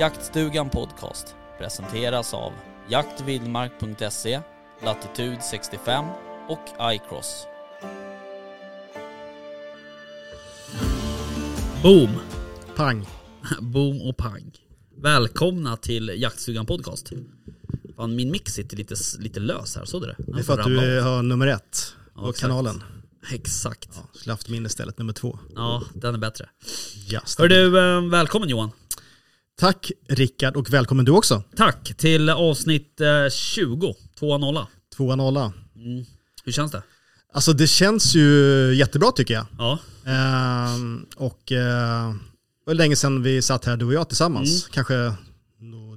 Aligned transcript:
Jaktstugan 0.00 0.70
Podcast 0.70 1.34
presenteras 1.58 2.34
av 2.34 2.52
jaktvildmark.se, 2.88 4.40
Latitude 4.84 5.40
65 5.50 6.04
och 6.48 6.92
iCross. 6.94 7.46
Boom! 11.82 12.10
Pang. 12.76 13.06
Boom 13.60 14.02
och 14.02 14.16
pang. 14.16 14.52
Välkomna 14.96 15.76
till 15.76 16.12
Jaktstugan 16.16 16.66
Podcast. 16.66 17.12
Fan, 17.96 18.16
min 18.16 18.30
mix 18.30 18.52
sitter 18.52 18.76
lite, 18.76 18.94
lite 19.18 19.40
lös 19.40 19.76
här, 19.76 19.84
såg 19.84 20.02
du 20.02 20.06
det? 20.06 20.16
Det 20.18 20.38
är 20.38 20.42
för 20.42 20.58
att 20.58 20.66
du 20.66 21.00
har 21.00 21.22
nummer 21.22 21.46
ett 21.46 21.94
på 22.14 22.26
Ja, 22.26 22.32
kanalen. 22.32 22.82
Exakt. 23.32 23.88
Ja, 23.94 24.08
skulle 24.12 24.32
haft 24.32 24.48
min 24.48 24.66
istället, 24.66 24.98
nummer 24.98 25.12
två. 25.12 25.38
Ja, 25.54 25.82
den 25.94 26.14
är 26.14 26.18
bättre. 26.18 26.48
Just 26.94 27.38
Hör 27.38 27.48
du, 27.48 27.78
eh, 27.78 28.10
välkommen 28.10 28.48
Johan. 28.48 28.70
Tack 29.58 29.92
Rickard 30.08 30.56
och 30.56 30.70
välkommen 30.72 31.04
du 31.04 31.12
också. 31.12 31.42
Tack 31.56 31.94
till 31.96 32.30
avsnitt 32.30 33.00
eh, 33.00 33.28
20, 33.30 33.94
2.0. 34.20 34.66
Tvåa 34.96 35.16
nolla. 35.16 35.52
Mm. 35.76 36.04
Hur 36.44 36.52
känns 36.52 36.72
det? 36.72 36.82
Alltså 37.32 37.52
det 37.52 37.66
känns 37.66 38.14
ju 38.14 38.24
jättebra 38.74 39.12
tycker 39.12 39.34
jag. 39.34 39.46
Ja, 39.58 39.78
Ehm, 40.06 41.06
och 41.16 41.52
eh, 41.52 42.10
det 42.12 42.66
var 42.66 42.74
länge 42.74 42.96
sedan 42.96 43.22
vi 43.22 43.42
satt 43.42 43.64
här 43.64 43.76
du 43.76 43.84
och 43.84 43.92
jag 43.94 44.08
tillsammans. 44.08 44.62
Mm. 44.62 44.72
Kanske 44.72 45.14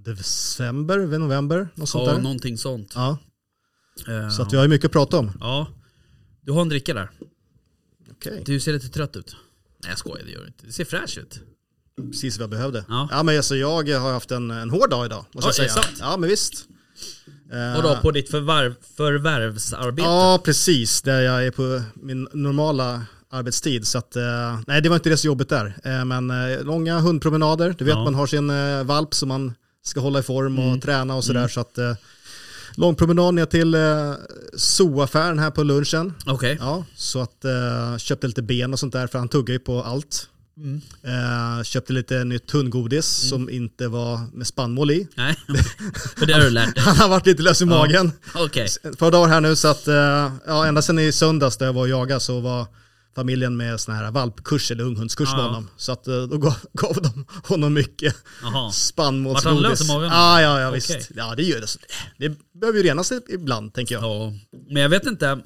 december, 0.05 1.17
november, 1.17 1.67
något 1.75 1.89
sånt 1.89 2.07
ja 2.07 2.13
där. 2.13 2.21
någonting 2.21 2.57
sånt. 2.57 2.91
Ja, 2.95 3.17
Eh, 4.07 4.29
så 4.29 4.41
att 4.41 4.53
vi 4.53 4.57
har 4.57 4.63
ju 4.63 4.69
mycket 4.69 4.85
att 4.85 4.91
prata 4.91 5.17
om. 5.19 5.31
Ja. 5.39 5.67
Du 6.41 6.51
har 6.51 6.61
en 6.61 6.69
dricka 6.69 6.93
där. 6.93 7.09
Okej. 8.11 8.43
Du 8.45 8.59
ser 8.59 8.73
lite 8.73 8.89
trött 8.89 9.15
ut. 9.15 9.35
Nej 9.83 9.89
jag 9.91 9.99
skojar, 9.99 10.25
det 10.25 10.31
gör 10.31 10.41
du 10.41 10.47
inte. 10.47 10.65
Det 10.65 10.71
ser 10.71 10.85
fräsch 10.85 11.17
ut. 11.17 11.41
Precis 12.11 12.37
vad 12.37 12.43
jag 12.43 12.49
behövde. 12.49 12.85
Ja. 12.89 13.07
Ja, 13.11 13.23
men 13.23 13.37
alltså, 13.37 13.55
jag 13.55 13.89
har 13.99 14.11
haft 14.13 14.31
en, 14.31 14.51
en 14.51 14.69
hård 14.69 14.89
dag 14.89 15.05
idag, 15.05 15.25
måste 15.31 15.47
Ja, 15.61 15.65
jag 15.65 15.71
säga. 15.71 15.83
sant? 15.83 15.97
Ja, 15.99 16.17
men 16.17 16.29
visst. 16.29 16.53
Eh, 17.53 17.77
Och 17.77 17.83
då 17.83 17.97
på 18.01 18.11
ditt 18.11 18.29
förvärv, 18.31 18.75
förvärvsarbete? 18.97 20.07
Ja, 20.07 20.39
precis. 20.45 21.01
Där 21.01 21.21
jag 21.21 21.45
är 21.45 21.51
på 21.51 21.81
min 21.93 22.27
normala 22.33 23.01
arbetstid. 23.31 23.87
Så 23.87 23.97
att, 23.97 24.15
eh, 24.15 24.59
nej, 24.67 24.81
det 24.81 24.89
var 24.89 24.95
inte 24.95 25.09
det 25.09 25.17
så 25.17 25.27
jobbigt 25.27 25.49
där. 25.49 25.75
Eh, 25.83 26.05
men 26.05 26.29
eh, 26.31 26.63
långa 26.63 26.99
hundpromenader. 26.99 27.75
Du 27.77 27.85
vet, 27.85 27.93
Ja. 27.95 28.03
man 28.03 28.15
har 28.15 28.27
sin 28.27 28.49
eh, 28.49 28.83
valp 28.83 29.13
som 29.13 29.29
man 29.29 29.53
ska 29.83 29.99
hålla 29.99 30.19
i 30.19 30.23
form 30.23 30.59
och 30.59 30.65
Mm. 30.65 30.79
träna 30.81 31.15
och 31.15 31.23
sådär. 31.23 31.47
Så 31.47 31.59
att, 31.59 31.77
eh, 31.77 31.93
lång 32.75 32.95
promenad 32.95 33.33
ner 33.33 33.45
till 33.45 33.73
eh, 33.75 34.13
zooaffären 34.57 35.39
här 35.39 35.51
på 35.51 35.63
lunchen. 35.63 36.13
Okej. 36.25 36.57
Ja, 36.59 36.85
så 36.95 37.21
att 37.21 37.45
eh, 37.45 37.97
köpte 37.97 38.27
lite 38.27 38.41
ben 38.41 38.73
och 38.73 38.79
sånt 38.79 38.93
där, 38.93 39.07
för 39.07 39.19
han 39.19 39.27
tuggar 39.29 39.53
ju 39.53 39.59
på 39.59 39.83
allt. 39.83 40.29
Mm. 40.59 40.81
Eh, 41.03 41.63
köpte 41.63 41.93
lite 41.93 42.23
nytt 42.23 42.51
hundgodis 42.51 43.05
som 43.05 43.49
inte 43.49 43.87
var 43.87 44.19
med 44.37 44.47
spannmål 44.47 44.91
i. 44.91 45.07
Nej, 45.15 45.35
för 46.17 46.25
det 46.25 46.33
har 46.33 46.39
du 46.39 46.49
lärt 46.49 46.75
dig. 46.75 46.83
Han 46.87 46.95
har 46.97 47.09
varit 47.09 47.25
lite 47.25 47.43
lös 47.43 47.61
i 47.61 47.65
magen. 47.65 48.11
Okej. 48.35 48.67
Ett 48.83 48.97
par 48.97 49.11
dagar 49.11 49.27
här 49.29 49.41
nu 49.41 49.55
så 49.55 49.67
att, 49.67 49.87
eh, 49.87 50.31
ja 50.47 50.65
ända 50.67 50.81
sedan 50.81 50.99
i 50.99 51.11
söndags 51.11 51.57
där 51.57 51.65
jag 51.65 51.73
var 51.73 51.81
och 51.81 51.89
jagade 51.89 52.19
så 52.19 52.39
var 52.39 52.67
familjen 53.15 53.57
med 53.57 53.79
sån 53.79 53.95
här 53.95 54.11
valpkurs 54.11 54.71
eller 54.71 54.83
unghundskurs 54.83 55.29
med 55.31 55.39
Ja. 55.39 55.43
honom. 55.43 55.67
Så 55.77 55.91
att 55.91 56.07
eh, 56.07 56.21
då 56.21 56.37
gav, 56.37 56.53
gav 56.73 57.01
de 57.01 57.25
honom 57.47 57.73
mycket 57.73 58.15
Jaha. 58.43 58.71
spannmålsgodis. 58.71 59.45
Vart 59.45 59.53
han 59.63 59.71
lös 59.71 59.81
i 59.81 59.87
magen? 59.87 60.09
Ja, 60.11 60.41
ja, 60.41 60.59
ja 60.59 60.67
Okej. 60.67 60.75
visst. 60.75 61.11
Ja, 61.15 61.33
det 61.35 61.43
gör 61.43 61.61
det. 61.61 61.67
Det 62.17 62.37
behöver 62.59 62.79
ju 62.79 62.85
renas 62.85 63.11
ibland 63.29 63.73
tänker 63.73 63.95
jag. 63.95 64.03
Ja. 64.03 64.33
Men 64.69 64.81
jag 64.81 64.89
vet 64.89 65.05
inte. 65.05 65.39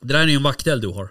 Det 0.00 0.12
där 0.12 0.18
är 0.20 0.26
ju 0.26 0.34
en 0.36 0.42
vaktel 0.42 0.80
du 0.80 0.88
har. 0.88 1.10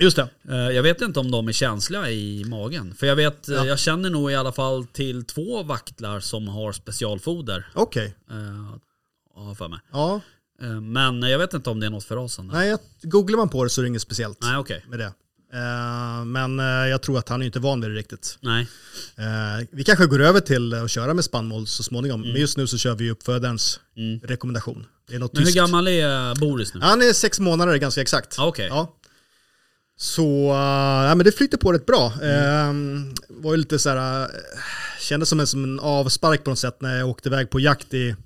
Just 0.00 0.16
det. 0.16 0.28
Eh, 0.50 0.56
Jag 0.56 0.82
vet 0.82 1.00
inte 1.00 1.20
om 1.20 1.30
de 1.30 1.48
är 1.48 1.52
känsliga 1.52 2.10
i 2.10 2.44
magen. 2.44 2.94
För 2.94 3.06
jag 3.06 3.16
vet, 3.16 3.48
eh, 3.48 3.54
Ja. 3.54 3.64
jag 3.66 3.78
känner 3.78 4.10
nog 4.10 4.32
i 4.32 4.34
alla 4.34 4.52
fall 4.52 4.86
till 4.86 5.24
två 5.24 5.62
vaktlar 5.62 6.20
som 6.20 6.48
har 6.48 6.72
specialfoder. 6.72 7.68
Okej. 7.74 8.14
eh, 8.30 8.74
Har 9.44 9.54
för 9.54 9.68
mig. 9.68 9.78
Ja, 9.92 10.20
Men 10.82 11.22
jag 11.22 11.38
vet 11.38 11.54
inte 11.54 11.70
om 11.70 11.80
det 11.80 11.86
är 11.86 11.90
något 11.90 12.04
för 12.04 12.16
rasen. 12.16 12.50
nej, 12.52 12.76
googlar 13.02 13.36
man 13.36 13.48
på 13.48 13.64
det 13.64 13.70
så 13.70 13.80
är 13.80 13.82
det 13.82 13.88
inget 13.88 14.02
speciellt 14.02 14.38
Nej 14.42 14.56
okej. 14.56 14.84
med 14.88 14.98
det. 14.98 15.12
Men 16.26 16.58
jag 16.88 17.02
tror 17.02 17.18
att 17.18 17.28
han 17.28 17.42
är 17.42 17.46
inte 17.46 17.58
van 17.60 17.80
vid 17.80 17.90
det 17.90 17.96
riktigt. 17.96 18.38
Nej. 18.40 18.66
Vi 19.70 19.84
kanske 19.84 20.06
går 20.06 20.20
över 20.20 20.40
till 20.40 20.74
att 20.74 20.90
köra 20.90 21.14
med 21.14 21.24
spannmål 21.24 21.66
så 21.66 21.82
småningom. 21.82 22.20
Men 22.20 22.40
just 22.40 22.56
nu 22.56 22.66
så 22.66 22.78
kör 22.78 22.94
vi 22.94 23.10
uppfödarens 23.10 23.80
Mm. 23.96 24.20
rekommendation. 24.20 24.86
Det 25.08 25.14
är 25.14 25.18
något 25.18 25.32
Men 25.32 25.38
hur 25.40 25.46
tyskt. 25.46 25.56
gammal 25.56 25.88
är 25.88 26.34
Boris 26.40 26.74
nu? 26.74 26.80
Han 26.80 27.02
är 27.02 27.12
sex 27.12 27.40
månader 27.40 27.76
ganska 27.76 28.00
exakt. 28.00 28.38
Ah, 28.38 28.46
Okej. 28.46 28.66
Ja. 28.70 28.96
Så, 30.02 30.50
uh, 30.50 30.56
ja, 31.08 31.14
men 31.14 31.24
det 31.24 31.32
flyter 31.32 31.58
på 31.58 31.72
rätt 31.72 31.86
bra. 31.86 32.12
Mm. 32.22 32.96
Eh, 33.06 33.12
var 33.28 33.52
ju 33.52 33.56
lite 33.56 33.78
så 33.78 33.88
här, 33.90 34.20
uh, 34.22 34.26
kändes 35.00 35.28
som 35.28 35.40
en, 35.40 35.46
som 35.46 35.64
en 35.64 35.80
avspark 35.80 36.44
på 36.44 36.50
något 36.50 36.58
sätt 36.58 36.76
när 36.80 36.98
jag 36.98 37.08
åkte 37.08 37.28
iväg 37.28 37.50
på 37.50 37.60
jakt 37.60 37.94
i, 37.94 38.16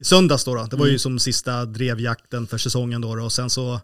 i 0.00 0.04
söndags 0.04 0.44
då, 0.44 0.54
då. 0.54 0.62
Det 0.64 0.76
var 0.76 0.84
Mm. 0.84 0.92
ju 0.92 0.98
som 0.98 1.18
sista 1.18 1.64
drevjakten 1.64 2.46
för 2.46 2.58
säsongen 2.58 3.00
då, 3.00 3.14
då. 3.16 3.24
och 3.24 3.32
sen 3.32 3.50
så, 3.50 3.80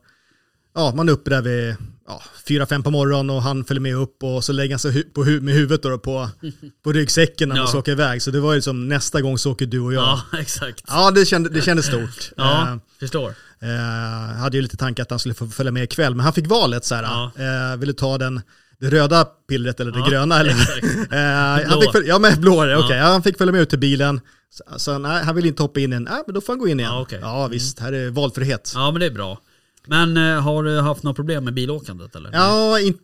ja 0.74 0.92
man 0.96 1.08
är 1.08 1.12
uppe 1.12 1.30
där 1.30 1.42
vid 1.42 1.76
ja, 2.06 2.22
fyra, 2.48 2.66
fem 2.66 2.82
på 2.82 2.90
morgonen 2.90 3.30
och 3.30 3.42
han 3.42 3.64
följer 3.64 3.80
med 3.80 3.96
upp 3.96 4.22
och 4.22 4.44
så 4.44 4.52
lägger 4.52 4.74
han 4.74 4.78
sig 4.78 4.90
hu- 4.92 5.12
på 5.12 5.24
hu- 5.24 5.40
med 5.40 5.54
huvudet 5.54 5.82
då, 5.82 5.88
då 5.88 5.98
på, 5.98 6.30
på 6.84 6.92
ryggsäcken 6.92 7.48
när 7.48 7.56
man 7.56 7.62
Ja. 7.64 7.68
ska 7.68 7.78
åka 7.78 7.90
iväg. 7.92 8.22
Så 8.22 8.30
det 8.30 8.40
var 8.40 8.54
ju 8.54 8.62
som 8.62 8.88
nästa 8.88 9.20
gång 9.20 9.38
så 9.38 9.52
åker 9.52 9.66
du 9.66 9.80
och 9.80 9.94
jag. 9.94 10.02
Ja, 10.02 10.22
Ja, 10.32 10.38
exakt. 10.38 10.84
det, 11.14 11.26
kände, 11.26 11.48
det 11.48 11.60
kändes 11.62 11.86
stort. 11.86 12.32
Ja, 12.36 12.68
Eh, 12.72 12.76
förstår. 13.00 13.34
Eh, 13.62 14.36
hade 14.38 14.56
ju 14.56 14.62
lite 14.62 14.76
tanke 14.76 15.02
att 15.02 15.10
han 15.10 15.18
skulle 15.18 15.34
få 15.34 15.48
följa 15.48 15.72
med 15.72 15.84
ikväll, 15.84 16.14
men 16.14 16.24
han 16.24 16.32
fick 16.32 16.46
valet 16.46 16.84
så 16.84 16.94
här. 16.94 17.02
Ja. 17.02 17.30
Eh, 17.72 17.76
vill 17.78 17.88
du 17.88 17.92
ta 17.92 18.18
den, 18.18 18.40
det 18.80 18.90
röda 18.90 19.24
pillret 19.24 19.80
eller 19.80 19.92
det 19.92 19.98
Ja, 19.98 20.06
gröna? 20.06 20.40
Eller? 20.40 20.52
eh, 21.62 21.68
han 21.70 21.80
fick 21.80 21.92
följa, 21.92 22.08
ja 22.08 22.18
men 22.18 22.40
blå. 22.40 22.66
Ja. 22.66 22.94
Ja, 22.94 23.04
han 23.04 23.22
fick 23.22 23.38
följa 23.38 23.52
med 23.52 23.60
ut 23.60 23.70
till 23.70 23.78
bilen. 23.78 24.20
Så, 24.50 24.78
så 24.78 24.98
nej, 24.98 25.24
han 25.24 25.36
vill 25.36 25.46
inte 25.46 25.62
hoppa 25.62 25.80
in 25.80 25.92
igen. 25.92 26.08
Nej, 26.10 26.22
men 26.26 26.34
då 26.34 26.40
får 26.40 26.52
han 26.52 26.60
gå 26.60 26.68
in 26.68 26.80
igen. 26.80 26.92
Ja, 26.92 26.98
Ja, 26.98 27.02
okej. 27.02 27.18
Mm. 27.18 27.50
visst, 27.50 27.78
här 27.78 27.92
är 27.92 28.10
valfrihet. 28.10 28.72
Ja, 28.74 28.80
Ja 28.80 28.90
men 28.90 29.00
det 29.00 29.06
är 29.06 29.10
bra. 29.10 29.40
Men 29.86 30.16
eh, 30.16 30.40
har 30.42 30.62
du 30.62 30.80
haft 30.80 31.02
några 31.02 31.14
problem 31.14 31.44
med 31.44 31.54
bilåkandet 31.54 32.16
eller? 32.16 32.78
inte 32.86 33.00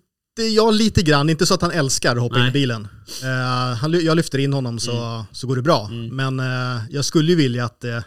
jag 0.55 0.75
lite 0.75 1.03
grann, 1.03 1.31
inte 1.31 1.47
så 1.47 1.55
att 1.55 1.63
han 1.63 1.71
älskar 1.71 2.17
att 2.17 2.23
hoppa 2.23 2.37
in 2.37 2.41
Nej. 2.41 2.51
i 2.51 2.53
bilen. 2.53 2.89
Eh, 3.23 3.77
han, 3.77 3.93
jag 4.05 4.17
lyfter 4.17 4.39
in 4.39 4.53
honom 4.53 4.79
så, 4.79 5.25
så 5.33 5.47
går 5.47 5.57
det 5.57 5.63
bra. 5.63 5.89
Men 6.11 6.41
eh, 6.41 6.81
jag 6.91 7.05
skulle 7.05 7.31
ju 7.31 7.37
vilja 7.37 7.65
att, 7.65 7.85
eh, 7.85 7.99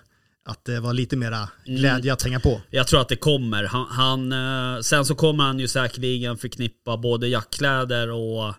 att 0.46 0.66
det 0.66 0.80
var 0.80 0.94
lite 0.94 1.16
mera 1.18 1.50
glädje 1.66 2.14
att 2.14 2.24
hänga 2.24 2.40
på. 2.40 2.62
Jag 2.70 2.88
tror 2.88 3.02
att 3.02 3.10
det 3.10 3.16
kommer. 3.16 3.64
Han, 3.64 3.86
han, 3.90 4.32
eh, 4.76 4.82
sen 4.82 5.06
så 5.06 5.16
kommer 5.16 5.44
han 5.44 5.60
ju 5.60 5.68
säkerligen 5.68 6.38
förknippa 6.38 6.98
både 6.98 7.28
jackkläder 7.28 8.12
och 8.12 8.54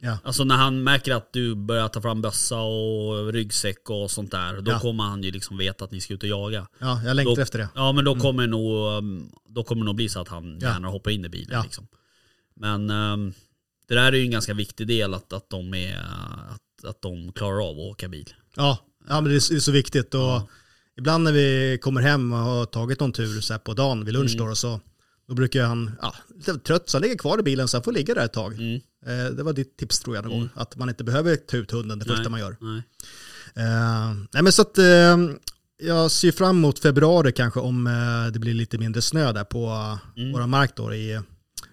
Ja. 0.00 0.18
Alltså 0.24 0.44
när 0.44 0.54
han 0.56 0.82
märker 0.82 1.14
att 1.14 1.32
du 1.32 1.54
börjar 1.54 1.88
ta 1.88 2.00
fram 2.02 2.22
bössa 2.22 2.60
och 2.60 3.32
ryggsäck 3.32 3.90
och 3.90 4.10
sånt 4.10 4.30
där. 4.30 4.60
Då 4.60 4.70
Ja. 4.72 4.78
kommer 4.80 5.04
han 5.04 5.22
ju 5.22 5.30
liksom 5.30 5.56
veta 5.56 5.84
att 5.84 5.90
ni 5.90 6.00
ska 6.00 6.14
ut 6.14 6.22
och 6.22 6.28
jaga. 6.28 6.66
Ja, 6.78 7.00
jag 7.04 7.16
längtar 7.16 7.36
Då- 7.36 7.42
efter 7.42 7.58
det. 7.58 7.68
Ja 7.74 7.92
men 7.92 8.04
då 8.04 8.14
kommer 8.14 8.42
det 8.42 8.48
nog, 8.48 8.98
um, 8.98 9.32
då 9.48 9.64
kommer 9.64 9.82
det 9.82 9.86
nog 9.86 9.96
bli 9.96 10.08
så 10.08 10.20
att 10.20 10.28
han 10.28 10.58
Ja. 10.60 10.68
gärna 10.68 10.88
hoppar 10.88 11.10
in 11.10 11.24
i 11.24 11.28
bilen 11.28 11.48
Ja. 11.52 11.62
liksom. 11.62 11.86
Men 12.56 12.90
um, 12.90 13.32
det 13.88 13.94
där 13.94 14.12
är 14.12 14.16
ju 14.16 14.22
en 14.24 14.30
ganska 14.30 14.54
viktig 14.54 14.86
del 14.86 15.14
att, 15.14 15.32
att, 15.32 15.50
de, 15.50 15.74
är, 15.74 15.96
att, 16.50 16.84
att 16.84 17.02
de 17.02 17.32
klarar 17.32 17.68
av 17.68 17.74
att 17.78 17.84
åka 17.92 18.08
bil. 18.08 18.34
Ja, 18.56 18.78
ja 19.08 19.20
men 19.20 19.24
det 19.24 19.36
är, 19.36 19.50
det 19.50 19.56
är 19.56 19.60
så 19.60 19.72
viktigt. 19.72 20.14
Och 20.14 20.50
Ibland 20.98 21.24
när 21.24 21.32
vi 21.32 21.78
kommer 21.82 22.00
hem 22.00 22.32
och 22.32 22.38
har 22.38 22.66
tagit 22.66 23.00
någon 23.00 23.12
tur 23.12 23.40
så 23.40 23.58
på 23.58 23.74
dagen 23.74 24.04
vid 24.04 24.14
lunch 24.14 24.34
Mm. 24.34 24.46
då, 24.48 24.54
så 24.54 24.80
då 25.28 25.34
brukar 25.34 25.64
han, 25.64 25.90
ja, 26.02 26.14
lite 26.36 26.58
trött, 26.58 26.88
så 26.88 26.96
han 26.96 27.02
ligger 27.02 27.16
kvar 27.18 27.38
i 27.38 27.42
bilen 27.42 27.68
så 27.68 27.76
han 27.76 27.84
får 27.84 27.92
ligga 27.92 28.14
där 28.14 28.24
ett 28.24 28.32
tag. 28.32 28.52
Mm. 28.52 28.74
Eh, 29.06 29.32
det 29.36 29.42
var 29.42 29.52
ditt 29.52 29.76
tips 29.76 30.00
tror 30.00 30.16
jag 30.16 30.24
någon 30.24 30.38
gång, 30.40 30.48
att 30.54 30.76
man 30.76 30.88
inte 30.88 31.04
behöver 31.04 31.36
ta 31.36 31.56
ut 31.56 31.70
hunden 31.70 31.98
det 31.98 32.04
första 32.04 32.22
Nej, 32.22 32.30
man 32.30 32.40
gör. 32.40 32.56
Nej. 32.60 32.82
Eh, 33.54 34.14
nej 34.32 34.42
men 34.42 34.52
så 34.52 34.62
att 34.62 34.78
eh, 34.78 35.16
jag 35.78 36.10
ser 36.10 36.32
fram 36.32 36.56
emot 36.56 36.78
februari 36.78 37.32
kanske 37.32 37.60
om 37.60 37.86
eh, 37.86 38.32
det 38.32 38.38
blir 38.38 38.54
lite 38.54 38.78
mindre 38.78 39.02
snö 39.02 39.32
där 39.32 39.44
på 39.44 39.98
Mm. 40.16 40.32
våra 40.32 40.46
mark 40.46 40.76
då 40.76 40.94
i 40.94 41.20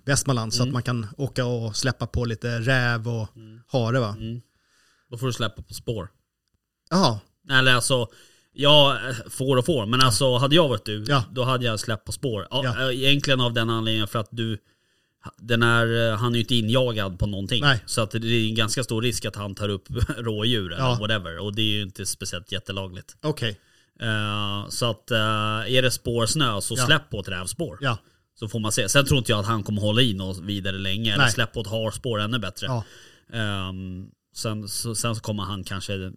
Västmanland 0.06 0.54
så 0.54 0.64
att 0.64 0.70
man 0.72 0.84
kan 0.84 1.08
åka 1.18 1.46
och 1.46 1.76
släppa 1.76 2.08
på 2.08 2.26
lite 2.26 2.60
räv 2.60 3.08
och 3.08 3.28
hare 3.68 4.00
va. 4.00 4.16
Mm. 4.20 4.42
Då 5.10 5.18
får 5.18 5.28
du 5.28 5.34
släppa 5.34 5.62
på 5.62 5.74
spår. 5.74 6.10
Jaha, 6.90 7.20
Eller 7.52 7.74
alltså, 7.76 8.08
ja, 8.54 8.98
får 9.30 9.58
och 9.58 9.66
får. 9.66 9.86
Men 9.86 10.02
alltså 10.02 10.38
hade 10.38 10.56
jag 10.56 10.68
varit 10.68 10.86
du, 10.86 11.06
Ja. 11.08 11.24
då 11.32 11.44
hade 11.44 11.66
jag 11.66 11.80
släppt 11.80 12.06
på 12.06 12.12
spår. 12.12 12.48
Ja, 12.50 12.62
Ja. 12.64 12.92
Egentligen 12.92 13.42
av 13.42 13.54
den 13.54 13.70
anledningen 13.70 14.08
för 14.08 14.20
att 14.20 14.30
du 14.32 14.58
den 15.38 15.64
är, 15.64 16.12
eh, 16.12 16.18
han 16.18 16.32
är 16.32 16.36
ju 16.36 16.40
inte 16.42 16.56
injagad 16.56 17.20
på 17.20 17.26
någonting. 17.28 17.62
Nej. 17.64 17.84
Så 17.86 18.02
att 18.02 18.12
det 18.12 18.18
är 18.28 18.48
en 18.50 18.56
ganska 18.56 18.84
stor 18.84 19.02
risk 19.02 19.26
att 19.26 19.36
han 19.36 19.56
tar 19.56 19.70
upp 19.70 19.88
rådjur 20.18 20.72
eller 20.74 20.84
Ja. 20.84 20.98
whatever. 21.02 21.38
Och 21.40 21.56
det 21.56 21.62
är 21.62 21.76
ju 21.76 21.82
inte 21.82 22.06
speciellt 22.06 22.52
jättelagligt. 22.52 23.16
Okej, 23.24 23.60
Eh, 24.02 24.70
så 24.70 24.90
att 24.90 25.12
eh, 25.12 25.18
är 25.76 25.82
det 25.82 25.92
spårsnö 25.92 26.62
så 26.62 26.76
Ja. 26.78 26.86
släpp 26.86 27.10
på 27.10 27.20
ett 27.20 27.28
rävspår. 27.28 27.78
ja. 27.82 27.98
Så 28.40 28.48
får 28.48 28.60
man 28.60 28.72
se. 28.72 28.90
Sen 28.90 29.06
tror 29.06 29.18
inte 29.18 29.32
jag 29.32 29.40
att 29.40 29.46
han 29.46 29.64
kommer 29.64 29.82
hålla 29.82 30.02
i 30.02 30.14
något 30.14 30.40
vidare 30.40 30.78
länge. 30.78 31.14
Eller 31.14 31.24
Nej. 31.24 31.32
släpp 31.34 31.54
på 31.54 31.62
ett 31.62 31.68
harspår 31.68 32.20
ännu 32.22 32.40
bättre. 32.40 32.68
ja. 32.68 32.84
Ehm, 33.34 34.06
sen, 34.36 34.68
så, 34.68 34.96
sen 34.96 35.16
så 35.16 35.22
kommer 35.22 35.44
han 35.44 35.64
kanske... 35.64 36.12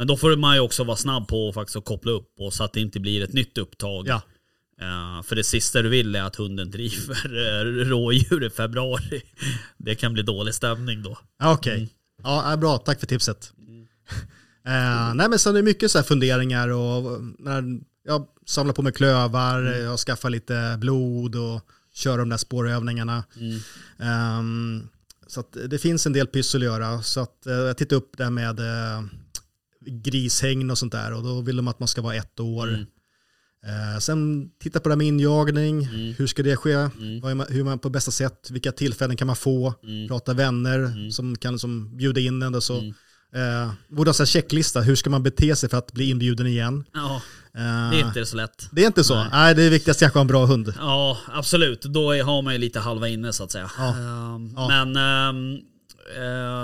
Men 0.00 0.06
då 0.06 0.16
får 0.16 0.36
man 0.36 0.54
ju 0.54 0.60
också 0.60 0.84
vara 0.84 0.96
snabb 0.96 1.28
på 1.28 1.48
att 1.48 1.54
faktiskt 1.54 1.76
att 1.76 1.84
koppla 1.84 2.12
upp 2.12 2.28
och 2.38 2.52
så 2.52 2.64
att 2.64 2.72
det 2.72 2.80
inte 2.80 3.00
blir 3.00 3.24
ett 3.24 3.32
nytt 3.32 3.58
upptag. 3.58 4.08
ja. 4.08 4.22
Eh, 4.80 5.22
för 5.22 5.36
det 5.36 5.44
sista 5.44 5.82
du 5.82 5.88
vill 5.88 6.14
är 6.14 6.22
att 6.22 6.36
hunden 6.36 6.70
driver 6.70 7.24
eh, 7.24 7.64
rådjur 7.64 8.44
i 8.44 8.50
februari. 8.50 9.22
Det 9.78 9.94
kan 9.94 10.12
bli 10.12 10.22
dålig 10.22 10.54
stämning 10.54 11.02
då. 11.02 11.18
Okej. 11.42 11.88
Ja, 12.22 12.52
äh, 12.52 12.58
bra. 12.58 12.78
Tack 12.78 13.00
för 13.00 13.06
tipset. 13.06 13.52
Eh, 14.66 15.14
nej, 15.14 15.28
men 15.28 15.38
sen 15.38 15.52
är 15.52 15.56
det 15.56 15.62
mycket 15.62 15.90
så 15.90 15.98
här 15.98 16.02
funderingar 16.02 16.68
och 16.68 17.22
när 17.38 17.80
jag 18.04 18.26
samlar 18.46 18.74
på 18.74 18.82
mig 18.82 18.92
klövar, 18.92 19.62
jag 19.62 19.98
skaffar 19.98 20.30
lite 20.30 20.76
blod 20.78 21.36
och 21.36 21.60
kör 21.94 22.18
de 22.18 22.28
där 22.28 22.36
spårövningarna. 22.36 23.24
Ehm, 23.98 24.88
så 25.26 25.44
det 25.68 25.78
finns 25.78 26.06
en 26.06 26.12
del 26.12 26.26
pyssel 26.26 26.60
att 26.60 26.64
göra. 26.64 27.02
Så 27.02 27.20
att, 27.20 27.46
eh, 27.46 27.54
jag 27.54 27.76
tittade 27.76 27.96
upp 27.96 28.18
det 28.18 28.30
med 28.30 28.60
eh, 28.60 29.02
grishägn 29.86 30.70
och 30.70 30.78
sånt 30.78 30.92
där 30.92 31.12
och 31.12 31.22
då 31.22 31.40
vill 31.40 31.56
de 31.56 31.68
att 31.68 31.78
man 31.80 31.88
ska 31.88 32.02
vara 32.02 32.14
ett 32.14 32.40
år. 32.40 32.68
Mm. 32.68 32.80
Eh, 33.66 33.98
sen 33.98 34.48
titta 34.62 34.80
på 34.80 34.88
det 34.88 34.92
här 34.92 34.96
med 34.98 35.06
injagning, 35.06 35.84
Mm. 35.84 36.14
hur 36.18 36.26
ska 36.26 36.42
det 36.42 36.56
ske? 36.56 36.72
Mm. 36.72 37.36
Man, 37.38 37.46
hur 37.48 37.64
man 37.64 37.78
på 37.78 37.90
bästa 37.90 38.10
sätt? 38.10 38.50
Vilka 38.50 38.72
tillfällen 38.72 39.16
kan 39.16 39.26
man 39.26 39.36
få? 39.36 39.74
Mm. 39.84 40.08
Prata 40.08 40.34
vänner 40.34 40.78
Mm. 40.78 41.10
som 41.10 41.36
kan 41.36 41.58
som 41.58 41.96
bjuda 41.96 42.20
in 42.20 42.42
en. 42.42 42.54
Och 42.54 42.62
så. 42.62 42.78
Mm. 42.78 42.94
Eh, 43.34 43.70
borde 43.88 44.10
ha 44.10 44.14
en 44.20 44.26
checklista, 44.26 44.80
hur 44.80 44.94
ska 44.94 45.10
man 45.10 45.22
bete 45.22 45.56
sig 45.56 45.68
för 45.68 45.76
att 45.78 45.92
bli 45.92 46.10
inbjuden 46.10 46.46
igen? 46.46 46.84
Ja, 46.94 47.22
Eh, 47.54 47.90
det 47.90 48.00
är 48.00 48.06
inte 48.06 48.26
så 48.26 48.36
lätt. 48.36 48.68
det 48.72 48.82
är 48.82 48.86
inte 48.86 49.04
så. 49.04 49.14
Nej. 49.14 49.28
Nej. 49.32 49.54
det 49.54 49.62
är 49.62 49.70
viktigast 49.70 50.02
att 50.02 50.14
ha 50.14 50.20
en 50.20 50.26
bra 50.26 50.46
hund. 50.46 50.74
Ja, 50.78 51.18
absolut. 51.32 51.82
Då 51.82 52.12
är, 52.12 52.22
har 52.22 52.42
man 52.42 52.52
ju 52.52 52.58
lite 52.58 52.80
halva 52.80 53.08
inne 53.08 53.32
så 53.32 53.44
att 53.44 53.50
säga. 53.52 53.70
Ja. 53.78 53.88
Ehm, 53.88 54.52
Ja. 54.56 54.84
Men 54.84 54.96
eh, 54.96 55.60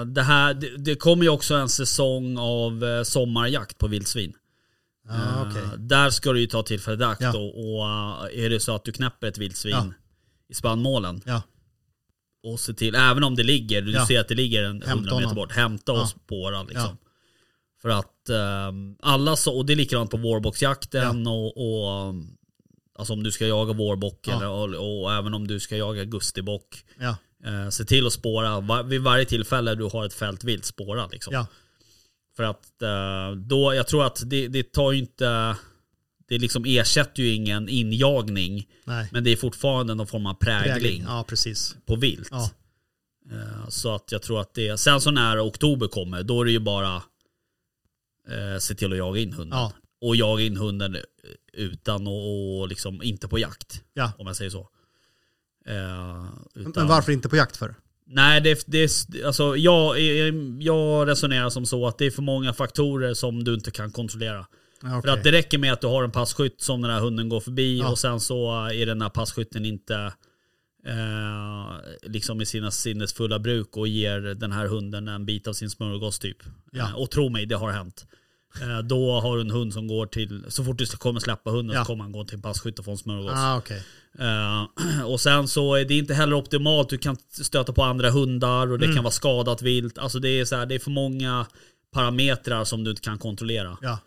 det 0.06 0.22
här, 0.22 0.54
det, 0.54 0.76
det 0.76 0.94
kommer 0.94 1.22
ju 1.24 1.28
också 1.30 1.54
en 1.54 1.68
säsong 1.68 2.38
av 2.38 2.84
eh, 2.84 3.02
sommarjakt 3.02 3.78
på 3.78 3.86
vildsvin. 3.88 4.32
Ja, 5.08 5.14
Eh, 5.14 5.42
okej. 5.50 5.62
Där 5.78 6.10
ska 6.10 6.32
du 6.32 6.40
ju 6.40 6.46
ta 6.46 6.62
tillfället 6.62 7.00
i 7.00 7.04
akt 7.04 7.20
Ja. 7.22 7.36
och 7.38 7.86
eh, 8.30 8.44
är 8.44 8.50
det 8.50 8.60
så 8.60 8.74
att 8.74 8.84
du 8.84 8.92
knäpper 8.92 9.26
ett 9.26 9.38
vildsvin 9.38 9.72
Ja. 9.72 9.86
i 10.48 10.54
spannmålen 10.54 11.22
Ja. 11.26 11.42
och 12.42 12.60
se 12.60 12.74
till, 12.74 12.94
även 12.94 13.24
om 13.24 13.34
det 13.36 13.42
ligger, 13.42 13.82
du 13.82 13.92
ser 14.08 14.20
att 14.20 14.28
det 14.28 14.34
ligger 14.34 14.62
en 14.64 14.82
100 14.82 14.86
Hämta 14.88 15.16
meter 15.20 15.34
bort, 15.34 15.52
hämta 15.52 15.92
och 15.92 15.98
Ja. 15.98 16.06
spåra 16.06 16.62
liksom. 16.62 16.82
Ja. 16.82 16.96
För 17.82 17.88
att 17.88 18.28
ehm, 18.28 18.96
alla 19.00 19.36
så, 19.36 19.56
och 19.56 19.66
det 19.66 19.72
är 19.72 19.76
likadant 19.76 20.10
på 20.10 20.16
vårbocksjakten 20.16 21.26
och, 21.26 21.56
och 21.56 22.08
um, 22.08 22.32
Alltså 22.98 23.12
om 23.12 23.22
du 23.22 23.32
ska 23.32 23.46
jaga 23.46 23.72
vårbock 23.72 24.28
eller, 24.28 24.48
och, 24.48 25.02
och 25.02 25.12
även 25.12 25.34
om 25.34 25.46
du 25.46 25.60
ska 25.60 25.76
jaga 25.76 26.00
augustibock. 26.00 26.84
Ja. 27.00 27.16
Eh, 27.46 27.68
se 27.68 27.84
till 27.84 28.06
att 28.06 28.12
spåra, 28.12 28.60
var, 28.60 28.82
vid 28.82 29.00
varje 29.02 29.24
tillfälle 29.24 29.74
du 29.74 29.84
har 29.84 30.06
ett 30.06 30.14
fält 30.14 30.44
vilt, 30.44 30.64
spåra 30.64 31.06
liksom. 31.06 31.32
Ja. 31.34 31.46
För 32.36 32.42
att 32.42 32.82
eh, 32.82 33.30
då, 33.36 33.74
jag 33.74 33.86
tror 33.88 34.04
att 34.06 34.22
det, 34.26 34.48
det 34.48 34.72
tar 34.72 34.92
ju 34.92 34.98
inte, 34.98 35.56
det 36.28 36.38
liksom 36.38 36.64
ersätter 36.66 37.22
ju 37.22 37.34
ingen 37.34 37.68
injagning. 37.68 38.68
Nej. 38.84 39.08
Men 39.12 39.24
det 39.24 39.30
är 39.30 39.36
fortfarande 39.36 39.94
någon 39.94 40.06
form 40.06 40.26
av 40.26 40.34
prägling, 40.34 40.72
Prägling. 40.72 41.04
Ja, 41.06 41.24
precis. 41.28 41.76
på 41.86 41.96
vilt. 41.96 42.28
Ja. 42.30 42.50
Eh, 43.32 43.68
Så 43.68 43.94
att 43.94 44.12
jag 44.12 44.22
tror 44.22 44.40
att 44.40 44.54
det, 44.54 44.78
sen 44.80 45.00
så 45.00 45.10
när 45.10 45.46
oktober 45.46 45.88
kommer, 45.88 46.22
då 46.22 46.40
är 46.40 46.44
det 46.44 46.50
ju 46.50 46.58
bara 46.60 46.96
eh, 48.28 48.58
se 48.60 48.74
till 48.74 48.92
att 48.92 48.98
jaga 48.98 49.20
in 49.20 49.32
hunden. 49.32 49.58
Ja. 49.58 49.72
Och 50.00 50.16
jaga 50.16 50.42
in 50.44 50.56
hunden 50.56 50.96
utan 51.52 52.06
och, 52.06 52.60
och 52.60 52.68
liksom 52.68 53.02
inte 53.02 53.28
på 53.28 53.38
jakt. 53.38 53.82
Ja. 53.94 54.12
Om 54.18 54.26
jag 54.26 54.36
säger 54.36 54.50
så. 54.50 54.68
Eh, 55.68 56.24
utan, 56.54 56.72
Men 56.76 56.86
varför 56.86 57.12
inte 57.12 57.28
på 57.28 57.36
jakt 57.36 57.56
för? 57.56 57.74
Nej, 58.08 58.40
det, 58.40 58.64
det, 58.66 58.90
alltså, 59.26 59.56
jag, 59.56 60.00
jag 60.60 61.08
resonerar 61.08 61.50
som 61.50 61.66
så 61.66 61.86
att 61.86 61.98
det 61.98 62.06
är 62.06 62.10
för 62.10 62.22
många 62.22 62.52
faktorer 62.52 63.14
som 63.14 63.44
du 63.44 63.54
inte 63.54 63.70
kan 63.70 63.90
kontrollera. 63.92 64.46
Ja, 64.82 65.02
För 65.02 65.08
att 65.08 65.24
det 65.24 65.32
räcker 65.32 65.58
med 65.58 65.72
att 65.72 65.80
du 65.80 65.86
har 65.86 66.04
en 66.04 66.10
passkytt 66.10 66.60
som 66.60 66.82
den 66.82 66.90
här 66.90 67.00
hunden 67.00 67.28
går 67.28 67.40
förbi 67.40 67.78
Ja. 67.78 67.90
och 67.90 67.98
sen 67.98 68.20
så 68.20 68.66
är 68.66 68.86
den 68.86 69.02
här 69.02 69.08
passkytten 69.08 69.64
inte 69.64 70.12
eh, 70.86 71.76
liksom 72.02 72.40
i 72.40 72.46
sina 72.46 72.70
sinnesfulla 72.70 73.38
bruk 73.38 73.76
och 73.76 73.88
ger 73.88 74.20
den 74.20 74.52
här 74.52 74.66
hunden 74.66 75.08
en 75.08 75.26
bit 75.26 75.46
av 75.46 75.52
sin 75.52 75.70
smörgås 75.70 76.18
typ. 76.18 76.36
Ja. 76.72 76.88
Eh, 76.88 76.94
och 76.94 77.10
tro 77.10 77.28
mig, 77.28 77.46
det 77.46 77.56
har 77.56 77.70
hänt. 77.70 78.06
Eh, 78.62 78.78
då 78.78 79.20
har 79.20 79.36
du 79.36 79.40
en 79.42 79.50
hund 79.50 79.72
som 79.72 79.86
går 79.88 80.06
till, 80.06 80.44
så 80.48 80.64
fort 80.64 80.78
du 80.78 80.86
kommer 80.86 81.20
släppa 81.20 81.50
hunden 81.50 81.76
Ja. 81.76 81.84
så 81.84 81.86
kommer 81.86 82.04
han 82.04 82.12
gå 82.12 82.24
till 82.24 82.34
en 82.34 82.42
passkytt 82.42 82.78
och 82.78 82.84
få 82.84 82.90
en 82.90 82.98
smörgås. 82.98 83.32
Ah, 83.34 83.56
okej. 83.56 83.82
Eh, 84.18 85.04
och 85.06 85.20
sen 85.20 85.48
så 85.48 85.74
är 85.74 85.84
det 85.84 85.94
inte 85.94 86.14
heller 86.14 86.36
optimalt, 86.36 86.88
du 86.88 86.98
kan 86.98 87.16
stöta 87.30 87.72
på 87.72 87.82
andra 87.82 88.10
hundar 88.10 88.72
och 88.72 88.78
det 88.78 88.94
kan 88.94 89.04
vara 89.04 89.10
skadat 89.12 89.62
vilt. 89.62 89.98
Alltså 89.98 90.18
det 90.18 90.28
är, 90.28 90.44
så 90.44 90.56
här, 90.56 90.66
det 90.66 90.74
är 90.74 90.78
för 90.78 90.90
många 90.90 91.46
parametrar 91.92 92.64
som 92.64 92.84
du 92.84 92.90
inte 92.90 93.02
kan 93.02 93.18
kontrollera. 93.18 93.78
Ja. 93.82 93.98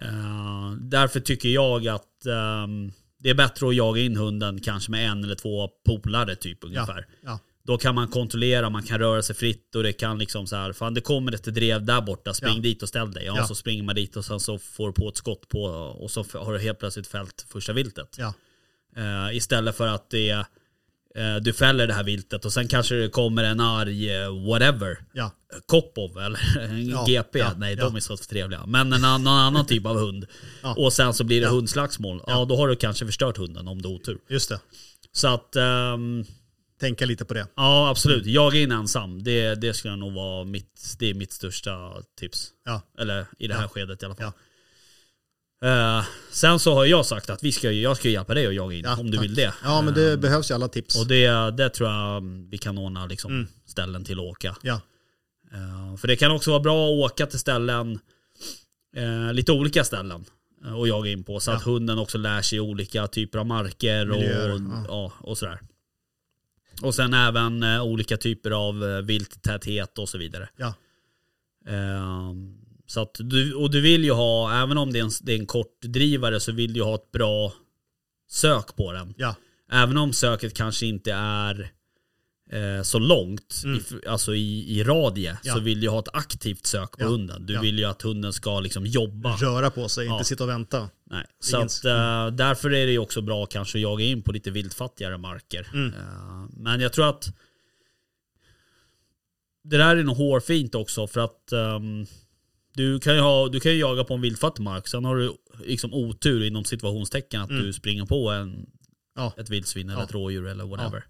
Eh, 0.00 0.72
därför 0.80 1.20
tycker 1.20 1.48
jag 1.48 1.88
att 1.88 2.26
ehm, 2.26 2.92
det 3.18 3.30
är 3.30 3.34
bättre 3.34 3.68
att 3.68 3.74
jaga 3.74 4.02
in 4.02 4.16
hunden 4.16 4.60
kanske 4.60 4.90
med 4.90 5.10
en 5.10 5.24
eller 5.24 5.34
två 5.34 5.68
polare 5.86 6.36
typ 6.36 6.64
ungefär. 6.64 7.06
Ja. 7.24 7.38
Då 7.66 7.78
kan 7.78 7.94
man 7.94 8.08
kontrollera, 8.08 8.70
man 8.70 8.82
kan 8.82 8.98
röra 8.98 9.22
sig 9.22 9.36
fritt 9.36 9.74
och 9.74 9.82
det 9.82 9.92
kan 9.92 10.18
liksom 10.18 10.46
så 10.46 10.56
här, 10.56 10.72
fan 10.72 10.94
det 10.94 11.00
kommer 11.00 11.32
ett 11.32 11.44
drev 11.44 11.84
där 11.84 12.00
borta, 12.00 12.34
spring 12.34 12.54
Ja. 12.56 12.60
dit 12.62 12.82
och 12.82 12.88
ställ 12.88 13.12
dig. 13.12 13.24
Ja, 13.26 13.34
Ja. 13.36 13.46
så 13.46 13.54
springer 13.54 13.82
man 13.82 13.94
dit 13.94 14.16
och 14.16 14.24
sen 14.24 14.40
så 14.40 14.58
får 14.58 14.86
du 14.86 14.92
på 14.92 15.08
ett 15.08 15.16
skott 15.16 15.48
på 15.48 15.62
och 16.00 16.10
så 16.10 16.24
har 16.34 16.52
du 16.52 16.58
helt 16.58 16.78
plötsligt 16.78 17.06
fällt 17.06 17.46
första 17.48 17.72
viltet. 17.72 18.16
Ja. 18.18 18.34
Eh, 18.96 19.36
istället 19.36 19.76
för 19.76 19.86
att 19.86 20.10
det 20.10 20.30
eh, 20.30 21.36
du 21.42 21.52
fäller 21.52 21.86
det 21.86 21.92
här 21.94 22.04
viltet 22.04 22.44
och 22.44 22.52
sen 22.52 22.68
kanske 22.68 22.94
det 22.94 23.08
kommer 23.08 23.44
en 23.44 23.60
arg 23.60 24.10
eh, 24.16 24.46
whatever. 24.48 24.98
Ja. 25.12 25.30
Kopov 25.66 26.18
eller 26.18 26.58
en 26.60 26.88
Ja, 26.90 27.04
GP. 27.08 27.38
ja, 27.38 27.52
Nej, 27.56 27.74
ja. 27.78 27.84
de 27.84 27.96
är 27.96 28.00
så 28.00 28.16
trevliga. 28.16 28.66
Men 28.66 28.92
en 28.92 29.04
annan, 29.04 29.38
annan 29.38 29.66
typ 29.66 29.86
av 29.86 29.96
hund. 29.98 30.26
Ja. 30.62 30.74
Och 30.74 30.92
sen 30.92 31.14
så 31.14 31.24
blir 31.24 31.40
det 31.40 31.46
Ja. 31.46 31.50
hundslagsmål. 31.52 32.22
Ja. 32.26 32.44
då 32.44 32.56
har 32.56 32.68
du 32.68 32.76
kanske 32.76 33.06
förstört 33.06 33.36
hunden 33.36 33.68
om 33.68 33.82
du 33.82 33.88
har 33.88 33.94
otur. 33.94 34.18
Just 34.28 34.48
det. 34.48 34.60
Så 35.12 35.28
att, 35.28 35.56
ehm, 35.56 36.24
Tänka 36.80 37.06
lite 37.06 37.24
på 37.24 37.34
det. 37.34 37.46
ja 37.56 37.88
absolut. 37.90 38.26
Jaga 38.26 38.58
in 38.58 38.72
ensam. 38.72 39.22
Det, 39.22 39.54
det 39.54 39.74
skulle 39.74 39.96
nog 39.96 40.12
vara 40.12 40.44
mitt, 40.44 40.96
det 40.98 41.10
är 41.10 41.14
mitt 41.14 41.32
största 41.32 41.92
tips. 42.18 42.48
Ja. 42.64 42.82
Eller 42.98 43.26
i 43.38 43.46
det 43.46 43.54
här 43.54 43.62
Ja. 43.62 43.68
skedet 43.68 44.02
i 44.02 44.06
alla 44.06 44.14
fall. 44.14 44.32
Eh, 45.64 46.04
sen 46.30 46.58
så 46.58 46.74
har 46.74 46.84
jag 46.84 47.06
sagt 47.06 47.30
att 47.30 47.42
vi 47.42 47.52
ska, 47.52 47.70
jag 47.72 47.96
ska 47.96 48.08
hjälpa 48.08 48.34
dig 48.34 48.46
att 48.46 48.54
jaga 48.54 48.76
in 48.76 48.84
Ja, 48.84 48.96
om 49.00 49.10
du 49.10 49.16
tack. 49.16 49.24
vill 49.24 49.34
det. 49.34 49.54
Ja, 49.64 49.82
men 49.82 49.94
det 49.94 50.10
Eh, 50.12 50.16
behövs 50.18 50.50
ju 50.50 50.54
alla 50.54 50.68
tips. 50.68 50.96
och 51.00 51.06
det, 51.06 51.50
det 51.56 51.70
tror 51.70 51.88
jag 51.90 52.20
vi 52.50 52.58
kan 52.58 52.78
ordna 52.78 53.06
liksom 53.06 53.30
Mm. 53.32 53.46
ställen 53.66 54.04
till 54.04 54.18
att 54.18 54.24
åka. 54.24 54.56
Ja. 54.62 54.80
Eh, 55.52 55.96
för 55.96 56.08
det 56.08 56.16
kan 56.16 56.30
också 56.30 56.50
vara 56.50 56.60
bra 56.60 56.84
att 56.86 57.12
åka 57.12 57.26
till 57.26 57.38
ställen, 57.38 57.98
eh, 58.96 59.32
lite 59.32 59.52
olika 59.52 59.84
ställen 59.84 60.24
eh, 60.64 60.78
och 60.78 60.88
jaga 60.88 61.10
in 61.10 61.24
på. 61.24 61.40
Så 61.40 61.50
att 61.50 61.62
hunden 61.62 61.98
också 61.98 62.18
lär 62.18 62.42
sig 62.42 62.60
olika 62.60 63.06
typer 63.06 63.38
av 63.38 63.46
marker 63.46 64.10
och, 64.10 64.16
Miljöer, 64.16 64.48
ja. 64.48 64.84
ja. 64.88 65.12
och 65.20 65.38
sådär. 65.38 65.60
Och 66.82 66.94
sen 66.94 67.14
även 67.14 67.62
eh, 67.62 67.82
olika 67.82 68.16
typer 68.16 68.50
av 68.50 68.84
eh, 68.84 69.02
vilttäthet 69.02 69.98
och 69.98 70.08
så 70.08 70.18
vidare. 70.18 70.48
Ja. 70.56 70.74
Eh, 71.68 72.34
så 72.86 73.00
att 73.00 73.16
du, 73.18 73.54
och 73.54 73.70
du 73.70 73.80
vill 73.80 74.04
ju 74.04 74.12
ha, 74.12 74.62
även 74.62 74.78
om 74.78 74.92
det 74.92 74.98
är 74.98 75.02
en, 75.02 75.10
det 75.22 75.32
är 75.32 75.38
en 75.38 75.46
kortdrivare 75.46 76.40
så 76.40 76.52
vill 76.52 76.72
du 76.72 76.82
ha 76.82 76.94
ett 76.94 77.12
bra 77.12 77.52
sök 78.28 78.76
på 78.76 78.92
den. 78.92 79.14
Ja. 79.16 79.34
Även 79.72 79.96
om 79.96 80.12
söket 80.12 80.54
kanske 80.54 80.86
inte 80.86 81.12
är 81.12 81.72
eh, 82.50 82.82
så 82.82 82.98
långt, 82.98 83.62
Mm. 83.64 83.78
i, 83.78 84.06
alltså 84.06 84.34
i, 84.34 84.78
i 84.78 84.84
radie, 84.84 85.38
Ja. 85.44 85.54
så 85.54 85.60
vill 85.60 85.80
du 85.80 85.88
ha 85.88 85.98
ett 85.98 86.08
aktivt 86.12 86.66
sök 86.66 86.90
på 86.92 87.04
Ja. 87.04 87.08
hunden. 87.08 87.46
Du 87.46 87.52
Ja. 87.54 87.60
vill 87.60 87.78
ju 87.78 87.84
att 87.84 88.02
hunden 88.02 88.32
ska 88.32 88.60
liksom 88.60 88.86
jobba. 88.86 89.36
Röra 89.36 89.70
på 89.70 89.88
sig, 89.88 90.06
Ja. 90.06 90.12
inte 90.12 90.24
sitta 90.24 90.44
och 90.44 90.50
vänta. 90.50 90.88
Nej. 91.10 91.24
Så 91.40 91.56
att, 91.56 91.84
eh, 91.84 92.26
därför 92.26 92.72
är 92.74 92.86
det 92.86 92.92
ju 92.92 92.98
också 92.98 93.20
bra 93.22 93.46
kanske 93.46 93.78
att 93.78 93.82
jaga 93.82 94.04
in 94.04 94.22
på 94.22 94.32
lite 94.32 94.50
viltfattigare 94.50 95.18
marker. 95.18 95.68
Mm. 95.74 95.94
Eh, 95.94 96.44
men 96.56 96.80
jag 96.80 96.92
tror 96.92 97.08
att 97.08 97.28
det 99.64 99.76
där 99.76 99.96
är 99.96 100.02
nog 100.04 100.16
hårfint 100.16 100.74
också 100.74 101.06
för 101.06 101.20
att 101.20 101.52
ehm, 101.52 102.06
du, 102.74 103.00
kan 103.00 103.14
ju 103.14 103.20
ha, 103.20 103.48
du 103.48 103.60
kan 103.60 103.72
ju 103.72 103.78
jaga 103.78 104.04
på 104.04 104.14
en 104.14 104.20
viltfattig 104.20 104.62
mark, 104.62 104.88
sen 104.88 105.04
har 105.04 105.16
du 105.16 105.32
liksom 105.64 105.94
otur 105.94 106.42
inom 106.44 106.64
situationstecken 106.64 107.40
att 107.42 107.50
Mm. 107.50 107.62
du 107.62 107.72
springer 107.72 108.04
på 108.06 108.30
en, 108.30 108.66
Ja. 109.16 109.32
ett 109.36 109.50
vildsvin 109.50 109.88
eller 109.88 109.98
Ja. 110.00 110.04
ett 110.04 110.12
rådjur 110.12 110.46
eller 110.46 110.64
whatever. 110.64 110.96
Eh, 110.96 111.02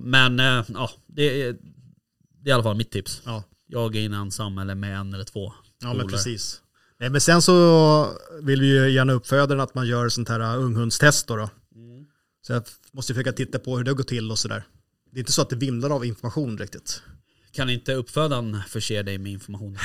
men 0.00 0.40
eh, 0.40 0.64
ja, 0.68 0.90
det 1.06 1.42
är, 1.42 1.56
det 2.42 2.50
är 2.50 2.50
i 2.50 2.52
alla 2.52 2.62
fall 2.62 2.76
mitt 2.76 2.90
tips. 2.90 3.22
Ja. 3.24 3.44
Jaga 3.66 4.00
in 4.00 4.12
ensam 4.12 4.58
eller 4.58 4.74
med 4.74 4.98
en 4.98 5.14
eller 5.14 5.24
två. 5.24 5.52
Ja, 5.80 5.88
men 5.88 5.96
polare. 5.96 6.10
precis. 6.10 6.60
Nej, 7.00 7.10
men 7.10 7.20
sen 7.20 7.42
så 7.42 8.08
vill 8.42 8.60
vi 8.60 8.66
ju 8.66 8.90
gärna 8.90 9.12
uppfödaren 9.12 9.60
att 9.60 9.74
man 9.74 9.86
gör 9.86 10.08
sånt 10.08 10.28
här 10.28 10.40
uh, 10.40 10.64
unghundstest 10.64 11.26
då. 11.26 11.36
då. 11.36 11.50
Så 12.46 12.52
jag 12.52 12.62
måste 12.92 13.14
försöka 13.14 13.32
titta 13.32 13.58
på 13.58 13.76
hur 13.76 13.84
det 13.84 13.92
går 13.92 14.04
till 14.04 14.30
och 14.30 14.38
sådär. 14.38 14.64
Det 15.10 15.18
är 15.18 15.20
inte 15.20 15.32
så 15.32 15.42
att 15.42 15.50
det 15.50 15.56
vimlar 15.56 15.90
av 15.90 16.04
information 16.04 16.58
riktigt. 16.58 17.02
Kan 17.52 17.70
inte 17.70 17.94
uppfödaren 17.94 18.60
förse 18.68 19.02
dig 19.02 19.18
med 19.18 19.32
information? 19.32 19.78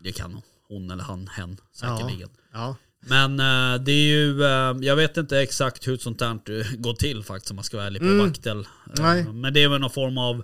Det 0.00 0.12
kan 0.12 0.34
hon. 0.34 0.42
Hon 0.68 0.90
eller 0.90 1.04
han, 1.04 1.28
hen 1.28 1.56
säkerligen. 1.72 2.28
Ja. 2.52 2.76
Men 3.06 3.40
eh, 3.40 3.82
det 3.84 3.92
är 3.92 4.06
ju, 4.06 4.44
eh, 4.44 4.76
jag 4.80 4.96
vet 4.96 5.16
inte 5.16 5.38
exakt 5.40 5.88
hur 5.88 5.96
sånt 5.96 6.20
här 6.20 6.30
eh, 6.30 6.66
går 6.78 6.94
till 6.94 7.22
faktiskt 7.24 7.50
om 7.50 7.54
man 7.56 7.64
ska 7.64 7.76
vara 7.76 7.86
ärlig 7.86 8.00
på 8.02 8.08
Mm. 8.08 8.18
vaktel. 8.28 8.66
Nej. 8.96 9.24
Men 9.32 9.54
det 9.54 9.62
är 9.62 9.68
väl 9.68 9.80
någon 9.80 9.90
form 9.90 10.18
av, 10.18 10.42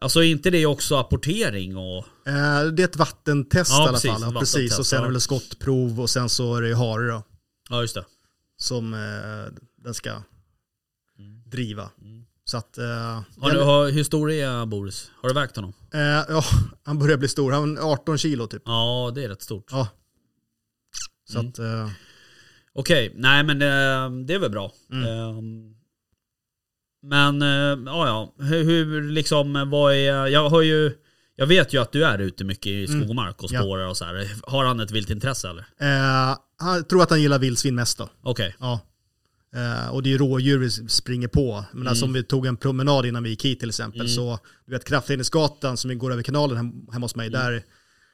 alltså 0.00 0.20
är 0.24 0.30
inte 0.30 0.50
det 0.50 0.66
också 0.66 0.96
apportering 0.96 1.76
och, 1.76 2.04
det 2.24 2.30
är 2.30 2.80
ett 2.80 2.96
vattentest 2.96 3.70
Ja, 3.70 3.78
i 3.78 3.82
alla 3.82 3.92
precis, 3.92 4.10
fall. 4.10 4.22
Ja, 4.34 4.40
precis. 4.40 4.78
Och 4.78 4.86
sen 4.86 5.04
är 5.04 5.10
det 5.10 5.20
skottprov 5.20 6.00
och 6.00 6.10
sen 6.10 6.28
så 6.28 6.56
är 6.56 6.62
det 6.62 6.68
ju 6.68 6.74
hare 6.74 7.06
då, 7.08 7.22
ja 7.70 7.80
just 7.80 7.94
det. 7.94 8.04
som 8.56 8.90
den 9.84 9.94
ska 9.94 10.22
driva. 11.46 11.90
Så 12.44 12.56
att, 12.56 12.78
eh, 12.78 12.84
Mm. 12.84 13.24
Har 13.40 13.50
du, 13.50 13.60
har, 13.60 13.90
hur 13.90 14.04
stor 14.04 14.30
är 14.30 14.66
Boris? 14.66 15.10
Har 15.22 15.28
du 15.28 15.34
vägt 15.34 15.56
honom? 15.56 15.72
eh, 15.94 16.00
ja, 16.00 16.44
han 16.84 16.98
börjar 16.98 17.16
bli 17.16 17.28
stor. 17.28 17.52
Han 17.52 17.78
är 17.78 17.82
18 17.82 18.18
kilo 18.18 18.46
typ. 18.46 18.62
Ja 18.66 19.12
det 19.14 19.24
är 19.24 19.28
rätt 19.28 19.42
stort. 19.42 19.66
Ja. 19.70 19.88
Så 21.24 21.38
Mm. 21.38 21.48
att, 21.50 21.58
eh, 21.58 21.90
Okej, 22.74 23.12
nej 23.14 23.42
men 23.44 23.62
eh, 23.62 24.24
det 24.26 24.34
är 24.34 24.38
väl 24.38 24.50
bra. 24.50 24.72
Mm. 24.92 25.04
Eh, 25.08 25.42
men 27.02 27.42
eh, 27.42 27.48
ja, 27.92 28.06
ja, 28.06 28.34
hur, 28.44 28.64
hur 28.64 29.02
liksom, 29.02 29.70
vad 29.70 29.94
är, 29.94 30.26
jag 30.26 30.48
har 30.50 30.62
ju, 30.62 30.92
jag 31.36 31.46
vet 31.46 31.72
ju 31.74 31.78
att 31.82 31.92
du 31.92 32.04
är 32.04 32.18
ute 32.18 32.44
mycket 32.44 32.66
i 32.66 32.86
skog 32.86 33.08
och 33.08 33.14
mark 33.14 33.42
och 33.42 33.52
Ja. 33.52 33.60
spårar 33.60 33.86
och 33.88 33.96
så 33.96 34.04
här. 34.04 34.28
Har 34.42 34.64
han 34.64 34.80
ett 34.80 34.90
vilt 34.90 35.10
intresse 35.10 35.48
eller? 35.50 35.64
han 36.58 36.84
tror 36.84 37.02
att 37.02 37.10
han 37.10 37.22
gillar 37.22 37.38
vildsvin 37.38 37.74
mest 37.74 37.98
då. 37.98 38.08
Okej. 38.22 38.56
Ja. 38.60 38.80
Eh, 39.54 39.88
och 39.94 40.02
det 40.02 40.08
är 40.08 40.10
ju 40.10 40.18
rådjur 40.18 40.58
vi 40.58 40.70
springer 40.70 41.28
på. 41.28 41.64
Men 41.72 41.88
alltså 41.88 42.04
Mm. 42.04 42.10
om 42.10 42.14
vi 42.14 42.22
tog 42.22 42.46
en 42.46 42.56
promenad 42.56 43.06
innan 43.06 43.22
vi 43.22 43.30
gick 43.30 43.44
hit 43.44 43.60
till 43.60 43.68
exempel 43.68 44.08
så, 44.08 44.38
du 44.66 44.72
vet 44.72 44.84
Kraftledningsgatan 44.84 45.76
som 45.76 45.98
går 45.98 46.12
över 46.12 46.22
kanalen 46.22 46.56
hem, 46.56 46.72
hemma 46.92 47.04
hos 47.04 47.16
mig, 47.16 47.30
där, 47.30 47.62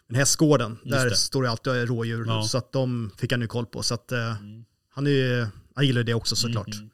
den 0.09 0.17
hästgården, 0.17 0.67
Mm. 0.73 0.79
Just 0.85 0.93
där 1.03 1.11
det. 1.11 1.17
står 1.17 1.43
det 1.43 1.51
alltid 1.51 1.73
rådjur. 1.89 2.25
Ja. 2.27 2.43
Så 2.43 2.59
att 2.59 2.73
de 2.73 3.11
fick 3.19 3.33
han 3.33 3.41
ju 3.41 3.47
koll 3.47 3.67
på. 3.67 3.83
Så 3.83 3.95
att 3.95 4.13
eh, 4.13 4.35
han, 4.95 5.07
är, 5.07 5.49
han 5.75 5.87
gillar 5.87 6.03
det 6.03 6.15
också 6.15 6.37
såklart. 6.37 6.75
Mm. 6.75 6.91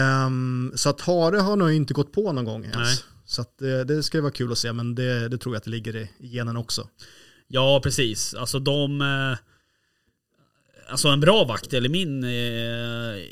Ehm, 0.00 0.72
så 0.74 0.88
att 0.90 1.00
hare 1.00 1.36
har 1.36 1.56
nog 1.56 1.72
inte 1.72 1.94
gått 1.94 2.12
på 2.12 2.32
någon 2.32 2.44
gång 2.44 2.62
ens. 2.64 2.76
Nej. 2.76 2.94
Så 3.26 3.42
att 3.42 3.62
eh, 3.62 3.78
det 3.80 4.02
ska 4.02 4.18
ju 4.18 4.22
vara 4.22 4.32
kul 4.32 4.52
att 4.52 4.58
se, 4.58 4.72
men 4.72 4.94
det, 4.94 5.28
det 5.28 5.38
tror 5.38 5.54
jag 5.54 5.58
att 5.58 5.64
det 5.64 5.70
ligger 5.70 5.96
i 5.96 6.10
i 6.18 6.28
genen 6.28 6.56
också. 6.56 6.88
Ja, 7.48 7.80
precis. 7.82 8.34
Alltså 8.34 8.58
de... 8.58 9.00
eh, 9.00 9.38
Alltså 10.88 11.08
en 11.08 11.20
bra 11.20 11.44
vaktel 11.44 11.86
i 11.86 11.88
min, 11.88 12.24
eh, 12.24 12.30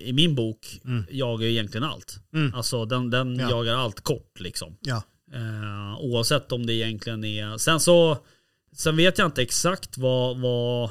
i 0.09 0.11
min 0.14 0.35
bok 0.35 0.81
jagar 1.11 1.45
ju 1.47 1.50
egentligen 1.52 1.85
allt. 1.85 2.19
Mm. 2.35 2.54
Alltså 2.54 2.85
den, 2.85 3.11
den 3.11 3.37
Ja. 3.38 3.50
jagar 3.50 3.75
allt 3.75 4.00
kort 4.00 4.40
liksom. 4.40 4.76
Ja. 4.81 5.02
Eh, 5.33 6.00
oavsett 6.00 6.52
om 6.52 6.66
det 6.66 6.73
egentligen 6.73 7.25
är... 7.25 7.59
Sen 7.59 7.81
så... 7.81 8.19
Sen 8.76 8.97
vet 8.97 9.19
jag 9.19 9.26
inte 9.29 9.43
exakt 9.43 9.99
vad... 9.99 10.41
vad 10.41 10.91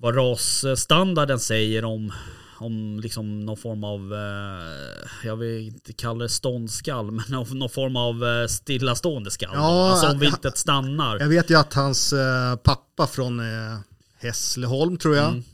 vad 0.00 0.16
rasstandarden 0.16 1.38
säger 1.40 1.84
om, 1.84 2.12
om 2.58 3.00
liksom 3.02 3.40
någon 3.40 3.56
form 3.56 3.84
av, 3.84 4.14
eh, 4.14 5.08
jag 5.24 5.36
vill 5.36 5.66
inte 5.66 5.92
kalla 5.92 6.22
det 6.22 6.28
ståndskall, 6.28 7.10
men 7.10 7.24
någon, 7.28 7.68
form 7.70 7.96
av 7.96 8.24
eh, 8.24 8.46
stillastående 8.46 9.30
skall. 9.30 9.50
Ja, 9.54 9.90
alltså 9.90 10.06
om 10.06 10.18
viltet 10.18 10.58
stannar. 10.58 11.18
Jag 11.18 11.28
vet 11.28 11.50
ju 11.50 11.58
att 11.58 11.74
hans 11.74 12.12
eh, 12.12 12.56
pappa 12.56 13.06
från 13.06 13.40
eh, 13.40 13.78
Hässleholm 14.18 14.96
tror 14.96 15.16
jag, 15.16 15.28
Mm. 15.28 15.44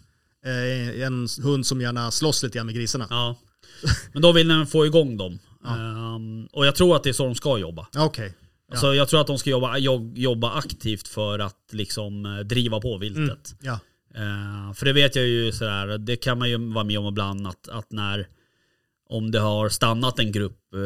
är 0.45 1.07
en 1.07 1.29
hund 1.43 1.67
som 1.67 1.81
gärna 1.81 2.11
slåss 2.11 2.43
lite 2.43 2.59
grann 2.59 2.67
med 2.67 2.75
grisarna. 2.75 3.07
Ja. 3.11 3.37
Men 4.13 4.23
då 4.23 4.33
vill 4.33 4.49
den 4.49 4.67
få 4.67 4.87
igång 4.87 5.17
dem. 5.17 5.39
Ehm, 5.67 6.47
och 6.53 6.67
jag 6.67 6.75
tror 6.75 6.97
att 6.97 7.03
det 7.03 7.09
är 7.09 7.13
så 7.13 7.25
de 7.25 7.35
ska 7.35 7.59
jobba. 7.59 7.87
Ja, 7.93 8.05
Okej. 8.05 8.35
Alltså 8.71 8.95
jag 8.95 9.09
tror 9.09 9.21
att 9.21 9.27
de 9.27 9.39
ska 9.39 9.51
jobba, 9.51 9.79
jo- 9.79 10.13
jobba 10.17 10.51
aktivt 10.53 11.09
för 11.09 11.39
att 11.39 11.69
liksom 11.73 12.27
eh, 12.27 12.39
driva 12.39 12.81
på 12.81 12.99
viltet. 12.99 13.55
Ja. 13.61 13.79
Eh, 14.15 14.73
för 14.75 14.85
det 14.85 14.93
vet 14.93 15.17
jag 15.17 15.27
ju 15.27 15.53
sådär, 15.53 15.99
det 15.99 16.17
kan 16.17 16.39
man 16.39 16.51
ju 16.51 16.73
vara 16.73 16.85
med 16.85 16.99
om 16.99 17.07
ibland 17.07 17.47
att, 17.47 17.69
att 17.69 17.93
när 17.93 18.29
om 19.09 19.31
det 19.31 19.39
har 19.41 19.69
stannat 19.69 20.19
en 20.19 20.33
grupp 20.33 20.75
eh, 20.75 20.81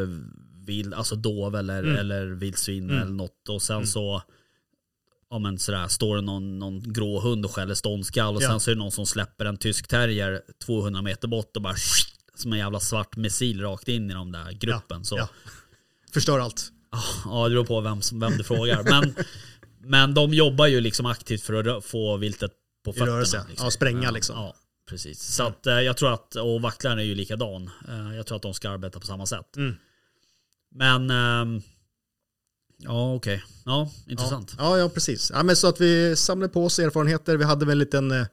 vild, 0.66 0.94
alltså 0.94 1.16
dov 1.16 1.56
eller, 1.56 1.82
Mm. 1.82 1.96
eller 1.96 2.26
vildsvin 2.26 2.90
eller 2.90 3.04
något 3.12 3.48
och 3.48 3.62
sen 3.62 3.86
så 3.86 4.22
Ja 5.30 5.38
men 5.38 5.58
sådär, 5.58 5.88
står 5.88 6.16
det 6.16 6.22
någon, 6.22 6.58
någon 6.58 6.92
grå 6.92 7.20
hund 7.20 7.44
och 7.44 7.50
skäller 7.50 7.74
ståndskall 7.74 8.36
och 8.36 8.42
Ja. 8.42 8.48
sen 8.48 8.60
så 8.60 8.70
är 8.70 8.74
det 8.74 8.78
någon 8.78 8.92
som 8.92 9.06
släpper 9.06 9.44
en 9.44 9.56
tysk 9.56 9.88
terrier 9.88 10.42
200 10.66 11.02
meter 11.02 11.28
bort 11.28 11.56
och 11.56 11.62
bara 11.62 11.74
som 12.34 12.52
en 12.52 12.58
jävla 12.58 12.80
svart 12.80 13.16
missil 13.16 13.60
rakt 13.60 13.88
in 13.88 14.10
i 14.10 14.14
de 14.14 14.32
där 14.32 14.52
gruppen. 14.52 15.04
Så 15.04 15.16
Ja. 15.16 15.28
Förstör 16.12 16.38
allt. 16.38 16.72
Ja, 17.24 17.44
det 17.48 17.50
beror 17.50 17.64
på 17.64 17.80
vem, 17.80 18.02
som- 18.02 18.20
vem 18.20 18.36
du 18.36 18.44
frågar. 18.44 18.82
Men, 18.82 19.14
men 19.80 20.14
de 20.14 20.34
jobbar 20.34 20.66
ju 20.66 20.80
liksom 20.80 21.06
aktivt 21.06 21.42
för 21.42 21.76
att 21.76 21.84
få 21.84 22.16
viltet 22.16 22.52
på 22.84 22.92
fötterna. 22.92 23.12
rörelse. 23.12 23.44
Liksom. 23.48 23.64
Ja, 23.66 23.70
spränga 23.70 24.10
liksom. 24.10 24.36
Ja, 24.36 24.54
precis. 24.88 25.22
Så 25.34 25.42
att 25.42 25.66
eh, 25.66 25.74
jag 25.80 25.96
tror 25.96 26.12
att, 26.14 26.34
och 26.36 26.62
vacklaren 26.62 26.98
är 26.98 27.02
ju 27.02 27.14
likadan. 27.14 27.70
Eh, 27.88 28.16
Jag 28.16 28.26
tror 28.26 28.36
att 28.36 28.42
de 28.42 28.54
ska 28.54 28.70
arbeta 28.70 29.00
på 29.00 29.06
samma 29.06 29.26
sätt. 29.26 29.56
Mm. 29.56 29.76
Men, 30.74 31.10
ehm, 31.10 31.62
ja 32.78 33.14
okej. 33.14 33.42
Ja, 33.64 33.90
intressant. 34.06 34.54
Ja, 34.58 34.78
ja, 34.78 34.88
precis. 34.88 35.30
Ja, 35.34 35.42
men 35.42 35.56
så 35.56 35.66
att 35.68 35.80
vi 35.80 36.16
samlade 36.16 36.52
på 36.52 36.64
oss 36.64 36.78
erfarenheter. 36.78 37.36
Vi 37.36 37.44
hade 37.44 37.66
väl 37.66 37.72
en 37.72 37.78
liten, 37.78 38.10
eh, 38.10 38.26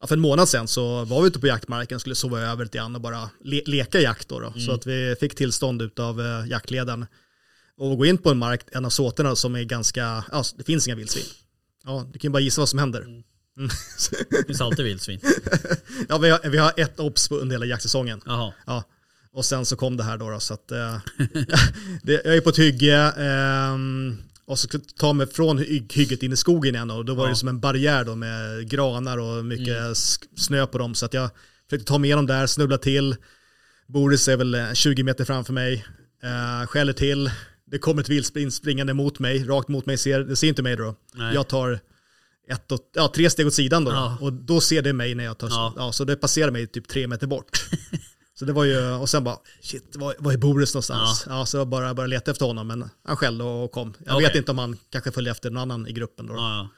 ja, 0.00 0.06
för 0.06 0.14
en 0.14 0.20
månad 0.20 0.48
sedan 0.48 0.68
så 0.68 1.04
var 1.04 1.22
vi 1.22 1.28
ute 1.28 1.40
på 1.40 1.46
jaktmarken, 1.46 2.00
skulle 2.00 2.14
sova 2.14 2.40
över 2.40 2.64
lite 2.64 2.78
grann 2.78 2.94
och 2.94 3.00
bara 3.00 3.30
le 3.44 3.62
leka 3.66 4.00
jakt 4.00 4.28
då. 4.28 4.40
då. 4.40 4.46
Mm. 4.46 4.60
Så 4.60 4.72
att 4.72 4.86
vi 4.86 5.16
fick 5.20 5.34
tillstånd 5.34 6.00
av 6.00 6.20
eh, 6.20 6.46
jaktledaren 6.48 7.06
och 7.78 7.98
gå 7.98 8.06
in 8.06 8.18
på 8.18 8.30
en 8.30 8.38
mark, 8.38 8.60
en 8.72 8.84
av 8.84 8.90
såterna 8.90 9.36
som 9.36 9.54
är 9.56 9.62
ganska, 9.64 10.24
ja, 10.32 10.44
det 10.56 10.64
finns 10.64 10.86
inga 10.86 10.96
vildsvin. 10.96 11.24
Ja, 11.84 12.06
du 12.12 12.18
kan 12.18 12.28
ju 12.28 12.32
bara 12.32 12.40
gissa 12.42 12.60
vad 12.60 12.68
som 12.68 12.78
händer. 12.78 13.02
Mm. 13.02 13.22
Det 14.30 14.46
finns 14.46 14.60
alltid 14.60 14.84
vildsvin. 14.84 15.20
Ja, 16.08 16.18
vi 16.18 16.30
har, 16.30 16.48
vi 16.50 16.58
har 16.58 16.72
ett 16.76 17.00
obs 17.00 17.30
under 17.30 17.54
hela 17.54 17.66
jaktsäsongen. 17.66 18.20
Jaha. 18.26 18.52
Ja. 18.66 18.84
Och 19.32 19.44
sen 19.44 19.66
så 19.66 19.76
kom 19.76 19.96
det 19.96 20.02
här 20.04 20.16
då, 20.18 20.30
då 20.30 20.40
så 20.40 20.54
att 20.54 20.70
eh, 20.72 20.98
det, 22.02 22.12
jag 22.24 22.36
är 22.36 22.40
på 22.40 22.48
ett 22.50 22.58
hygge 22.58 22.96
ehm, 23.18 24.16
och 24.46 24.58
så 24.58 24.68
ta 24.96 25.12
mig 25.12 25.26
från 25.26 25.58
hy- 25.58 25.92
hygget 25.92 26.22
in 26.22 26.32
i 26.32 26.36
skogen 26.36 26.74
igen 26.74 26.90
och 26.90 27.04
då 27.04 27.14
var 27.14 27.24
Ja. 27.24 27.30
det 27.30 27.36
som 27.36 27.48
en 27.48 27.60
barriär 27.60 28.04
då 28.04 28.14
med 28.14 28.68
granar 28.70 29.18
och 29.18 29.44
mycket 29.44 29.76
Mm. 29.78 29.94
snö 30.36 30.66
på 30.66 30.78
dem 30.78 30.94
så 30.94 31.06
att 31.06 31.14
jag 31.14 31.30
försökte 31.70 31.88
ta 31.88 31.98
mig 31.98 32.08
igenom 32.08 32.26
där, 32.26 32.46
snubbla 32.46 32.78
till. 32.78 33.16
Boris 33.86 34.28
är 34.28 34.36
väl 34.36 34.54
eh, 34.54 34.72
20 34.72 35.02
meter 35.02 35.24
framför 35.24 35.52
mig, 35.52 35.84
eh, 36.22 36.66
skäller 36.66 36.92
till. 36.92 37.30
Det 37.70 37.78
kommer 37.78 38.02
ett 38.02 38.08
vildsvin 38.08 38.52
springande 38.52 38.94
mot 38.94 39.18
mig, 39.18 39.44
rakt 39.44 39.68
mot 39.68 39.86
mig, 39.86 39.98
ser, 39.98 40.20
det 40.20 40.36
ser 40.36 40.48
inte 40.48 40.62
mig 40.62 40.76
då. 40.76 40.94
Nej. 41.14 41.34
Jag 41.34 41.48
tar 41.48 41.80
ett 42.50 42.72
och, 42.72 42.80
ja, 42.94 43.12
tre 43.14 43.30
steg 43.30 43.46
åt 43.46 43.54
sidan 43.54 43.84
då, 43.84 43.90
Ja. 43.90 44.18
och 44.20 44.32
då 44.32 44.60
ser 44.60 44.82
det 44.82 44.92
mig 44.92 45.14
när 45.14 45.24
jag 45.24 45.38
tar, 45.38 45.48
Ja. 45.48 45.72
ja. 45.76 45.92
så 45.92 46.04
det 46.04 46.16
passerar 46.16 46.50
mig 46.50 46.66
typ 46.66 46.88
tre 46.88 47.06
meter 47.06 47.26
bort. 47.26 47.68
Så 48.38 48.44
det 48.44 48.52
var 48.52 48.64
ju, 48.64 48.90
och 48.90 49.08
sen 49.08 49.24
bara, 49.24 49.36
shit, 49.62 49.96
var, 49.96 50.14
var 50.18 50.32
är 50.32 50.36
Boris 50.36 50.74
någonstans? 50.74 51.24
Ja. 51.28 51.46
så 51.46 51.56
jag 51.56 51.68
bara 51.68 51.94
började 51.94 52.10
leta 52.10 52.30
efter 52.30 52.46
honom, 52.46 52.66
men 52.66 52.90
han 53.04 53.16
skällde 53.16 53.44
och 53.44 53.72
kom. 53.72 53.94
Jag 54.06 54.14
Okej. 54.16 54.26
vet 54.28 54.36
inte 54.36 54.50
om 54.50 54.58
han 54.58 54.76
kanske 54.90 55.10
följde 55.12 55.30
efter 55.30 55.50
någon 55.50 55.62
annan 55.62 55.86
i 55.86 55.92
gruppen 55.92 56.26
då. 56.26 56.34
Ja, 56.34 56.56
ja. 56.56 56.68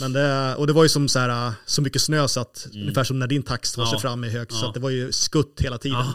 Men 0.00 0.12
det, 0.12 0.54
och 0.56 0.66
det 0.66 0.72
var 0.72 0.82
ju 0.82 0.88
som 0.88 1.08
så, 1.08 1.18
här, 1.18 1.52
så 1.66 1.82
mycket 1.82 2.02
snö 2.02 2.28
så 2.28 2.40
att, 2.40 2.66
ungefär 2.74 3.04
som 3.04 3.18
när 3.18 3.26
din 3.26 3.42
tax 3.42 3.72
tar 3.72 3.84
sig 3.84 3.88
Mm. 3.90 3.94
Ja. 3.96 4.00
fram 4.00 4.24
i 4.24 4.28
hög, 4.28 4.52
så 4.52 4.64
Ja. 4.64 4.68
att 4.68 4.74
det 4.74 4.80
var 4.80 4.90
ju 4.90 5.12
skutt 5.12 5.60
hela 5.60 5.78
tiden. 5.78 5.98
ja. 5.98 6.14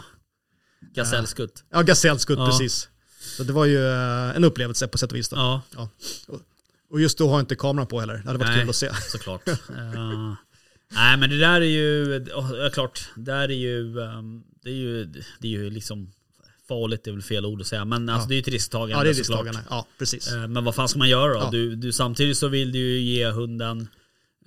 Gasellskutt. 0.94 1.64
Ja, 1.72 1.82
gasellskutt 1.82 2.38
Ja. 2.38 2.46
precis. 2.46 2.88
Så 3.26 3.42
det 3.42 3.52
var 3.52 3.64
ju 3.64 3.86
eh, 3.86 4.36
en 4.36 4.44
upplevelse 4.44 4.88
på 4.88 4.98
sätt 4.98 5.10
och 5.12 5.18
vis. 5.18 5.28
Då. 5.28 5.36
Ja, 5.36 5.62
Ja. 5.76 5.88
Och, 6.90 7.00
just 7.00 7.18
då 7.18 7.28
har 7.28 7.34
jag 7.34 7.42
inte 7.42 7.56
kameran 7.56 7.86
på 7.86 8.00
heller. 8.00 8.14
Det 8.14 8.26
hade 8.26 8.38
varit 8.38 8.48
Nej. 8.50 8.60
kul 8.60 8.68
att 8.70 8.76
se. 8.76 8.90
såklart. 9.08 9.48
Eh, 9.48 10.34
nej 10.88 11.16
men 11.16 11.30
det 11.30 11.38
där 11.38 11.60
är 11.60 11.64
ju, 11.64 12.24
ja, 12.30 12.70
klart, 12.72 13.08
det 13.16 13.22
där 13.32 13.50
är 13.50 13.54
ju, 13.54 14.00
ehm, 14.00 14.42
det 14.62 14.70
är 14.70 14.74
ju, 14.74 15.04
det 15.40 15.46
är 15.48 15.52
ju 15.52 15.70
liksom 15.70 16.12
farligt 16.68 17.06
är 17.06 17.12
väl 17.12 17.22
fel 17.22 17.46
ord 17.46 17.60
att 17.60 17.66
säga, 17.66 17.84
men 17.84 18.08
alltså, 18.08 18.24
Ja. 18.24 18.28
det 18.28 18.34
är 18.34 18.36
ju 18.36 18.40
ett 18.40 18.48
risktagande 18.48 18.92
Ja, 18.92 19.02
det 19.04 19.10
är 19.10 19.14
risktagande. 19.14 19.60
Ja, 19.70 19.86
precis. 19.98 20.32
Eh, 20.32 20.48
Men 20.48 20.64
vad 20.64 20.74
fan 20.74 20.88
ska 20.88 20.98
man 20.98 21.08
göra 21.08 21.32
då? 21.32 21.38
Ja. 21.40 21.48
Du, 21.50 21.76
du, 21.76 21.92
samtidigt 21.92 22.38
så 22.38 22.48
vill 22.48 22.72
du 22.72 22.78
ju 22.78 22.98
ge 23.00 23.30
hunden 23.30 23.88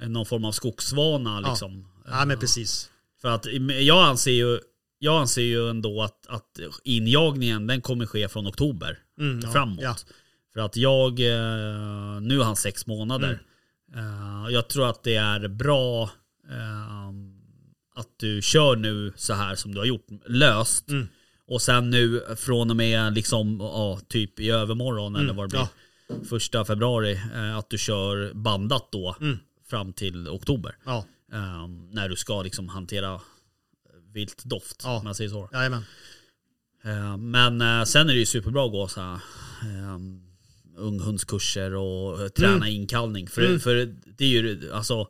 någon 0.02 0.26
form 0.26 0.46
av 0.46 0.52
skogsvana 0.52 1.42
Ja. 1.44 1.50
liksom. 1.50 1.88
Ja, 2.08 2.26
men 2.26 2.40
precis. 2.40 2.90
För 3.22 3.30
att 3.30 3.46
jag 3.82 4.04
anser 4.08 4.32
ju, 4.32 4.60
jag 5.00 5.22
anser 5.22 5.42
ju 5.42 5.70
ändå 5.70 6.02
att, 6.02 6.28
att 6.28 6.60
injagningen 6.84 7.68
den 7.68 7.82
kommer 7.82 8.06
ske 8.06 8.28
från 8.28 8.48
oktober 8.48 9.00
Mm, 9.20 9.42
framåt. 9.52 9.80
Ja. 9.82 9.96
För 10.54 10.60
att 10.60 10.76
jag, 10.78 11.20
eh, 11.20 12.22
nu 12.22 12.38
har 12.38 12.44
han 12.46 12.56
sex 12.56 12.88
månader. 12.88 13.42
Mm. 13.94 14.46
Eh, 14.46 14.52
Jag 14.54 14.68
tror 14.70 14.90
att 14.90 15.04
det 15.04 15.16
är 15.16 15.48
bra 15.48 16.04
eh, 16.50 17.10
att 17.96 18.08
du 18.20 18.42
kör 18.42 18.76
nu 18.76 19.14
så 19.16 19.34
här 19.34 19.56
som 19.56 19.72
du 19.74 19.80
har 19.80 19.86
gjort, 19.86 20.08
löst. 20.28 20.90
Mm. 20.90 21.08
Och 21.48 21.62
sen 21.62 21.90
nu 21.90 22.24
från 22.38 22.70
och 22.70 22.76
med 22.76 23.14
liksom, 23.14 23.58
ja, 23.60 24.00
typ 24.08 24.40
i 24.40 24.50
övermorgon 24.52 25.16
eller 25.16 25.34
vad 25.34 25.46
det 25.46 25.50
blir, 25.50 25.60
Mm. 25.60 25.72
ja. 26.22 26.28
första 26.30 26.66
februari, 26.66 27.20
att 27.58 27.70
du 27.70 27.78
kör 27.78 28.34
bandat 28.34 28.92
då 28.92 29.16
Mm. 29.22 29.38
fram 29.70 29.94
till 29.94 30.28
oktober. 30.28 30.76
Ja. 30.86 31.06
När 31.92 32.10
du 32.10 32.16
ska 32.16 32.42
liksom 32.44 32.70
hantera 32.70 33.22
viltdoft. 34.14 34.82
Ja. 34.84 34.98
Om 34.98 35.04
man 35.04 35.16
säger 35.16 35.30
så. 35.30 35.50
Jajamän. 35.54 35.84
Eh, 36.84 37.18
Men 37.18 37.62
eh, 37.62 37.84
sen 37.84 38.10
är 38.10 38.14
det 38.14 38.20
ju 38.20 38.26
superbra 38.26 38.66
att 38.66 38.72
gå 38.72 38.88
så 38.88 39.02
här, 39.02 39.14
eh, 39.64 40.00
unghundskurser 40.78 41.76
och 41.76 42.22
eh, 42.22 42.28
träna 42.28 42.56
Mm. 42.56 42.68
inkallning. 42.68 43.28
För, 43.28 43.60
för 43.60 43.96
det 44.18 44.26
är 44.26 44.30
ju 44.30 44.72
alltså, 44.74 45.08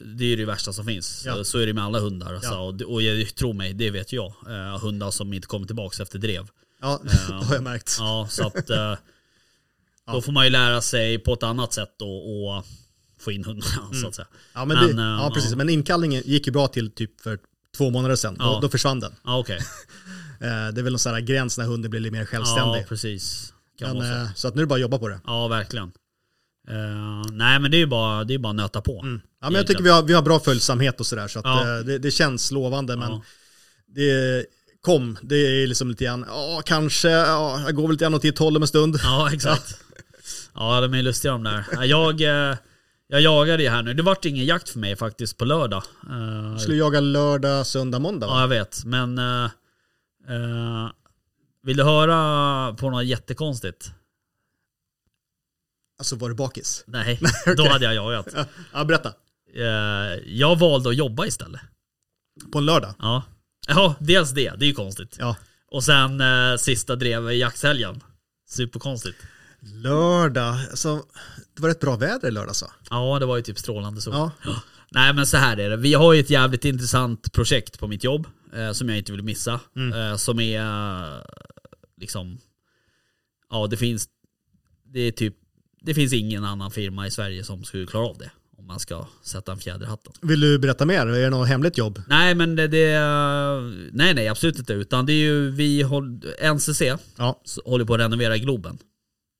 det 0.00 0.24
är 0.32 0.36
det 0.36 0.44
värsta 0.44 0.72
som 0.72 0.86
finns. 0.86 1.22
Ja. 1.26 1.44
Så 1.44 1.58
är 1.58 1.66
det 1.66 1.72
med 1.72 1.84
alla 1.84 1.98
hundar. 1.98 2.34
Alltså. 2.34 2.50
Ja. 2.50 2.58
Och, 2.60 2.82
och 2.82 3.02
jag, 3.02 3.34
tro 3.34 3.52
mig, 3.52 3.72
det 3.72 3.90
vet 3.90 4.12
jag. 4.12 4.34
Eh, 4.48 4.78
hundar 4.80 5.10
som 5.10 5.32
inte 5.32 5.46
kommer 5.46 5.66
tillbaka 5.66 6.02
efter 6.02 6.18
drev. 6.18 6.48
Ja, 6.80 7.00
det 7.28 7.34
har 7.34 7.54
jag 7.54 7.62
märkt. 7.62 7.96
Ja, 7.98 8.26
så 8.30 8.46
att 8.46 8.66
då 10.12 10.20
får 10.22 10.32
man 10.32 10.44
ju 10.44 10.50
lära 10.50 10.80
sig 10.80 11.18
på 11.18 11.32
ett 11.32 11.42
annat 11.42 11.72
sätt 11.72 12.02
och, 12.02 12.46
och 12.56 12.64
få 13.18 13.32
in 13.32 13.44
hundarna 13.44 13.92
så 14.02 14.08
att 14.08 14.14
säga. 14.14 14.28
Ja, 14.54 14.64
men, 14.64 14.76
Men, 14.86 14.96
det, 14.96 15.02
ja, 15.02 15.30
precis. 15.34 15.54
Men 15.54 15.68
inkallningen 15.68 16.22
gick 16.26 16.46
ju 16.46 16.52
bra 16.52 16.68
till 16.68 16.90
typ 16.90 17.20
för 17.20 17.38
två 17.76 17.90
månader 17.90 18.16
sedan. 18.16 18.36
Ja. 18.38 18.44
Då, 18.44 18.60
då 18.60 18.68
försvann 18.68 19.00
den. 19.00 19.12
Ja, 19.24 19.38
okej. 19.38 19.58
Eh, 20.40 20.48
det 20.72 20.80
är 20.80 20.82
väl 20.82 20.92
någon 20.92 20.98
sån 20.98 21.14
här 21.14 21.20
gräns 21.20 21.58
när 21.58 21.64
hunden 21.64 21.90
blir 21.90 22.00
lite 22.00 22.12
mer 22.12 22.20
Ja, 22.20 22.26
självständig. 22.26 22.88
precis. 22.88 23.52
Kan 23.78 23.98
men, 23.98 24.06
så. 24.12 24.16
eh, 24.22 24.34
så 24.34 24.48
att 24.48 24.54
nu 24.54 24.60
är 24.60 24.62
det 24.64 24.68
bara 24.68 24.74
att 24.74 24.80
jobba 24.80 24.98
på 24.98 25.08
det. 25.08 25.20
Ja, 25.26 25.48
verkligen. 25.48 25.92
Eh, 26.68 27.32
nej, 27.32 27.58
men 27.60 27.70
det 27.70 27.76
är 27.76 27.78
ju 27.78 27.86
bara, 27.86 28.24
det 28.24 28.34
är 28.34 28.38
bara 28.38 28.50
att 28.50 28.56
nöta 28.56 28.80
på. 28.80 29.00
Mm. 29.02 29.20
Ja, 29.40 29.46
men 29.50 29.54
jag 29.58 29.66
tycker 29.66 29.82
vi 29.82 29.90
har, 29.90 30.02
vi 30.02 30.12
har 30.12 30.22
bra 30.22 30.40
följsamhet 30.40 31.00
och 31.00 31.06
sådär. 31.06 31.28
Så 31.28 31.38
att, 31.38 31.44
Ja. 31.44 31.64
det, 31.64 31.98
det 31.98 32.10
känns 32.10 32.50
lovande. 32.50 32.96
Men 32.96 33.10
Ja. 33.10 33.22
det 33.86 34.44
kom, 34.80 35.18
det 35.22 35.36
är 35.36 35.66
liksom 35.66 35.88
lite 35.88 36.04
grann, 36.04 36.24
ja 36.28 36.62
kanske, 36.66 37.08
ja, 37.10 37.60
jag 37.66 37.74
går 37.74 37.82
väl 37.82 37.90
lite 37.92 38.04
grann 38.04 38.14
åt 38.14 38.22
ditt 38.22 38.38
håll 38.38 38.56
om 38.56 38.62
en 38.62 38.68
stund. 38.68 38.98
Ja, 39.02 39.32
exakt. 39.32 39.78
Ja, 40.54 40.80
de 40.80 40.94
är 40.94 41.02
lustiga 41.02 41.32
de 41.32 41.42
där. 41.44 41.64
Ja, 41.72 41.84
Jag, 41.84 42.20
jag 43.06 43.20
jagade 43.20 43.62
ju 43.62 43.68
här 43.68 43.82
nu. 43.82 43.94
Det 43.94 44.02
vart 44.02 44.24
ingen 44.24 44.44
jakt 44.44 44.68
för 44.68 44.78
mig 44.78 44.96
faktiskt 44.96 45.38
på 45.38 45.44
lördag. 45.44 45.82
Eh, 46.10 46.50
Jag 46.52 46.60
skulle 46.60 46.76
jaga 46.76 47.00
lördag, 47.00 47.66
söndag, 47.66 47.98
måndag 47.98 48.26
va? 48.26 48.32
Ja, 48.32 48.40
jag 48.40 48.48
vet. 48.48 48.84
Men 48.84 49.18
eh, 49.18 49.44
eh, 50.28 50.90
vill 51.62 51.76
du 51.76 51.82
höra 51.84 52.74
på 52.74 52.90
något 52.90 53.04
jättekonstigt? 53.04 53.92
Alltså 55.98 56.16
var 56.16 56.28
du 56.28 56.34
bakis? 56.34 56.84
Nej, 56.86 57.20
då 57.56 57.68
hade 57.68 57.84
jag 57.84 57.94
jagat. 57.94 58.26
Ja, 58.36 58.44
ja, 58.72 58.84
berätta. 58.84 59.12
Eh, 59.54 59.64
jag 60.26 60.58
valde 60.58 60.88
att 60.90 60.96
jobba 60.96 61.26
istället. 61.26 61.60
På 62.52 62.58
en 62.58 62.66
lördag? 62.66 62.94
Ja. 62.98 63.22
ja, 63.68 63.94
dels 64.00 64.30
det. 64.30 64.50
Det 64.58 64.64
är 64.64 64.68
ju 64.68 64.74
konstigt. 64.74 65.16
Ja. 65.20 65.36
Och 65.70 65.84
sen 65.84 66.20
eh, 66.20 66.56
sista 66.56 66.96
drev 66.96 67.30
i 67.30 67.36
jakthelgen. 67.36 68.00
Superkonstigt. 68.48 69.18
Lördag, 69.72 70.54
alltså 70.70 71.04
det 71.54 71.62
var 71.62 71.68
rätt 71.68 71.80
bra 71.80 71.96
väder 71.96 72.28
i 72.28 72.30
lördags 72.30 72.62
va? 72.62 72.70
Ja, 72.90 73.18
det 73.18 73.26
var 73.26 73.36
ju 73.36 73.42
typ 73.42 73.58
strålande 73.58 74.00
sol. 74.00 74.14
Ja. 74.14 74.30
Nej 74.90 75.14
men 75.14 75.26
så 75.26 75.36
här 75.36 75.56
är 75.56 75.70
det. 75.70 75.76
Vi 75.76 75.94
har 75.94 76.12
ju 76.12 76.20
ett 76.20 76.30
jävligt 76.30 76.64
intressant 76.64 77.32
projekt 77.32 77.78
på 77.78 77.86
mitt 77.86 78.04
jobb. 78.04 78.26
Eh, 78.56 78.72
som 78.72 78.88
jag 78.88 78.98
inte 78.98 79.12
vill 79.12 79.22
missa. 79.22 79.60
Mm. 79.76 79.92
Eh, 80.10 80.16
som 80.16 80.40
är 80.40 80.60
eh, 80.60 81.20
liksom... 82.00 82.38
Ja 83.50 83.66
det 83.66 83.76
finns... 83.76 84.08
Det 84.92 85.00
är 85.00 85.12
typ... 85.12 85.34
Det 85.82 85.94
finns 85.94 86.12
ingen 86.12 86.44
annan 86.44 86.70
firma 86.70 87.06
i 87.06 87.10
Sverige 87.10 87.44
som 87.44 87.64
skulle 87.64 87.86
klara 87.86 88.06
av 88.06 88.18
det. 88.18 88.30
Om 88.58 88.66
man 88.66 88.80
ska 88.80 89.06
sätta 89.22 89.52
en 89.52 89.58
fjäder 89.58 89.86
i 89.86 89.88
hatten. 89.88 90.12
Vill 90.22 90.40
du 90.40 90.58
berätta 90.58 90.86
mer? 90.86 91.06
Är 91.06 91.22
det 91.22 91.30
något 91.30 91.48
hemligt 91.48 91.78
jobb? 91.78 92.02
Nej 92.08 92.34
men 92.34 92.56
det... 92.56 92.68
det 92.68 92.98
nej 93.92 94.14
nej 94.14 94.28
absolut 94.28 94.58
inte. 94.58 94.72
Utan 94.72 95.06
det 95.06 95.12
är 95.12 95.24
ju 95.24 95.50
vi... 95.50 95.82
Håll, 95.82 96.20
NCC 96.54 96.82
Ja. 97.16 97.42
håller 97.64 97.84
på 97.84 97.94
att 97.94 98.00
renovera 98.00 98.38
Globen. 98.38 98.78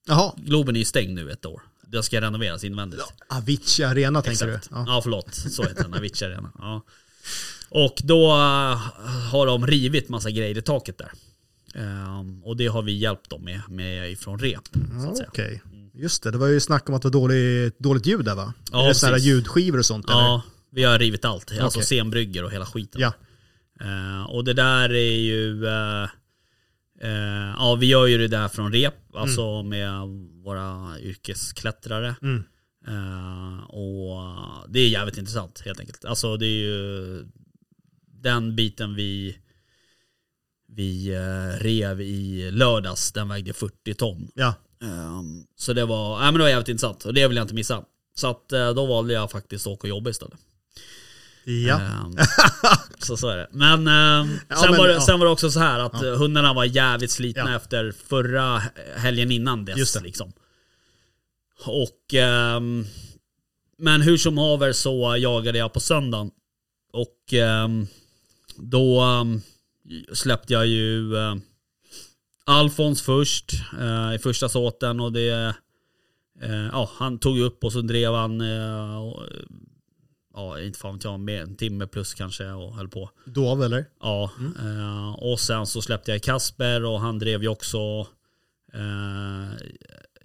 Jaha. 0.06 0.32
Globen 0.36 0.74
är 0.76 0.78
ju 0.78 0.84
stängd 0.84 1.14
nu 1.14 1.30
ett 1.30 1.46
år. 1.46 1.62
Den 1.86 2.02
ska 2.02 2.20
renoveras 2.20 2.64
invändigt. 2.64 3.02
Avicii 3.28 3.84
Arena 3.84 4.22
tänker 4.22 4.48
Exakt. 4.48 4.70
du? 4.70 4.76
Ja. 4.76 4.84
Ja. 4.88 5.00
förlåt, 5.02 5.34
så 5.34 5.62
heter 5.62 5.82
den, 5.82 5.94
Avicii 5.94 6.26
Arena. 6.28 6.52
Ja. 6.58 6.82
Och 7.68 7.94
då 8.04 8.30
eh, 8.30 8.76
har 9.30 9.46
de 9.46 9.66
rivit 9.66 10.08
massa 10.08 10.30
grejer 10.30 10.58
i 10.58 10.62
taket 10.62 10.98
där. 10.98 11.12
Ehm, 11.74 12.44
och 12.44 12.56
det 12.56 12.66
har 12.66 12.82
vi 12.82 12.92
hjälpt 12.92 13.30
dem 13.30 13.44
med, 13.44 13.60
med 13.68 14.10
ifrån 14.10 14.38
rep. 14.38 14.62
Säga. 15.16 15.28
Okej. 15.28 15.62
Just 15.94 16.22
det, 16.22 16.30
det 16.30 16.38
var 16.38 16.46
ju 16.46 16.60
snack 16.60 16.88
om 16.88 16.94
att 16.94 17.02
det 17.02 17.08
var 17.08 17.12
dåligt, 17.12 17.78
dåligt 17.78 18.06
ljud 18.06 18.24
där 18.24 18.34
va? 18.34 18.54
Ja, 18.72 18.84
är 18.84 18.88
det 18.88 18.94
sådana 18.94 19.18
ljudskivor 19.18 19.78
och 19.78 19.86
sånt 19.86 20.04
eller? 20.10 20.18
Ja, 20.20 20.42
vi 20.70 20.82
har 20.84 20.98
rivit 20.98 21.24
allt. 21.24 21.50
Alltså 21.60 21.78
Okej. 21.78 21.86
scenbryggor 21.86 22.44
och 22.44 22.52
hela 22.52 22.66
skiten. 22.66 23.00
Ja. 23.00 23.12
Eh, 23.80 24.30
och 24.30 24.44
det 24.44 24.52
där 24.52 24.94
är 24.94 25.16
ju... 25.16 25.66
eh, 25.66 26.08
eh, 27.00 27.54
ja, 27.56 27.76
vi 27.80 27.86
gör 27.86 28.06
ju 28.06 28.18
det 28.18 28.28
där 28.28 28.48
från 28.48 28.72
rep. 28.72 28.94
Alltså 29.14 29.62
med 29.62 30.00
våra 30.44 31.00
yrkesklättrare. 31.00 32.16
Mm. 32.22 32.44
Eh, 32.86 33.64
och 33.64 34.20
det 34.68 34.80
är 34.80 34.88
jävligt 34.88 35.18
intressant 35.18 35.62
helt 35.64 35.80
enkelt. 35.80 36.04
Alltså 36.04 36.36
det 36.36 36.46
är 36.46 36.66
ju 36.66 37.24
den 38.06 38.56
biten 38.56 38.94
vi 38.94 39.38
vi 40.66 41.14
eh, 41.14 41.62
rev 41.62 42.00
i 42.00 42.50
lördags, 42.50 43.12
den 43.12 43.28
vägde 43.28 43.52
40 43.52 43.94
ton. 43.94 44.30
Ja. 44.34 44.54
Ehm, 44.82 45.46
så 45.56 45.72
det 45.72 45.84
var, 45.84 46.20
ja, 46.20 46.24
men 46.24 46.34
det 46.34 46.40
var 46.40 46.48
jävligt 46.48 46.68
intressant 46.68 47.04
och 47.04 47.14
det 47.14 47.28
vill 47.28 47.36
jag 47.36 47.44
inte 47.44 47.54
missa. 47.54 47.84
Så 48.14 48.26
att 48.26 48.52
eh, 48.52 48.70
då 48.70 48.86
valde 48.86 49.14
jag 49.14 49.30
faktiskt 49.30 49.66
att 49.66 49.72
åka 49.72 49.84
och 49.84 49.88
jobba 49.88 50.10
istället. 50.10 50.38
Ja. 51.44 51.80
Ehm, 51.80 52.16
så 52.98 53.16
så 53.16 53.28
är 53.28 53.36
det. 53.36 53.48
Men, 53.50 53.88
ehm, 53.88 54.38
Ja, 54.48 54.56
sen, 54.56 54.70
men, 54.70 54.78
var 54.78 54.88
det, 54.88 54.94
ja. 54.94 55.00
sen 55.00 55.18
var 55.18 55.26
det 55.26 55.32
också 55.32 55.50
så 55.50 55.60
här 55.60 55.78
att 55.80 56.02
eh, 56.02 56.12
hundarna 56.18 56.52
var 56.52 56.64
jävligt 56.64 57.10
slitna 57.10 57.50
Ja. 57.50 57.56
efter 57.56 57.92
förra 58.08 58.62
helgen 58.96 59.30
innan 59.30 59.64
dess. 59.64 59.78
Just 59.78 59.94
det. 59.94 60.00
Liksom. 60.00 60.32
Och 61.66 62.14
ehm, 62.14 62.86
Men 63.78 64.02
hur 64.02 64.16
som 64.16 64.38
haver 64.38 64.72
så 64.72 65.16
jagade 65.18 65.58
jag 65.58 65.72
på 65.72 65.80
söndagen. 65.80 66.30
Och 66.92 67.32
ehm, 67.32 67.86
då 68.56 69.00
ehm, 69.00 69.40
släppte 70.12 70.52
jag 70.52 70.66
ju 70.66 71.16
eh, 71.16 71.34
Alfons 72.46 73.02
först 73.02 73.52
eh, 73.80 74.14
i 74.14 74.18
första 74.18 74.48
såten 74.48 75.00
och 75.00 75.12
det 75.12 75.54
eh, 76.42 76.66
Ja, 76.72 76.90
han 76.96 77.18
tog 77.18 77.38
upp 77.38 77.64
och 77.64 77.72
så 77.72 77.80
drev 77.80 78.12
han 78.14 78.40
eh, 78.40 78.96
och, 78.98 79.22
Ja, 80.34 80.60
inte 80.60 80.78
fan 80.78 80.94
vet 80.94 81.04
jag, 81.04 81.20
med 81.20 81.42
en 81.42 81.56
timme 81.56 81.86
plus 81.86 82.14
kanske 82.14 82.50
och 82.50 82.74
höll 82.74 82.88
på. 82.88 83.10
Dov 83.24 83.62
eller? 83.62 83.84
Ja, 84.00 84.30
eh, 84.58 85.14
och 85.14 85.40
sen 85.40 85.66
så 85.66 85.82
släppte 85.82 86.12
jag 86.12 86.22
Kasper 86.22 86.84
och 86.84 87.00
han 87.00 87.18
drev 87.18 87.42
ju 87.42 87.48
också 87.48 88.06
eh, 88.72 89.66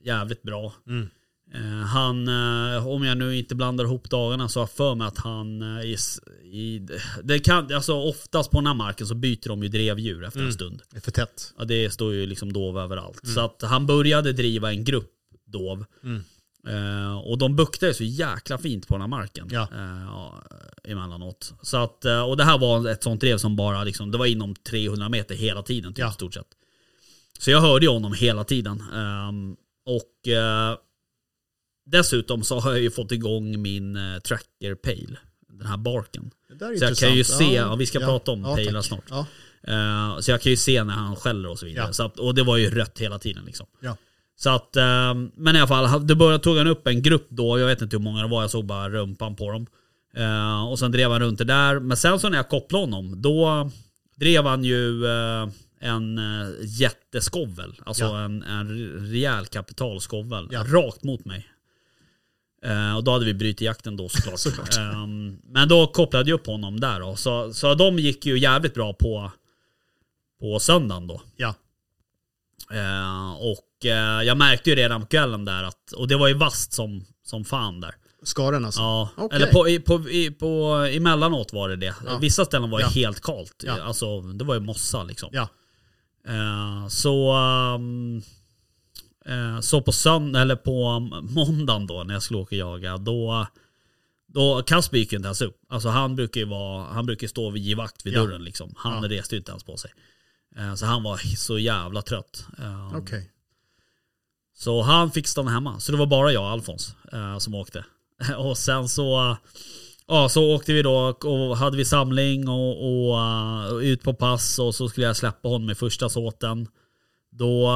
jävligt 0.03 0.41
bra. 0.41 0.73
Mm. 0.87 1.09
Eh, 1.53 1.85
han, 1.85 2.27
eh, 2.27 2.87
om 2.87 3.03
jag 3.03 3.17
nu 3.17 3.37
inte 3.37 3.55
blandar 3.55 3.85
ihop 3.85 4.09
dagarna 4.09 4.49
så 4.49 4.59
har 4.59 4.63
jag 4.63 4.71
för 4.71 4.95
mig 4.95 5.07
att 5.07 5.17
han 5.17 5.63
i, 5.63 5.97
i, 6.43 6.87
det 7.23 7.39
kan, 7.39 7.73
alltså 7.73 7.93
oftast 7.93 8.51
på 8.51 8.57
den 8.57 8.67
här 8.67 8.73
marken 8.73 9.07
så 9.07 9.15
byter 9.15 9.47
de 9.47 9.63
ju 9.63 9.69
drevdjur 9.69 10.23
efter 10.23 10.39
en 10.39 10.53
stund. 10.53 10.81
Det 10.91 10.97
är 10.97 11.01
för 11.01 11.11
tätt. 11.11 11.53
Ja, 11.57 11.65
det 11.65 11.89
står 11.89 12.13
ju 12.13 12.25
liksom 12.25 12.53
dov 12.53 12.79
överallt. 12.79 13.27
Så 13.27 13.39
att 13.39 13.61
han 13.61 13.85
började 13.85 14.33
driva 14.33 14.71
en 14.71 14.83
grupp 14.83 15.11
dov. 15.45 15.85
Eh, 16.67 17.17
och 17.17 17.37
de 17.37 17.55
buktar 17.55 17.87
ju 17.87 17.93
så 17.93 18.03
jäkla 18.03 18.57
fint 18.57 18.87
på 18.87 18.93
den 18.93 19.01
här 19.01 19.07
marken. 19.07 19.47
Ja. 19.51 19.67
Eh, 19.75 20.03
ja, 20.05 20.43
emellanåt. 20.83 21.53
Så 21.61 21.77
att, 21.77 22.05
eh, 22.05 22.21
och 22.21 22.37
det 22.37 22.43
här 22.43 22.57
var 22.57 22.89
ett 22.89 23.03
sånt 23.03 23.21
drev 23.21 23.37
som 23.37 23.55
bara 23.55 23.83
liksom, 23.83 24.11
det 24.11 24.17
var 24.17 24.25
inom 24.25 24.55
300 24.55 25.09
meter 25.09 25.35
hela 25.35 25.61
tiden 25.63 25.93
typ, 25.93 25.99
Ja. 25.99 26.11
stort 26.11 26.33
sett. 26.33 26.47
Så 27.39 27.51
jag 27.51 27.61
hörde 27.61 27.85
ju 27.85 27.91
honom 27.91 28.13
hela 28.13 28.43
tiden. 28.43 28.83
Ehm, 28.93 29.55
och 29.85 30.27
eh, 30.27 30.77
dessutom 31.85 32.43
så 32.43 32.59
har 32.59 32.71
jag 32.71 32.79
ju 32.81 32.91
fått 32.91 33.11
igång 33.11 33.61
min 33.61 33.95
eh, 33.95 34.19
tracker 34.19 34.75
pale. 34.75 35.17
Den 35.49 35.67
här 35.67 35.77
barken. 35.77 36.31
Så 36.59 36.83
jag 36.85 36.97
kan 36.97 37.15
ju 37.15 37.23
se, 37.23 37.55
ja, 37.55 37.75
vi 37.75 37.85
ska 37.85 37.99
prata 37.99 38.31
om 38.31 38.55
pejlar 38.55 38.81
tack. 38.81 38.85
snart. 38.87 39.03
Ja. 39.09 39.25
Eh, 39.63 40.19
så 40.19 40.31
jag 40.31 40.41
kan 40.41 40.49
ju 40.49 40.57
se 40.57 40.83
när 40.83 40.93
han 40.93 41.15
skäller 41.15 41.49
och 41.49 41.59
så 41.59 41.65
vidare. 41.65 41.85
Ja. 41.87 41.93
Så 41.93 42.03
att, 42.03 42.19
och 42.19 42.35
det 42.35 42.43
var 42.43 42.57
ju 42.57 42.69
rött 42.69 42.99
hela 42.99 43.19
tiden 43.19 43.45
liksom. 43.45 43.65
Så 44.39 44.49
att, 44.49 44.75
eh, 44.75 45.13
men 45.35 45.55
i 45.55 45.59
alla 45.59 45.67
fall, 45.67 46.07
det 46.07 46.15
började, 46.15 46.43
tog 46.43 46.57
han 46.57 46.67
upp 46.67 46.87
en 46.87 47.01
grupp 47.01 47.27
då, 47.29 47.59
jag 47.59 47.67
vet 47.67 47.81
inte 47.81 47.95
hur 47.97 48.03
många 48.03 48.21
det 48.21 48.27
var, 48.27 48.41
jag 48.41 48.51
såg 48.51 48.65
bara 48.65 48.89
rumpan 48.89 49.35
på 49.35 49.51
dem. 49.51 49.67
Eh, 50.15 50.67
och 50.69 50.79
sen 50.79 50.91
drev 50.91 51.11
han 51.11 51.19
runt 51.19 51.37
det 51.37 51.43
där. 51.43 51.79
Men 51.79 51.97
sen 51.97 52.19
så 52.19 52.29
när 52.29 52.37
jag 52.37 52.49
kopplade 52.49 52.83
honom, 52.83 53.21
då 53.21 53.69
drev 54.15 54.45
han 54.45 54.63
ju 54.63 55.05
eh, 55.05 55.47
en 55.81 56.17
eh, 56.17 56.49
jätteskovel. 56.63 57.75
Alltså 57.85 58.03
Ja. 58.03 58.19
en, 58.19 58.43
en 58.43 58.69
rejäl 59.11 59.45
kapitalskovel. 59.45 60.47
Ja. 60.51 60.63
Rakt 60.67 61.03
mot 61.03 61.25
mig. 61.25 61.47
Eh, 62.65 62.95
och 62.97 63.03
då 63.03 63.11
hade 63.11 63.25
vi 63.25 63.33
brutit 63.33 63.61
jakten 63.61 63.97
då 63.97 64.09
såklart. 64.09 64.39
Såklart. 64.39 64.77
Ehm, 64.77 65.37
men 65.43 65.67
då 65.67 65.87
kopplade 65.87 66.29
jag 66.29 66.39
upp 66.39 66.47
honom 66.47 66.79
där 66.79 66.99
då. 66.99 67.15
Så, 67.15 67.53
så 67.53 67.75
de 67.75 67.99
gick 67.99 68.25
ju 68.25 68.39
jävligt 68.39 68.73
bra 68.73 68.93
på, 68.93 69.31
på 70.39 70.59
söndagen 70.59 71.07
då. 71.07 71.21
Ja. 71.37 71.55
Eh, 72.73 73.31
och 73.33 73.85
eh, 73.85 74.23
jag 74.23 74.37
märkte 74.37 74.69
ju 74.69 74.75
redan 74.75 75.01
på 75.01 75.07
kvällen 75.07 75.45
där 75.45 75.63
att, 75.63 75.91
och 75.91 76.07
det 76.07 76.17
var 76.17 76.27
ju 76.27 76.33
vast 76.33 76.73
som, 76.73 77.05
som 77.25 77.45
fan 77.45 77.81
där. 77.81 77.95
Skaren 78.23 78.65
alltså? 78.65 78.81
Ja, 78.81 79.09
Okej. 79.17 79.35
eller 79.35 79.47
på, 79.53 79.69
i, 79.69 79.79
på, 79.79 80.09
i, 80.09 80.31
på, 80.31 80.65
emellanåt 80.91 81.53
var 81.53 81.69
det 81.69 81.75
det. 81.75 81.95
Ja. 82.05 82.17
Vissa 82.17 82.45
ställen 82.45 82.69
var 82.69 82.79
ju 82.79 82.85
Ja. 82.85 82.89
helt 82.89 83.21
kalt. 83.21 83.63
Ja. 83.65 83.81
Alltså 83.81 84.21
det 84.21 84.43
var 84.45 84.53
ju 84.55 84.59
mossa 84.59 85.03
liksom. 85.03 85.29
Ja. 85.31 85.47
Eh, 86.27 86.87
så, 86.87 87.31
ehm, 87.31 88.21
eh, 89.25 89.59
så 89.61 89.81
på 89.81 89.91
söndag, 89.91 90.41
eller 90.41 90.55
på 90.55 90.99
måndagen 91.29 91.87
då 91.87 92.03
när 92.03 92.13
jag 92.13 92.23
skulle 92.23 92.39
åka 92.39 92.55
och 92.55 92.59
jaga, 92.59 92.97
då, 92.97 93.47
Då, 94.33 94.61
Kasper 94.63 94.97
gick 94.97 95.11
ju 95.11 95.15
inte 95.17 95.27
ens 95.27 95.41
upp. 95.41 95.57
Alltså 95.69 95.89
han 95.89 96.15
brukar 96.15 96.41
ju 96.41 96.47
vara, 96.47 96.83
han 96.93 97.05
brukar 97.05 97.27
stå 97.27 97.49
vid 97.49 97.77
vakt 97.77 98.05
vid 98.05 98.13
dörren 98.13 98.43
liksom. 98.43 98.73
Han 98.77 99.03
Ja. 99.03 99.09
reste 99.09 99.35
ju 99.35 99.39
inte 99.39 99.51
ens 99.51 99.63
på 99.63 99.77
sig. 99.77 99.91
Eh, 100.59 100.75
Så 100.75 100.85
han 100.85 101.03
var 101.03 101.17
så 101.35 101.59
jävla 101.59 102.01
trött. 102.01 102.45
Eh, 102.59 102.95
Okej. 102.97 103.31
Så 104.53 104.81
han 104.81 105.11
fick 105.11 105.27
stanna 105.27 105.51
hemma. 105.51 105.79
Så 105.79 105.91
det 105.91 105.97
var 105.97 106.05
bara 106.05 106.31
jag 106.31 106.43
och 106.43 106.49
Alfons 106.49 106.95
eh, 107.13 107.37
som 107.37 107.55
åkte. 107.55 107.85
och 108.37 108.57
sen 108.57 108.89
så, 108.89 109.37
ja, 110.07 110.29
så 110.29 110.55
åkte 110.55 110.73
vi 110.73 110.81
då 110.81 110.95
och 111.23 111.57
hade 111.57 111.77
vi 111.77 111.85
samling 111.85 112.49
och, 112.49 113.09
och, 113.11 113.77
ut 113.81 114.03
på 114.03 114.13
pass 114.13 114.59
och 114.59 114.75
så 114.75 114.89
skulle 114.89 115.05
jag 115.07 115.17
släppa 115.17 115.47
honom 115.49 115.69
i 115.69 115.75
första 115.75 116.09
såten. 116.09 116.67
Då, 117.31 117.71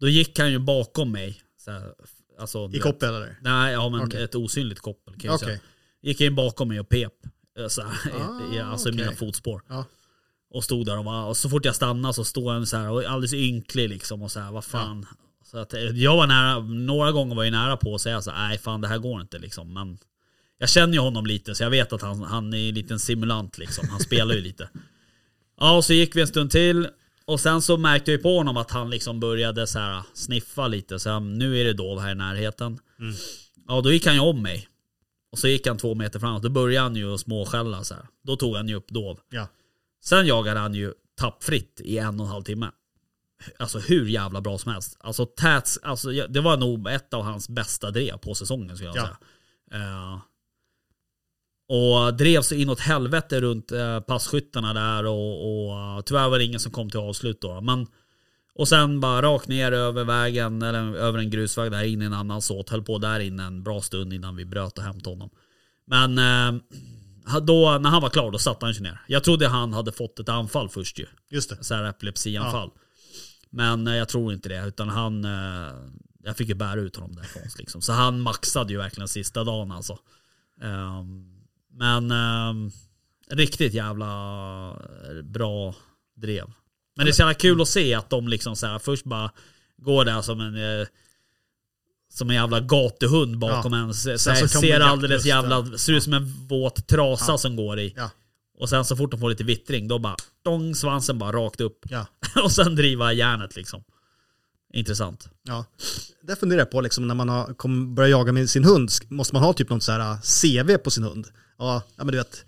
då 0.00 0.08
gick 0.08 0.38
han 0.38 0.52
ju 0.52 0.58
bakom 0.58 1.12
mig. 1.12 1.42
Här, 1.66 1.94
alltså, 2.38 2.70
I 2.72 2.78
koppel 2.78 3.14
eller? 3.14 3.38
Nej, 3.40 3.72
ja 3.72 3.88
men 3.88 4.00
Okej. 4.00 4.22
ett 4.22 4.34
osynligt 4.34 4.80
koppel 4.80 5.14
kan 5.14 5.24
jag 5.24 5.34
Okej. 5.34 5.48
säga. 5.48 5.60
Gick 6.02 6.20
in 6.20 6.34
bakom 6.34 6.68
mig 6.68 6.80
och 6.80 6.88
pep. 6.88 7.12
Så 7.68 7.82
här, 7.82 7.90
Ah, 8.20 8.54
i, 8.54 8.60
alltså 8.60 8.88
i 8.88 8.92
mina 8.92 9.12
fotspår. 9.12 9.62
Ja. 9.68 9.84
Och 10.50 10.64
stod 10.64 10.86
där 10.86 10.98
och, 10.98 11.04
var, 11.04 11.26
och 11.26 11.36
så 11.36 11.48
fort 11.48 11.64
jag 11.64 11.74
stannade 11.74 12.14
så 12.14 12.24
stod 12.24 12.50
han 12.50 12.66
så 12.66 12.76
här 12.76 12.90
och 12.90 13.04
alldeles 13.04 13.32
ynklig 13.32 13.88
liksom 13.88 14.22
och 14.22 14.32
så 14.32 14.40
här, 14.40 14.52
vad 14.52 14.64
fan. 14.64 15.06
Så 15.44 15.58
att, 15.58 15.74
eh, 15.74 15.80
jag 15.80 16.16
var 16.16 16.26
nära, 16.26 16.58
några 16.58 17.12
gånger 17.12 17.34
var 17.34 17.44
jag 17.44 17.52
nära 17.52 17.76
på 17.76 17.94
att 17.94 18.00
säga 18.00 18.22
så 18.22 18.30
nej 18.30 18.58
fan 18.58 18.80
det 18.80 18.88
här 18.88 18.98
går 18.98 19.20
inte 19.20 19.38
liksom. 19.38 19.72
Men 19.72 19.98
jag 20.58 20.68
känner 20.68 20.94
ju 20.94 21.00
honom 21.00 21.26
lite 21.26 21.54
så 21.54 21.62
jag 21.62 21.70
vet 21.70 21.92
att 21.92 22.02
han, 22.02 22.22
han 22.22 22.54
är 22.54 22.68
en 22.68 22.74
liten 22.74 22.98
simulant 22.98 23.58
liksom. 23.58 23.88
Han 23.88 24.00
spelar 24.00 24.34
ju 24.34 24.40
lite. 24.40 24.68
Ja 25.58 25.76
och 25.76 25.84
så 25.84 25.92
gick 25.92 26.16
vi 26.16 26.20
en 26.20 26.26
stund 26.26 26.50
till. 26.50 26.88
Och 27.24 27.40
sen 27.40 27.62
så 27.62 27.76
märkte 27.76 28.12
jag 28.12 28.22
på 28.22 28.36
honom 28.36 28.56
att 28.56 28.70
han 28.70 28.90
liksom 28.90 29.20
började 29.20 29.66
så 29.66 29.78
här 29.78 30.02
sniffa 30.14 30.68
lite. 30.68 30.98
Så 30.98 31.10
här, 31.10 31.20
nu 31.20 31.60
är 31.60 31.64
det 31.64 31.72
dov 31.72 32.00
här 32.00 32.12
i 32.12 32.14
närheten. 32.14 32.78
Ja 33.68 33.80
då 33.80 33.92
gick 33.92 34.06
han 34.06 34.14
ju 34.14 34.20
om 34.20 34.42
mig. 34.42 34.68
Och 35.32 35.38
så 35.38 35.48
gick 35.48 35.66
han 35.66 35.78
två 35.78 35.94
meter 35.94 36.18
framåt. 36.18 36.42
Då 36.42 36.48
började 36.48 36.82
han 36.82 36.96
ju 36.96 37.18
småskälla 37.18 37.84
så 37.84 37.94
här. 37.94 38.04
Då 38.22 38.36
tog 38.36 38.56
han 38.56 38.68
ju 38.68 38.74
upp 38.74 38.88
dov. 38.88 39.18
Ja. 39.30 39.48
Sen 40.04 40.26
jagade 40.26 40.60
han 40.60 40.74
ju 40.74 40.92
tappfritt 41.18 41.80
i 41.84 41.98
en 41.98 42.20
och 42.20 42.26
en 42.26 42.32
halv 42.32 42.42
timme. 42.42 42.70
Alltså 43.58 43.78
hur 43.78 44.06
jävla 44.06 44.40
bra 44.40 44.58
som 44.58 44.72
helst. 44.72 44.96
Alltså 45.00 45.26
Tats, 45.26 45.78
alltså 45.82 46.10
det 46.10 46.40
var 46.40 46.56
nog 46.56 46.88
ett 46.88 47.14
av 47.14 47.22
hans 47.22 47.48
bästa 47.48 47.90
drev 47.90 48.16
på 48.18 48.34
säsongen 48.34 48.76
skulle 48.76 48.90
jag 48.90 48.96
Ja. 48.96 49.02
säga. 49.02 49.84
Eh, 49.84 50.18
och 51.68 52.14
drev 52.14 52.42
så 52.42 52.54
inåt 52.54 52.80
helvete 52.80 53.40
runt 53.40 53.72
uh, 53.72 54.00
passkyttarna 54.00 54.74
där 54.74 55.06
och, 55.06 55.66
och 55.68 55.76
uh, 55.76 56.00
tyvärr 56.02 56.28
var 56.28 56.38
det 56.38 56.44
ingen 56.44 56.60
som 56.60 56.72
kom 56.72 56.90
till 56.90 57.00
avslut 57.00 57.40
då. 57.40 57.60
Men, 57.60 57.86
och 58.54 58.68
sen 58.68 59.00
bara 59.00 59.22
rakt 59.22 59.48
ner 59.48 59.72
över 59.72 60.04
vägen, 60.04 60.62
eller 60.62 60.94
över 60.94 61.18
en 61.18 61.30
grusväg 61.30 61.70
där 61.70 61.84
in 61.84 62.02
i 62.02 62.04
en 62.04 62.12
annan 62.12 62.42
såt. 62.42 62.70
Höll 62.70 62.82
på 62.82 62.98
där 62.98 63.20
inne 63.20 63.42
en 63.44 63.62
bra 63.62 63.80
stund 63.80 64.12
innan 64.12 64.36
vi 64.36 64.44
bröt 64.44 64.78
och 64.78 64.84
hämtade 64.84 65.16
honom. 65.16 65.30
Men 65.86 66.18
eh, 66.18 66.62
då, 67.42 67.78
när 67.80 67.90
han 67.90 68.02
var 68.02 68.10
klar 68.10 68.30
då 68.30 68.38
satte 68.38 68.66
han 68.66 68.74
sig 68.74 68.82
ner. 68.82 69.00
Jag 69.06 69.24
trodde 69.24 69.48
han 69.48 69.72
hade 69.72 69.92
fått 69.92 70.18
ett 70.18 70.28
anfall 70.28 70.68
först 70.68 70.98
ju. 70.98 71.06
Just 71.30 71.50
det. 71.50 71.64
Så 71.64 71.74
här 71.74 71.84
epilepsianfall. 71.84 72.70
Men 73.50 73.86
eh, 73.86 73.96
jag 73.96 74.08
tror 74.08 74.32
inte 74.32 74.48
det. 74.48 74.66
Utan 74.66 74.88
han... 74.88 75.24
Eh, 75.24 75.72
jag 76.22 76.36
fick 76.36 76.48
ju 76.48 76.54
bära 76.54 76.80
ut 76.80 76.96
honom 76.96 77.14
därifrån. 77.14 77.42
Liksom. 77.58 77.82
Så 77.82 77.92
han 77.92 78.20
maxade 78.20 78.72
ju 78.72 78.78
verkligen 78.78 79.08
sista 79.08 79.44
dagen 79.44 79.72
alltså. 79.72 79.98
Ehm, 80.62 81.36
men 81.70 82.10
ehm, 82.10 82.70
riktigt 83.30 83.74
jävla 83.74 84.82
bra 85.24 85.74
drev. 86.16 86.52
Men 86.96 87.06
det 87.06 87.10
är 87.10 87.12
så 87.12 87.22
jävla 87.22 87.34
kul 87.34 87.60
att 87.60 87.68
se 87.68 87.94
att 87.94 88.10
de 88.10 88.28
liksom 88.28 88.56
så 88.56 88.66
här, 88.66 88.78
först 88.78 89.04
bara 89.04 89.30
går 89.76 90.04
där 90.04 90.22
som 90.22 90.40
en... 90.40 90.86
Som 92.16 92.30
en 92.30 92.36
jävla 92.36 92.60
gatuhund 92.60 93.38
bakom 93.38 93.72
Ja. 93.72 93.78
en. 93.78 93.94
Så, 93.94 94.18
så 94.18 94.48
ser 94.48 94.80
alldeles 94.80 95.24
jävla... 95.24 95.78
Ser 95.78 95.92
ut 95.92 96.02
som 96.02 96.12
en 96.12 96.46
våt 96.48 96.86
trasa 96.86 97.32
Ja. 97.32 97.38
som 97.38 97.56
går 97.56 97.78
i. 97.78 97.94
Ja. 97.96 98.10
Och 98.58 98.68
sen 98.68 98.84
så 98.84 98.96
fort 98.96 99.10
de 99.10 99.20
får 99.20 99.30
lite 99.30 99.44
vittring, 99.44 99.88
då 99.88 99.98
bara... 99.98 100.16
Dong, 100.44 100.74
svansen 100.74 101.18
bara 101.18 101.32
rakt 101.32 101.60
upp. 101.60 101.78
Ja. 101.90 102.06
och 102.44 102.52
sen 102.52 102.74
driva 102.76 103.12
järnet 103.12 103.56
liksom. 103.56 103.84
Intressant. 104.72 105.28
Ja. 105.42 105.64
Det 106.22 106.36
funderar 106.36 106.60
jag 106.60 106.70
på, 106.70 106.80
liksom, 106.80 107.08
när 107.08 107.14
man 107.14 107.28
har, 107.28 107.54
kom, 107.54 107.94
börjar 107.94 108.10
jaga 108.10 108.32
med 108.32 108.50
sin 108.50 108.64
hund, 108.64 108.90
måste 109.08 109.34
man 109.34 109.42
ha 109.42 109.52
typ 109.52 109.70
något 109.70 109.82
så 109.82 109.92
här 109.92 110.12
uh, 110.12 110.20
CV 110.20 110.76
på 110.76 110.90
sin 110.90 111.04
hund? 111.04 111.26
Ja, 111.58 111.82
ja 111.96 112.04
men 112.04 112.12
du 112.12 112.18
vet, 112.18 112.44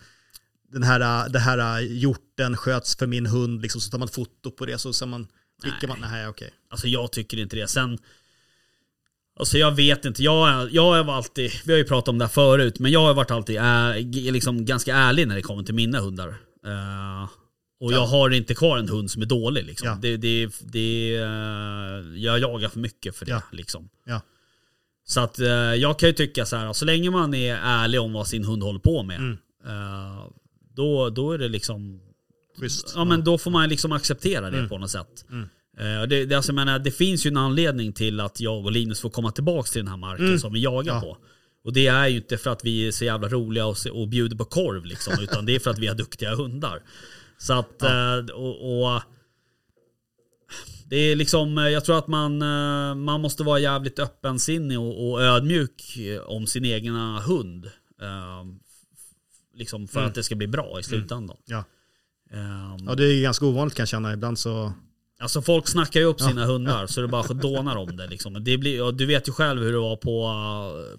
den 0.73 0.83
här, 0.83 1.01
uh, 1.25 1.33
det 1.33 1.39
här 1.39 1.81
uh, 1.83 1.93
hjorten 1.93 2.57
sköts 2.57 2.97
för 2.97 3.07
min 3.07 3.27
hund, 3.27 3.63
liksom, 3.63 3.81
så 3.81 3.91
tar 3.91 3.99
man 3.99 4.09
ett 4.09 4.15
foto 4.15 4.51
på 4.51 4.67
det, 4.67 4.79
så, 4.79 4.93
så 4.93 5.07
man, 5.07 5.27
skickar 5.63 5.89
man, 5.89 5.99
nej 6.01 6.29
okej. 6.29 6.51
Alltså 6.71 6.87
jag 6.87 7.13
tycker 7.13 7.39
inte 7.39 7.57
det. 7.57 7.69
Sen... 7.69 7.99
Alltså 9.39 9.59
jag 9.59 9.71
vet 9.77 10.05
inte. 10.05 10.23
Jag, 10.23 10.49
är- 10.49 10.69
jag 10.73 10.83
har 11.05 11.13
alltid... 11.15 11.51
Vi 11.65 11.73
har 11.73 11.79
ju 11.79 11.85
pratat 11.85 12.09
om 12.09 12.19
det 12.19 12.25
här 12.25 12.31
förut. 12.33 12.79
Men 12.79 12.91
jag 12.93 13.01
har 13.01 13.15
varit 13.15 13.31
alltid 13.31 13.57
är, 13.57 14.31
liksom 14.33 14.65
ganska 14.65 14.95
ärlig 14.97 15.29
när 15.29 15.35
det 15.35 15.43
kommer 15.43 15.63
till 15.63 15.75
mina 15.75 16.01
hundar. 16.01 16.29
Eh, 16.67 17.29
och 17.81 17.93
jag 17.93 18.01
Ja. 18.01 18.07
har 18.07 18.31
inte 18.31 18.55
kvar 18.55 18.79
en 18.79 18.89
hund 18.89 19.11
som 19.11 19.23
är 19.23 19.27
dålig. 19.27 19.65
Liksom. 19.65 19.89
Ja. 19.89 19.99
Det, 20.03 20.17
det, 20.17 20.51
det, 20.61 21.17
eh, 21.17 22.19
jag 22.23 22.39
jagar 22.39 22.69
för 22.69 22.79
mycket 22.81 23.17
för 23.17 23.27
det. 23.27 23.31
Ja. 23.33 23.43
Liksom. 23.53 23.89
Så 25.07 25.21
att 25.21 25.39
eh, 25.41 25.47
jag 25.75 25.99
kan 25.99 26.09
ju 26.09 26.13
tycka 26.13 26.47
så 26.47 26.57
här. 26.57 26.73
Så 26.73 26.85
länge 26.85 27.11
man 27.11 27.35
är 27.35 27.57
ärlig 27.63 28.01
om 28.01 28.13
vad 28.13 28.27
sin 28.27 28.45
hund 28.45 28.63
håller 28.63 28.81
på 28.81 29.03
med. 29.03 29.17
Mm. 29.17 29.37
då, 30.75 31.11
då 31.11 31.33
är 31.33 31.39
det 31.39 31.49
liksom... 31.49 32.01
Schysst. 32.61 32.93
Ja 32.97 33.05
men 33.05 33.25
då 33.25 33.39
får 33.39 33.51
man 33.51 33.69
liksom 33.69 33.93
acceptera 33.93 34.51
det 34.51 34.57
Mm. 34.59 34.69
på 34.69 34.79
något 34.79 34.91
sätt. 34.91 35.25
Mm. 35.31 35.49
Eh, 35.79 36.03
Det, 36.09 36.25
det, 36.27 36.35
alltså, 36.35 36.53
menar, 36.53 36.79
det 36.79 36.91
finns 36.91 37.27
ju 37.27 37.29
en 37.29 37.37
anledning 37.37 37.93
till 37.93 38.21
att 38.21 38.41
jag 38.41 38.65
och 38.65 38.73
Linus 38.73 39.01
får 39.01 39.11
komma 39.11 39.31
tillbaka 39.33 39.67
till 39.71 39.81
den 39.81 39.89
här 39.89 39.97
marken 39.97 40.27
Mm. 40.27 40.39
som 40.39 40.53
vi 40.53 40.61
jagar 40.63 40.95
Ja. 40.95 41.01
på. 41.01 41.17
Och 41.65 41.73
det 41.73 41.87
är 41.87 42.07
ju 42.09 42.17
inte 42.17 42.39
för 42.39 42.51
att 42.51 42.65
vi 42.65 42.87
är 42.89 42.91
så 42.93 43.05
jävla 43.05 43.29
roliga 43.29 43.67
och, 43.67 43.77
och 43.93 44.09
bjuder 44.09 44.37
på 44.37 44.45
korv 44.45 44.85
liksom, 44.85 45.15
utan 45.21 45.47
det 45.47 45.55
är 45.55 45.59
för 45.59 45.71
att 45.71 45.79
vi 45.79 45.87
har 45.87 45.95
duktiga 45.95 46.35
hundar. 46.35 46.83
Så 47.39 47.53
att, 47.53 47.83
eh, 47.83 48.17
och, 48.35 48.85
och 48.95 49.03
det 50.87 50.97
är 50.97 51.17
liksom, 51.17 51.59
eh, 51.59 51.69
jag 51.69 51.85
tror 51.85 51.99
att 51.99 52.09
man, 52.09 52.39
man 53.05 53.21
måste 53.21 53.43
vara 53.43 53.59
jävligt 53.59 53.99
öppensinnig 53.99 54.79
och, 54.81 55.11
och 55.11 55.23
ödmjuk 55.23 55.99
om 56.27 56.47
sin 56.47 56.65
egna 56.65 57.21
hund. 57.21 57.71
Liksom 59.55 59.89
för 59.89 59.99
Mm. 59.99 60.09
att 60.09 60.15
det 60.15 60.23
ska 60.23 60.35
bli 60.35 60.47
bra 60.47 60.81
i 60.81 60.83
slutändan. 60.83 61.37
Ja. 61.47 61.65
Eh, 62.31 62.77
ja, 62.87 62.95
det 62.95 63.05
är 63.05 63.23
ganska 63.23 63.47
ovanligt 63.47 63.75
kan 63.75 63.83
jag 63.83 63.89
känna, 63.89 64.13
ibland 64.13 64.39
så, 64.39 64.73
Alltså 65.21 65.43
folk 65.43 65.69
snackar 65.69 66.01
ju 66.01 66.07
upp 66.07 66.21
sina 66.21 66.45
hundar 66.45 66.87
så 66.87 67.01
det 67.01 67.09
bara 67.09 67.23
dånar 67.23 67.77
om 67.77 67.97
det 67.97 68.07
liksom. 68.07 68.45
Det 68.45 68.59
blir, 68.59 68.93
du 68.93 69.07
vet 69.07 69.29
ju 69.29 69.33
själv 69.33 69.63
hur 69.63 69.73
det 69.73 69.79
var 69.79 69.97
på, 69.97 70.27
uh, 70.29 70.99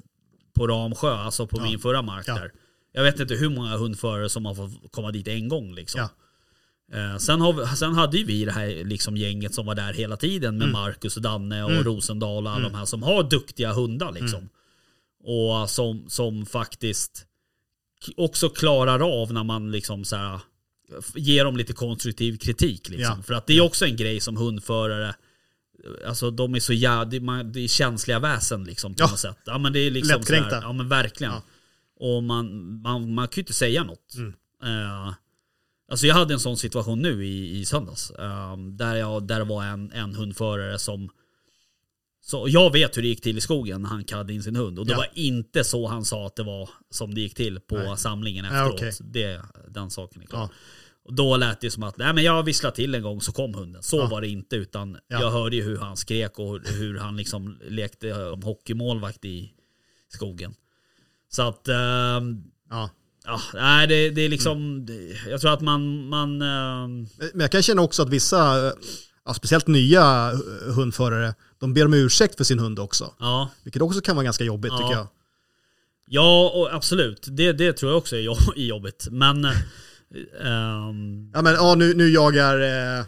på 0.54 0.68
Ramsjö, 0.68 1.12
alltså 1.14 1.48
på 1.48 1.62
min 1.62 1.80
förra 1.80 2.02
mark 2.02 2.26
där. 2.26 2.52
Jag 2.92 3.04
vet 3.04 3.20
inte 3.20 3.36
hur 3.36 3.50
många 3.50 3.78
hundförare 3.78 4.30
som 4.30 4.46
har 4.46 4.56
fått 4.56 4.92
komma 4.92 5.12
dit 5.12 5.28
en 5.28 5.50
gång 5.50 5.74
liksom. 5.76 6.02
Eh, 6.94 7.18
sen, 7.18 7.42
har 7.42 7.54
vi, 7.54 7.78
sen 7.78 7.94
hade 7.94 8.18
ju 8.18 8.26
vi 8.26 8.46
det 8.46 8.52
här 8.52 8.84
liksom 8.84 9.18
gänget 9.18 9.54
som 9.54 9.66
var 9.66 9.76
där 9.76 9.94
hela 9.94 10.18
tiden 10.18 10.58
med 10.58 10.68
Mm. 10.68 10.82
Marcus 10.82 11.16
och 11.18 11.22
Danne 11.24 11.64
och 11.64 11.72
Mm. 11.72 11.84
Rosendal 11.84 12.46
och 12.48 12.52
alla 12.52 12.60
Mm. 12.60 12.72
de 12.72 12.78
här 12.78 12.86
som 12.86 13.04
har 13.04 13.24
duktiga 13.24 13.74
hundar 13.74 14.12
liksom. 14.12 14.40
Mm. 14.40 14.50
Och 15.24 15.70
som, 15.70 16.10
som 16.10 16.46
faktiskt 16.46 17.26
också 18.18 18.50
klarar 18.50 19.22
av 19.22 19.34
när 19.34 19.44
man 19.44 19.72
liksom 19.72 20.06
så 20.06 20.16
här 20.16 20.40
ger 21.16 21.46
dem 21.46 21.58
lite 21.58 21.74
konstruktiv 21.74 22.38
kritik 22.38 22.90
liksom. 22.90 23.18
Ja. 23.18 23.24
För 23.24 23.34
att 23.34 23.48
det 23.48 23.54
är 23.58 23.62
också 23.62 23.86
en 23.86 23.96
grej 23.96 24.20
som 24.20 24.38
hundförare 24.38 25.16
Alltså 26.08 26.32
de 26.32 26.56
är 26.56 26.60
så 26.60 26.74
jävla, 26.74 27.44
det, 27.44 27.60
är 27.64 27.68
känsliga 27.68 28.20
väsen 28.20 28.64
liksom 28.64 28.94
på 28.96 29.04
Ja. 29.04 29.08
något 29.10 29.20
sätt. 29.20 29.38
Ja 29.46 29.58
men 29.58 29.74
det 29.74 29.80
är 29.80 29.92
liksom 29.92 30.18
Lättkränkta. 30.18 30.50
så 30.50 30.56
här, 30.56 30.62
Ja 30.62 30.74
men 30.74 30.90
verkligen. 30.90 31.34
Ja. 31.34 31.42
Och 32.00 32.24
man, 32.24 32.74
man, 32.82 33.14
man 33.14 33.28
kan 33.28 33.36
ju 33.36 33.42
inte 33.42 33.54
säga 33.54 33.84
något. 33.84 34.16
Mm. 34.16 34.34
Eh, 34.64 35.14
alltså 35.92 36.08
jag 36.08 36.16
hade 36.16 36.34
en 36.34 36.40
sån 36.40 36.58
situation 36.58 37.00
nu 37.00 37.26
i, 37.26 37.60
i 37.60 37.66
söndags. 37.66 38.12
eh, 38.12 38.58
där, 38.58 38.96
jag, 38.96 39.28
där 39.28 39.42
var 39.46 39.64
en, 39.64 39.92
en 39.92 40.16
hundförare 40.16 40.80
som 40.80 41.10
så 42.22 42.46
jag 42.50 42.72
vet 42.72 42.98
hur 42.98 43.02
det 43.02 43.08
gick 43.08 43.22
till 43.22 43.38
i 43.38 43.42
skogen 43.42 43.82
när 43.82 43.90
han 43.90 44.04
kallade 44.04 44.34
in 44.34 44.44
sin 44.44 44.56
hund. 44.56 44.80
Och 44.80 44.86
det 44.86 44.92
Ja. 44.92 44.98
var 44.98 45.08
inte 45.14 45.64
så 45.64 45.88
han 45.88 46.06
sa 46.06 46.26
att 46.28 46.36
det 46.36 46.44
var 46.44 46.70
som 46.90 47.14
det 47.14 47.22
gick 47.22 47.36
till 47.36 47.60
på 47.60 47.78
Nej. 47.78 47.98
samlingen 47.98 48.46
Ja, 48.46 48.52
efteråt. 48.52 48.74
okej. 48.76 48.94
det, 49.00 49.42
den 49.68 49.90
saken 49.90 50.22
är 50.22 50.26
klar. 50.26 50.40
ja. 50.40 50.50
Och 51.04 51.14
då 51.16 51.38
lät 51.38 51.62
det 51.62 51.72
som 51.72 51.84
att 51.84 51.98
nej, 51.98 52.14
men 52.14 52.24
jag 52.24 52.44
visslade 52.44 52.76
till 52.76 52.96
en 52.96 53.02
gång 53.04 53.22
så 53.22 53.32
kom 53.32 53.54
hunden. 53.54 53.84
Så 53.84 53.98
Ja. 53.98 54.06
var 54.08 54.22
det 54.22 54.28
inte 54.28 54.56
utan 54.56 54.98
Ja. 55.08 55.22
jag 55.22 55.32
hörde 55.32 55.56
ju 55.56 55.64
hur 55.64 55.78
han 55.78 55.98
skrek 55.98 56.40
och 56.40 56.60
hur 56.68 56.98
han 57.00 57.18
liksom 57.18 57.58
lekte 57.70 58.14
om 58.14 58.42
hockeymålvakt 58.44 59.26
i 59.26 59.54
skogen. 60.14 60.54
Så 61.32 61.42
att, 61.42 61.68
ehm, 61.68 62.44
ja. 62.70 62.90
ja, 63.26 63.42
nej 63.54 63.88
det, 63.88 64.10
det 64.10 64.22
är 64.22 64.30
liksom, 64.30 64.58
Mm. 64.58 65.16
jag 65.30 65.42
tror 65.42 65.54
att 65.54 65.62
man, 65.62 66.08
man 66.08 66.42
ehm, 66.42 67.08
Men 67.34 67.40
jag 67.42 67.52
kan 67.52 67.62
känna 67.64 67.82
också 67.82 68.02
att 68.04 68.10
vissa, 68.10 68.68
eh, 68.68 68.74
ja, 69.26 69.34
speciellt 69.34 69.68
nya 69.68 70.32
eh, 70.32 70.74
hundförare, 70.74 71.34
de 71.60 71.74
ber 71.74 71.86
om 71.86 71.94
ursäkt 71.94 72.38
för 72.38 72.44
sin 72.44 72.60
hund 72.60 72.80
också. 72.80 73.14
ja. 73.20 73.50
Vilket 73.64 73.82
också 73.82 74.02
kan 74.02 74.16
vara 74.16 74.24
ganska 74.24 74.44
jobbigt 74.44 74.72
Ja. 74.72 74.78
tycker 74.78 74.94
jag. 74.94 75.08
Ja, 76.12 76.50
och 76.56 76.74
absolut. 76.74 77.28
Det, 77.32 77.52
det 77.54 77.74
tror 77.74 77.92
jag 77.92 77.98
också 77.98 78.16
är 78.16 78.20
jobb- 78.20 78.38
är 78.56 78.66
jobbigt. 78.66 79.08
Men... 79.12 79.46
eh, 79.46 79.52
ehm, 80.42 81.32
Ja 81.34 81.42
men 81.42 81.54
ja, 81.54 81.76
nu, 81.76 81.94
nu 81.94 82.10
jagar, 82.10 82.60
eh, 83.00 83.06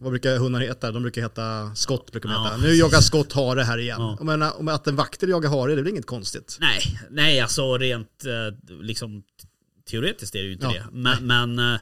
vad 0.00 0.10
brukar 0.12 0.38
hundar 0.38 0.60
heta? 0.60 0.92
De 0.92 1.02
brukar 1.02 1.22
heta 1.22 1.74
skott. 1.74 2.12
Brukar 2.12 2.28
de 2.28 2.34
Ja. 2.34 2.44
heta. 2.44 2.56
Nu 2.56 2.74
jagar 2.74 3.00
skott 3.00 3.32
hare 3.32 3.60
här 3.62 3.78
igen. 3.78 4.00
Ja. 4.00 4.14
Jag 4.18 4.26
menar, 4.26 4.58
om 4.60 4.68
att 4.68 4.86
en 4.86 4.96
vakter 4.96 5.26
jagar 5.28 5.50
hare, 5.50 5.66
det 5.74 5.80
är 5.80 5.82
väl 5.82 5.88
inget 5.92 6.06
konstigt? 6.06 6.56
Nej, 6.60 7.00
nej 7.10 7.40
alltså 7.40 7.78
rent 7.78 8.24
eh, 8.24 8.74
liksom 8.80 9.22
teoretiskt 9.90 10.34
är 10.34 10.38
det 10.38 10.44
ju 10.46 10.52
inte 10.52 10.64
Ja, 10.66 10.72
det. 10.72 10.84
Men, 10.92 11.26
men 11.26 11.72
eh, 11.74 11.80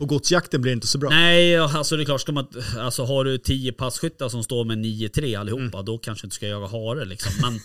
På 0.00 0.06
godsjakten 0.06 0.62
blir 0.62 0.72
det 0.72 0.74
inte 0.74 0.86
så 0.86 0.98
bra. 0.98 1.10
nej, 1.10 1.56
alltså 1.56 1.96
det 1.96 2.02
är 2.02 2.04
klart, 2.04 2.20
ska 2.20 2.32
man, 2.32 2.46
alltså 2.78 3.04
har 3.04 3.24
du 3.24 3.38
10 3.38 3.72
passkyttar 3.72 4.28
som 4.28 4.42
står 4.44 4.64
med 4.64 4.78
9-3 4.78 5.40
allihopa, 5.40 5.82
då 5.82 5.98
kanske 5.98 6.24
du 6.24 6.26
inte 6.26 6.34
ska 6.36 6.46
jaga 6.48 6.66
hare 6.66 7.04
liksom. 7.04 7.32
Men, 7.42 7.60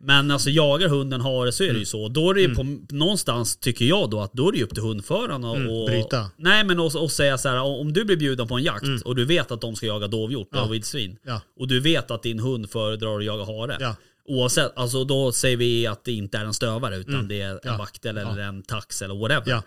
men 0.00 0.30
alltså 0.30 0.50
jagar 0.50 0.88
hunden 0.88 1.20
hare 1.20 1.52
så 1.52 1.64
är 1.64 1.72
det 1.72 1.78
ju 1.78 1.84
så. 1.84 2.08
Då 2.08 2.30
är 2.30 2.34
det 2.34 2.40
ju 2.40 2.54
på, 2.54 2.76
någonstans, 2.90 3.56
tycker 3.56 3.84
jag 3.84 4.10
då, 4.10 4.20
att 4.20 4.32
då 4.32 4.48
är 4.48 4.52
det 4.52 4.58
ju 4.58 4.64
upp 4.64 4.74
till 4.74 4.82
hundföraren 4.82 5.44
och, 5.44 5.80
och 5.80 5.86
bryta. 5.88 6.30
Nej 6.36 6.64
men 6.64 6.80
och, 6.80 6.94
och 6.96 7.12
säga 7.12 7.38
så 7.38 7.48
här, 7.48 7.60
om 7.62 7.92
du 7.92 8.04
blir 8.04 8.16
bjuden 8.16 8.48
på 8.48 8.54
en 8.56 8.62
jakt 8.62 9.02
och 9.04 9.16
du 9.16 9.24
vet 9.24 9.50
att 9.50 9.60
de 9.60 9.76
ska 9.76 9.86
jaga 9.86 10.06
dovhjort 10.08 10.48
Ja. 10.52 10.62
och 10.62 10.72
vildsvin. 10.74 11.16
Ja. 11.26 11.40
Och 11.60 11.68
du 11.68 11.80
vet 11.80 12.10
att 12.10 12.22
din 12.22 12.38
hund 12.38 12.70
föredrar 12.70 13.18
att 13.18 13.24
jaga 13.24 13.44
hare. 13.44 13.76
Ja. 13.80 13.96
Oavsett, 14.28 14.72
alltså 14.76 15.04
då 15.04 15.32
säger 15.32 15.56
vi 15.56 15.86
att 15.86 16.04
det 16.04 16.12
inte 16.12 16.38
är 16.38 16.44
en 16.44 16.54
stövare 16.54 16.96
utan 16.96 17.28
det 17.28 17.40
är 17.40 17.50
en 17.50 17.58
Ja. 17.62 17.76
vaktel 17.76 18.18
eller 18.18 18.38
en 18.38 18.62
tax 18.62 19.02
eller 19.02 19.14
whatever. 19.14 19.62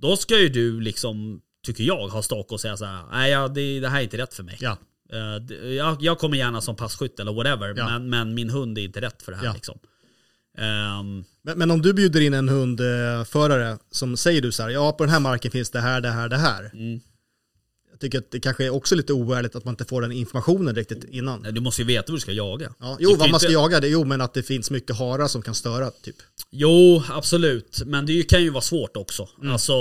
Då 0.00 0.16
ska 0.16 0.38
ju 0.38 0.48
du 0.48 0.80
liksom, 0.80 1.40
tycker 1.66 1.84
jag, 1.84 2.08
ha 2.08 2.22
stake 2.22 2.54
och 2.54 2.60
säga 2.60 2.76
så 2.76 2.84
här, 2.84 3.02
nej 3.10 3.30
ja, 3.30 3.48
det, 3.48 3.80
det 3.80 3.88
här 3.88 3.98
är 3.98 4.02
inte 4.02 4.18
rätt 4.18 4.34
för 4.34 4.42
mig. 4.42 4.56
Ja. 4.60 4.78
Det- 5.40 5.74
jag, 5.74 6.02
jag 6.02 6.18
kommer 6.18 6.36
gärna 6.36 6.60
som 6.60 6.76
passkytt 6.76 7.20
eller 7.20 7.32
whatever, 7.32 7.74
Ja. 7.76 7.88
men, 7.88 8.08
men 8.10 8.34
min 8.34 8.50
hund 8.50 8.78
är 8.78 8.82
inte 8.82 9.00
rätt 9.00 9.22
för 9.22 9.32
det 9.32 9.38
här 9.38 9.44
Ja. 9.44 9.52
liksom. 9.54 9.78
Ehm, 10.58 11.24
Men, 11.42 11.58
men 11.58 11.70
om 11.70 11.82
du 11.82 11.92
bjuder 11.92 12.20
in 12.20 12.34
en 12.34 12.48
hundförare 12.48 13.78
som 13.90 14.16
säger 14.16 14.42
du 14.42 14.52
så 14.52 14.62
här, 14.62 14.70
ja 14.70 14.92
på 14.92 15.04
den 15.04 15.12
här 15.12 15.20
marken 15.20 15.50
finns 15.50 15.70
det 15.70 15.80
här, 15.80 16.00
det 16.00 16.10
här, 16.10 16.28
det 16.28 16.36
här. 16.36 16.70
Mm. 16.74 17.00
Jag 17.96 18.00
tycker 18.00 18.18
att 18.18 18.30
det 18.30 18.40
kanske 18.40 18.64
är 18.64 18.70
också 18.70 18.94
lite 18.94 19.12
oärligt 19.12 19.56
att 19.56 19.64
man 19.64 19.72
inte 19.72 19.84
får 19.84 20.02
den 20.02 20.12
informationen 20.12 20.74
riktigt 20.74 21.04
innan. 21.04 21.42
du 21.42 21.60
måste 21.60 21.82
ju 21.82 21.86
veta 21.86 22.12
vad 22.12 22.16
du 22.16 22.20
ska 22.20 22.32
jaga. 22.32 22.72
Ja, 22.80 22.96
jo, 23.00 23.16
vad 23.16 23.30
man 23.30 23.40
ska 23.40 23.48
inte- 23.48 23.52
jaga, 23.52 23.80
det, 23.80 23.88
jo 23.88 24.04
men 24.04 24.20
att 24.20 24.34
det 24.34 24.42
finns 24.42 24.70
mycket 24.70 24.96
harar 24.96 25.28
som 25.28 25.42
kan 25.42 25.54
störa 25.54 25.90
typ. 25.90 26.16
Jo, 26.50 27.02
absolut. 27.10 27.82
Men 27.86 28.06
det 28.06 28.22
kan 28.22 28.42
ju 28.42 28.50
vara 28.50 28.62
svårt 28.62 28.96
också. 28.96 29.28
Mm. 29.40 29.52
Alltså, 29.52 29.72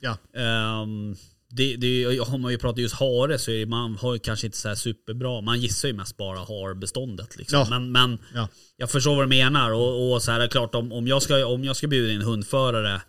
Ja, 0.00 0.16
ehm, 0.40 1.16
det, 1.50 1.76
det, 1.76 2.18
har 2.28 2.38
man 2.38 2.52
ju 2.52 2.58
pratat 2.58 2.78
just 2.78 2.94
hare 2.94 3.38
så 3.38 3.50
är 3.50 3.66
man 3.66 3.96
har 3.96 4.12
ju 4.12 4.18
kanske 4.18 4.46
inte 4.46 4.58
så 4.58 4.68
här 4.68 4.74
superbra, 4.74 5.40
man 5.40 5.60
gissar 5.60 5.88
ju 5.88 5.94
mest 5.94 6.16
bara 6.16 6.38
harbeståndet 6.38 7.36
liksom. 7.36 7.58
Ja. 7.58 7.66
Men, 7.70 7.92
men 7.92 8.18
ja, 8.34 8.48
jag 8.76 8.90
förstår 8.90 9.14
vad 9.16 9.24
du 9.24 9.28
menar 9.28 9.72
och, 9.72 10.12
och 10.12 10.22
så 10.22 10.30
här 10.30 10.40
är 10.40 10.48
klart 10.48 10.74
om, 10.74 10.92
om, 10.92 11.06
jag 11.06 11.22
ska, 11.22 11.46
om 11.46 11.64
jag 11.64 11.76
ska 11.76 11.86
bjuda 11.86 12.12
in 12.12 12.22
hundförare 12.22 13.02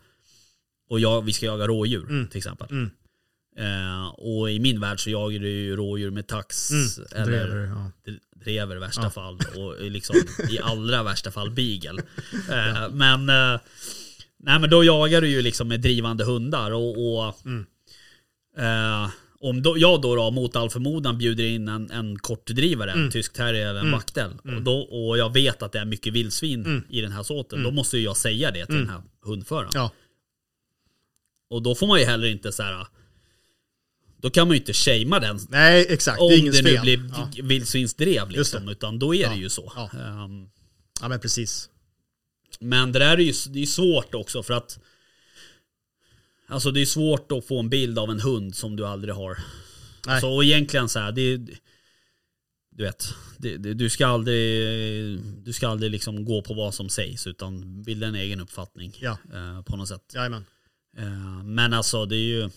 och 0.89 0.99
jag, 0.99 1.21
vi 1.21 1.33
ska 1.33 1.45
jaga 1.45 1.67
rådjur 1.67 2.27
till 2.31 2.38
exempel. 2.38 2.67
Mm. 2.71 2.89
Eh, 3.58 4.08
och 4.08 4.52
i 4.52 4.60
min 4.60 4.80
värld 4.80 5.04
så 5.04 5.10
jagar 5.10 5.39
du 5.39 5.50
ju 5.50 5.76
rådjur 5.76 6.12
med 6.12 6.28
tax 6.28 6.72
Mm. 6.72 6.88
eller 7.15 7.26
drever, 7.48 7.58
ja. 7.65 7.91
drever 8.36 8.76
i 8.76 8.80
värsta 8.80 9.10
fall 9.10 9.39
och 9.56 9.82
liksom 9.91 10.15
i 10.50 10.60
allra 10.60 11.04
värsta 11.04 11.32
fall 11.32 11.52
beagle. 11.52 12.02
Eh, 12.52 12.89
men, 12.91 13.30
eh, 13.30 13.60
nej, 14.39 14.60
men 14.60 14.70
då 14.70 14.84
jagar 14.84 15.22
du 15.22 15.28
ju 15.30 15.41
liksom 15.41 15.67
med 15.67 15.82
drivande 15.82 16.24
hundar 16.24 16.72
och, 16.72 16.89
och 17.17 17.36
Mm. 17.46 17.65
eh, 18.58 19.10
om 19.39 19.62
då, 19.62 19.78
jag 19.78 20.02
då, 20.02 20.15
då 20.15 20.32
mot 20.32 20.56
all 20.56 20.70
förmodan 20.70 21.17
bjuder 21.17 21.43
in 21.43 21.67
en, 21.67 21.91
en 21.91 22.20
kortdrivare, 22.20 22.91
Mm. 22.91 23.06
en 23.06 23.12
tysk 23.12 23.34
terrier 23.34 23.67
eller 23.70 23.80
en 23.80 23.91
vaktel 23.91 24.32
och, 24.43 24.62
då, 24.62 24.80
och 24.80 25.17
jag 25.17 25.34
vet 25.34 25.62
att 25.63 25.72
det 25.72 25.80
är 25.80 25.86
mycket 25.86 26.13
vildsvin 26.13 26.84
i 26.89 27.02
den 27.02 27.12
här 27.12 27.24
såten, 27.24 27.63
då 27.63 27.72
måste 27.72 27.98
ju 27.98 28.04
jag 28.04 28.17
säga 28.17 28.52
det 28.52 28.65
till 28.65 28.76
den 28.76 28.89
här 28.89 29.02
hundföraren. 29.22 29.70
Mm. 29.76 29.82
ja, 29.84 29.91
Och 31.50 31.62
då 31.62 31.76
får 31.76 31.88
man 31.88 32.00
ju 32.00 32.06
heller 32.06 32.28
inte 32.28 32.52
så 32.52 32.63
här. 32.63 32.88
Då 34.21 34.30
kan 34.30 34.47
man 34.47 34.56
ju 34.56 34.60
inte 34.60 34.73
shamea 34.73 35.19
den 35.19 35.39
nej 35.49 35.86
exakt, 35.89 36.19
om 36.21 36.27
det 36.27 36.34
är 36.34 36.38
det, 36.38 36.41
ingens 36.41 36.62
nu 36.62 36.69
fel. 36.69 36.82
blir 36.82 37.12
Ja. 37.17 37.32
vildsvinsdrev 37.43 38.30
liksom, 38.30 38.65
det. 38.65 38.71
utan 38.71 38.99
då 38.99 39.15
är 39.15 39.21
Ja. 39.21 39.30
det 39.30 39.36
ju 39.36 39.49
så. 39.49 39.71
Ja. 39.75 39.89
Ehm, 39.93 40.49
ja, 41.01 41.08
men 41.08 41.19
precis. 41.19 41.69
men 42.60 42.91
det 42.91 42.99
där 42.99 43.17
är 43.17 43.21
ju 43.21 43.34
det 43.49 43.62
är 43.62 43.65
svårt 43.65 44.15
också 44.15 44.43
för 44.43 44.53
att 44.53 44.80
Alltså 46.49 46.71
det 46.71 46.82
är 46.82 46.86
svårt 46.86 47.32
att 47.32 47.45
få 47.45 47.60
en 47.60 47.69
bild 47.69 47.99
av 47.99 48.12
en 48.12 48.19
hund 48.19 48.56
som 48.56 48.75
du 48.75 48.86
aldrig 48.88 49.13
har. 49.13 49.34
Nej. 50.06 50.13
Alltså, 50.15 50.27
och 50.27 50.43
egentligen 50.43 50.89
så 50.89 50.99
här, 50.99 51.12
det 51.12 51.21
är, 51.21 51.38
Du 52.69 52.84
vet, 52.84 53.13
det, 53.38 53.58
det, 53.58 53.73
du 53.73 53.89
ska 53.89 54.08
aldrig 54.08 55.19
Du 55.43 55.53
ska 55.53 55.67
aldrig 55.67 55.91
liksom 55.91 56.25
gå 56.25 56.41
på 56.41 56.53
vad 56.53 56.73
som 56.73 56.89
sägs 56.89 57.27
utan 57.27 57.84
bilda 57.84 58.08
en 58.08 58.15
egen 58.15 58.39
uppfattning. 58.39 58.97
Ja. 59.01 59.17
eh, 59.34 59.62
på 59.62 59.75
något 59.77 59.88
sätt. 59.88 60.12
Jajamän. 60.13 60.45
Eh, 60.97 61.43
men 61.43 61.73
alltså 61.73 62.06
det 62.06 62.15
är 62.15 62.27
ju 62.27 62.49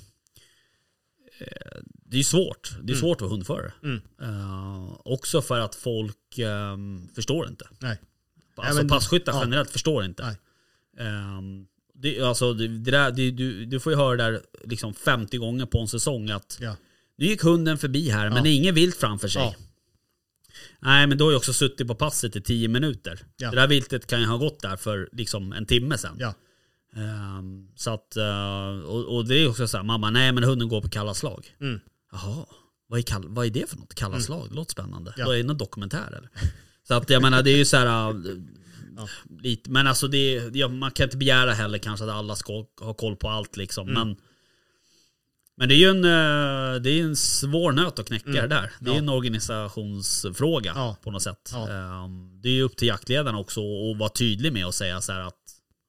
Det 2.05 2.19
är 2.19 2.23
svårt. 2.23 2.71
Det 2.83 2.93
är 2.93 2.97
svårt 2.97 3.17
att 3.17 3.21
vara 3.21 3.31
hundförare. 3.31 3.73
Mm. 3.83 4.01
Eh, 4.23 4.97
också 5.05 5.43
för 5.43 5.61
att 5.61 5.75
folk 5.75 6.39
eh, 6.39 6.77
förstår 7.15 7.49
inte. 7.49 7.69
Nej. 7.79 7.99
Alltså 8.57 8.77
men- 8.77 8.89
passkyttar 8.89 9.33
ja. 9.33 9.41
generellt 9.45 9.71
förstår 9.71 10.05
inte. 10.05 10.23
Nej. 10.23 10.37
Ehm, 11.09 11.67
det, 11.95 12.21
alltså, 12.21 12.53
det, 12.53 12.69
det 12.69 12.91
där, 12.91 13.11
det, 13.11 13.31
du, 13.31 13.65
du 13.65 13.81
får 13.81 13.93
ju 13.93 13.97
höra 13.99 14.17
det 14.17 14.23
där 14.23 14.41
liksom 14.65 14.95
50 14.95 15.37
gånger 15.39 15.67
på 15.67 15.79
en 15.79 15.89
säsong 15.89 16.31
att 16.31 16.59
Ja. 16.61 16.77
nu 17.17 17.27
gick 17.27 17.43
hunden 17.43 17.79
förbi 17.79 18.11
här 18.11 18.29
men 18.29 18.37
Ja. 18.37 18.43
det 18.43 18.49
är 18.49 18.55
inget 18.55 18.75
vilt 18.75 18.97
framför 18.97 19.29
sig. 19.29 19.43
Ja. 19.43 19.55
Nej 20.81 21.07
men 21.07 21.19
då 21.19 21.25
har 21.25 21.33
jag 21.33 21.39
också 21.39 21.53
suttit 21.53 21.87
på 21.87 21.95
passet 21.95 22.37
i 22.37 22.41
10 22.41 22.69
minuter. 22.69 23.21
Det 23.37 23.51
där 23.51 23.67
viltet 23.69 24.07
kan 24.07 24.21
ju 24.21 24.27
ha 24.27 24.37
gått 24.37 24.61
där 24.61 24.77
för 24.77 25.09
liksom 25.13 25.53
en 25.53 25.67
timme 25.67 25.99
sedan. 25.99 26.17
Ja. 26.95 27.01
Ehm, 27.03 27.69
så 27.77 27.91
att, 27.95 28.17
eh, 28.17 28.81
och, 28.87 29.17
och 29.17 29.27
det 29.29 29.35
är 29.39 29.49
också 29.49 29.69
så 29.69 29.77
här, 29.77 29.85
mamma 29.85 30.11
nej 30.11 30.33
men 30.33 30.45
hunden 30.45 30.69
går 30.69 30.81
på 30.83 30.89
kalla 30.89 31.15
slag. 31.15 31.57
Mm. 31.61 31.81
Jaha, 32.13 32.47
vad 32.89 32.99
är, 32.99 33.03
kall, 33.03 33.25
vad 33.29 33.47
är 33.47 33.51
det 33.51 33.71
för 33.71 33.77
något? 33.77 33.95
Kalla 33.95 34.21
slag? 34.21 34.47
Det 34.51 34.55
låter 34.55 34.73
spännande. 34.73 35.15
Ja. 35.17 35.27
Vad 35.27 35.35
är 35.35 35.39
det 35.39 35.45
någon 35.47 35.59
dokumentär 35.59 36.07
eller? 36.09 36.29
Så 36.89 36.95
att 36.95 37.11
jag 37.11 37.23
menar 37.23 37.43
det 37.43 37.51
är 37.51 37.57
ju 37.57 37.65
så 37.65 37.77
här. 37.77 38.11
äh, 38.11 38.17
Lite, 39.43 39.71
men 39.71 39.87
alltså 39.87 40.09
det, 40.09 40.51
ja, 40.57 40.69
man 40.69 40.91
kan 40.91 41.05
inte 41.05 41.17
begära 41.17 41.53
heller 41.53 41.79
kanske 41.79 42.05
att 42.05 42.11
alla 42.11 42.37
ska 42.37 42.65
ha 42.81 42.95
koll 42.95 43.17
på 43.17 43.29
allt 43.29 43.57
liksom. 43.57 43.89
Mm. 43.89 44.09
Men, 44.09 44.17
men 45.57 45.69
det 45.69 45.75
är 45.75 45.79
ju 45.79 45.89
en, 45.91 46.05
äh, 46.05 46.81
det 46.83 46.91
är 46.91 47.03
en 47.03 47.17
svår 47.17 47.73
nöt 47.73 47.99
att 47.99 48.07
knäcka 48.07 48.31
det 48.31 48.47
där. 48.47 48.73
Det 48.81 48.91
är 48.91 48.95
Mm. 48.95 48.95
Ja. 48.95 48.99
en 48.99 49.09
organisationsfråga 49.09 50.73
Ja. 50.75 50.97
på 51.03 51.11
något 51.11 51.23
sätt. 51.23 51.51
Ja. 51.53 51.69
Ehm, 51.69 52.41
Det 52.43 52.49
är 52.49 52.53
ju 52.53 52.63
upp 52.63 52.77
till 52.77 52.89
jaktledarna 52.89 53.39
också 53.39 53.61
att 53.61 53.99
vara 53.99 54.09
tydlig 54.11 54.53
med 54.53 54.67
och 54.67 54.75
säga 54.75 55.01
så 55.01 55.13
här 55.13 55.21
att 55.21 55.39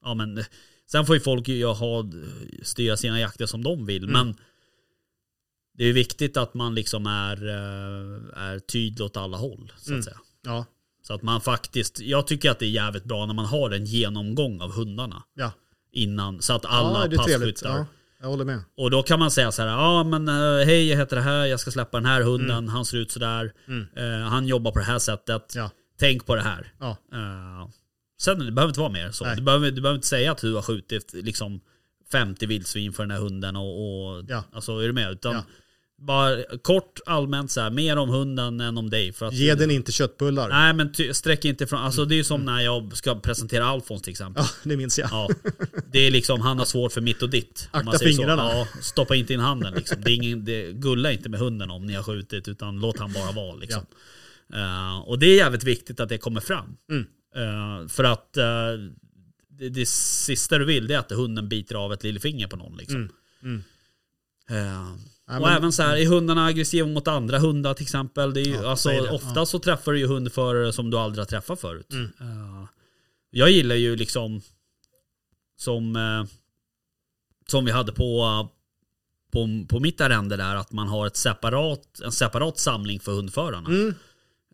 ja, 0.04 0.14
men, 0.14 0.44
Sen 0.92 1.06
får 1.06 1.16
ju 1.16 1.20
folk 1.20 1.48
ju 1.48 1.66
ha, 1.66 2.04
styra 2.62 2.96
sina 2.96 3.20
jakter 3.20 3.46
som 3.46 3.64
de 3.64 3.86
vill. 3.86 4.04
Mm. 4.04 4.12
Men 4.12 4.36
det 5.78 5.84
är 5.84 5.92
viktigt 5.92 6.36
att 6.36 6.54
man 6.54 6.74
liksom 6.74 7.06
är, 7.06 7.48
eh, 7.48 8.42
är 8.42 8.58
tydlig 8.58 9.04
åt 9.06 9.16
alla 9.16 9.36
håll. 9.36 9.72
Så 9.76 9.82
att 9.82 9.88
Mm. 9.88 10.02
säga. 10.02 10.16
Ja. 10.44 10.64
Så 11.02 11.14
att 11.14 11.22
man 11.22 11.40
faktiskt, 11.40 12.00
jag 12.00 12.26
tycker 12.26 12.50
att 12.50 12.58
det 12.58 12.66
är 12.66 12.70
jävligt 12.70 13.04
bra 13.04 13.26
när 13.26 13.34
man 13.34 13.44
har 13.46 13.70
en 13.70 13.84
genomgång 13.84 14.60
av 14.60 14.72
hundarna 14.72 15.22
Ja. 15.34 15.52
innan. 15.92 16.42
Så 16.42 16.52
att 16.52 16.64
alla 16.64 17.06
ja, 17.10 17.16
passkyttar. 17.18 17.68
Ja, 17.78 17.86
jag 18.20 18.28
håller 18.28 18.44
med. 18.44 18.60
Och 18.76 18.90
då 18.90 19.02
kan 19.02 19.18
man 19.18 19.30
säga 19.30 19.52
så 19.52 19.62
här, 19.62 19.68
ja 19.68 20.04
men 20.04 20.28
eh, 20.28 20.66
hej 20.66 20.88
jag 20.88 20.96
heter 20.96 21.16
det 21.16 21.22
här, 21.22 21.46
jag 21.46 21.60
ska 21.60 21.70
släppa 21.70 21.96
den 21.98 22.06
här 22.06 22.22
hunden, 22.22 22.68
han 22.68 22.84
ser 22.84 22.98
ut 22.98 23.10
sådär. 23.10 23.52
Mm. 23.68 23.86
Eh, 23.96 24.28
han 24.28 24.46
jobbar 24.46 24.72
på 24.72 24.78
det 24.78 24.84
här 24.84 24.98
sättet. 24.98 25.52
Ja. 25.56 25.70
Tänk 25.98 26.26
på 26.26 26.34
det 26.34 26.42
här. 26.42 26.72
Ja. 26.80 26.90
Eh, 27.12 27.68
sen 28.22 28.38
det 28.46 28.52
behöver 28.52 28.70
inte 28.70 28.80
vara 28.80 28.92
mer 28.92 29.10
så. 29.10 29.24
Du 29.36 29.42
behöver, 29.42 29.70
du 29.70 29.80
behöver 29.80 29.96
inte 29.96 30.06
säga 30.08 30.32
att 30.32 30.38
du 30.38 30.54
har 30.54 30.62
skjutit 30.62 31.12
liksom 31.12 31.60
50 32.12 32.46
vildsvin 32.46 32.92
för 32.92 33.02
den 33.02 33.10
här 33.10 33.18
hunden 33.18 33.56
och, 33.56 34.06
och 34.16 34.24
Ja. 34.28 34.44
alltså 34.52 34.78
är 34.78 34.86
du 34.86 34.92
med? 34.92 35.12
Utan 35.12 35.32
Ja. 35.32 35.44
bara 35.98 36.42
kort 36.62 37.00
allmänt 37.06 37.50
så 37.50 37.60
här, 37.60 37.70
mer 37.70 37.96
om 37.96 38.08
hunden 38.08 38.60
än 38.60 38.78
om 38.78 38.90
dig. 38.90 39.12
För 39.12 39.26
att, 39.26 39.34
Ge 39.34 39.54
den 39.54 39.70
inte 39.70 39.92
köttbullar. 39.92 40.48
Nej 40.48 40.72
men 40.74 40.92
ty, 40.92 41.14
sträck 41.14 41.44
inte 41.44 41.66
från, 41.66 41.78
alltså 41.80 42.04
det 42.04 42.14
är 42.14 42.16
ju 42.16 42.24
som 42.24 42.40
när 42.44 42.60
jag 42.60 42.96
ska 42.96 43.14
presentera 43.14 43.64
Alfons 43.66 44.02
till 44.02 44.10
exempel. 44.10 44.44
Ja, 44.46 44.50
det 44.70 44.76
minns 44.76 44.98
jag. 44.98 45.08
Ja, 45.12 45.28
det 45.92 45.98
är 46.06 46.10
liksom, 46.10 46.40
han 46.40 46.58
har 46.58 46.64
svårt 46.66 46.92
för 46.92 47.00
mitt 47.00 47.22
och 47.22 47.30
ditt. 47.30 47.68
Akta 47.70 47.98
säger 47.98 48.12
så. 48.12 48.16
fingrarna. 48.18 48.42
Ja, 48.52 48.66
stoppa 48.82 49.14
inte 49.16 49.32
in 49.34 49.40
handen 49.40 49.74
liksom. 49.74 49.96
Det 50.04 50.10
är 50.10 50.14
ingen, 50.14 50.44
det, 50.44 50.72
gulla 50.72 51.12
inte 51.12 51.28
med 51.28 51.40
hunden 51.40 51.70
om 51.70 51.86
ni 51.86 51.94
har 51.94 52.02
skjutit, 52.02 52.48
utan 52.48 52.80
låt 52.80 52.98
han 52.98 53.12
bara 53.12 53.32
vara 53.32 53.54
liksom. 53.54 53.82
Eh, 54.54 54.98
och 54.98 55.18
det 55.18 55.26
är 55.26 55.36
jävligt 55.36 55.64
viktigt 55.64 56.00
att 56.00 56.08
det 56.08 56.18
kommer 56.18 56.40
fram. 56.40 56.76
Mm. 56.90 57.06
Eh, 57.36 57.88
för 57.88 58.04
att 58.04 58.36
eh, 58.36 58.44
det, 59.48 59.68
det 59.68 59.86
sista 59.88 60.58
du 60.58 60.64
vill 60.64 60.86
det 60.86 60.94
är 60.94 60.98
att 60.98 61.10
hunden 61.12 61.48
biter 61.48 61.74
av 61.74 61.92
ett 61.92 62.02
lillfinger 62.04 62.46
på 62.46 62.56
någon 62.56 62.76
liksom. 62.76 62.96
Mm. 62.96 63.10
Mm. 63.42 63.62
Ja, 64.48 65.36
och 65.36 65.42
men- 65.42 65.56
även 65.56 65.72
så 65.72 65.82
här, 65.82 65.96
är 65.96 66.06
hundarna 66.06 66.44
aggressiva 66.46 66.86
mot 66.88 67.08
andra 67.08 67.38
hundar 67.38 67.74
till 67.74 67.82
exempel? 67.82 68.34
Det 68.34 68.40
är 68.40 68.44
ju, 68.44 68.54
Ja, 68.54 68.70
alltså, 68.70 68.88
det. 68.88 69.10
ofta 69.10 69.32
Ja. 69.40 69.46
så 69.46 69.58
träffar 69.58 69.92
du 69.92 69.98
ju 69.98 70.06
hundförare 70.06 70.72
som 70.72 70.90
du 70.90 70.98
aldrig 70.98 71.20
har 71.20 71.26
träffat 71.26 71.60
förut. 71.60 71.92
Mm. 71.92 72.10
Jag 73.30 73.50
gillar 73.50 73.74
ju 73.74 73.96
liksom 73.96 74.40
som, 75.56 75.96
som 77.46 77.64
vi 77.64 77.70
hade 77.70 77.92
på, 77.92 78.48
på, 79.32 79.64
på 79.68 79.80
mitt 79.80 80.00
arrende 80.00 80.36
där, 80.36 80.56
att 80.56 80.72
man 80.72 80.88
har 80.88 81.06
ett 81.06 81.16
separat, 81.16 82.00
en 82.04 82.12
separat 82.12 82.58
samling 82.58 83.00
för 83.00 83.12
hundförarna. 83.12 83.94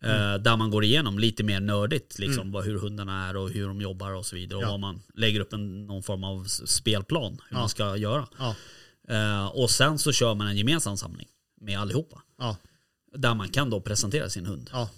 Mm. 0.03 0.33
Eh, 0.33 0.37
där 0.41 0.57
man 0.57 0.69
går 0.71 0.83
igenom 0.83 1.19
lite 1.19 1.43
mer 1.43 1.59
nördigt 1.59 2.19
liksom, 2.19 2.51
vad, 2.51 2.65
hur 2.65 2.79
hundarna 2.79 3.27
är 3.27 3.35
och 3.37 3.49
hur 3.49 3.67
de 3.67 3.81
jobbar 3.81 4.11
och 4.13 4.25
så 4.25 4.35
vidare. 4.35 4.57
Och 4.57 4.63
Ja. 4.63 4.69
vad 4.71 4.79
man 4.79 5.01
lägger 5.15 5.39
upp 5.39 5.53
en, 5.53 5.87
någon 5.87 6.03
form 6.03 6.23
av 6.23 6.43
spelplan 6.47 7.31
hur 7.31 7.55
Ja. 7.55 7.59
man 7.59 7.69
ska 7.69 7.97
göra. 7.97 8.27
Ja. 8.39 8.55
Eh, 9.09 9.45
och 9.47 9.69
sen 9.69 9.99
så 9.99 10.11
kör 10.11 10.35
man 10.35 10.47
en 10.47 10.57
gemensam 10.57 10.97
samling. 10.97 11.27
med 11.61 11.79
allihopa. 11.79 12.21
Ja, 12.39 12.57
Där 13.15 13.35
man 13.35 13.49
kan 13.49 13.69
då 13.69 13.81
presentera 13.81 14.29
sin 14.29 14.45
hund. 14.45 14.69
ja. 14.73 14.89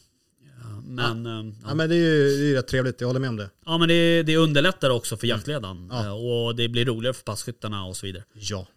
Ja, 0.64 0.82
Men, 0.86 1.26
eh, 1.26 1.54
ja 1.68 1.74
men 1.76 1.90
det 1.90 1.96
är 1.96 1.98
ju 2.00 2.38
det 2.38 2.52
är 2.52 2.56
rätt 2.56 2.68
trevligt, 2.68 3.02
jag 3.02 3.08
håller 3.08 3.20
med 3.20 3.30
om 3.30 3.38
det. 3.38 3.50
Ja 3.66 3.78
men 3.78 3.88
det, 3.88 4.24
det 4.24 4.38
underlättar 4.38 4.90
också 4.90 5.18
för 5.18 5.28
jaktledaren. 5.28 5.78
Mm. 5.78 5.90
Ja. 5.98 6.06
Eh, 6.06 6.12
Och 6.48 6.56
det 6.56 6.68
blir 6.70 6.86
roligare 6.86 7.14
för 7.14 7.24
passkyttarna 7.24 7.86
och 7.86 7.98
så 7.98 8.06
vidare. 8.06 8.24
Ja. 8.34 8.68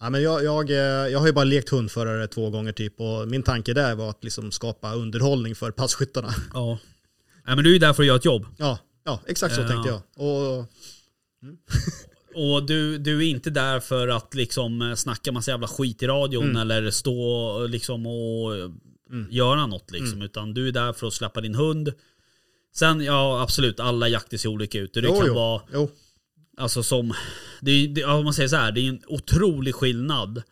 Ja 0.00 0.10
men 0.10 0.22
jag, 0.22 0.44
jag, 0.44 0.70
eh, 0.70 0.76
jag 1.12 1.18
har 1.18 1.26
ju 1.26 1.32
bara 1.32 1.44
lekt 1.44 1.68
hundförare 1.68 2.26
två 2.26 2.50
gånger 2.50 2.72
typ 2.72 3.00
och 3.00 3.28
min 3.28 3.42
tanke 3.42 3.74
där 3.74 3.94
var 3.94 4.10
att 4.10 4.24
liksom 4.24 4.52
skapa 4.52 4.94
underhållning 4.94 5.54
för 5.54 5.70
passkyttarna. 5.70 6.34
Ja. 6.54 6.78
Nej 7.46 7.56
men 7.56 7.64
du 7.64 7.70
är 7.70 7.72
ju 7.74 7.78
där 7.78 7.92
för 7.92 8.02
att 8.02 8.06
göra 8.06 8.16
ett 8.16 8.24
jobb. 8.24 8.46
Ja, 8.56 8.78
ja 9.04 9.20
exakt 9.26 9.54
så 9.54 9.60
Ja. 9.60 9.68
tänkte 9.68 9.88
jag. 9.90 10.26
Och, 10.26 10.66
Och 12.34 12.66
du, 12.66 12.98
du 12.98 13.18
är 13.26 13.30
inte 13.30 13.50
där 13.50 13.80
för 13.80 14.08
att 14.08 14.34
liksom 14.34 14.82
eh, 14.82 14.94
snacka 14.94 15.32
massa 15.32 15.50
jävla 15.50 15.68
skit 15.68 16.02
i 16.02 16.06
radion 16.06 16.44
Mm. 16.44 16.56
eller 16.56 16.90
stå 16.90 17.62
eh, 17.64 17.68
liksom 17.68 18.06
och 18.06 18.56
eh, 18.56 18.70
göra 19.30 19.66
något 19.66 19.90
liksom. 19.90 20.12
Mm. 20.12 20.22
Utan 20.22 20.54
du 20.54 20.68
är 20.68 20.72
där 20.72 20.92
för 20.92 21.06
att 21.06 21.12
släppa 21.14 21.40
din 21.40 21.54
hund. 21.54 21.92
Sen, 22.74 23.00
ja 23.04 23.42
absolut, 23.42 23.80
alla 23.80 24.08
jakter 24.08 24.36
ser 24.38 24.48
olika 24.48 24.78
ut. 24.78 24.94
Det 24.94 25.00
jo, 25.00 25.18
kan 25.18 25.26
jo, 25.26 25.34
vara, 25.34 25.62
jo. 25.72 25.90
Alltså 26.56 26.82
som, 26.82 27.14
det, 27.60 27.70
är- 27.70 27.88
det, 27.88 28.00
ja, 28.00 28.14
om 28.14 28.24
man 28.24 28.34
säger 28.34 28.48
så 28.48 28.56
här, 28.56 28.72
det 28.72 28.80
är 28.80 28.88
en 28.88 29.00
otrolig 29.06 29.74
skillnad 29.74 30.42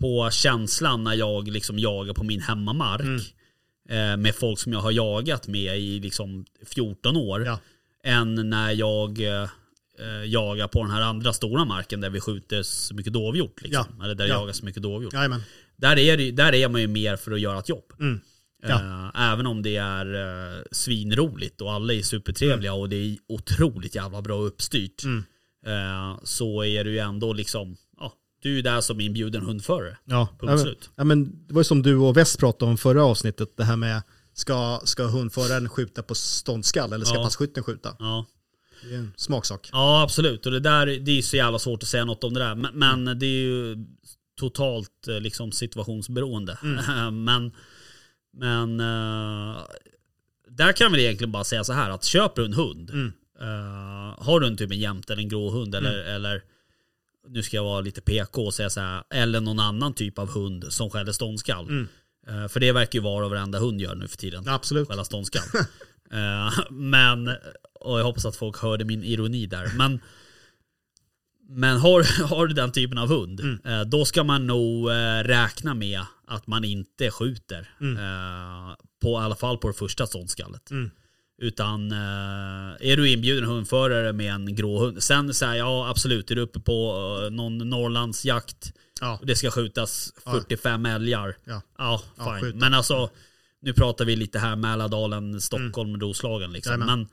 på 0.00 0.30
känslan 0.32 1.04
när 1.04 1.14
jag 1.14 1.48
liksom 1.48 1.78
jagar 1.78 2.14
på 2.14 2.24
min 2.24 2.40
hemmamark. 2.40 3.00
Mm. 3.00 3.20
Eh, 3.88 4.16
med 4.16 4.34
folk 4.34 4.58
som 4.58 4.72
jag 4.72 4.80
har 4.80 4.90
jagat 4.90 5.48
med 5.48 5.78
i 5.78 6.00
liksom 6.00 6.44
14 6.66 7.16
år. 7.16 7.46
Ja. 7.46 7.58
Än 8.04 8.50
när 8.50 8.72
jag 8.72 9.20
eh, 9.20 9.48
jagar 10.26 10.68
på 10.68 10.82
den 10.82 10.90
här 10.92 11.00
andra 11.02 11.32
stora 11.32 11.64
marken 11.64 12.00
där 12.00 12.10
vi 12.10 12.20
skjuter 12.20 12.62
så 12.62 12.94
mycket 12.94 13.12
dovhjort. 13.12 13.62
Liksom. 13.62 14.00
Eller 14.04 14.14
där 14.14 14.26
Ja. 14.26 14.34
jagas 14.34 14.56
så 14.56 14.64
mycket 14.64 14.82
dovhjort. 14.82 15.12
Jajamän. 15.12 15.42
Där, 15.76 15.98
är 15.98 16.32
där 16.32 16.54
är 16.54 16.68
man 16.68 16.80
ju 16.80 16.86
mer 16.86 17.16
för 17.16 17.32
att 17.32 17.40
göra 17.40 17.58
ett 17.58 17.68
jobb. 17.68 17.92
Mm. 18.00 18.20
Ja. 18.62 18.74
Eh, 19.14 19.32
även 19.32 19.46
om 19.46 19.62
det 19.62 19.76
är 19.76 20.14
eh, 20.14 20.62
svinroligt 20.72 21.60
och 21.60 21.72
alla 21.72 21.92
är 21.92 22.02
supertrevliga 22.02 22.72
och 22.74 22.88
det 22.88 22.96
är 22.96 23.16
otroligt 23.28 23.94
jävla 23.94 24.22
bra 24.22 24.34
uppstyrt. 24.38 25.04
Mm. 25.04 25.24
Eh, 25.66 26.18
så 26.24 26.64
är 26.64 26.84
det 26.84 26.90
ju 26.90 26.98
ändå 26.98 27.32
liksom, 27.32 27.76
ja, 27.98 28.12
du 28.42 28.58
är 28.58 28.62
där 28.62 28.80
som 28.80 29.00
inbjuden 29.00 29.42
hundförare. 29.42 29.96
Ja. 30.04 30.26
Punkt 30.26 30.38
ja, 30.40 30.46
men, 30.46 30.58
slut. 30.58 30.90
ja, 30.96 31.04
men 31.04 31.46
det 31.46 31.54
var 31.54 31.60
ju 31.60 31.64
som 31.64 31.82
du 31.82 31.96
och 31.96 32.16
West 32.16 32.38
pratade 32.38 32.70
om 32.70 32.78
förra 32.78 33.04
avsnittet, 33.04 33.56
det 33.56 33.64
här 33.64 33.76
med 33.76 34.02
ska, 34.34 34.80
ska 34.84 35.06
hundföraren 35.06 35.68
skjuta 35.68 36.02
på 36.02 36.14
ståndskall 36.14 36.92
eller 36.92 37.04
ska 37.04 37.14
Ja. 37.14 37.24
passkytten 37.24 37.64
skjuta? 37.64 37.96
Ja. 37.98 38.26
Det 38.82 38.94
är 38.94 38.98
en 38.98 39.12
smaksak. 39.16 39.68
ja, 39.72 40.02
absolut. 40.02 40.46
Och 40.46 40.52
det 40.52 40.60
där 40.60 40.86
det 40.86 41.18
är 41.18 41.22
så 41.22 41.36
jävla 41.36 41.58
svårt 41.58 41.82
att 41.82 41.88
säga 41.88 42.04
något 42.04 42.24
om 42.24 42.34
det 42.34 42.40
där. 42.40 42.54
Men, 42.54 42.74
men 43.04 43.18
det 43.18 43.26
är 43.26 43.42
ju 43.42 43.76
totalt 44.40 45.08
eh, 45.08 45.20
liksom 45.20 45.52
situationsberoende. 45.52 46.58
men 47.12 47.52
men 48.32 48.80
eh, 48.80 49.56
där 50.48 50.72
kan 50.72 50.92
vi 50.92 51.04
egentligen 51.04 51.32
bara 51.32 51.44
säga 51.44 51.64
så 51.64 51.72
här 51.72 51.90
att 51.90 52.04
köper 52.04 52.42
du 52.42 52.46
en 52.46 52.52
hund. 52.54 52.90
Mm. 52.90 53.12
Eh, 53.40 54.24
har 54.24 54.40
du 54.40 54.46
en 54.46 54.56
typ 54.56 54.70
en 54.70 54.78
jämte 54.78 55.12
eller 55.12 55.22
en 55.22 55.28
grå 55.28 55.50
hund 55.50 55.74
eller, 55.74 55.92
eller 56.04 56.42
nu 57.28 57.42
ska 57.42 57.56
jag 57.56 57.64
vara 57.64 57.80
lite 57.80 58.00
PK 58.00 58.46
och 58.46 58.54
säga 58.54 58.70
så 58.70 58.80
här, 58.80 59.02
eller 59.10 59.40
någon 59.40 59.60
annan 59.60 59.94
typ 59.94 60.18
av 60.18 60.30
hund 60.30 60.64
som 60.68 60.90
skäller 60.90 61.12
ståndskall. 61.12 61.68
Mm. 61.68 61.88
Eh, 62.28 62.48
för 62.48 62.60
det 62.60 62.72
verkar 62.72 62.98
ju 62.98 63.02
vara 63.02 63.24
och 63.24 63.30
varenda 63.30 63.58
hund 63.58 63.80
gör 63.80 63.94
nu 63.94 64.08
för 64.08 64.16
tiden. 64.16 64.48
Absolut. 64.48 64.88
Skälla 64.88 65.04
ståndskall. 65.04 65.42
Eh, 66.12 66.58
men, 66.70 67.28
och 67.80 67.98
jag 68.00 68.04
hoppas 68.04 68.24
att 68.24 68.36
folk 68.36 68.58
hörde 68.58 68.84
min 68.84 69.04
ironi 69.04 69.46
där. 69.46 69.72
Men, 69.76 70.00
men 71.48 71.76
har, 71.76 72.24
har 72.26 72.46
du 72.46 72.54
den 72.54 72.72
typen 72.72 72.98
av 72.98 73.08
hund, 73.08 73.40
Mm. 73.40 73.90
då 73.90 74.04
ska 74.04 74.24
man 74.24 74.46
nog 74.46 74.90
räkna 75.24 75.74
med 75.74 76.00
att 76.26 76.46
man 76.46 76.64
inte 76.64 77.10
skjuter. 77.10 77.74
Mm. 77.80 77.96
På, 79.02 79.08
I 79.12 79.16
alla 79.16 79.34
fall 79.36 79.58
på 79.58 79.68
det 79.68 79.74
första 79.74 80.06
ståndskallet. 80.06 80.70
Mm. 80.70 80.90
Utan 81.42 81.92
eh, 81.92 82.90
är 82.90 82.96
du 82.96 83.10
inbjuden 83.10 83.44
hundförare 83.44 84.12
med 84.12 84.32
en 84.34 84.54
grå 84.54 84.78
hund. 84.78 85.02
Sen 85.02 85.34
säger 85.34 85.54
ja 85.54 85.88
absolut, 85.90 86.30
är 86.30 86.34
du 86.34 86.40
uppe 86.40 86.60
på 86.60 86.94
eh, 87.24 87.30
någon 87.30 87.58
Norrlandsjakt 87.58 88.72
Ja. 89.00 89.18
och 89.20 89.26
det 89.26 89.36
ska 89.36 89.50
skjutas 89.50 90.12
45 90.24 90.86
älgar. 90.86 91.36
Ja. 91.44 91.62
Ja, 91.78 92.02
Ja, 92.18 92.38
fine. 92.42 92.58
Men 92.58 92.74
alltså, 92.74 93.10
nu 93.62 93.72
pratar 93.72 94.04
vi 94.04 94.16
lite 94.16 94.38
här 94.38 94.56
Mälardalen, 94.56 95.40
Stockholm, 95.40 96.00
Roslagen 96.00 96.52
liksom. 96.52 96.72
Jajamän. 96.72 96.98
Men 96.98 97.08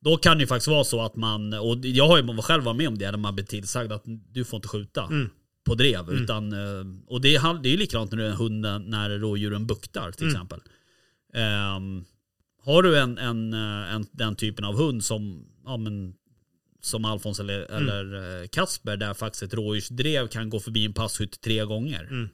då 0.00 0.16
kan 0.16 0.36
det 0.38 0.42
ju 0.42 0.46
faktiskt 0.46 0.68
vara 0.68 0.84
så 0.84 1.00
att 1.02 1.16
man, 1.16 1.52
och 1.54 1.76
jag 1.82 2.08
har 2.08 2.18
ju 2.18 2.42
själv 2.42 2.64
varit 2.64 2.76
med 2.76 2.88
om 2.88 2.98
det, 2.98 3.10
när 3.10 3.18
man 3.18 3.34
blir 3.34 3.44
tillsagd 3.44 3.92
att 3.92 4.04
du 4.32 4.44
får 4.44 4.56
inte 4.56 4.68
skjuta 4.68 5.04
Mm. 5.04 5.30
på 5.66 5.74
drev. 5.74 6.10
Utan, 6.10 6.52
eh, 6.52 6.86
och 7.06 7.20
det 7.20 7.34
är, 7.36 7.66
ju 7.66 7.76
likadant 7.76 8.10
när 8.10 8.18
du 8.18 8.24
är 8.24 8.30
en 8.30 8.36
hund 8.36 8.60
när 8.90 9.18
rådjuren 9.18 9.66
buktar 9.66 10.10
till 10.12 10.22
Mm. 10.26 10.34
exempel. 10.34 10.60
Ehm, 11.34 12.04
har 12.66 12.82
du 12.82 12.98
en, 12.98 13.18
en, 13.18 13.52
eh, 13.54 13.94
en, 13.94 14.06
den 14.12 14.36
typen 14.36 14.64
av 14.64 14.74
hund 14.76 15.04
som, 15.04 15.46
ja, 15.64 15.76
men, 15.76 16.14
som 16.80 17.04
Alfons 17.04 17.40
eller, 17.40 17.66
Mm. 17.70 17.88
eller 17.88 18.40
eh, 18.42 18.46
Kasper 18.48 18.96
där 18.96 19.14
faktiskt 19.14 19.42
ett 19.42 19.54
rådjursdrev 19.54 20.28
kan 20.28 20.50
gå 20.50 20.60
förbi 20.60 20.84
en 20.86 20.92
passkytt 20.92 21.40
tre 21.40 21.64
gånger. 21.64 22.02
Mm. 22.04 22.28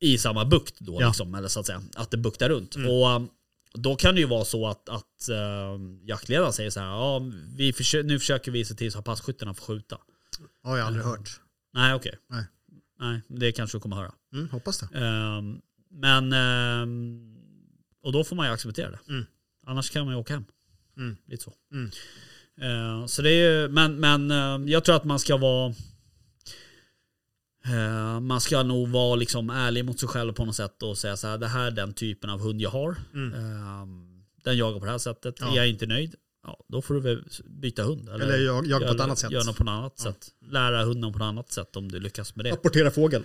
I 0.00 0.18
samma 0.18 0.44
bukt 0.44 0.80
då 0.80 0.96
Ja. 1.00 1.06
liksom, 1.08 1.34
eller 1.34 1.48
så 1.48 1.60
att 1.60 1.66
säga. 1.66 1.82
Att 1.96 2.10
det 2.10 2.16
buktar 2.16 2.48
runt. 2.48 2.76
Mm. 2.76 2.90
Och 2.90 3.06
um, 3.16 3.28
då 3.74 3.96
kan 3.96 4.14
det 4.14 4.20
ju 4.20 4.26
vara 4.26 4.44
så 4.44 4.66
att, 4.66 4.88
att 4.88 5.28
uh, 5.30 6.06
jaktledaren 6.08 6.52
säger 6.52 6.70
så 6.70 6.80
här, 6.80 6.86
ja, 6.86 7.18
vi 7.56 7.72
försö- 7.72 8.02
nu 8.02 8.18
försöker 8.18 8.50
vi 8.52 8.64
se 8.64 8.74
till 8.74 8.92
så 8.92 8.98
att 8.98 9.04
passkyttarna 9.04 9.54
får 9.54 9.64
skjuta. 9.64 9.98
Har 10.62 10.76
jag 10.78 10.86
aldrig 10.86 11.04
hört. 11.04 11.40
Nej 11.74 11.94
okej. 11.94 12.14
Nej. 12.30 12.44
Nej, 13.00 13.20
det 13.28 13.52
kanske 13.52 13.76
du 13.78 13.80
kommer 13.82 13.96
höra. 13.96 14.12
Mm, 14.32 14.48
hoppas 14.48 14.78
det. 14.80 14.98
Ehm, 14.98 15.60
men, 15.90 16.32
ehm, 16.32 17.37
och 18.02 18.12
då 18.12 18.24
får 18.24 18.36
man 18.36 18.46
ju 18.46 18.52
acceptera 18.52 18.90
det. 18.90 18.98
Mm. 19.08 19.26
Annars 19.66 19.90
kan 19.90 20.04
man 20.04 20.14
ju 20.14 20.20
åka 20.20 20.34
hem. 20.34 20.44
Mm. 20.96 21.16
Lite 21.26 21.44
så. 21.44 21.52
Mm. 21.72 21.90
Eh, 22.60 23.06
så 23.06 23.22
det 23.22 23.30
är 23.30 23.60
ju, 23.62 23.68
men, 23.68 24.00
men 24.00 24.30
eh, 24.30 24.70
jag 24.72 24.84
tror 24.84 24.96
att 24.96 25.04
man 25.04 25.18
ska 25.18 25.36
vara 25.36 25.74
eh, 27.64 28.20
man 28.20 28.40
ska 28.40 28.62
nog 28.62 28.88
vara 28.88 29.16
liksom 29.16 29.50
ärlig 29.50 29.84
mot 29.84 30.00
sig 30.00 30.08
själv 30.08 30.32
på 30.32 30.44
något 30.44 30.56
sätt 30.56 30.82
och 30.82 30.98
säga 30.98 31.16
så 31.16 31.26
här, 31.26 31.38
det 31.38 31.46
här 31.48 31.66
är 31.66 31.70
den 31.70 31.94
typen 31.94 32.30
av 32.30 32.40
hund 32.40 32.60
jag 32.60 32.70
har. 32.70 32.96
Mm. 33.14 33.32
Eh, 33.34 33.86
den 34.44 34.56
jagar 34.56 34.78
på 34.78 34.84
det 34.84 34.90
här 34.90 34.98
sättet. 34.98 35.34
Ja. 35.40 35.52
Är 35.52 35.56
jag 35.56 35.68
inte 35.68 35.86
nöjd? 35.86 36.14
Ja, 36.42 36.64
då 36.68 36.82
får 36.82 36.94
du 36.94 37.00
väl 37.00 37.24
byta 37.46 37.82
hund. 37.82 38.08
Eller 38.08 38.38
jag, 38.38 38.66
jag 38.66 38.80
på 38.80 38.86
ett 38.88 38.94
gör- 38.96 39.04
annat 39.04 39.18
sätt. 39.18 39.30
Gör 39.30 39.44
något 39.44 39.56
på 39.56 39.64
något 39.64 39.72
annat 39.72 39.98
sätt. 39.98 40.28
Lära 40.50 40.84
hunden 40.84 41.12
på 41.12 41.18
något 41.18 41.26
annat 41.26 41.52
sätt 41.52 41.76
om 41.76 41.92
du 41.92 42.00
lyckas 42.00 42.36
med 42.36 42.44
det. 42.44 42.52
Apportera 42.52 42.90
fågel. 42.90 43.24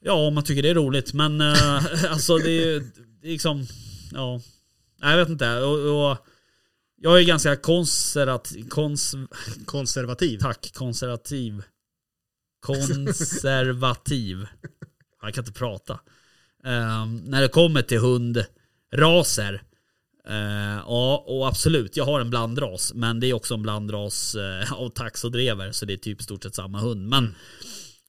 Ja, 0.00 0.12
om 0.12 0.34
man 0.34 0.44
tycker 0.44 0.62
det 0.62 0.68
är 0.68 0.74
roligt. 0.74 1.12
Men 1.12 1.40
eh, 1.40 2.04
alltså 2.10 2.38
det 2.38 2.50
är, 2.50 2.80
det 3.20 3.28
är 3.28 3.32
liksom, 3.32 3.66
ja. 4.12 4.40
Nej, 5.00 5.10
jag 5.10 5.18
vet 5.18 5.28
inte. 5.28 5.60
Och, 5.60 6.10
och 6.10 6.18
jag 6.96 7.20
är 7.20 7.24
ganska 7.24 7.56
konservativ, 7.56 8.68
kons, 8.68 9.14
Konservativ. 9.66 10.38
tack, 10.38 10.72
konservativ. 10.74 11.62
Konservativ. 12.60 14.46
Jag 15.22 15.34
kan 15.34 15.42
inte 15.42 15.58
prata. 15.58 16.00
Ehm, 16.64 17.16
när 17.16 17.42
det 17.42 17.48
kommer 17.48 17.82
till 17.82 17.98
hundraser. 17.98 19.62
Uh, 20.30 20.82
ja, 20.86 21.24
och 21.26 21.48
absolut, 21.48 21.96
jag 21.96 22.04
har 22.04 22.20
en 22.20 22.30
blandras. 22.30 22.94
Men 22.94 23.20
det 23.20 23.26
är 23.26 23.34
också 23.34 23.54
en 23.54 23.62
blandras 23.62 24.36
uh, 24.36 24.72
av 24.72 24.88
tax 24.88 25.24
och 25.24 25.32
drever. 25.32 25.72
Så 25.72 25.84
det 25.84 25.92
är 25.92 25.96
typ 25.96 26.22
stort 26.22 26.42
sett 26.42 26.54
samma 26.54 26.80
hund. 26.80 27.08
Men, 27.08 27.34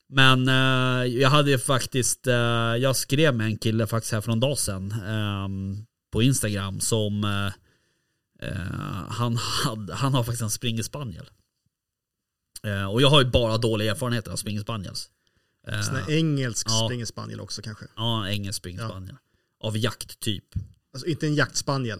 men 0.09 0.47
eh, 0.47 1.05
jag 1.19 1.29
hade 1.29 1.51
ju 1.51 1.57
faktiskt, 1.59 2.27
eh, 2.27 2.33
jag 2.79 2.95
skrev 2.95 3.35
med 3.35 3.45
en 3.45 3.57
kille 3.57 3.87
faktiskt 3.87 4.13
här 4.13 4.21
för 4.21 4.29
någon 4.29 4.39
dag 4.39 4.57
sedan. 4.57 4.91
ehm, 5.07 5.85
på 6.11 6.21
Instagram 6.23 6.79
som 6.79 7.23
eh, 7.23 7.47
eh, 8.49 8.57
han, 9.09 9.37
hade, 9.37 9.93
han 9.93 10.13
har 10.13 10.23
faktiskt 10.23 10.41
en 10.41 10.49
springerspaniel. 10.49 11.29
Eh, 12.63 12.91
och 12.91 13.01
jag 13.01 13.09
har 13.09 13.21
ju 13.23 13.29
bara 13.29 13.57
dåliga 13.57 13.91
erfarenheter 13.91 14.31
av 14.31 14.35
springerspaniels. 14.35 15.09
Här 15.67 16.11
engelsk 16.11 16.67
Ja. 16.69 16.85
springerspaniel 16.87 17.39
också 17.39 17.61
kanske. 17.61 17.85
ja, 17.95 18.25
en 18.27 18.31
engelsk 18.33 18.57
springerspaniel. 18.57 19.15
Av 19.63 19.77
jakttyp. 19.77 20.45
Alltså 20.93 21.07
inte 21.07 21.27
en 21.27 21.35
jaktspaniel. 21.35 21.99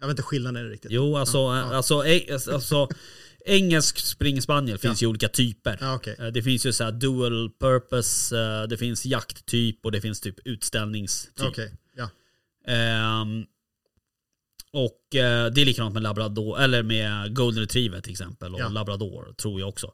Jag 0.00 0.06
vet 0.06 0.12
inte 0.12 0.22
skillnaden 0.22 0.68
riktigt. 0.68 0.90
Jo, 0.90 1.16
alltså, 1.16 1.38
Ja, 1.38 1.58
eh, 1.60 1.66
ja. 1.70 1.76
alltså, 1.76 2.04
eh, 2.04 2.54
alltså 2.54 2.88
engelsk 3.46 3.98
springerspaniel 3.98 4.78
finns 4.78 5.02
ju 5.02 5.06
olika 5.06 5.28
typer. 5.28 5.78
Ja, 5.80 5.94
okej. 5.94 6.16
Eh, 6.18 6.26
Det 6.26 6.42
finns 6.42 6.66
ju 6.66 6.72
så 6.72 6.90
dual 6.90 7.50
purpose, 7.60 8.38
eh, 8.38 8.62
det 8.62 8.76
finns 8.76 9.06
jakttyp 9.06 9.84
och 9.84 9.92
det 9.92 10.00
finns 10.00 10.20
typ 10.20 10.38
utställningstyp. 10.46 11.46
Okej, 11.46 11.72
ja. 11.96 12.08
Ehm, 12.72 13.44
och 14.72 15.14
eh, 15.14 15.46
det 15.52 15.60
är 15.60 15.64
likadant 15.64 15.94
med 15.94 16.02
labrador, 16.02 16.60
eller 16.60 16.82
med 16.82 17.34
golden 17.36 17.60
retriever 17.60 18.00
till 18.00 18.12
exempel 18.12 18.54
och 18.54 18.60
Ja. 18.60 18.68
labrador 18.68 19.34
tror 19.38 19.60
jag 19.60 19.68
också. 19.68 19.92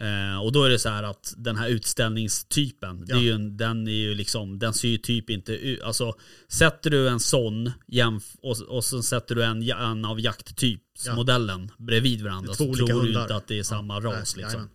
Eh, 0.00 0.42
och 0.42 0.52
då 0.52 0.64
är 0.64 0.70
det 0.70 0.78
så 0.78 0.88
här 0.88 1.02
att 1.02 1.34
den 1.36 1.56
här 1.56 1.68
utställningstypen, 1.68 3.04
det 3.06 3.12
är 3.12 3.16
Ja. 3.16 3.22
ju 3.22 3.32
en, 3.32 3.56
den 3.56 3.88
är 3.88 3.92
ju 3.92 4.14
liksom, 4.14 4.58
den 4.58 4.74
ser 4.74 4.88
ju 4.88 4.98
typ 4.98 5.30
inte 5.30 5.52
ut, 5.52 5.82
alltså 5.82 6.14
sätter 6.48 6.90
du 6.90 7.08
en 7.08 7.20
sån 7.20 7.70
jämf 7.86 8.24
och, 8.42 8.56
och 8.68 8.84
så 8.84 9.02
sätter 9.02 9.34
du 9.34 9.44
en, 9.44 9.62
ja- 9.62 9.90
en 9.90 10.04
av 10.04 10.20
jakttypsmodellen 10.20 11.70
bredvid 11.78 12.22
varandra 12.22 12.54
så 12.54 12.64
tror 12.64 12.86
du 12.86 12.92
hundar. 12.92 13.22
inte 13.22 13.34
att 13.36 13.48
det 13.48 13.58
är 13.58 13.62
samma 13.62 13.94
Ja, 13.94 14.00
ras 14.00 14.36
nej, 14.36 14.44
liksom. 14.44 14.68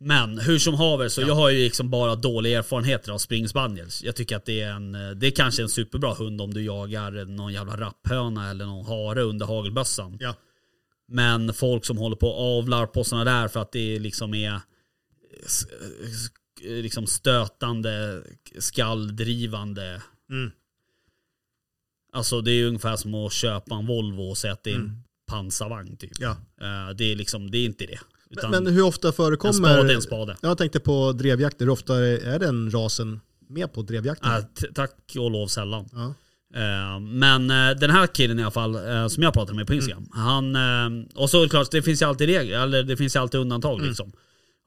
Men 0.00 0.38
hur 0.38 0.58
som 0.58 0.74
haver 0.74 1.08
så 1.08 1.20
jag 1.20 1.34
har 1.34 1.50
ju 1.50 1.64
liksom 1.64 1.90
bara 1.90 2.14
dåliga 2.16 2.58
erfarenheter 2.58 3.12
av 3.12 3.18
spring 3.18 3.48
spaniels. 3.48 4.02
Jag 4.04 4.16
tycker 4.16 4.36
att 4.36 4.44
det 4.44 4.60
är 4.60 4.70
en, 4.70 4.92
det 4.92 5.26
är 5.26 5.30
kanske 5.30 5.62
en 5.62 5.68
superbra 5.68 6.14
hund 6.14 6.40
om 6.40 6.54
du 6.54 6.62
jagar 6.62 7.24
någon 7.24 7.52
jävla 7.52 7.76
rapphöna 7.76 8.50
eller 8.50 8.66
någon 8.66 8.86
hare 8.86 9.22
under 9.22 9.46
hagelbössan. 9.46 10.16
Ja. 10.20 10.34
Men 11.08 11.54
folk 11.54 11.84
som 11.84 11.98
håller 11.98 12.16
på 12.16 12.28
och 12.28 12.58
avlar 12.58 12.86
på 12.86 13.04
sådana 13.04 13.24
där 13.24 13.48
för 13.48 13.60
att 13.60 13.72
det 13.72 13.98
liksom 13.98 14.34
är 14.34 14.60
liksom 16.66 17.06
stötande, 17.06 18.22
skalldrivande. 18.58 20.02
Mm. 20.30 20.50
Alltså 22.12 22.40
det 22.40 22.50
är 22.52 22.66
ungefär 22.66 22.96
som 22.96 23.14
att 23.14 23.32
köpa 23.32 23.74
en 23.74 23.86
Volvo 23.86 24.22
och 24.22 24.38
säga 24.38 24.52
att 24.52 24.64
det 24.64 24.70
är 24.70 24.74
en 24.76 25.04
pansarvagn 25.26 25.96
typ. 25.96 26.12
Ja. 26.18 26.30
Eh, 26.60 26.94
Det 26.96 27.04
är 27.12 27.16
liksom, 27.16 27.50
det 27.50 27.58
är 27.58 27.64
inte 27.64 27.86
det. 27.86 27.98
Utan 28.30 28.50
Men 28.50 28.66
hur 28.66 28.82
ofta 28.82 29.08
en 29.08 29.14
förekommer... 29.14 29.52
spade 29.52 29.92
är 29.92 29.94
en 29.94 30.02
spade. 30.02 30.36
Jag 30.42 30.58
tänkte 30.58 30.80
på 30.80 31.12
drevjakter, 31.12 31.64
hur 31.64 31.72
ofta 31.72 31.96
är 32.06 32.38
den 32.38 32.70
rasen 32.70 33.20
med 33.48 33.72
på 33.72 33.82
drevjakter? 33.82 34.38
Äh, 34.38 34.44
tack 34.74 35.16
och 35.18 35.30
lov 35.30 35.46
sällan. 35.46 35.88
Ja. 35.92 36.14
Eh, 36.54 37.00
Men 37.00 37.50
eh, 37.50 37.70
den 37.70 37.90
här 37.90 38.06
killen 38.06 38.38
i 38.38 38.42
alla 38.42 38.50
fall, 38.50 38.74
eh, 38.74 39.06
som 39.08 39.22
jag 39.22 39.34
pratade 39.34 39.56
med 39.56 39.66
på 39.66 39.74
Instagram. 39.74 40.08
Han, 40.12 40.56
eh, 40.56 41.06
och 41.14 41.30
så 41.30 41.48
klart, 41.48 41.70
det 41.70 41.82
finns 41.82 42.02
ju 42.02 42.06
alltid 42.06 42.28
regler, 42.28 42.62
eller 42.62 42.82
det 42.82 42.96
finns 42.96 43.16
ju 43.16 43.20
alltid 43.20 43.40
undantag 43.40 43.80
liksom. 43.86 44.12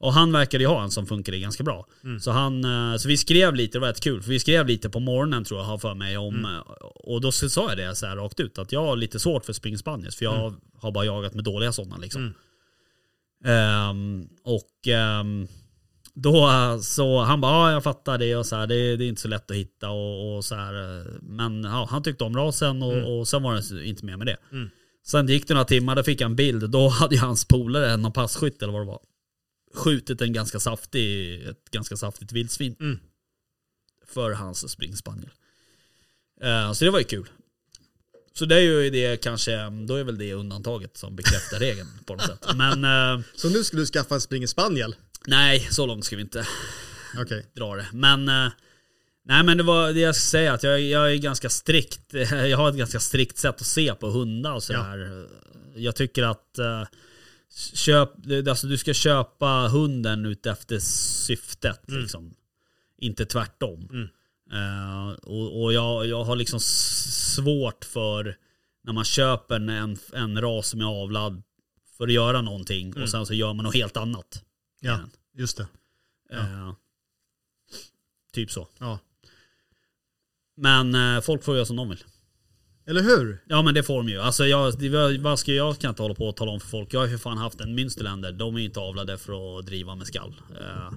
Och 0.00 0.12
han 0.12 0.32
verkade 0.32 0.64
ju 0.64 0.68
ha 0.68 0.82
en 0.82 0.90
som 0.90 1.06
funkade 1.06 1.38
ganska 1.38 1.62
bra. 1.64 1.86
Så, 2.20 2.30
han, 2.30 2.64
så 2.98 3.08
vi 3.08 3.16
skrev 3.16 3.54
lite, 3.54 3.78
det 3.78 3.80
var 3.80 3.88
rätt 3.88 4.00
kul, 4.00 4.22
för 4.22 4.30
vi 4.30 4.40
skrev 4.40 4.66
lite 4.66 4.90
på 4.90 5.00
morgonen 5.00 5.44
tror 5.44 5.60
jag, 5.60 5.66
har 5.66 5.78
för 5.78 5.94
mig 5.94 6.16
om, 6.16 6.44
eh, 6.44 6.58
och 6.94 7.20
då 7.20 7.32
sa 7.32 7.68
jag 7.68 7.78
det 7.78 7.94
så 7.94 8.06
här 8.06 8.16
rakt 8.16 8.40
ut, 8.40 8.58
att 8.58 8.72
jag 8.72 8.82
har 8.84 8.96
lite 8.96 9.18
svårt 9.20 9.44
för 9.44 9.52
spring 9.52 9.78
spaniels, 9.78 10.16
för 10.16 10.24
jag 10.24 10.54
har 10.80 10.92
bara 10.92 11.04
jagat 11.04 11.34
med 11.34 11.44
dåliga 11.44 11.72
sådana 11.72 11.96
liksom. 11.96 12.34
Ehm, 13.44 14.28
och 14.44 14.88
ehm, 14.88 15.48
då 16.22 16.48
så 16.82 17.20
han 17.20 17.40
bara, 17.40 17.52
ja 17.52 17.72
jag 17.72 17.84
fattar 17.84 18.18
det 18.18 18.36
och 18.36 18.46
så 18.46 18.56
här, 18.56 18.66
det, 18.66 18.96
det 18.96 19.04
är 19.04 19.08
inte 19.08 19.20
så 19.20 19.28
lätt 19.28 19.50
att 19.50 19.56
hitta 19.56 19.90
och, 19.90 20.36
och 20.36 20.44
så 20.44 20.54
här. 20.54 21.04
Men 21.22 21.64
ja, 21.64 21.88
han 21.90 22.02
tyckte 22.02 22.24
om 22.24 22.36
rasen 22.36 22.82
och, 22.82 23.18
och 23.18 23.28
sen 23.28 23.42
var 23.42 23.54
det 23.54 23.86
inte 23.86 24.04
mer 24.04 24.16
med 24.16 24.26
det. 24.26 24.36
Sen 25.06 25.28
gick 25.28 25.48
det 25.48 25.54
några 25.54 25.64
timmar, 25.64 25.96
då 25.96 26.02
fick 26.02 26.20
jag 26.20 26.26
en 26.26 26.36
bild. 26.36 26.70
Då 26.70 26.88
hade 26.88 27.14
ju 27.14 27.20
hans 27.20 27.44
polare, 27.44 27.96
någon 27.96 28.12
passkytt 28.12 28.62
eller 28.62 28.72
vad 28.72 28.82
det 28.82 28.86
var, 28.86 29.00
skjutit 29.74 30.20
en 30.22 30.32
ganska 30.32 30.60
saftig, 30.60 31.34
ett 31.48 31.70
ganska 31.70 31.96
saftigt 31.96 32.32
vildsvin. 32.32 32.76
Mm. 32.80 32.98
För 34.06 34.30
hans 34.30 34.70
springspaniel. 34.70 35.30
Eh, 36.42 36.72
så 36.72 36.84
det 36.84 36.90
var 36.90 36.98
ju 36.98 37.04
kul. 37.04 37.28
Så 38.38 38.44
det 38.44 38.56
är 38.56 38.60
ju 38.60 38.90
det 38.90 39.16
kanske, 39.16 39.70
då 39.70 39.94
är 39.94 40.04
väl 40.04 40.18
det 40.18 40.34
undantaget 40.34 40.96
som 40.96 41.16
bekräftar 41.16 41.58
regeln 41.58 41.88
på 42.06 42.14
något 42.14 42.26
sätt. 42.26 42.46
Men 42.54 42.84
eh, 42.84 43.24
Så 43.34 43.50
nu 43.50 43.64
skulle 43.64 43.82
du 43.82 43.86
skaffa 43.86 44.14
en 44.14 44.20
springer 44.20 44.46
spaniel? 44.46 44.94
Nej, 45.26 45.60
så 45.70 45.86
långt 45.86 46.04
ska 46.04 46.16
vi 46.16 46.22
inte 46.22 46.46
Okej. 47.18 47.46
dra 47.54 47.76
det. 47.76 47.86
Men, 47.92 48.28
eh, 48.28 48.52
nej 49.24 49.44
men 49.44 49.56
det 49.56 49.62
var 49.62 49.92
det 49.92 50.00
jag 50.00 50.16
ska 50.16 50.30
säga, 50.30 50.52
att 50.52 50.62
jag, 50.62 50.80
jag 50.80 51.12
är 51.12 51.16
ganska 51.16 51.48
strikt, 51.48 52.00
jag 52.12 52.58
har 52.58 52.68
ett 52.68 52.76
ganska 52.76 53.00
strikt 53.00 53.38
sätt 53.38 53.60
att 53.60 53.66
se 53.66 53.94
på 53.94 54.06
hundar 54.08 54.52
och 54.52 54.62
sådär. 54.62 55.28
Jag 55.74 55.96
tycker 55.96 56.22
att 56.22 56.58
eh, 56.58 56.84
köp, 57.74 58.10
alltså 58.48 58.66
du 58.66 58.78
ska 58.78 58.94
köpa 58.94 59.68
hunden 59.72 60.26
ut 60.26 60.46
efter 60.46 60.78
syftet 60.78 61.80
liksom. 61.86 62.34
Inte 63.00 63.26
tvärtom. 63.26 64.08
Eh, 64.52 65.08
och 65.22 65.62
och 65.62 65.72
jag, 65.72 66.06
jag 66.06 66.24
har 66.24 66.36
liksom 66.36 66.60
svårt 66.60 67.84
för 67.84 68.36
när 68.84 68.92
man 68.92 69.04
köper 69.04 69.54
en, 69.54 69.98
en 70.12 70.40
ras 70.40 70.68
som 70.68 70.80
är 70.80 71.02
avlad 71.02 71.42
för 71.96 72.04
att 72.04 72.12
göra 72.12 72.42
någonting 72.42 73.02
och 73.02 73.08
sen 73.08 73.26
så 73.26 73.34
gör 73.34 73.52
man 73.52 73.64
något 73.64 73.74
helt 73.74 73.96
annat. 73.96 74.44
Ja, 74.80 74.92
den. 74.92 75.10
just 75.34 75.56
det. 75.56 75.66
Eh, 76.32 76.72
typ 78.32 78.50
så. 78.50 78.68
Ja. 78.78 78.98
Men 80.56 80.94
eh, 80.94 81.20
folk 81.20 81.44
får 81.44 81.54
göra 81.54 81.64
som 81.66 81.76
de 81.76 81.88
vill. 81.88 82.04
Eller 82.86 83.02
hur? 83.02 83.44
Ja 83.46 83.62
men 83.62 83.74
det 83.74 83.82
får 83.82 83.96
de 83.96 84.08
ju. 84.08 84.20
Alltså 84.20 84.46
jag, 84.46 84.78
det, 84.78 85.18
vad- 85.18 85.38
ska 85.38 85.52
jag, 85.52 85.78
kan 85.78 85.88
inte 85.90 86.02
hålla 86.02 86.14
på 86.14 86.28
och 86.28 86.36
tala 86.36 86.50
om 86.52 86.60
för 86.60 86.68
folk. 86.68 86.94
Jag 86.94 87.00
har 87.00 87.06
ju 87.06 87.12
för 87.12 87.18
fan 87.18 87.38
haft 87.38 87.60
en 87.60 87.78
Münsterländer. 87.78 88.32
De 88.32 88.54
är 88.56 88.58
inte 88.60 88.80
avlade 88.80 89.18
för 89.18 89.58
att 89.58 89.66
driva 89.66 89.94
med 89.94 90.06
skall. 90.06 90.34
Eh, 90.60 90.92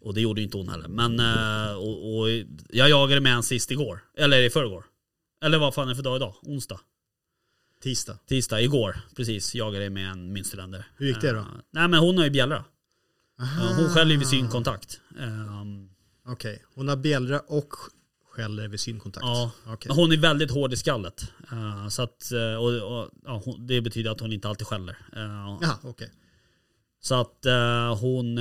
och 0.00 0.14
det 0.14 0.20
gjorde 0.20 0.40
ju 0.40 0.44
inte 0.44 0.56
hon 0.56 0.68
heller. 0.68 0.88
Men 0.88 1.20
eh, 1.20 1.72
och, 1.76 2.18
och 2.18 2.28
jag 2.68 2.90
jagade 2.90 3.20
med 3.20 3.32
en 3.34 3.42
sist 3.42 3.70
igår. 3.70 4.04
Eller 4.16 4.42
i 4.42 4.50
förrgår. 4.50 4.84
Eller 5.44 5.58
vad 5.58 5.74
fan 5.74 5.84
är 5.84 5.88
det 5.88 5.96
för 5.96 6.02
dag 6.02 6.16
idag? 6.16 6.34
Onsdag? 6.42 6.80
Tisdag. 7.82 8.18
Tisdag? 8.26 8.60
Igår. 8.60 9.00
Precis. 9.16 9.54
Jagade 9.54 9.84
jag 9.84 9.92
med 9.92 10.10
en 10.10 10.36
Münsterländer. 10.36 10.84
Hur 10.96 11.06
gick 11.06 11.20
det 11.20 11.32
då? 11.32 11.38
Eh, 11.38 11.46
nej 11.70 11.88
men 11.88 12.00
hon 12.00 12.16
har 12.18 12.24
ju 12.24 12.30
bjällra. 12.30 12.64
Eh, 13.40 13.76
hon 13.76 13.88
skäller 13.88 14.16
vid 14.16 14.28
synkontakt. 14.28 15.00
Eh, 15.18 16.32
Okej, 16.32 16.62
hon 16.74 16.88
har 16.88 16.96
bjällra 16.96 17.40
och 17.40 17.74
skäller 18.30 18.68
vid 18.68 18.80
synkontakt. 18.80 19.26
Ja, 19.26 19.50
men 19.86 19.96
hon 19.96 20.12
är 20.12 20.16
väldigt 20.16 20.50
hård 20.50 20.72
i 20.72 20.76
skallet. 20.76 21.32
Eh, 21.52 21.88
så 21.88 22.02
att, 22.02 22.32
eh, 22.32 22.54
och, 22.54 23.00
och, 23.00 23.10
ja, 23.24 23.42
det 23.58 23.80
betyder 23.80 24.10
att 24.10 24.20
hon 24.20 24.32
inte 24.32 24.48
alltid 24.48 24.66
skäller. 24.66 24.96
Eh, 25.12 25.58
Jaha, 25.60 25.78
okej. 25.82 26.12
Så 27.02 27.14
att 27.14 27.46
hon, 28.00 28.34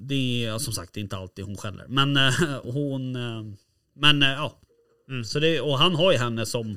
det 0.00 0.44
är 0.44 0.58
som 0.58 0.72
sagt 0.72 0.96
inte 0.96 1.16
alltid 1.16 1.44
hon 1.44 1.56
skäller. 1.56 1.86
Men 1.88 2.16
hon, 2.62 3.12
men 3.94 4.22
ja. 4.22 4.60
Mm. 5.08 5.24
Så 5.24 5.40
det, 5.40 5.60
och 5.60 5.78
han 5.78 5.94
har 5.94 6.12
ju 6.12 6.18
henne 6.18 6.46
som, 6.46 6.76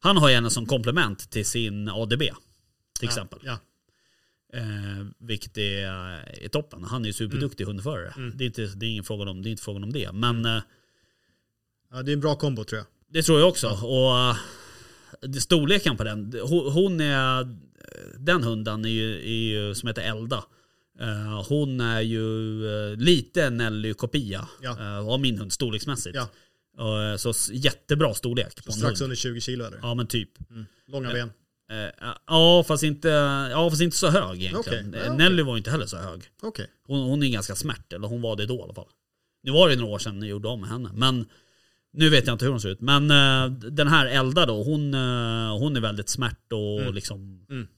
han 0.00 0.16
har 0.16 0.28
ju 0.28 0.34
henne 0.34 0.50
som 0.50 0.66
komplement 0.66 1.30
till 1.30 1.46
sin 1.46 1.88
ADB. 1.88 2.22
Till 2.98 3.08
exempel. 3.08 3.38
Ja, 3.42 3.58
Eh, 4.52 5.06
vilket 5.18 5.58
är, 5.58 5.86
är 6.44 6.48
toppen. 6.48 6.84
Han 6.84 7.02
är 7.02 7.06
ju 7.06 7.12
superduktig 7.12 7.64
Mm. 7.64 7.76
hundförare. 7.76 8.32
Det, 8.34 8.44
är 8.44 8.46
inte, 8.46 8.66
det, 8.66 8.86
är 8.86 8.90
ingen 8.90 9.04
fråga 9.04 9.30
om, 9.30 9.42
det 9.42 9.48
är 9.48 9.50
inte 9.50 9.62
frågan 9.62 9.84
om 9.84 9.92
det. 9.92 10.12
Men 10.12 10.44
eh, 10.44 10.62
ja, 11.90 12.02
det 12.02 12.10
är 12.10 12.12
en 12.12 12.20
bra 12.20 12.36
kombo 12.36 12.64
tror 12.64 12.78
jag. 12.78 12.86
Det 13.12 13.22
tror 13.22 13.40
jag 13.40 13.48
också. 13.48 13.68
Och 13.68 14.18
eh, 14.18 14.36
det- 15.20 15.40
storleken 15.40 15.96
på 15.96 16.04
den. 16.04 16.34
Hon, 16.42 16.72
hon 16.72 17.00
är, 17.00 17.56
den 18.18 18.42
hunden 18.42 18.84
är 18.84 18.88
ju, 18.88 19.14
är 19.14 19.68
ju 19.68 19.74
som 19.74 19.86
heter 19.86 20.02
Elda. 20.02 20.44
Eh, 21.00 21.46
hon 21.48 21.80
är 21.80 22.00
ju 22.00 22.66
eh, 22.92 22.96
lite 22.96 23.50
Nelly-kopia 23.50 24.48
Ja. 24.62 24.78
eh, 24.80 25.08
av 25.08 25.20
min 25.20 25.38
hund 25.38 25.52
storleksmässigt. 25.52 26.16
Ja. 26.16 27.12
Eh, 27.12 27.16
så 27.16 27.32
jättebra 27.52 28.14
storlek 28.14 28.64
på 28.64 28.72
en 28.72 28.78
Strax 28.78 29.00
hund. 29.00 29.04
under 29.04 29.16
20 29.16 29.40
kilo 29.40 29.64
eller? 29.64 29.78
Ja 29.82 29.94
men 29.94 30.06
typ. 30.06 30.30
Långa 30.88 31.12
ben. 31.12 31.30
Eh, 31.70 32.10
ja, 32.26 32.64
fast 32.68 32.82
inte, 32.82 33.08
ja 33.52 33.70
fast 33.70 33.82
inte 33.82 33.96
så 33.96 34.08
hög 34.10 34.42
egentligen. 34.42 34.92
Ja, 34.92 35.00
Eh. 35.04 35.16
Nelly 35.16 35.42
var 35.42 35.56
inte 35.56 35.70
heller 35.70 35.86
så 35.86 35.96
hög. 35.96 36.22
Okej. 36.42 36.66
Hon, 36.86 37.00
hon 37.00 37.22
är 37.22 37.28
ganska 37.28 37.54
smärt, 37.54 37.92
eller 37.92 38.08
hon 38.08 38.22
var 38.22 38.36
det 38.36 38.46
då 38.46 38.54
i 38.58 38.62
alla 38.62 38.74
fall. 38.74 38.88
Nu 39.42 39.52
var 39.52 39.68
det 39.68 39.76
några 39.76 39.94
år 39.94 39.98
sedan 39.98 40.18
jag 40.22 40.28
gjorde 40.28 40.48
om 40.48 40.60
med 40.60 40.70
henne. 40.70 40.90
Men 40.94 41.26
nu 41.92 42.08
vet 42.10 42.26
jag 42.26 42.34
inte 42.34 42.44
hur 42.44 42.52
hon 42.52 42.60
ser 42.60 42.68
ut. 42.68 42.80
Men 42.80 43.10
eh, 43.10 43.50
den 43.52 43.88
här 43.88 44.06
Elda 44.06 44.46
då, 44.46 44.62
hon, 44.62 44.94
eh, 44.94 45.58
hon 45.58 45.76
är 45.76 45.80
väldigt 45.80 46.08
smärt 46.08 46.52
och 46.52 46.94
liksom 46.94 47.46
Mm. 47.50 47.68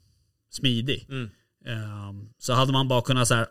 smidig. 0.51 1.07
Mm. 1.09 1.30
Eh, 1.66 2.12
så 2.38 2.53
hade 2.53 2.72
man 2.72 2.88
bara 2.88 3.03
kunnat 3.03 3.28
så 3.28 3.34
här, 3.34 3.47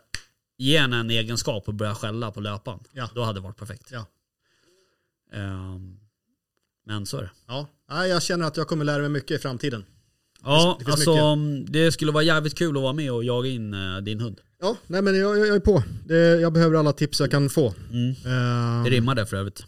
ge 0.58 0.78
henne 0.78 0.96
en 0.96 1.10
egenskap 1.10 1.68
och 1.68 1.74
börja 1.74 1.94
skälla 1.94 2.30
på 2.30 2.40
löpan. 2.40 2.84
Ja. 2.92 3.08
Då 3.14 3.22
hade 3.22 3.38
det 3.38 3.42
varit 3.44 3.56
perfekt. 3.56 3.88
Ja. 3.92 4.06
Eh, 5.32 5.78
men 6.86 7.06
så 7.06 7.18
är 7.18 7.22
det. 7.22 7.30
Ja, 7.46 7.66
jag 8.06 8.22
känner 8.22 8.46
att 8.46 8.56
jag 8.56 8.68
kommer 8.68 8.84
lära 8.84 8.98
mig 8.98 9.08
mycket 9.08 9.30
i 9.30 9.38
framtiden. 9.38 9.84
Ja, 10.44 10.76
det 10.78 10.84
finns 10.84 10.96
alltså 10.96 11.36
mycket. 11.36 11.72
det 11.72 11.92
skulle 11.92 12.12
vara 12.12 12.22
jävligt 12.24 12.54
kul 12.54 12.76
att 12.76 12.82
vara 12.82 12.92
med 12.92 13.12
och 13.12 13.24
jaga 13.24 13.48
in 13.48 13.74
eh, 13.74 13.96
din 14.02 14.20
hund. 14.20 14.40
Ja, 14.60 14.76
nej 14.86 15.02
men 15.02 15.18
jag, 15.18 15.38
jag 15.38 15.46
jag 15.46 15.56
är 15.56 15.60
på. 15.60 15.82
Det, 16.06 16.16
jag 16.40 16.52
behöver 16.52 16.76
alla 16.76 16.92
tips 16.92 17.20
jag 17.20 17.30
kan 17.30 17.50
få. 17.50 17.74
Mm. 17.90 18.10
Eh, 18.10 18.84
Det 18.84 18.90
rimmar 18.90 19.14
det 19.14 19.26
för 19.26 19.36
övrigt. 19.36 19.64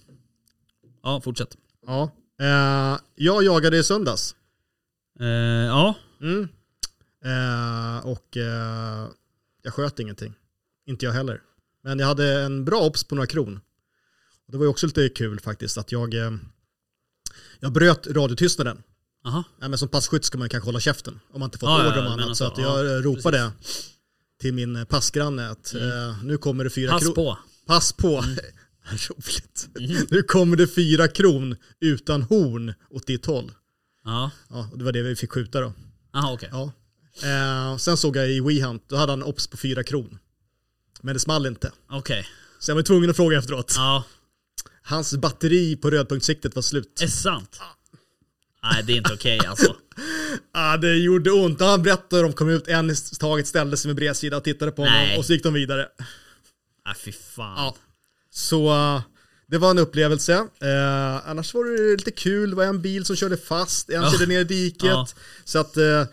Ja, 1.03 1.21
fortsätt. 1.21 1.57
ja. 1.87 2.11
Eh, 2.41 2.99
jag 3.15 3.45
jagade 3.45 3.79
i 3.79 3.83
söndags. 3.85 4.35
Ja, 5.69 5.95
Mm. 6.21 6.49
Och 8.05 8.37
jag 9.63 9.75
sköt 9.75 9.99
ingenting. 9.99 10.35
Inte 10.87 11.05
jag 11.05 11.13
heller. 11.13 11.41
Men 11.83 11.99
jag 11.99 12.07
hade 12.07 12.43
en 12.43 12.65
bra 12.65 12.81
obs 12.81 13.05
på 13.05 13.15
några 13.15 13.27
kron. 13.27 13.61
Och 14.47 14.53
det 14.53 14.59
var 14.59 14.65
ju 14.65 14.71
också 14.71 14.87
lite 14.87 15.09
kul 15.09 15.41
faktiskt 15.41 15.79
att 15.79 15.93
jag, 15.93 16.15
jag 17.61 17.73
bröt 17.73 18.07
radiotystnaden. 18.07 18.83
Aha. 19.25 19.45
Nej, 19.59 19.69
men 19.69 19.79
som 19.79 19.89
passkytt 19.89 20.25
ska 20.25 20.39
man 20.39 20.49
kanske 20.49 20.69
hålla 20.69 20.81
käften 20.81 21.21
om 21.33 21.41
man 21.41 21.47
inte 21.47 21.59
fått 21.59 21.69
Ja, 21.69 21.83
ja, 21.85 21.89
order 21.89 21.99
om 21.99 22.05
menar 22.05 22.23
annat. 22.23 22.37
så. 22.37 22.45
Så 22.45 22.53
att 22.53 22.59
jag 22.59 22.87
Ja, 22.87 23.01
ropade 23.03 23.51
till 24.41 24.55
min 24.55 24.77
eh, 24.77 24.85
passgranne 24.85 25.51
att 25.51 25.75
eh, 25.75 26.25
nu 26.25 26.39
kommer 26.39 26.65
det 26.65 26.71
fyra 26.71 26.93
Pass 26.93 27.03
kron. 27.03 27.15
på. 27.15 27.31
Mm. 27.31 27.43
Pass 27.67 27.93
på. 27.97 28.25
Roligt. 28.91 29.69
Nu 30.11 30.23
kommer 30.23 30.57
det 30.57 30.67
fyra 30.67 31.09
kron 31.09 31.57
utan 31.81 32.23
horn 32.23 32.75
åt 32.91 33.07
ditt 33.07 33.27
håll. 33.27 33.53
Ja, 34.05 34.31
Ja, 34.51 34.69
det 34.75 34.85
var 34.85 34.93
det 34.93 35.03
vi 35.03 35.17
fick 35.17 35.33
skjuta 35.33 35.61
då. 35.61 35.73
aha 36.15 36.33
okej. 36.33 36.49
Ja. 36.53 36.73
Eh, 37.23 37.77
sen 37.77 37.97
såg 37.97 38.17
jag 38.17 38.31
i 38.31 38.41
WeHunt, 38.41 38.85
då 38.89 38.97
hade 38.97 39.13
han 39.13 39.23
obs 39.23 39.47
på 39.47 39.57
fyra 39.57 39.83
kron. 39.85 40.19
Men 41.03 41.15
det 41.15 41.21
small 41.21 41.47
inte. 41.47 41.73
Okej. 41.91 42.27
Så 42.59 42.71
jag 42.71 42.77
var 42.77 42.83
tvungen 42.83 43.11
att 43.11 43.17
fråga 43.17 43.39
efteråt. 43.39 43.73
Ja, 43.77 44.05
Hans 44.83 45.15
batteri 45.17 45.77
på 45.77 45.91
rödpunktssiktet 45.91 46.55
var 46.55 46.63
slut. 46.63 47.01
är 47.03 47.07
sant? 47.07 47.61
Nej 48.73 48.83
det 48.83 48.93
är 48.93 48.97
inte 48.97 49.13
okej 49.15 49.41
alltså. 49.47 49.77
ah, 50.53 50.77
det 50.77 50.97
gjorde 50.97 51.31
ont. 51.31 51.61
Han 51.61 51.83
berättade 51.83 52.17
hur 52.17 52.23
de 52.23 52.33
kom 52.33 52.49
ut 52.49 52.69
en 52.69 52.91
i 52.91 52.95
taget, 53.21 53.47
ställde 53.47 53.77
sig 53.77 53.89
med 53.89 53.97
bredsida 53.97 54.37
och 54.37 54.45
tittade 54.45 54.71
på 54.73 54.83
honom 54.83 54.99
Nej. 54.99 55.19
och 55.19 55.25
så 55.25 55.33
gick 55.33 55.43
de 55.43 55.55
vidare. 55.55 55.89
Nej 56.87 56.95
fy 57.05 57.13
fan. 57.13 57.55
Ja. 57.57 57.77
Så 58.31 58.69
eh, 58.73 59.03
det 59.47 59.59
var 59.59 59.71
en 59.71 59.79
upplevelse. 59.79 60.33
Eh, 60.61 61.29
annars 61.29 61.55
var 61.55 61.65
det 61.65 61.97
lite 61.97 62.11
kul, 62.11 62.51
det 62.51 62.57
var 62.57 62.65
en 62.65 62.83
bil 62.83 63.05
som 63.05 63.17
körde 63.17 63.37
fast, 63.37 63.91
en 63.91 64.03
Ja. 64.03 64.11
körde 64.13 64.27
ner 64.27 64.41
i 64.41 64.45
diket. 64.45 64.85
Ja. 64.85 65.07
Så 65.45 65.59
att, 65.59 65.77
eh, 65.77 66.07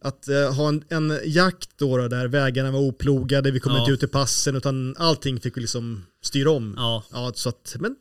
att 0.00 0.26
ha 0.56 0.68
en, 0.68 0.84
en 0.88 1.20
jakt 1.24 1.70
då, 1.78 1.96
då 1.96 2.08
där 2.08 2.28
vägarna 2.28 2.70
var 2.70 2.80
oplogade, 2.80 3.50
vi 3.50 3.60
kom 3.60 3.72
Ja. 3.72 3.80
inte 3.80 3.92
ut 3.92 4.00
till 4.00 4.08
passen 4.08 4.56
utan 4.56 4.96
allting 4.98 5.40
fick 5.40 5.56
vi 5.56 5.60
liksom 5.60 6.06
styra 6.22 6.50
om. 6.50 6.74
Ja, 7.12 7.32
så 7.34 7.48
att, 7.48 7.76
men 7.78 7.96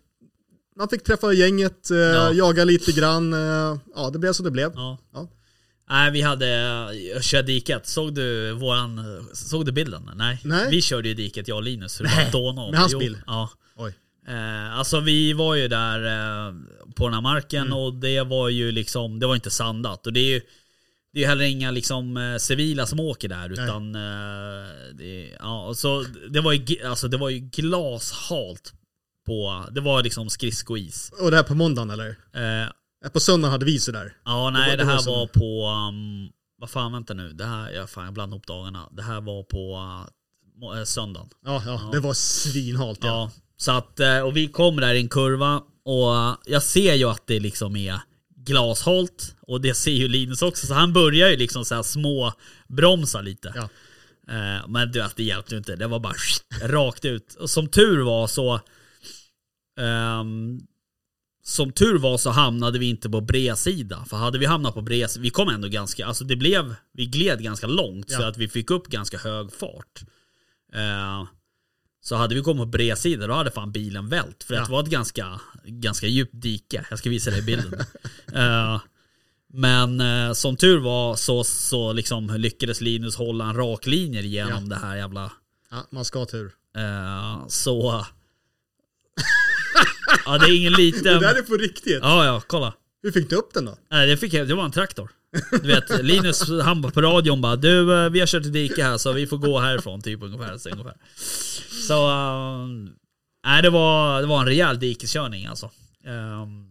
man 0.77 0.89
fick 0.89 1.03
träffa 1.03 1.33
gänget, 1.33 1.91
eh, 1.91 1.97
Ja. 1.97 2.33
jaga 2.33 2.63
lite 2.63 2.91
grann. 2.91 3.33
Eh, 3.33 3.77
ja, 3.95 4.09
det 4.13 4.19
blev 4.19 4.33
som 4.33 4.45
det 4.45 4.51
blev. 4.51 4.71
Ja. 4.75 4.97
Ja. 5.13 5.27
Nej 5.89 6.11
vi 6.11 6.21
hade, 6.21 6.47
jag 7.13 7.23
körde 7.23 7.47
diket. 7.47 7.87
Såg 7.87 8.13
du 8.15 8.51
våran, 8.51 9.01
såg 9.33 9.65
du 9.65 9.71
bilden? 9.71 10.09
Nej. 10.15 10.41
Nej. 10.43 10.67
Vi 10.69 10.81
körde 10.81 11.07
ju 11.07 11.13
diket 11.13 11.47
jag 11.47 11.55
och 11.57 11.63
Linus. 11.63 12.01
Nej. 12.03 12.29
dåna. 12.31 12.71
Med 12.71 12.79
hans 12.79 12.93
Jo, 12.93 12.99
bil? 12.99 13.17
Ja. 13.27 13.49
Oj. 13.75 13.93
Eh, 14.27 14.77
alltså 14.79 14.99
vi 14.99 15.33
var 15.33 15.55
ju 15.55 15.67
där 15.67 16.05
eh, 16.05 16.53
på 16.95 17.05
den 17.05 17.13
här 17.13 17.21
marken 17.21 17.65
Mm. 17.67 17.77
och 17.77 17.93
det 17.93 18.21
var 18.21 18.49
ju 18.49 18.71
liksom, 18.71 19.19
det 19.19 19.27
var 19.27 19.35
inte 19.35 19.49
sandat. 19.49 20.07
Och 20.07 20.13
det 20.13 20.19
är 20.19 20.33
ju 20.33 20.41
det 21.13 21.23
är 21.23 21.27
heller 21.27 21.45
inga 21.45 21.71
liksom 21.71 22.17
eh, 22.17 22.37
civila 22.37 22.85
som 22.85 22.99
åker 22.99 23.27
där 23.29 23.49
utan 23.53 23.95
eh, 23.95 24.67
det, 24.93 25.29
ja, 25.39 25.73
så 25.75 26.05
det 26.29 26.41
var 26.41 26.53
ju, 26.53 26.83
alltså, 26.85 27.07
det 27.07 27.17
var 27.17 27.29
ju 27.29 27.39
glashalt 27.39 28.73
på, 29.25 29.65
det 29.71 29.81
var 29.81 30.03
liksom 30.03 30.29
skridskois. 30.29 31.11
Och 31.21 31.31
det 31.31 31.37
här 31.37 31.43
på 31.43 31.55
måndagen 31.55 31.89
eller? 31.89 32.09
Eh, 32.35 32.69
Eh, 33.05 33.11
På 33.11 33.19
söndagen 33.19 33.51
hade 33.51 33.65
vi 33.65 33.79
så 33.79 33.91
där. 33.91 34.13
Ja, 34.25 34.45
Det 34.45 34.51
nej 34.51 34.69
var- 34.69 34.77
det, 34.77 34.83
det 34.83 34.85
här 34.89 34.95
var 34.95 35.01
som- 35.01 35.13
var 35.13 35.27
på... 35.27 35.67
Um, 35.89 36.29
vad 36.59 36.69
fan, 36.69 36.91
vänta 36.91 37.13
nu. 37.13 37.29
Det 37.33 37.45
här, 37.45 37.71
jag, 37.71 37.89
fan, 37.89 38.05
jag 38.05 38.13
blandar 38.13 38.35
ihop 38.35 38.47
dagarna. 38.47 38.89
Det 38.91 39.01
här 39.03 39.21
var 39.21 39.43
på 39.43 39.75
uh, 40.71 40.79
eh, 40.79 40.83
söndagen. 40.83 41.29
Ja, 41.45 41.63
ja, 41.65 41.89
det 41.93 41.99
var 41.99 42.13
svinhalt. 42.13 42.99
Ja. 43.01 43.07
Ja. 43.07 43.31
Så 43.57 43.71
att, 43.71 43.99
eh, 43.99 44.19
och 44.19 44.37
vi 44.37 44.47
kommer 44.47 44.81
där 44.81 44.93
i 44.93 44.99
en 44.99 45.09
kurva 45.09 45.61
och 45.85 46.15
eh, 46.15 46.35
jag 46.45 46.63
ser 46.63 46.93
ju 46.93 47.09
att 47.09 47.27
det 47.27 47.39
liksom 47.39 47.75
är 47.75 47.99
glashalt. 48.37 49.35
Och 49.41 49.61
det 49.61 49.73
ser 49.73 49.91
ju 49.91 50.07
Linus 50.07 50.41
också. 50.41 50.67
Så 50.67 50.73
han 50.73 50.93
börjar 50.93 51.29
ju 51.29 51.37
liksom 51.37 51.65
så 51.65 51.75
här 51.75 51.83
små 51.83 52.33
bromsa 52.67 53.21
lite. 53.21 53.53
Ja. 53.55 53.69
Men 54.67 54.91
du 54.91 54.99
vet, 55.01 55.15
det 55.15 55.23
hjälpte 55.23 55.53
ju 55.53 55.57
inte. 55.57 55.75
Det 55.75 55.87
var 55.87 55.99
bara 55.99 56.13
rakt 56.61 57.05
ut. 57.05 57.33
Och 57.39 57.49
som 57.49 57.67
tur 57.67 58.01
var 58.03 58.27
så... 58.27 58.59
ehm, 59.79 60.59
som 61.43 61.71
tur 61.71 61.97
var 61.97 62.17
så 62.17 62.29
hamnade 62.29 62.79
vi 62.79 62.85
inte 62.89 63.09
på 63.09 63.21
bredsida. 63.21 64.05
För 64.05 64.17
hade 64.17 64.37
vi 64.37 64.45
hamnat 64.45 64.73
på 64.73 64.81
bredsida, 64.81 65.23
vi 65.23 65.29
kom 65.29 65.49
ändå 65.49 65.67
ganska, 65.67 66.05
alltså 66.05 66.23
det 66.23 66.35
blev, 66.35 66.75
vi 66.91 67.05
gled 67.05 67.43
ganska 67.43 67.67
långt 67.67 68.09
så 68.11 68.21
Ja. 68.21 68.27
att 68.27 68.37
vi 68.37 68.47
fick 68.47 68.71
upp 68.71 68.87
ganska 68.87 69.17
hög 69.17 69.53
fart. 69.53 70.01
Eh, 70.73 71.27
så 72.01 72.15
hade 72.15 72.35
vi 72.35 72.41
kommit 72.41 72.61
på 72.61 72.65
bredsida 72.65 73.27
då 73.27 73.33
hade 73.33 73.51
fan 73.51 73.71
bilen 73.71 74.09
vält. 74.09 74.43
För 74.43 74.53
Ja. 74.55 74.61
det 74.65 74.71
var 74.71 74.83
ett 74.83 74.89
ganska, 74.89 75.41
ganska 75.65 76.07
djupt 76.07 76.41
dike. 76.41 76.85
Jag 76.89 76.99
ska 76.99 77.09
visa 77.09 77.31
dig 77.31 77.41
bilden. 77.41 77.73
Eh, 78.33 78.81
men 79.53 80.01
eh, 80.01 80.33
som 80.33 80.55
tur 80.57 80.79
var 80.79 81.15
så, 81.15 81.43
så 81.43 81.93
liksom 81.93 82.27
lyckades 82.37 82.81
Linus 82.81 83.15
hålla 83.15 83.45
en 83.49 83.55
rak 83.55 83.85
linje 83.85 84.21
genom 84.21 84.69
det 84.69 84.75
här 84.75 84.95
jävla 84.95 85.31
ja, 85.71 85.87
man 85.91 86.05
ska 86.05 86.19
ha 86.19 86.25
tur. 86.25 86.51
Så... 87.47 88.05
ja, 90.25 90.37
det 90.37 90.45
är 90.45 90.57
ingen 90.57 90.73
Det 90.73 90.77
liten... 90.77 91.03
där 91.21 91.35
är 91.35 91.41
på 91.41 91.53
riktigt. 91.57 91.99
Ja, 92.01 92.25
ja, 92.25 92.41
kolla. 92.47 92.73
Hur 93.03 93.11
fick 93.11 93.29
du 93.29 93.35
upp 93.35 93.53
den 93.53 93.65
då? 93.65 93.77
Nej, 93.91 94.07
det, 94.07 94.17
fick 94.17 94.33
jag, 94.33 94.47
det 94.47 94.55
var 94.55 94.65
en 94.65 94.71
traktor. 94.71 95.11
Du 95.51 95.67
vet, 95.67 96.03
Linus 96.03 96.49
han 96.63 96.91
på 96.91 97.01
radion 97.01 97.41
bara 97.41 97.55
Du, 97.55 98.03
eh, 98.03 98.09
vi 98.09 98.19
har 98.19 98.27
kört 98.27 98.45
i 98.45 98.49
dike 98.49 98.83
här 98.83 98.97
så 98.97 99.11
vi 99.11 99.27
får 99.27 99.37
gå 99.37 99.59
härifrån 99.59 100.01
typ 100.01 100.23
ungefär. 100.23 100.57
Så, 100.57 100.69
ungefär. 100.69 100.95
så 101.87 102.09
eh, 102.09 102.67
nej, 103.45 103.61
det, 103.61 103.69
var, 103.69 104.21
det 104.21 104.27
var 104.27 104.39
en 104.39 104.45
rejäl 104.45 104.79
dikeskörning 104.79 105.45
alltså. 105.45 105.69
Ehm, 106.05 106.67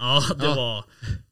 ja, 0.00 0.22
det, 0.38 0.44
Ja. 0.44 0.54
Var, 0.54 0.84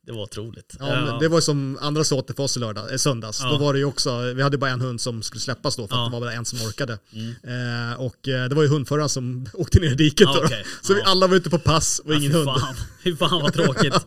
det 0.07 0.13
var 0.13 0.23
otroligt. 0.23 0.77
Ja, 0.79 1.19
det 1.21 1.29
var 1.29 1.41
som 1.41 1.79
andra 1.81 2.01
åt 2.01 2.31
för 2.37 2.41
oss 2.41 2.57
i 2.57 2.61
lördag, 2.61 3.01
söndags. 3.01 3.41
Ja. 3.43 3.51
Då 3.51 3.59
var 3.59 3.73
det 3.73 3.79
ju 3.79 3.85
också, 3.85 4.21
vi 4.21 4.43
hade 4.43 4.59
bara 4.59 4.71
en 4.71 4.81
hund 4.81 5.01
som 5.01 5.23
skulle 5.23 5.41
släppas 5.41 5.77
då 5.77 5.89
för 5.89 5.97
att 5.97 6.11
det 6.11 6.13
var 6.13 6.21
bara 6.21 6.33
en 6.33 6.45
som 6.45 6.59
orkade. 6.59 6.99
Mm. 7.13 7.91
Eh, 7.91 8.01
och 8.01 8.29
eh, 8.29 8.49
det 8.49 8.55
var 8.55 8.63
ju 8.63 8.69
hundföraren 8.69 9.09
som 9.09 9.47
åkte 9.55 9.81
ner 9.81 9.91
i 9.91 9.95
diket 9.95 10.29
då. 10.35 10.43
okej. 10.45 10.65
Så 10.83 10.95
vi 10.95 11.03
alla 11.03 11.27
var 11.27 11.37
ute 11.37 11.51
på 11.51 11.59
pass 11.59 11.99
och 12.05 12.15
ingen 12.15 12.33
fy 12.33 12.39
hund. 12.39 12.61
Fan, 12.61 12.75
fy 13.05 13.17
fan 13.17 13.43
vad 13.43 13.53
tråkigt. 13.53 13.95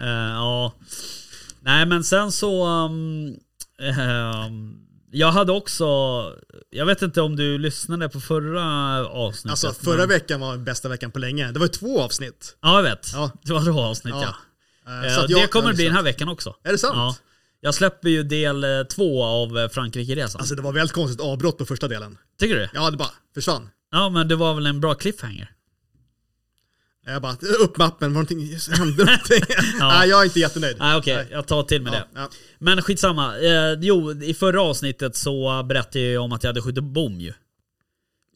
Eh, 0.00 0.06
ja. 0.08 0.74
Nej 1.60 1.86
men 1.86 2.04
sen 2.04 2.32
så... 2.32 2.66
um, 2.66 3.36
ehm, 3.80 4.76
jag 5.10 5.32
hade 5.32 5.52
också... 5.52 5.84
Jag 6.70 6.86
vet 6.86 7.02
inte 7.02 7.20
om 7.20 7.36
du 7.36 7.58
lyssnade 7.58 8.08
på 8.08 8.20
förra 8.20 8.62
avsnittet. 9.08 9.50
Alltså 9.64 9.84
förra 9.84 9.96
men, 9.96 10.08
veckan 10.08 10.40
var 10.40 10.56
bästa 10.56 10.88
veckan 10.88 11.10
på 11.10 11.18
länge. 11.18 11.52
Det 11.52 11.58
var 11.58 11.66
ju 11.66 11.72
två 11.72 12.00
avsnitt. 12.00 12.56
Ja 12.60 12.76
jag 12.76 12.82
vet. 12.82 13.10
Ja. 13.12 13.30
Det 13.42 13.52
var 13.52 13.64
två 13.64 13.80
avsnitt 13.80 14.14
ja. 14.14 14.22
Eh, 14.22 15.06
Eh, 15.06 15.14
så 15.14 15.26
det 15.26 15.32
jag- 15.32 15.50
kommer 15.50 15.68
jag 15.68 15.72
det 15.72 15.76
bli 15.76 15.84
den 15.84 15.94
här 15.94 16.02
veckan 16.02 16.28
också. 16.28 16.54
Är 16.64 16.72
det 16.72 16.78
sant? 16.78 16.96
Ja. 16.96 17.16
Jag 17.60 17.74
släpper 17.74 18.08
ju 18.08 18.22
del 18.22 18.64
eh, 18.64 18.82
två 18.82 19.24
av 19.24 19.58
eh, 19.58 19.68
Frankrike-resan. 19.68 20.38
Alltså 20.40 20.54
det 20.54 20.62
var 20.62 20.72
väldigt 20.72 20.94
konstigt 20.94 21.20
avbrott 21.20 21.58
på 21.58 21.66
första 21.66 21.88
delen. 21.88 22.18
Tycker 22.40 22.54
du? 22.56 22.68
Ja, 22.74 22.90
det 22.90 22.96
bara 22.96 23.08
försvann. 23.34 23.68
Ja 23.90 24.08
men 24.08 24.28
det 24.28 24.36
var 24.36 24.54
väl 24.54 24.66
en 24.66 24.80
bra 24.80 24.94
cliffhanger. 24.94 25.50
Jag 27.06 27.22
bara, 27.22 27.36
upp 27.60 27.76
mappen, 27.78 28.08
var 28.08 28.22
någonting, 28.22 28.58
hände 28.78 29.04
någonting? 29.04 29.42
Nej, 29.78 30.08
jag 30.08 30.20
är 30.20 30.24
inte 30.24 30.40
jättenöjd. 30.40 30.76
Nej 30.78 30.96
okej, 30.96 31.14
Nej. 31.16 31.26
jag 31.30 31.46
tar 31.46 31.62
till 31.62 31.82
med 31.82 31.92
Ja, 31.92 31.98
det. 31.98 32.06
ja. 32.20 32.28
Men 32.58 32.82
skitsamma. 32.82 33.38
Eh, 33.38 33.72
jo, 33.80 34.22
i 34.22 34.34
förra 34.34 34.62
avsnittet 34.62 35.16
så 35.16 35.62
berättade 35.62 36.00
jag 36.00 36.10
ju 36.10 36.18
om 36.18 36.32
att 36.32 36.42
jag 36.44 36.48
hade 36.48 36.62
skjutit 36.62 36.84
bom 36.84 37.20
ju. 37.20 37.32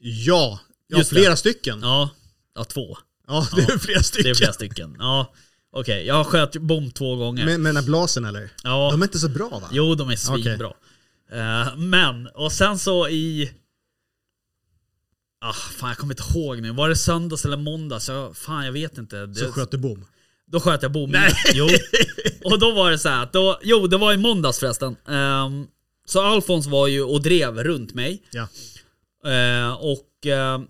Ja, 0.01 0.61
ja 0.89 0.99
Just 0.99 1.11
det. 1.11 1.17
flera 1.17 1.37
stycken. 1.37 1.81
Ja, 1.83 2.11
Ja, 2.55 2.61
ja 2.61 2.65
två. 2.65 2.99
det 3.57 3.62
är 3.62 3.79
flera 3.79 4.03
stycken. 4.03 4.25
Det 4.25 4.31
är 4.31 4.35
flera 4.35 4.53
stycken. 4.53 4.97
Ja, 4.99 5.33
okej. 5.73 6.07
Jag 6.07 6.15
har 6.15 6.25
sköt 6.25 6.57
bom 6.57 6.91
två 6.91 7.17
gånger. 7.17 7.45
Med, 7.45 7.61
med 7.61 7.69
den 7.71 7.77
här 7.77 7.85
blasen 7.91 8.25
eller? 8.25 8.51
ja, 8.62 8.89
De 8.91 9.03
är 9.03 9.07
inte 9.07 9.19
så 9.19 9.29
bra 9.29 9.49
va? 9.49 9.69
jo 9.73 9.95
de 9.95 10.11
är 10.11 10.17
svinbra. 10.17 10.73
Eh, 11.33 11.77
men, 11.77 12.27
och 12.27 12.53
sen 12.53 12.79
så 12.79 13.09
i... 13.09 13.53
Ah, 15.47 15.53
fan 15.53 15.88
jag 15.88 15.99
kommer 15.99 16.14
inte 16.14 16.38
ihåg 16.38 16.62
nu. 16.62 16.72
Var 16.72 16.88
det 16.88 16.97
söndags 16.97 17.45
eller 17.45 17.57
måndags? 17.57 18.09
Jag, 18.09 18.36
fan 18.36 18.64
jag 18.64 18.72
vet 18.72 18.99
inte. 18.99 19.26
Det, 19.26 19.34
Så 19.34 19.53
sköt 19.53 19.70
du 19.70 19.78
bom. 19.78 20.05
Då 20.47 20.61
sköt 20.61 20.82
jag 20.82 20.92
bom. 20.92 21.11
Nej. 21.11 21.32
Jo. 21.55 21.68
Och 22.45 22.59
då 22.59 22.72
var 22.72 22.90
det 22.90 22.99
så 22.99 23.09
här 23.09 23.28
då, 23.32 23.59
jo 23.62 23.86
det 23.86 23.97
var 23.97 24.12
i 24.12 24.16
måndags 24.16 24.59
förresten. 24.59 24.97
Ehm, 25.09 25.66
så 26.07 26.22
Alfons 26.22 26.66
var 26.66 26.86
ju 26.86 27.03
och 27.03 27.22
drev 27.22 27.64
runt 27.64 27.95
mig. 27.95 28.22
Ja. 28.30 28.49
Eh, 29.30 29.72
och 29.72 30.26
eh, 30.26 30.61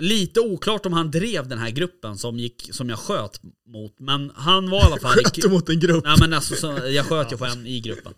lite 0.00 0.40
oklart 0.40 0.86
om 0.86 0.92
han 0.92 1.10
drev 1.10 1.48
den 1.48 1.58
här 1.58 1.70
gruppen 1.70 2.18
som, 2.18 2.38
gick, 2.38 2.68
som 2.72 2.88
jag 2.90 2.98
sköt 2.98 3.40
mot. 3.66 4.00
Men 4.00 4.32
han 4.34 4.70
var 4.70 4.78
i 4.78 4.82
alla 4.82 4.98
fall... 5.00 5.12
Sköt 5.12 5.34
du 5.34 5.48
mot 5.48 5.68
en 5.68 5.80
grupp? 5.80 6.04
Nej 6.04 6.16
men 6.20 6.32
alltså, 6.32 6.54
så, 6.54 6.78
jag 6.88 7.06
sköt 7.06 7.32
ju 7.32 7.36
på 7.36 7.44
en 7.44 7.66
i 7.66 7.80
gruppen. 7.80 8.14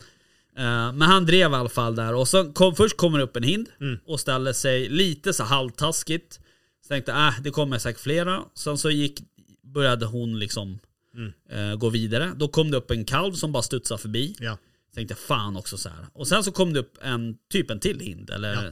Eh, 0.56 0.92
men 0.92 1.02
han 1.02 1.26
drev 1.26 1.50
i 1.50 1.54
alla 1.54 1.68
fall 1.68 1.96
där 1.96 2.14
och 2.14 2.28
så 2.28 2.52
kom, 2.52 2.74
först 2.76 2.96
kommer 2.96 3.18
upp 3.18 3.36
en 3.36 3.42
hind 3.42 3.68
Mm. 3.80 3.98
och 4.06 4.20
ställer 4.20 4.52
sig 4.52 4.88
lite 4.88 5.32
så 5.32 5.44
halvtaskigt. 5.44 6.40
Så 6.82 6.88
tänkte 6.88 7.12
äh, 7.12 7.40
det 7.42 7.50
kommer 7.50 7.78
säkert 7.78 8.00
flera. 8.02 8.44
Sen 8.54 8.78
så 8.78 8.90
gick, 8.90 9.20
började 9.62 10.06
hon 10.06 10.38
liksom 10.38 10.78
Mm. 11.14 11.32
eh, 11.50 11.76
gå 11.76 11.88
vidare. 11.90 12.32
Då 12.36 12.48
kom 12.48 12.70
det 12.70 12.76
upp 12.76 12.90
en 12.90 13.04
kalv 13.04 13.32
som 13.32 13.52
bara 13.52 13.62
studsade 13.62 14.00
förbi. 14.02 14.36
Ja. 14.40 14.58
Tänkte 14.94 15.14
fan 15.14 15.56
också 15.56 15.78
så 15.78 15.88
här. 15.88 16.06
Och 16.12 16.28
sen 16.28 16.44
så 16.44 16.52
kom 16.52 16.72
det 16.72 16.80
upp 16.80 16.98
en 17.02 17.36
typ 17.50 17.70
en 17.70 17.80
till 17.80 18.00
hind 18.00 18.30
eller 18.30 18.54
Ja. 18.64 18.70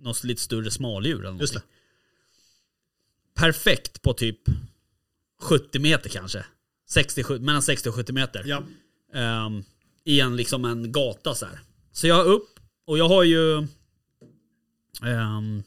något 0.00 0.24
lite 0.24 0.42
större 0.42 0.70
smaldjur 0.70 1.20
eller 1.20 1.30
någonting. 1.30 1.60
Perfekt 3.34 4.02
på 4.02 4.12
typ 4.12 4.38
70 5.40 5.78
meter 5.78 6.08
kanske. 6.08 6.44
60, 6.88 7.22
70 7.22 7.44
mellan 7.44 7.62
60 7.62 7.88
och 7.88 7.94
70 7.94 8.12
meter. 8.12 8.42
Ja. 8.46 8.62
Ehm, 9.14 9.64
I 10.04 10.20
en, 10.20 10.36
liksom 10.36 10.64
en 10.64 10.92
gata 10.92 11.34
så 11.34 11.46
här. 11.46 11.60
Så 11.92 12.06
jag 12.06 12.26
upp 12.26 12.48
och 12.86 12.98
jag 12.98 13.08
har 13.08 13.22
ju... 13.22 13.58
ehm, 15.02 15.62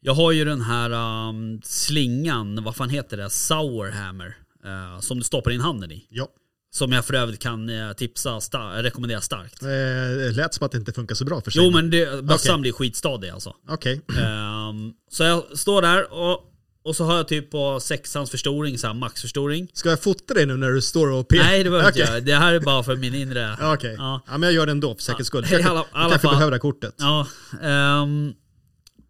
jag 0.00 0.14
har 0.14 0.32
ju 0.32 0.44
den 0.44 0.60
här 0.60 0.90
ehm, 0.90 1.60
slingan, 1.64 2.64
vad 2.64 2.76
fan 2.76 2.90
heter 2.90 3.16
det? 3.16 3.30
Sourhammer. 3.30 4.36
eh, 4.64 5.00
som 5.00 5.18
du 5.18 5.24
stoppar 5.24 5.50
in 5.50 5.60
handen 5.60 5.92
i. 5.92 6.06
ja. 6.10 6.28
Som 6.74 6.92
jag 6.92 7.04
för 7.04 7.14
övrigt 7.14 7.40
kan 7.42 7.68
eh, 7.68 7.92
tipsa, 7.92 8.40
star- 8.40 8.82
rekommendera 8.82 9.20
starkt. 9.20 9.62
Eh, 9.62 9.68
det 9.68 10.32
lät 10.36 10.54
som 10.54 10.66
att 10.66 10.72
det 10.72 10.78
inte 10.78 10.92
funkar 10.92 11.14
så 11.14 11.24
bra 11.24 11.40
för 11.40 11.50
sig. 11.50 11.64
Jo 11.64 11.70
men 11.70 11.90
det, 11.90 12.24
bössan 12.24 12.52
Okej. 12.54 12.60
blir 12.60 12.72
skitstadig 12.72 13.28
alltså. 13.30 13.56
Okej. 13.68 14.00
Ehm, 14.18 14.92
så 15.10 15.22
jag 15.24 15.58
står 15.58 15.82
där 15.82 16.12
och, 16.12 16.51
och 16.84 16.96
så 16.96 17.04
har 17.04 17.16
jag 17.16 17.28
typ 17.28 17.50
på 17.50 17.80
sexans 17.80 18.30
förstoring, 18.30 18.78
så 18.78 18.86
här 18.86 18.94
maxförstoring. 18.94 19.68
Ska 19.72 19.88
jag 19.90 20.02
fota 20.02 20.34
dig 20.34 20.46
nu 20.46 20.56
när 20.56 20.70
du 20.70 20.82
står 20.82 21.10
och 21.10 21.28
pekar? 21.28 21.44
Nej 21.44 21.64
det 21.64 21.70
behöver 21.70 21.90
Okej. 21.90 22.02
inte 22.02 22.12
jag. 22.12 22.24
Det 22.24 22.34
här 22.34 22.52
är 22.54 22.60
bara 22.60 22.82
för 22.82 22.96
min 22.96 23.14
inre... 23.14 23.56
Okej. 23.74 23.94
Ja. 23.98 24.20
Ja. 24.26 24.32
men 24.32 24.42
jag 24.42 24.52
gör 24.52 24.66
det 24.66 24.72
ändå 24.72 24.94
för 24.94 25.02
säkerhets 25.02 25.26
skull. 25.26 25.46
Ja, 25.50 25.58
alla- 25.58 25.84
kanske, 25.92 26.08
kanske 26.10 26.28
behöver 26.28 26.50
det 26.50 26.54
här 26.54 26.58
kortet. 26.60 26.94
Ja, 26.98 27.26
ehm, 27.62 28.32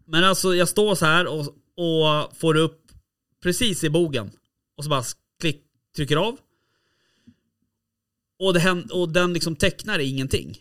men 0.05 0.23
alltså 0.23 0.55
jag 0.55 0.67
står 0.69 0.95
så 0.95 1.05
här 1.05 1.27
och, 1.27 1.39
och 1.77 2.37
får 2.37 2.55
upp 2.57 2.79
precis 3.43 3.83
i 3.83 3.89
bogen. 3.89 4.31
Och 4.77 4.83
så 4.83 4.89
bara 4.89 5.03
klick, 5.41 5.61
trycker 5.95 6.15
av. 6.17 6.37
Och, 8.39 8.53
det 8.53 8.59
hän- 8.59 8.89
och 8.91 9.09
den 9.09 9.33
liksom 9.33 9.55
tecknar 9.55 9.99
ingenting. 9.99 10.57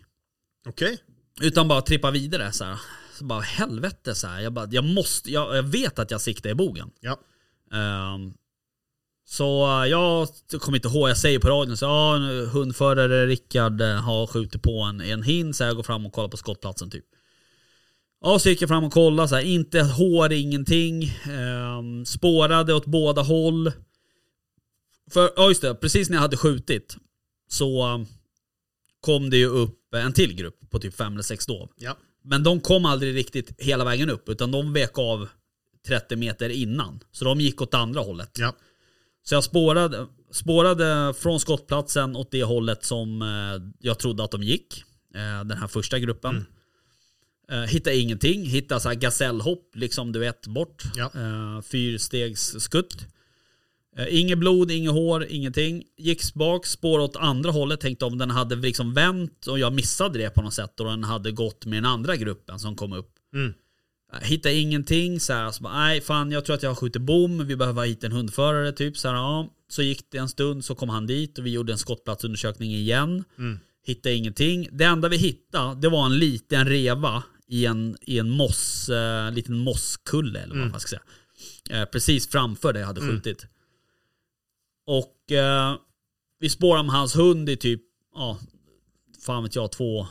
Okej. 0.68 0.98
Utan 1.40 1.68
bara 1.68 1.82
trippar 1.82 2.10
vidare 2.12 2.52
så 2.52 2.64
här. 2.64 2.76
Så 3.22 3.26
bara 3.26 3.40
helvete 3.40 4.14
så 4.14 4.26
här. 4.26 4.40
Jag, 4.40 4.52
bara, 4.52 4.68
jag, 4.70 4.84
måste, 4.84 5.30
jag, 5.30 5.56
jag 5.56 5.62
vet 5.62 5.98
att 5.98 6.10
jag 6.10 6.20
siktar 6.20 6.50
i 6.50 6.54
bogen. 6.54 6.90
Ja. 7.00 7.18
Ehm, 7.72 8.32
så 9.24 9.66
jag 9.90 10.28
kommer 10.60 10.78
inte 10.78 10.88
ihåg, 10.88 11.10
jag 11.10 11.18
säger 11.18 11.38
på 11.38 11.48
radion 11.48 11.76
så 11.76 11.84
ja, 11.84 12.16
hundförare 12.52 13.26
Rickard 13.26 13.80
eh, 13.80 13.94
har 13.94 14.26
skjutit 14.26 14.62
på 14.62 14.80
en, 14.80 15.00
en 15.00 15.22
hind 15.22 15.56
så 15.56 15.64
jag 15.64 15.76
går 15.76 15.82
fram 15.82 16.06
och 16.06 16.12
kollar 16.12 16.28
på 16.28 16.36
skottplatsen 16.36 16.90
typ. 16.90 17.04
Ja, 18.20 18.38
så 18.38 18.48
gick 18.48 18.62
jag 18.62 18.68
fram 18.68 18.84
och 18.84 18.92
kollade 18.92 19.28
så 19.28 19.34
här, 19.34 19.42
inte 19.42 19.80
ett 19.80 19.96
hår, 19.96 20.32
ingenting. 20.32 21.04
Ehm, 21.30 22.04
spårade 22.04 22.74
åt 22.74 22.86
båda 22.86 23.22
håll. 23.22 23.72
För, 25.10 25.30
ja 25.36 25.48
just 25.48 25.62
det, 25.62 25.74
precis 25.74 26.08
när 26.08 26.16
jag 26.16 26.22
hade 26.22 26.36
skjutit 26.36 26.96
så 27.48 27.94
eh, 27.94 27.98
kom 29.00 29.30
det 29.30 29.36
ju 29.36 29.46
upp 29.46 29.94
en 29.94 30.12
till 30.12 30.34
grupp 30.34 30.70
på 30.70 30.78
typ 30.78 30.94
fem 30.94 31.12
eller 31.12 31.22
sex 31.22 31.46
dov. 31.46 31.70
Ja. 31.76 31.96
Men 32.24 32.42
de 32.42 32.60
kom 32.60 32.84
aldrig 32.84 33.14
riktigt 33.14 33.60
hela 33.60 33.84
vägen 33.84 34.10
upp 34.10 34.28
utan 34.28 34.50
de 34.50 34.72
vek 34.72 34.98
av 34.98 35.28
30 35.86 36.16
meter 36.16 36.48
innan. 36.48 37.00
Så 37.12 37.24
de 37.24 37.40
gick 37.40 37.60
åt 37.60 37.74
andra 37.74 38.00
hållet. 38.00 38.30
Ja. 38.38 38.54
Så 39.22 39.34
jag 39.34 39.44
spårade, 39.44 40.06
spårade 40.30 41.14
från 41.14 41.40
skottplatsen 41.40 42.16
åt 42.16 42.30
det 42.30 42.42
hållet 42.42 42.84
som 42.84 43.22
eh, 43.22 43.72
jag 43.78 43.98
trodde 43.98 44.24
att 44.24 44.30
de 44.30 44.42
gick. 44.42 44.84
Eh, 45.14 45.44
den 45.44 45.58
här 45.58 45.66
första 45.66 45.98
gruppen. 45.98 46.46
Eh, 47.50 47.60
hittade 47.60 47.96
ingenting. 47.96 48.46
Hittade 48.46 48.80
så 48.80 48.88
här 48.88 48.96
gasellhopp, 48.96 49.70
liksom 49.74 50.12
du 50.12 50.18
vet, 50.18 50.46
bort. 50.46 50.82
Ja. 50.94 51.10
Fyrstegsskutt. 51.62 53.06
Eh, 53.96 54.20
inget 54.20 54.38
blod, 54.38 54.70
inget 54.70 54.92
hår, 54.92 55.26
ingenting. 55.30 55.82
Gick 55.96 56.34
bak, 56.34 56.66
spårade 56.66 57.04
åt 57.04 57.16
andra 57.16 57.50
hållet. 57.50 57.80
Tänkte 57.80 58.04
om 58.04 58.18
den 58.18 58.30
hade 58.30 58.56
liksom 58.56 58.94
vänt 58.94 59.46
och 59.46 59.58
jag 59.58 59.72
missade 59.72 60.18
det 60.18 60.30
på 60.30 60.42
något 60.42 60.54
sätt. 60.54 60.80
Och 60.80 60.86
den 60.86 61.04
hade 61.04 61.32
gått 61.32 61.66
med 61.66 61.76
den 61.76 61.90
andra 61.90 62.16
gruppen 62.16 62.58
som 62.58 62.76
kom 62.76 62.92
upp. 62.92 63.10
Mm. 63.34 63.54
Jag 64.12 64.26
hittade 64.26 64.54
ingenting 64.54 65.20
så 65.20 65.32
här, 65.32 65.50
så 65.50 65.62
bara, 65.62 65.74
nej 65.74 66.00
fan 66.00 66.32
jag 66.32 66.44
tror 66.44 66.56
att 66.56 66.62
jag 66.62 66.70
har 66.70 66.74
skjutit 66.74 67.02
bom, 67.02 67.46
vi 67.46 67.56
behöver 67.56 67.80
ha 67.80 67.86
hit 67.86 68.04
en 68.04 68.12
hundförare 68.12 68.72
typ. 68.72 68.96
Så, 68.96 69.08
här, 69.08 69.14
ja. 69.14 69.54
så 69.68 69.82
gick 69.82 70.10
det 70.10 70.18
en 70.18 70.28
stund 70.28 70.64
så 70.64 70.74
kom 70.74 70.88
han 70.88 71.06
dit 71.06 71.38
och 71.38 71.46
vi 71.46 71.50
gjorde 71.50 71.72
en 71.72 71.78
skottplatsundersökning 71.78 72.70
igen. 72.70 73.24
Mm. 73.38 73.58
Hittade 73.86 74.14
ingenting. 74.14 74.68
Det 74.72 74.84
enda 74.84 75.08
vi 75.08 75.16
hittade 75.16 75.80
det 75.80 75.88
var 75.88 76.06
en 76.06 76.18
liten 76.18 76.68
reva 76.68 77.22
i 77.48 77.66
en, 77.66 77.96
i 78.00 78.18
en 78.18 78.30
moss, 78.30 78.88
eh, 78.88 79.32
liten 79.32 79.58
mosskulle 79.58 80.40
eller 80.40 80.54
vad 80.54 80.70
man 80.70 80.80
ska 80.80 80.88
säga. 80.88 81.02
Eh, 81.70 81.88
precis 81.88 82.28
framför 82.28 82.72
där 82.72 82.80
jag 82.80 82.86
hade 82.86 83.00
skjutit. 83.00 83.46
Och 84.92 85.32
eh, 85.32 85.76
vi 86.40 86.50
spårade 86.50 86.82
med 86.82 86.94
hans 86.94 87.16
hund 87.16 87.48
i 87.48 87.56
typ, 87.56 87.82
ja, 88.14 88.38
fan 89.26 89.42
vet 89.42 89.54
jag, 89.54 89.72
två, 89.72 90.06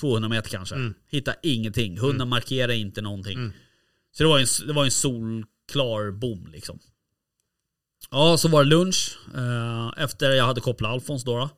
200 0.00 0.28
meter 0.28 0.50
kanske. 0.50 0.74
Mm. 0.74 0.94
Hittade 1.10 1.36
ingenting. 1.42 1.98
Hunden 1.98 2.28
markerade 2.28 2.76
inte 2.76 3.02
någonting. 3.02 3.52
Så 4.12 4.22
det 4.22 4.28
var, 4.28 4.38
en, 4.38 4.46
det 4.66 4.72
var 4.72 4.84
en 4.84 4.90
solklar 4.90 6.10
bom 6.10 6.48
liksom. 6.52 6.78
Ja, 8.10 8.36
så 8.38 8.48
var 8.48 8.64
det 8.64 8.70
lunch. 8.70 9.18
Eh, 9.34 10.02
efter 10.04 10.30
jag 10.30 10.44
hade 10.44 10.60
kopplat 10.60 10.90
Alfons 10.90 11.24
då, 11.24 11.38
då. 11.38 11.50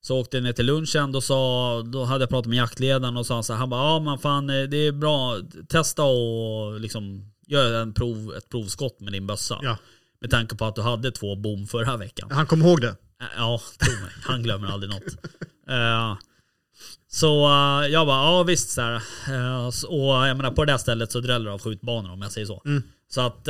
Så 0.00 0.18
åkte 0.18 0.36
jag 0.36 0.44
ner 0.44 0.52
till 0.52 0.66
lunchen, 0.66 1.12
då, 1.12 1.20
sa, 1.20 1.82
då 1.82 2.04
hade 2.04 2.22
jag 2.22 2.30
pratat 2.30 2.48
med 2.48 2.56
jaktledaren 2.56 3.16
och 3.16 3.26
sa 3.26 3.42
så 3.42 3.52
här, 3.52 3.60
han 3.60 3.70
bara 3.70 3.82
ja 3.82 4.00
men 4.00 4.18
fan 4.18 4.50
eh, 4.50 4.62
det 4.62 4.76
är 4.76 4.92
bra, 4.92 5.38
testa 5.68 6.04
och 6.04 6.80
liksom 6.80 7.32
göra 7.46 7.80
en 7.80 7.94
prov, 7.94 8.34
ett 8.36 8.48
provskott 8.48 9.00
med 9.00 9.12
din 9.12 9.26
bössa. 9.26 9.58
Ja. 9.62 9.76
Med 10.22 10.30
tanke 10.30 10.56
på 10.56 10.64
att 10.64 10.74
du 10.74 10.82
hade 10.82 11.10
två 11.10 11.36
bom 11.36 11.66
förra 11.66 11.96
veckan. 11.96 12.30
Han 12.30 12.46
kom 12.46 12.62
ihåg 12.62 12.80
det. 12.80 12.96
Ja, 13.36 13.60
tro 13.78 13.92
mig. 13.92 14.12
Han 14.22 14.42
glömmer 14.42 14.68
aldrig 14.68 14.92
något. 14.92 15.02
Så 17.08 17.26
jag 17.90 18.06
bara, 18.06 18.24
ja 18.24 18.42
visst 18.42 18.70
så 18.70 18.80
här. 18.80 19.02
Och 19.88 20.28
jag 20.28 20.36
menar 20.36 20.50
på 20.50 20.64
det 20.64 20.72
där 20.72 20.78
stället 20.78 21.12
så 21.12 21.20
dräller 21.20 21.46
det 21.46 21.52
av 21.52 21.60
skjutbanor 21.60 22.10
om 22.12 22.22
jag 22.22 22.32
säger 22.32 22.46
så. 22.46 22.62
Så 23.10 23.20
att 23.20 23.48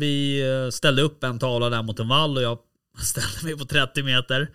vi 0.00 0.42
ställde 0.72 1.02
upp 1.02 1.24
en 1.24 1.38
tavla 1.38 1.70
där 1.70 1.82
mot 1.82 2.00
en 2.00 2.08
vall 2.08 2.36
och 2.36 2.42
jag 2.42 2.58
ställde 3.02 3.44
mig 3.44 3.58
på 3.58 3.64
30 3.64 4.02
meter. 4.02 4.50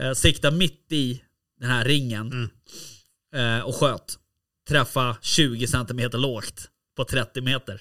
Uh, 0.00 0.12
siktade 0.12 0.56
mitt 0.56 0.92
i 0.92 1.22
den 1.60 1.70
här 1.70 1.84
ringen. 1.84 2.50
eh, 3.34 3.60
och 3.60 3.74
sköt. 3.74 4.18
Träffa 4.68 5.16
20 5.20 5.66
centimeter 5.66 6.18
lågt 6.18 6.68
på 6.96 7.04
30 7.04 7.40
meter. 7.40 7.80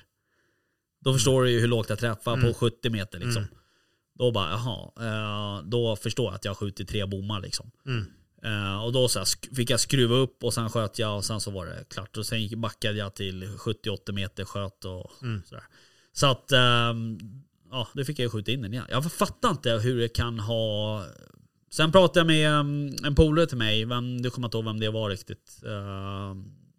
Då 1.08 1.14
förstår 1.14 1.44
du 1.44 1.52
ju 1.52 1.60
hur 1.60 1.68
lågt 1.68 1.90
jag 1.90 2.00
träffar 2.00 2.42
på 2.42 2.54
70 2.54 2.90
meter 2.90 3.20
liksom. 3.20 3.48
Då 4.20 4.32
bara, 4.32 4.50
jaha. 4.50 4.92
Eh, 5.00 5.64
då 5.64 5.96
förstår 5.96 6.26
jag 6.26 6.36
att 6.36 6.46
jag 6.46 6.50
har 6.50 6.56
skjutit 6.56 6.90
tre 6.90 7.06
bommar 7.06 7.42
liksom. 7.42 7.72
Eh, 8.44 8.84
och 8.84 8.94
då 8.94 9.08
så 9.08 9.20
här, 9.20 9.56
fick 9.56 9.70
jag 9.70 9.80
skruva 9.80 10.16
upp 10.16 10.44
och 10.44 10.54
sen 10.54 10.70
sköt 10.70 11.00
jag 11.00 11.18
och 11.18 11.26
sen 11.26 11.40
så 11.40 11.52
var 11.52 11.66
det 11.66 11.86
klart. 11.90 12.18
Och 12.18 12.26
sen 12.26 12.62
backade 12.62 12.98
jag 12.98 13.16
till 13.16 13.44
70-80 13.44 14.12
meter, 14.12 14.46
sköt 14.46 14.86
och 14.86 15.12
sådär. 15.46 15.64
Så 16.14 16.28
att, 16.28 16.52
ehm, 16.52 17.18
ja 17.72 17.88
det 17.94 18.06
fick 18.06 18.20
jag 18.20 18.24
ju 18.24 18.30
skjuta 18.30 18.52
in 18.52 18.62
den 18.62 18.74
igen. 18.74 18.86
Jag 18.90 19.14
fattar 19.14 19.50
inte 19.50 19.72
hur 19.72 20.00
det 20.00 20.10
kan 20.10 20.40
ha... 20.40 21.04
Sen 21.72 21.92
pratade 21.92 22.20
jag 22.20 22.28
med 22.28 22.60
um, 22.60 22.96
en 23.06 23.16
polare 23.16 23.48
till 23.48 23.58
mig, 23.58 23.86
vem, 23.86 24.22
du 24.22 24.30
kommer 24.30 24.48
inte 24.48 24.58
ihåg 24.58 24.66
vem 24.66 24.80
det 24.80 24.90
var 24.90 25.10
riktigt. 25.10 25.62
Eh, 25.66 26.36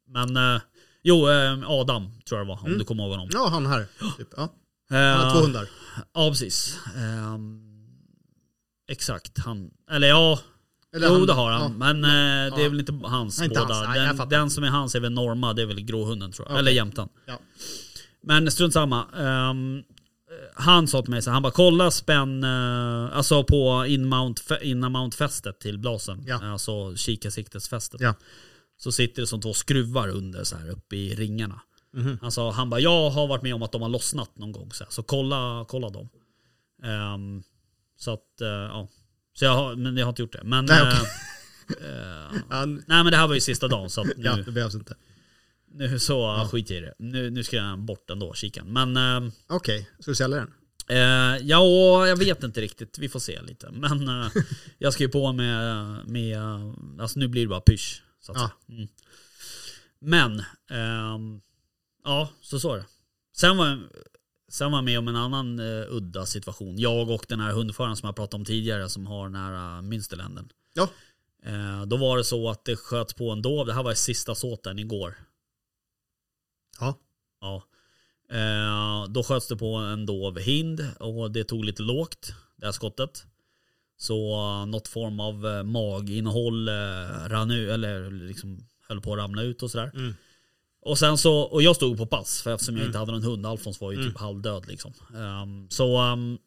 men, 0.09 0.37
eh, 0.37 0.61
jo 1.03 1.29
eh, 1.29 1.71
Adam 1.71 2.11
tror 2.29 2.39
jag 2.41 2.47
det 2.47 2.49
var, 2.49 2.65
om 2.73 2.79
du 2.79 2.85
kommer 2.85 3.03
ihåg 3.03 3.11
honom. 3.11 3.29
Ja, 3.33 3.49
han 3.49 3.67
här. 3.67 3.87
Typ. 4.19 4.29
Ja. 4.37 4.43
Eh, 4.91 4.97
Han 4.99 5.21
har 5.27 5.31
två 5.35 5.41
hundar. 5.41 5.69
Ja, 6.15 6.29
precis. 6.31 6.79
Ehm, 6.97 7.61
exakt, 8.91 9.39
han... 9.39 9.71
Eller 9.91 10.09
ja, 10.09 10.39
Eller 10.95 11.07
jo 11.07 11.13
han- 11.13 11.27
det 11.27 11.33
har 11.33 11.51
han. 11.53 11.63
ja. 11.63 11.93
Men 11.93 12.05
eh, 12.05 12.11
det 12.57 12.61
är 12.61 12.65
Ja. 12.65 12.69
väl 12.69 12.81
inte 12.81 12.93
hans 13.05 13.43
inte 13.43 13.61
båda. 13.61 13.75
hans. 13.75 13.89
Nej, 13.97 14.15
den, 14.17 14.29
den 14.29 14.51
som 14.51 14.65
är 14.65 14.69
hans 14.69 14.95
är 14.95 15.01
väl 15.01 15.13
Norma, 15.13 15.53
det 15.53 15.63
är 15.63 15.67
väl 15.67 15.81
gråhunden 15.81 16.33
tror 16.33 16.47
jag. 16.49 16.53
Okej. 16.53 16.59
Eller 16.61 16.73
jämtan. 16.73 17.09
Ja. 17.27 17.39
Men 18.23 18.51
strunt 18.51 18.73
samma. 18.73 19.05
Ehm, 19.17 19.83
han 20.55 20.89
sa 20.89 21.03
till 21.03 21.11
mig 21.11 21.23
så 21.23 21.31
han 21.31 21.43
bara 21.43 21.53
kolla 21.53 21.91
spänn, 21.91 22.45
eh, 22.45 23.17
alltså 23.17 23.45
på 23.45 23.87
inmount, 23.89 24.43
inmount-fästet 24.63 25.61
till 25.61 25.79
blasen. 25.79 26.25
Ja. 26.27 26.53
Alltså 26.53 26.97
kikarsiktesfästet. 26.97 28.01
Ja. 28.01 28.15
Så 28.79 28.93
sitter 28.93 29.23
det 29.23 29.27
som 29.27 29.41
två 29.41 29.55
skruvar 29.55 30.09
under 30.09 30.45
så 30.45 30.57
här 30.57 30.71
uppe 30.71 30.97
i 30.97 31.15
ringarna. 31.15 31.61
Han 32.21 32.33
sa, 32.33 32.51
han 32.53 32.71
bara, 32.71 32.81
jag 32.81 33.11
har 33.11 33.27
varit 33.27 33.43
med 33.43 33.55
om 33.55 33.63
att 33.63 33.73
de 33.73 33.83
har 33.83 33.89
lossnat 33.89 34.39
någon 34.39 34.53
gång. 34.53 34.73
Så, 34.73 34.85
här, 34.85 34.91
så 34.91 35.03
kolla, 35.03 35.65
kolla 35.69 35.89
dem. 35.91 36.09
Ehm, 36.85 37.43
så 37.97 38.11
att, 38.13 38.41
eh, 38.41 38.49
ja. 38.49 38.89
Så 39.35 39.45
jag 39.45 39.55
har, 39.55 39.77
men 39.77 39.97
jag 39.97 40.07
har 40.07 40.11
inte 40.11 40.23
gjort 40.23 40.33
det. 40.33 40.41
Men, 40.45 40.65
Nej, 40.65 40.81
eh, 40.83 40.89
okej. 40.89 41.89
eh, 41.91 42.41
Han, 42.51 42.75
nej 42.75 43.05
men 43.05 43.07
det 43.07 43.17
här 43.17 43.27
var 43.29 43.35
ju 43.35 43.41
sista 43.41 43.69
dagen 43.69 43.91
så 43.91 44.01
att 44.01 44.07
nu, 44.07 44.15
ja, 44.25 44.37
det 44.37 44.53
behövs 44.53 44.75
inte. 44.75 44.95
nu 45.75 45.99
så 45.99 46.49
skit 46.53 46.71
i 46.71 46.81
det. 46.81 46.95
Nu, 46.99 47.31
nu 47.31 47.45
ska 47.45 47.57
jag 47.57 47.79
bort 47.79 48.11
ändå, 48.11 48.35
kikaren. 48.35 48.73
Men 48.73 48.97
ehm, 48.97 49.31
Okej, 49.49 49.91
ska 49.99 50.11
du 50.11 50.15
sälja 50.15 50.37
den? 50.39 50.51
Eh, 50.89 51.37
ja, 51.47 52.07
jag 52.07 52.17
vet 52.17 52.43
inte 52.43 52.61
riktigt. 52.61 52.99
Vi 52.99 53.09
får 53.09 53.21
se 53.21 53.43
lite. 53.43 53.71
Men 53.73 54.09
eh, 54.09 54.29
jag 54.79 54.93
ska 54.93 55.03
ju 55.03 55.09
på 55.09 55.33
med, 55.33 55.87
med, 56.07 56.39
alltså 57.01 57.19
nu 57.19 57.29
blir 57.29 57.43
det 57.43 57.49
bara 57.49 57.61
pysch. 57.61 58.03
Så 58.29 58.33
att 58.33 58.53
Ja. 58.69 58.75
Mm. 58.75 58.89
Men, 59.99 60.43
ehm, 60.71 61.41
ja 62.05 62.31
så 62.41 62.61
så 62.61 62.73
är 62.73 62.77
det. 62.79 62.87
Sen 63.37 63.57
var, 63.57 63.67
jag- 63.69 63.79
sen 64.49 64.71
var 64.73 64.79
jag 64.79 64.85
med 64.85 64.99
om 64.99 65.09
en 65.09 65.17
annan 65.17 65.59
eh, 65.59 65.87
udda 65.89 66.27
situation. 66.27 66.79
Jag 66.79 67.11
och 67.11 67.25
den 67.29 67.41
här 67.41 67.53
hundföraren 67.53 67.97
som 67.97 68.07
jag 68.07 68.17
pratade 68.17 68.41
om 68.41 68.45
tidigare 68.45 68.89
som 68.89 69.07
har 69.07 69.25
den 69.25 69.35
här 69.35 69.53
uh, 69.79 69.83
Münsterländen. 69.83 70.49
Ja. 70.75 70.89
Eh, 71.43 71.83
då 71.87 71.97
var 71.97 72.17
det 72.17 72.25
så 72.25 72.51
att 72.51 72.65
det 72.65 72.77
sköts 72.77 73.15
på 73.15 73.31
en 73.31 73.43
dov. 73.43 73.67
Det 73.67 73.75
här 73.75 73.83
var 73.83 73.93
i 73.93 73.97
sista 73.97 74.35
såten 74.35 74.79
igår. 74.79 75.19
Ja. 76.81 76.99
Ja. 77.41 77.63
Eh, 78.37 79.09
då 79.09 79.23
sköts 79.23 79.49
det 79.49 79.57
på 79.57 79.75
en 79.75 80.07
dov 80.07 80.39
hind 80.39 80.87
och 81.01 81.31
det 81.31 81.45
tog 81.45 81.65
lite 81.65 81.83
lågt, 81.83 82.33
det 82.57 82.67
här 82.67 82.73
skottet. 82.73 83.27
Så 84.01 84.65
något 84.65 84.89
form 84.89 85.21
av 85.21 85.47
eh, 85.47 85.63
maginnehåll 85.63 86.69
eh, 86.69 86.73
rann 87.29 87.51
ut, 87.51 87.71
eller 87.71 88.11
liksom 88.11 88.59
höll 88.89 89.01
på 89.01 89.13
att 89.13 89.19
ramla 89.19 89.43
ut 89.43 89.63
och 89.63 89.71
sådär. 89.71 89.91
Mm. 89.95 90.15
Och 90.81 90.99
sen 90.99 91.19
så, 91.19 91.41
och 91.41 91.63
jag 91.63 91.77
stod 91.77 91.99
på 91.99 92.07
pass 92.07 92.43
för 92.43 92.55
eftersom 92.55 92.77
jag 92.77 92.87
inte 92.87 92.99
hade 92.99 93.13
någon 93.13 93.23
hund, 93.23 93.47
Alfons 93.47 93.81
var 93.81 93.93
ju 93.93 94.05
typ 94.05 94.19
halvdöd 94.19 94.67
liksom. 94.69 94.93
Ehm, 95.17 95.71
så, 95.71 95.97
ehm, 95.97 96.39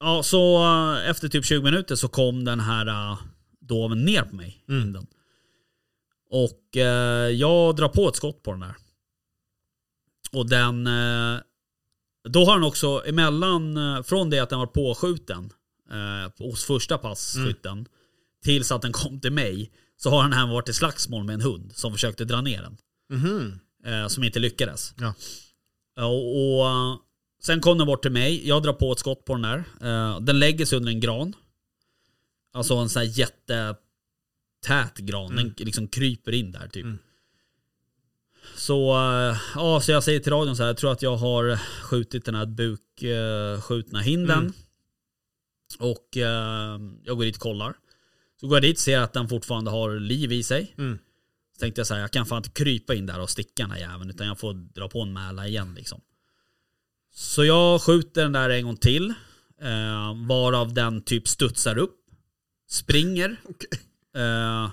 ja 0.00 0.22
så 0.22 0.64
eh, 0.64 1.10
efter 1.10 1.28
typ 1.28 1.44
20 1.44 1.62
minuter 1.62 1.96
så 1.96 2.08
kom 2.08 2.44
den 2.44 2.60
här 2.60 2.88
uh, 2.88 3.18
doven 3.60 4.04
ner 4.04 4.22
på 4.22 4.36
mig, 4.36 4.64
Mm. 4.68 5.06
Och 6.30 6.76
eh, 6.76 7.30
jag 7.30 7.76
drar 7.76 7.88
på 7.88 8.08
ett 8.08 8.16
skott 8.16 8.42
på 8.42 8.50
den 8.50 8.60
där. 8.60 8.74
Och 10.32 10.48
den... 10.48 10.88
Då 12.28 12.44
har 12.44 12.54
den 12.54 12.64
också 12.64 13.02
emellan, 13.06 13.78
från 14.04 14.30
det 14.30 14.38
att 14.38 14.50
den 14.50 14.58
var 14.58 14.66
påskjuten 14.66 15.52
eh, 15.90 16.46
hos 16.46 16.64
första 16.64 16.98
passkytten 16.98 17.86
tills 18.44 18.72
att 18.72 18.82
den 18.82 18.92
kom 18.92 19.20
till 19.20 19.32
mig 19.32 19.72
så 19.96 20.10
har 20.10 20.22
den 20.22 20.32
här 20.32 20.46
varit 20.46 20.68
i 20.68 20.72
slagsmål 20.72 21.24
med 21.24 21.34
en 21.34 21.40
hund 21.40 21.72
som 21.74 21.92
försökte 21.92 22.24
dra 22.24 22.40
ner 22.40 22.62
den. 22.62 22.76
Mhm. 23.10 23.58
Eh, 23.84 24.08
som 24.08 24.24
inte 24.24 24.38
lyckades. 24.38 24.94
Ja. 24.96 25.14
Och, 26.04 26.60
och 26.60 27.00
sen 27.42 27.60
kom 27.60 27.78
den 27.78 27.86
bort 27.86 28.02
till 28.02 28.12
mig. 28.12 28.48
Jag 28.48 28.62
drar 28.62 28.72
på 28.72 28.92
ett 28.92 28.98
skott 28.98 29.24
på 29.24 29.34
den 29.34 29.42
där. 29.42 29.64
Eh, 29.80 30.20
den 30.20 30.38
lägger 30.38 30.66
sig 30.66 30.76
under 30.76 30.92
en 30.92 31.00
gran. 31.00 31.34
Alltså 32.52 32.74
en 32.74 32.88
sån 32.88 33.00
här 33.00 33.08
jättetät 33.18 34.98
gran. 34.98 35.36
Den 35.36 35.54
liksom 35.56 35.88
kryper 35.88 36.32
in 36.32 36.52
där 36.52 36.68
typ. 36.68 36.84
Mm. 36.84 36.98
Så, 38.54 38.90
eh, 38.90 39.36
ja, 39.54 39.80
så 39.80 39.90
jag 39.90 40.04
säger 40.04 40.20
till 40.20 40.32
radion 40.32 40.56
så 40.56 40.62
här, 40.62 40.68
jag 40.68 40.76
tror 40.76 40.92
att 40.92 41.02
jag 41.02 41.16
har 41.16 41.56
skjutit 41.82 42.24
den 42.24 42.34
här 42.34 42.46
bukskjutna 42.46 44.00
hinden. 44.00 44.38
Mm. 44.38 44.52
Och 45.78 46.16
eh, 46.16 46.80
jag 47.04 47.16
går 47.16 47.24
dit 47.24 47.36
och 47.36 47.42
kollar. 47.42 47.74
Så 48.40 48.46
går 48.48 48.56
jag 48.56 48.62
dit 48.62 48.76
och 48.76 48.80
ser 48.80 48.98
att 48.98 49.12
den 49.12 49.28
fortfarande 49.28 49.70
har 49.70 50.00
liv 50.00 50.32
i 50.32 50.42
sig. 50.42 50.74
Mm. 50.78 50.98
Så 51.54 51.60
tänkte 51.60 51.80
jag 51.80 51.86
så 51.86 51.94
här, 51.94 52.00
jag 52.00 52.10
kan 52.10 52.26
fan 52.26 52.38
inte 52.38 52.50
krypa 52.50 52.94
in 52.94 53.06
där 53.06 53.20
och 53.20 53.30
sticka 53.30 53.62
den 53.62 53.70
här 53.70 53.78
jäveln 53.78 54.10
utan 54.10 54.26
jag 54.26 54.38
får 54.38 54.54
dra 54.54 54.88
på 54.88 55.00
en 55.02 55.12
mäla 55.12 55.46
igen 55.46 55.74
liksom. 55.74 56.00
Så 57.14 57.44
jag 57.44 57.82
skjuter 57.82 58.22
den 58.22 58.32
där 58.32 58.50
en 58.50 58.64
gång 58.64 58.76
till. 58.76 59.14
Eh, 59.60 60.26
varav 60.28 60.74
den 60.74 61.02
typ 61.02 61.28
studsar 61.28 61.78
upp. 61.78 61.96
Springer. 62.68 63.36
Okej. 63.44 63.68
Eh, 64.22 64.70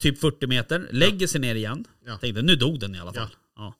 typ 0.00 0.20
40 0.20 0.46
meter. 0.46 0.88
Lägger 0.90 1.26
sig 1.26 1.40
ner 1.40 1.54
igen. 1.54 1.84
Ja. 2.06 2.18
Tänkte 2.18 2.42
nu 2.42 2.56
dog 2.56 2.80
den 2.80 2.94
i 2.94 3.00
alla 3.00 3.12
fall. 3.12 3.28
Ja. 3.56 3.74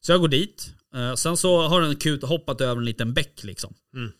Så 0.00 0.12
jag 0.12 0.20
går 0.20 0.28
dit. 0.28 0.74
Eh, 0.94 1.14
sen 1.14 1.36
så 1.36 1.68
har 1.68 1.80
den 1.80 1.96
kut 1.96 2.22
hoppat 2.22 2.60
över 2.60 2.76
en 2.76 2.84
liten 2.84 3.14
bäck 3.14 3.44
liksom. 3.44 3.74
Mm. 3.94 4.12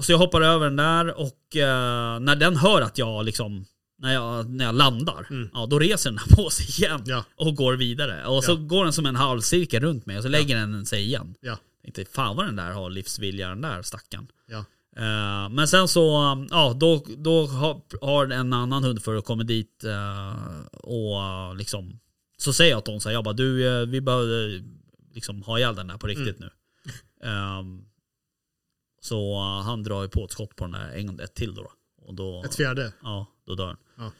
Och 0.00 0.04
så 0.04 0.12
jag 0.12 0.18
hoppar 0.18 0.40
över 0.40 0.64
den 0.66 0.76
där 0.76 1.18
och 1.20 1.56
eh, 1.56 2.20
när 2.20 2.36
den 2.36 2.56
hör 2.56 2.82
att 2.82 2.98
jag 2.98 3.24
liksom 3.24 3.64
när 3.98 4.14
jag, 4.14 4.50
när 4.50 4.64
jag 4.64 4.74
landar, 4.74 5.26
Mm. 5.30 5.50
ja, 5.52 5.66
då 5.66 5.78
reser 5.78 6.10
den 6.10 6.18
på 6.36 6.50
sig 6.50 6.66
igen 6.84 7.02
Ja. 7.06 7.24
och 7.36 7.54
går 7.56 7.72
vidare. 7.76 8.26
Och 8.26 8.44
så 8.44 8.50
Ja. 8.52 8.56
går 8.56 8.84
den 8.84 8.92
som 8.92 9.06
en 9.06 9.16
halvcirkel 9.16 9.82
runt 9.82 10.06
mig 10.06 10.16
och 10.16 10.22
så 10.22 10.28
lägger 10.28 10.56
den 10.56 10.86
sig 10.86 11.02
igen. 11.04 11.34
Ja. 11.40 11.58
Tänkte, 11.82 12.04
fan 12.04 12.36
vad 12.36 12.46
den 12.46 12.56
där 12.56 12.70
har 12.72 12.90
livsvilja 12.90 13.48
den 13.48 13.60
där 13.60 13.82
stackaren. 13.82 14.26
Ja. 14.46 14.58
Eh, 14.96 15.48
men 15.48 15.68
sen 15.68 15.88
så, 15.88 16.00
ja 16.50 16.76
då, 16.80 17.04
då 17.16 17.46
har, 17.46 17.80
har 18.06 18.26
en 18.30 18.52
annan 18.52 18.84
hundförare 18.84 19.22
kommit 19.22 19.46
dit 19.46 19.84
eh, 19.84 20.64
och 20.72 21.56
liksom 21.56 22.00
Så 22.38 22.52
säger 22.52 22.70
jag 22.70 22.84
till 22.84 22.90
honom 22.90 23.00
så 23.00 23.08
här, 23.08 23.14
jag 23.14 23.24
bara 23.24 23.34
du 23.34 23.80
eh, 23.80 23.86
vi 23.86 24.00
behöver 24.00 24.62
liksom 25.14 25.42
ha 25.42 25.58
ihjäl 25.58 25.74
den 25.74 25.86
där 25.86 25.96
på 25.98 26.06
riktigt 26.06 26.38
nu. 26.38 26.50
Ehm, 27.24 27.84
så 29.00 29.34
eh, 29.34 29.64
han 29.64 29.82
drar 29.82 30.02
ju 30.02 30.08
på 30.08 30.24
ett 30.24 30.32
skott 30.32 30.56
på 30.56 30.64
den 30.64 30.72
där 30.72 30.88
en 30.90 31.06
gång 31.06 31.20
ett 31.20 31.34
till 31.34 31.54
då. 31.54 31.72
Och 32.02 32.14
då 32.14 32.42
Ett 32.44 32.54
fjärde. 32.54 32.92
Ja, 33.02 33.26
då 33.46 33.54
dör 33.54 33.66
den. 33.66 33.76
Ja. 33.96 34.12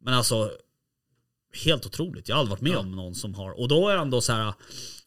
Men 0.00 0.14
alltså, 0.14 0.50
helt 1.64 1.86
otroligt. 1.86 2.28
Jag 2.28 2.36
har 2.36 2.40
aldrig 2.40 2.50
varit 2.50 2.60
med 2.62 2.72
Ja. 2.72 2.78
om 2.78 2.90
någon 2.96 3.14
som 3.14 3.34
har... 3.34 3.50
Och 3.60 3.68
då 3.68 3.88
är 3.88 3.96
ändå 3.96 4.20
så 4.20 4.32
här, 4.32 4.54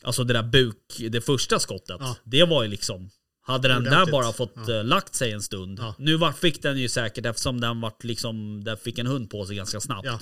alltså 0.01 0.23
det 0.23 0.33
där 0.33 0.43
buk, 0.43 0.77
det 1.09 1.21
första 1.21 1.59
skottet, 1.59 1.97
Ja. 1.99 2.15
det 2.23 2.43
var 2.43 2.63
ju 2.63 2.69
liksom... 2.69 3.09
Hade 3.43 3.67
den 3.67 3.83
där 3.83 3.91
Ordentligt. 3.91 4.11
bara 4.11 4.31
fått 4.33 4.53
Ja. 4.67 4.73
eh, 4.73 4.83
lagt 4.83 5.15
sig 5.15 5.31
en 5.31 5.41
stund. 5.41 5.79
Ja. 5.79 5.95
Nu 5.97 6.15
var, 6.17 6.31
fick 6.31 6.61
den 6.61 6.77
ju 6.77 6.89
säkert, 6.89 7.25
eftersom 7.25 7.61
den 7.61 7.81
vart 7.81 8.03
liksom, 8.03 8.63
den 8.63 8.77
fick 8.77 8.99
en 8.99 9.07
hund 9.07 9.29
på 9.29 9.45
sig 9.45 9.55
ganska 9.55 9.79
snabbt. 9.81 10.05
Ja. 10.05 10.19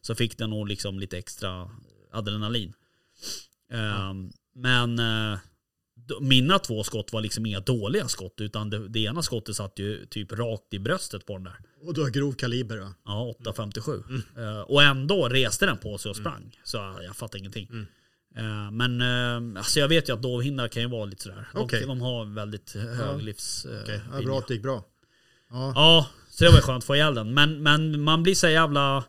Så 0.00 0.14
fick 0.14 0.38
den 0.38 0.50
nog 0.50 0.68
liksom 0.68 0.98
lite 0.98 1.18
extra 1.18 1.70
adrenalin. 2.12 2.72
Ehm, 3.72 4.30
men 4.54 4.96
d- 4.96 5.38
mina 6.20 6.58
två 6.58 6.84
skott 6.84 7.12
var 7.12 7.20
liksom 7.20 7.46
inga 7.46 7.60
dåliga 7.60 8.08
skott. 8.08 8.34
Utan 8.40 8.70
det, 8.70 8.88
det 8.88 9.00
ena 9.00 9.22
skottet 9.22 9.56
satt 9.56 9.78
ju 9.78 10.06
typ 10.06 10.32
rakt 10.32 10.74
i 10.74 10.78
bröstet 10.78 11.26
på 11.26 11.32
den 11.32 11.44
där. 11.44 11.56
Och 11.82 11.94
du 11.94 12.02
har 12.02 12.10
grov 12.10 12.32
kaliber 12.32 12.76
va? 12.76 12.94
Ja, 13.04 13.22
857. 13.38 14.02
Mm. 14.08 14.22
Eh, 14.36 14.60
och 14.60 14.82
ändå 14.82 15.28
reste 15.28 15.66
den 15.66 15.78
på 15.78 15.98
sig 15.98 16.10
och 16.10 16.16
sprang. 16.16 16.58
Så 16.64 16.76
jag, 16.76 17.16
fattar 17.16 17.38
ingenting. 17.38 17.68
Mm. 17.70 17.86
Eh, 18.36 18.70
men 18.70 19.00
eh, 19.00 19.58
alltså 19.60 19.80
jag 19.80 19.88
vet 19.88 20.08
ju 20.08 20.12
att 20.12 20.22
dovhindar 20.22 20.68
kan 20.68 20.82
ju 20.82 20.88
vara 20.88 21.04
lite 21.04 21.22
sådär. 21.22 21.48
De, 21.54 21.64
Okej. 21.64 21.86
de 21.86 22.00
har 22.00 22.24
väldigt 22.24 22.74
hög 22.74 22.98
Ja. 23.00 23.16
livs... 23.16 23.64
eh, 23.64 23.82
Okej, 23.82 24.00
ja, 24.12 24.22
bra 24.22 24.38
att 24.38 24.48
det 24.48 24.54
gick 24.54 24.62
bra. 24.62 24.84
Ja. 25.50 25.72
Ja, 25.74 26.06
så 26.30 26.44
det 26.44 26.50
var 26.50 26.60
skönt 26.60 26.78
att 26.82 26.84
få 26.86 26.94
ihjäl 26.96 27.14
den. 27.14 27.34
Men, 27.34 27.62
men 27.62 28.00
man 28.00 28.22
blir 28.22 28.34
så 28.34 28.48
jävla... 28.48 29.04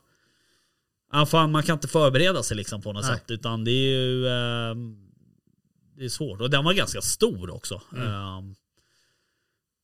Ja, 1.11 1.25
fan, 1.25 1.51
man 1.51 1.63
kan 1.63 1.73
inte 1.73 1.87
förbereda 1.87 2.43
sig 2.43 2.57
liksom 2.57 2.81
på 2.81 2.93
något 2.93 3.05
Nej. 3.05 3.17
sätt. 3.17 3.31
Utan 3.31 3.63
det 3.63 3.71
är 3.71 3.89
ju... 4.01 4.25
Det 5.99 6.05
är 6.05 6.09
svårt. 6.09 6.41
Och 6.41 6.49
den 6.49 6.63
var 6.63 6.73
ganska 6.73 7.01
stor 7.01 7.49
också. 7.49 7.81
Mm. 7.93 8.07
Eh, 8.07 8.41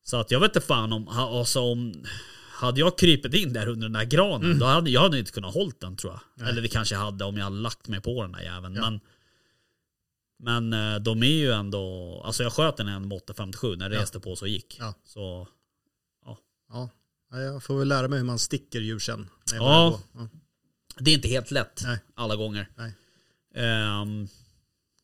så 0.04 0.16
att 0.16 0.30
jag 0.30 0.40
vet 0.40 0.56
inte 0.56 0.66
fan 0.66 0.92
om... 0.92 1.08
Alltså 1.08 1.60
om 1.60 2.04
hade 2.50 2.80
jag 2.80 2.98
krypit 2.98 3.34
in 3.34 3.52
där 3.52 3.68
under 3.68 3.82
den 3.88 3.92
där 3.92 4.04
granen, 4.04 4.58
då 4.58 4.66
hade 4.66 4.90
jag 4.90 5.00
hade 5.00 5.18
inte 5.18 5.32
kunnat 5.32 5.54
hållt 5.54 5.80
den 5.80 5.96
tror 5.96 6.12
jag. 6.12 6.20
Mm. 6.20 6.32
Nej. 6.34 6.48
Eller 6.50 6.62
det 6.62 6.68
kanske 6.68 6.94
jag 6.94 7.00
hade 7.02 7.24
om 7.24 7.36
jag 7.36 7.44
hade 7.44 7.56
lagt 7.56 7.88
mig 7.88 8.00
på 8.00 8.22
den 8.22 8.32
där 8.32 8.40
jäveln. 8.40 8.74
Ja. 8.74 8.90
Men, 8.90 9.00
men 10.68 10.94
eh, 10.94 11.00
de 11.00 11.22
är 11.22 11.26
ju 11.26 11.52
ändå... 11.52 12.22
Alltså 12.24 12.42
jag 12.42 12.52
sköt 12.52 12.76
den 12.76 12.88
en 12.88 13.08
med 13.08 13.16
857 13.16 13.76
när 13.76 13.88
det 13.88 13.96
Ja. 13.96 14.02
reste 14.02 14.20
på 14.20 14.36
så 14.36 14.46
gick. 14.46 14.76
Ja. 14.80 14.94
Så 15.04 15.48
Ja. 16.24 16.38
ja, 17.30 17.40
jag 17.40 17.62
får 17.62 17.78
väl 17.78 17.88
lära 17.88 18.08
mig 18.08 18.18
hur 18.18 18.26
man 18.26 18.38
sticker 18.38 18.80
djur 18.80 18.98
sen. 18.98 19.28
Ja. 19.52 20.00
ja. 20.14 20.28
Det 20.98 21.10
är 21.10 21.14
inte 21.14 21.28
helt 21.28 21.50
lätt 21.50 21.80
Nej. 21.84 21.98
alla 22.14 22.36
gånger. 22.36 22.68
Nej. 22.76 22.92
Ehm, 23.54 24.28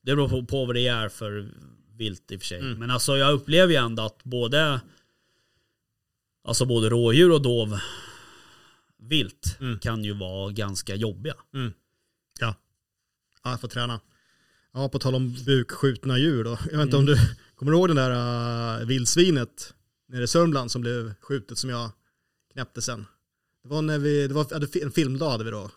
det 0.03 0.17
beror 0.17 0.29
på, 0.29 0.45
på 0.45 0.65
vad 0.65 0.77
det 0.77 0.87
är 0.87 1.09
för 1.09 1.49
vilt 1.97 2.31
i 2.33 2.37
och 2.37 2.41
för 2.41 2.47
sig. 2.47 2.61
Mm. 2.61 2.79
Men 2.79 2.91
alltså 2.91 3.17
jag 3.17 3.33
upplever 3.33 3.73
ju 3.73 3.79
ändå 3.79 4.03
att 4.03 4.25
både 4.25 4.81
Alltså 6.45 6.67
både 6.67 6.89
rådjur 6.89 7.33
och 7.33 7.43
dov 7.43 7.79
vilt 8.99 9.57
Mm. 9.61 9.79
kan 9.79 10.05
ju 10.05 10.13
vara 10.13 10.51
ganska 10.53 10.95
jobbiga. 10.95 11.35
Ja. 12.41 12.55
ja, 13.43 13.51
jag 13.51 13.61
får 13.61 13.69
träna. 13.69 14.01
Ja, 14.73 14.89
på 14.89 14.99
tal 14.99 15.15
om 15.15 15.35
bukskjutna 15.47 16.19
djur 16.19 16.45
då. 16.45 16.59
Jag 16.71 16.79
vet 16.79 16.85
inte 16.85 16.97
om 16.97 17.07
du 17.07 17.17
kommer 17.55 17.73
ihåg 17.73 17.89
den 17.89 17.97
där 17.97 18.81
uh, 18.81 18.87
vildsvinet 18.87 19.75
nere 20.09 20.23
i 20.25 20.27
Sörmland 20.27 20.71
som 20.71 20.83
blev 20.83 21.15
skjutet 21.21 21.59
som 21.59 21.71
jag 21.71 21.91
knäppte 22.53 22.83
sen. 22.83 23.07
Det 23.63 23.69
var 23.69 23.83
när 23.83 23.99
vi, 23.99 24.29
det 24.29 24.35
var 24.35 24.83
en 24.83 24.93
filmdag 24.93 25.31
hade 25.31 25.45
vi 25.45 25.51
då. 25.51 25.71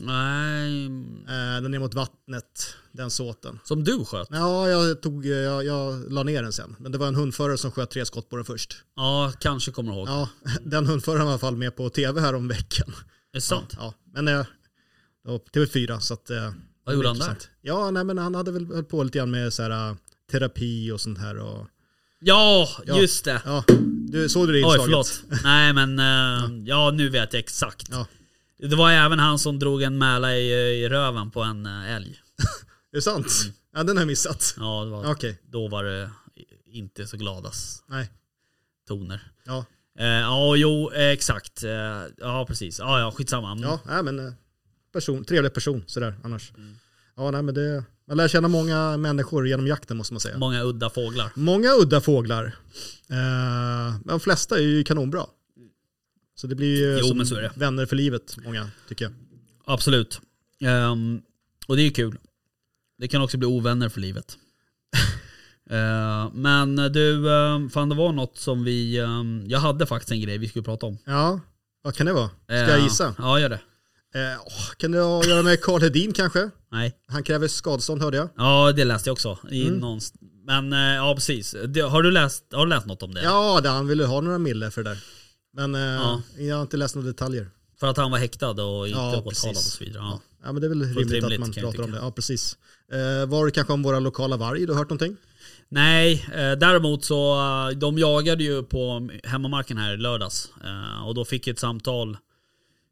Nej, 0.00 0.86
Eh, 1.28 1.62
den 1.62 1.70
ner 1.70 1.78
mot 1.78 1.94
vattnet, 1.94 2.74
den 2.92 3.10
såten. 3.10 3.58
som 3.64 3.84
du 3.84 4.04
sköt. 4.04 4.28
Ja, 4.30 4.68
jag, 4.68 5.02
tog, 5.02 5.26
eh, 5.26 5.32
jag, 5.32 5.64
jag 5.64 6.12
la 6.12 6.22
ner 6.22 6.42
den 6.42 6.52
sen. 6.52 6.76
Men 6.78 6.92
det 6.92 6.98
var 6.98 7.06
en 7.08 7.14
hundförare 7.14 7.58
som 7.58 7.70
sköt 7.72 7.90
tre 7.90 8.04
skott 8.06 8.28
på 8.30 8.36
den 8.36 8.44
först. 8.44 8.76
Ja, 8.96 9.32
kanske 9.40 9.70
kommer 9.70 9.92
ihåg. 9.92 10.08
Ja, 10.08 10.28
den 10.62 10.86
hundföraren 10.86 11.24
var 11.24 11.30
i 11.30 11.32
alla 11.32 11.38
fall 11.38 11.56
med 11.56 11.76
på 11.76 11.90
tv 11.90 12.20
här 12.20 12.34
om 12.34 12.48
veckan. 12.48 12.88
Är 13.32 13.36
det 13.36 13.40
sant? 13.40 13.72
Ja, 13.76 13.78
ja. 13.82 13.94
men 14.12 14.28
eh, 14.28 14.46
det 15.24 15.30
var 15.30 15.38
på 15.38 15.50
TV4 15.50 15.98
så 15.98 16.14
att... 16.14 16.30
eh, 16.30 16.52
Vad 16.84 16.94
gjorde 16.94 17.08
han 17.08 17.16
intressant. 17.16 17.48
Ja, 17.60 17.90
nej 17.90 18.04
men 18.04 18.18
han 18.18 18.34
hade 18.34 18.50
väl 18.52 18.66
höll 18.66 18.84
på 18.84 19.02
lite 19.02 19.18
grann 19.18 19.30
med 19.30 19.52
så 19.52 19.62
här, 19.62 19.96
terapi 20.30 20.90
och 20.92 21.00
sånt 21.00 21.18
här. 21.18 21.38
Och, 21.38 21.66
Ja, 22.20 22.68
Ja. 22.86 23.00
just 23.00 23.24
det. 23.24 23.42
ja, 23.44 23.64
du, 24.10 24.28
såg 24.28 24.46
du 24.48 24.52
det 24.52 24.58
Oj, 24.58 24.76
inslaget? 24.76 24.84
förlåt. 24.84 25.22
Nej, 25.44 25.72
men 25.72 25.98
eh, 25.98 26.50
ja. 26.66 26.90
nu 26.90 27.08
vet 27.08 27.32
jag 27.32 27.40
exakt. 27.40 27.88
Ja. 27.90 28.06
Det 28.58 28.76
var 28.76 28.90
även 28.90 29.18
han 29.18 29.38
som 29.38 29.58
drog 29.58 29.82
en 29.82 29.98
mäla 29.98 30.36
i, 30.36 30.52
i 30.84 30.88
röven 30.88 31.30
på 31.30 31.42
en 31.42 31.66
eh, 31.66 31.94
älg. 31.94 32.08
Är 32.92 32.96
det 32.96 33.02
sant? 33.02 33.26
Mm. 33.44 33.54
Ja, 33.74 33.82
den 33.82 33.96
har 33.96 34.02
jag 34.02 34.06
missat. 34.06 34.54
Ja, 34.56 34.84
det 34.84 34.90
var, 34.90 35.12
Okej, 35.12 35.38
då 35.44 35.68
var 35.68 35.84
det 35.84 36.10
inte 36.66 37.06
så 37.06 37.16
gladas 37.16 37.82
nej. 37.86 38.10
toner. 38.88 39.32
Ja, 39.44 39.64
Eh, 39.98 40.06
ja, 40.06 40.56
jo, 40.56 40.90
exakt. 40.94 41.64
Eh, 41.64 41.70
ja, 42.18 42.44
precis. 42.48 42.78
Ja, 42.78 43.00
ja, 43.00 43.10
skitsamma. 43.10 43.52
Mm. 43.52 43.64
ja 43.64 43.80
nej, 43.86 44.02
men 44.02 44.26
eh, 44.26 44.32
person, 44.92 45.24
trevlig 45.24 45.54
person 45.54 45.84
sådär 45.86 46.14
annars. 46.24 46.52
Mm. 46.56 46.76
Ja, 47.16 47.30
nej 47.30 47.42
men 47.42 47.54
det... 47.54 47.84
Man 48.08 48.16
lär 48.16 48.28
känna 48.28 48.48
många 48.48 48.96
människor 48.96 49.48
genom 49.48 49.66
jakten 49.66 49.96
måste 49.96 50.14
man 50.14 50.20
säga. 50.20 50.38
Många 50.38 50.62
udda 50.62 50.90
fåglar. 50.90 51.30
Många 51.34 51.68
udda 51.74 52.00
fåglar. 52.00 52.44
Eh, 53.10 53.90
men 53.90 54.06
de 54.06 54.20
flesta 54.20 54.56
är 54.56 54.62
ju 54.62 54.84
kanonbra. 54.84 55.26
Så 56.40 56.46
det 56.46 56.54
blir 56.54 56.76
ju 56.80 56.98
Jo, 56.98 57.24
som 57.24 57.48
vänner 57.54 57.86
för 57.86 57.96
livet, 57.96 58.36
många 58.44 58.70
tycker 58.88 59.04
jag. 59.04 59.14
Absolut. 59.64 60.20
Ehm, 60.60 61.20
och 61.66 61.76
det 61.76 61.82
är 61.82 61.84
ju 61.84 61.90
kul. 61.90 62.18
Det 62.98 63.08
kan 63.08 63.22
också 63.22 63.36
bli 63.38 63.46
ovänner 63.46 63.88
för 63.88 64.00
livet. 64.00 64.38
Eh, 65.70 66.30
men 66.32 66.76
du, 66.76 67.16
uh, 67.16 67.68
fan 67.68 67.88
det 67.88 67.94
var 67.94 68.12
något 68.12 68.36
som 68.38 68.64
vi... 68.64 68.98
ehm, 68.98 69.44
jag 69.46 69.58
hade 69.58 69.86
faktiskt 69.86 70.10
en 70.12 70.20
grej 70.20 70.38
vi 70.38 70.48
skulle 70.48 70.62
prata 70.62 70.86
om. 70.86 70.98
Ja, 71.04 71.40
vad 71.82 71.94
kan 71.94 72.06
det 72.06 72.12
vara? 72.12 72.28
Ska 72.44 72.54
jag 72.54 72.80
gissa? 72.80 73.14
Ja, 73.18 73.40
gör 73.40 73.48
det. 73.48 73.60
Åh, 74.46 74.70
kan 74.76 74.92
det 74.92 75.00
ha 75.00 75.20
att 75.20 75.26
göra 75.28 75.42
med 75.42 75.60
Karl 75.62 75.80
Hedin 75.80 76.12
kanske? 76.12 76.50
Nej. 76.72 76.92
Han 77.08 77.22
kräver 77.22 77.48
skadestånd 77.48 78.02
hörde 78.02 78.16
jag. 78.16 78.28
Ja, 78.36 78.72
det 78.72 78.84
läste 78.84 79.08
jag 79.08 79.12
också. 79.12 79.38
I 79.50 79.66
Mm. 79.66 79.78
någonst- 79.78 80.14
Men 80.46 80.72
eh, 80.72 80.78
ja, 80.78 81.14
precis. 81.14 81.54
Har, 81.88 82.02
du 82.02 82.10
läst, 82.10 82.44
har 82.52 82.66
du 82.66 82.70
läst 82.70 82.86
något 82.86 83.02
om 83.02 83.14
det? 83.14 83.22
Ja, 83.22 83.60
det, 83.60 83.68
han 83.68 83.86
ville 83.86 84.04
ha 84.04 84.20
några 84.20 84.38
mille 84.38 84.70
för 84.70 84.82
det 84.82 84.90
där. 84.90 84.98
Men 85.58 85.74
eh, 85.74 85.80
Ja. 85.80 86.22
jag 86.38 86.54
har 86.56 86.62
inte 86.62 86.76
läst 86.76 86.94
några 86.94 87.08
detaljer. 87.08 87.48
För 87.80 87.86
att 87.86 87.96
han 87.96 88.10
var 88.10 88.18
häktad 88.18 88.50
och 88.64 88.88
inte 88.88 88.98
Ja, 89.00 89.08
åtalad 89.24 89.56
och 89.56 89.62
så 89.62 89.84
vidare. 89.84 90.02
Ja. 90.02 90.20
Ja. 90.44 90.52
men 90.52 90.60
det 90.60 90.66
är 90.66 90.68
väl 90.68 90.82
rimligt, 90.82 91.10
rimligt, 91.12 91.32
att 91.34 91.40
man 91.40 91.52
pratar 91.52 91.82
om 91.82 91.90
det. 91.90 91.98
Ja, 91.98 92.10
precis. 92.12 92.56
Eh, 92.92 93.26
var 93.28 93.44
det 93.46 93.50
kanske 93.52 93.72
om 93.72 93.82
våra 93.82 94.00
lokala 94.00 94.36
varg 94.36 94.66
du 94.66 94.72
har 94.72 94.78
hört 94.78 94.90
någonting? 94.90 95.16
Nej, 95.68 96.26
eh, 96.34 96.52
däremot 96.58 97.04
så 97.04 97.34
eh, 97.40 97.78
de 97.78 97.98
jagade 97.98 98.44
ju 98.44 98.62
på 98.62 99.08
hemmamarken 99.24 99.76
här 99.78 99.94
i 99.94 99.96
lördags. 99.96 100.50
Eh, 100.64 101.06
och 101.06 101.14
då 101.14 101.24
fick 101.24 101.46
jag 101.46 101.52
ett 101.52 101.58
samtal 101.58 102.16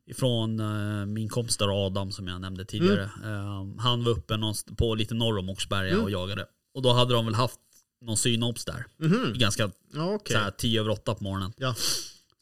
ifrån 0.07 0.61
eh, 0.61 1.07
min 1.07 1.29
kompis 1.29 1.57
där 1.57 1.87
Adam 1.87 2.13
som 2.13 2.29
jag 2.29 2.41
nämnde 2.41 2.65
tidigare. 2.65 3.03
Eh, 3.25 3.67
han 3.79 4.05
var 4.05 4.13
uppe 4.13 4.39
på 4.77 4.95
lite 4.95 5.15
norr 5.15 5.39
om 5.39 5.49
Oxberga 5.51 5.91
Mm. 5.93 6.05
och 6.05 6.11
jagade. 6.11 6.47
Och 6.75 6.83
då 6.83 6.93
hade 6.93 7.15
de 7.15 7.25
väl 7.25 7.35
haft 7.35 7.59
någon 8.01 8.17
synops 8.17 8.65
där. 8.65 8.87
Mhm. 8.97 9.33
Ganska 9.39 9.71
Ja, 9.95 10.15
okej. 10.15 10.33
såhär 10.37 10.51
10 10.51 10.81
över 10.81 10.91
8 10.91 11.15
på 11.15 11.25
morgonen. 11.25 11.53
Ja. 11.57 11.75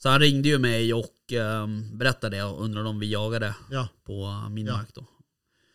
Så 0.05 0.11
han 0.11 0.21
ringde 0.21 0.49
ju 0.49 0.59
mig 0.59 0.95
och 0.95 1.33
eh, 1.33 1.67
berättade 1.93 2.37
det 2.37 2.43
och 2.43 2.65
undrade 2.65 2.89
om 2.89 2.99
vi 3.01 3.13
jagade 3.13 3.55
Ja. 3.71 3.89
på 4.07 4.43
min 4.51 4.67
Ja. 4.67 4.77
mark 4.77 4.89
då. 4.95 5.07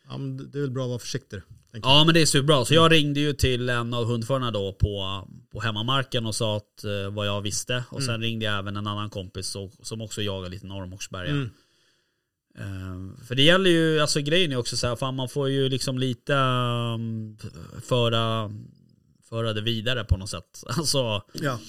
ja, 0.10 0.18
men 0.18 0.52
det 0.52 0.58
är 0.58 0.62
väl 0.62 0.72
bra 0.72 0.84
att 0.84 0.90
vara 0.90 1.00
försiktig. 1.00 1.42
Ja 1.72 2.04
men 2.06 2.14
det 2.14 2.22
är 2.22 2.26
superbra. 2.26 2.66
Så 2.66 2.74
jag 2.74 2.92
ringde 2.92 3.20
ju 3.20 3.34
till 3.34 3.70
en 3.70 3.94
av 3.94 4.06
hundförarna 4.06 4.52
då 4.52 4.74
på, 4.74 5.28
på 5.52 5.60
hemmamarken 5.62 6.26
och 6.26 6.36
sa 6.36 6.58
att, 6.58 6.84
eh, 6.84 7.10
vad 7.14 7.28
jag 7.28 7.42
visste. 7.42 7.84
Och 7.90 8.04
sen 8.04 8.22
ringde 8.22 8.46
jag 8.46 8.60
även 8.60 8.78
en 8.78 8.88
annan 8.88 9.10
kompis 9.10 9.56
och, 9.56 9.72
som 9.84 10.02
också 10.02 10.22
jagar 10.22 10.50
lite 10.50 10.66
norr 10.68 10.84
om. 10.84 10.98
Mm. 11.14 11.50
Eh, 12.58 13.26
för 13.28 13.36
det 13.36 13.44
gäller 13.44 13.70
ju, 13.70 14.00
alltså 14.00 14.22
grejen 14.22 14.52
är 14.52 14.56
också 14.56 14.78
så 14.78 14.88
här, 14.88 14.96
fan 14.96 15.16
man 15.16 15.30
får 15.30 15.50
ju 15.50 15.70
liksom 15.70 16.00
lite 16.00 16.34
um, 16.34 17.38
föra, 17.84 18.52
föra 19.30 19.54
det 19.54 19.62
vidare 19.62 20.04
på 20.04 20.18
något 20.18 20.30
sätt. 20.30 20.64
Alltså 20.78 21.22
Ja. 21.34 21.60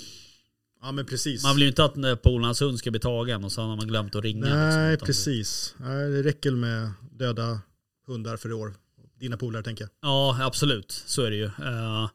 Ja, 0.83 0.93
men 0.93 1.07
precis. 1.07 1.43
man 1.43 1.55
vill 1.55 1.63
ju 1.63 1.69
inte 1.69 1.85
att 1.85 1.97
eh, 1.97 2.15
polarns 2.15 2.63
hund 2.63 2.79
ska 2.79 2.91
bli 2.91 3.01
tagen 3.01 3.45
och 3.45 3.53
så 3.53 3.61
har 3.61 3.77
man 3.77 3.89
glömt 3.89 4.15
att 4.15 4.25
ringa. 4.25 4.55
Nej, 4.55 4.91
liksom, 4.91 5.07
precis. 5.07 5.75
Nej, 5.79 6.11
det 6.11 6.23
räcker 6.23 6.51
med 6.51 6.91
döda 7.13 7.61
hundar 8.07 8.37
för 8.37 8.49
i 8.49 8.53
år. 8.53 8.75
Dina 9.21 9.37
polare 9.37 9.63
tänker 9.63 9.85
jag. 9.85 9.91
Ja, 10.03 10.39
absolut. 10.41 10.93
Så 11.07 11.23
är 11.23 11.31
det 11.31 11.37
ju. 11.37 11.45
Eh, 11.45 12.09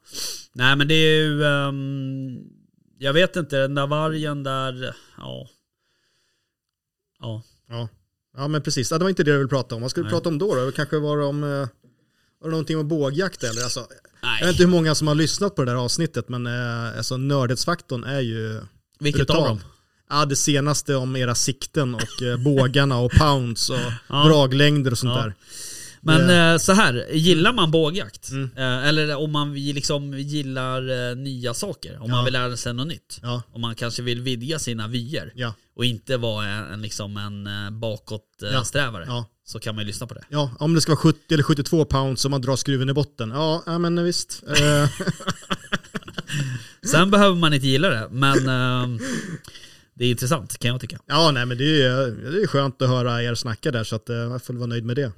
nej, 0.54 0.76
men 0.76 0.88
det 0.88 0.94
är 0.94 1.24
ju... 1.24 1.44
ehm, 1.46 2.40
jag 2.98 3.14
vet 3.14 3.36
inte, 3.36 3.58
den 3.58 3.76
där 3.76 3.88
vargen 3.88 4.44
där... 4.44 4.96
Ja. 5.18 5.50
Ja. 7.20 7.44
Ja. 7.70 7.90
ja, 8.38 8.48
men 8.48 8.62
precis. 8.62 8.92
Ja, 8.92 8.98
det 8.98 9.04
var 9.04 9.10
inte 9.10 9.24
det 9.24 9.32
jag 9.32 9.38
ville 9.38 9.50
prata 9.50 9.76
om. 9.76 9.82
Vad 9.82 9.92
ska 9.92 10.02
du 10.02 10.10
prata 10.10 10.30
om 10.30 10.38
då? 10.38 10.56
då? 10.56 10.72
Kanske 10.72 11.00
var 11.00 11.18
det 11.18 11.24
om... 11.26 11.44
eh, 11.44 11.68
Var 12.42 12.48
det 12.48 12.52
någonting 12.52 12.78
om 12.78 12.88
bågjakt 12.88 13.44
eller? 13.44 13.64
Alltså, 13.64 13.80
jag 13.80 13.88
vet 13.90 14.42
Nej. 14.42 14.50
inte 14.50 14.64
hur 14.64 14.70
många 14.70 14.96
som 14.96 15.08
har 15.08 15.16
lyssnat 15.16 15.56
på 15.56 15.64
det 15.66 15.72
där 15.72 15.78
avsnittet, 15.80 16.30
men 16.30 16.48
eh, 16.48 16.98
alltså, 16.98 17.18
nördhetsfaktorn 17.18 18.04
är 18.04 18.20
ju... 18.22 18.62
Vilket 19.00 19.28
brutal. 19.28 19.38
av 19.38 19.48
dem? 19.48 19.60
Ja, 20.10 20.26
det 20.26 20.36
senaste 20.36 20.96
om 20.96 21.16
era 21.16 21.36
sikten 21.36 21.96
och 21.96 22.22
eh, 22.22 22.38
bågarna 22.38 23.00
och 23.00 23.12
pounds 23.12 23.70
och 23.70 23.76
Ja. 24.10 24.24
draglängder 24.28 24.92
och 24.92 24.98
sånt 24.98 25.14
Ja. 25.16 25.22
där. 25.24 25.36
Men 26.02 26.28
Det- 26.28 26.36
eh, 26.36 26.58
så 26.58 26.74
här, 26.74 27.08
gillar 27.12 27.54
man 27.54 27.72
bågjakt? 27.72 28.30
Mm. 28.30 28.50
Eh, 28.58 28.88
eller 28.88 29.16
om 29.16 29.32
man 29.32 29.54
liksom 29.54 30.14
gillar 30.20 31.10
eh, 31.12 31.16
nya 31.16 31.54
saker? 31.54 31.98
Om 32.00 32.10
Ja. 32.10 32.16
man 32.16 32.24
vill 32.26 32.34
lära 32.34 32.58
sig 32.58 32.74
något 32.74 32.88
nytt? 32.88 33.20
Ja, 33.22 33.42
Om 33.54 33.62
man 33.62 33.76
kanske 33.76 34.02
vill 34.02 34.22
vidga 34.22 34.60
sina 34.60 34.88
vyer? 34.88 35.32
ja, 35.36 35.54
Och 35.76 35.86
inte 35.86 36.18
vara 36.18 36.46
en, 36.48 36.82
liksom 36.82 37.18
en 37.18 37.50
bakåtsträvare? 37.80 39.06
ja. 39.08 39.26
Så 39.48 39.60
kan 39.60 39.76
man 39.76 39.82
ju 39.84 39.88
lyssna 39.88 40.08
på 40.08 40.14
det. 40.14 40.24
Ja, 40.30 40.52
om 40.60 40.74
det 40.74 40.82
ska 40.82 40.92
vara 40.92 41.00
70 41.00 41.34
eller 41.34 41.44
72 41.44 41.86
pounds 41.86 42.26
om 42.26 42.32
man 42.32 42.42
drar 42.42 42.56
skruven 42.56 42.90
i 42.90 42.94
botten. 42.94 43.30
Ja, 43.30 43.64
ja 43.66 43.80
men 43.80 44.04
visst. 44.04 44.44
Eh, 44.48 44.90
Sen 46.92 47.12
behöver 47.12 47.36
man 47.36 47.54
inte 47.54 47.68
gilla 47.68 47.90
det, 47.90 48.08
men 48.12 48.38
eh, 48.38 49.02
det 49.94 50.06
är 50.06 50.10
intressant 50.10 50.58
kan 50.58 50.72
jag 50.72 50.82
tycka. 50.82 51.00
ja, 51.06 51.32
nej 51.32 51.46
men 51.46 51.58
det 51.58 51.82
är, 51.84 52.32
det 52.32 52.44
är 52.44 52.48
skönt 52.48 52.82
att 52.82 52.90
höra 52.90 53.24
er 53.24 53.36
snacka 53.36 53.72
där 53.72 53.84
så 53.84 53.96
att 53.96 54.10
eh, 54.10 54.16
jag 54.16 54.44
får 54.44 54.54
vara 54.54 54.68
nöjd 54.68 54.86
med 54.86 54.96
det. 54.96 55.12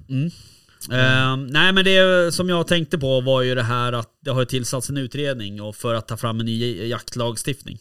Eh, 0.92 1.38
nej 1.38 1.74
men 1.74 1.86
det 1.86 2.34
som 2.34 2.50
jag 2.50 2.68
tänkte 2.68 2.98
på 2.98 3.22
var 3.22 3.42
ju 3.42 3.56
det 3.56 3.64
här 3.64 3.94
att 3.94 4.10
det 4.22 4.32
har 4.32 4.46
tillsatts 4.46 4.90
en 4.90 4.98
utredning 4.98 5.62
och 5.62 5.76
för 5.76 5.94
att 5.94 6.08
ta 6.08 6.18
fram 6.18 6.40
en 6.40 6.46
ny 6.46 6.88
jaktlagstiftning. 6.88 7.78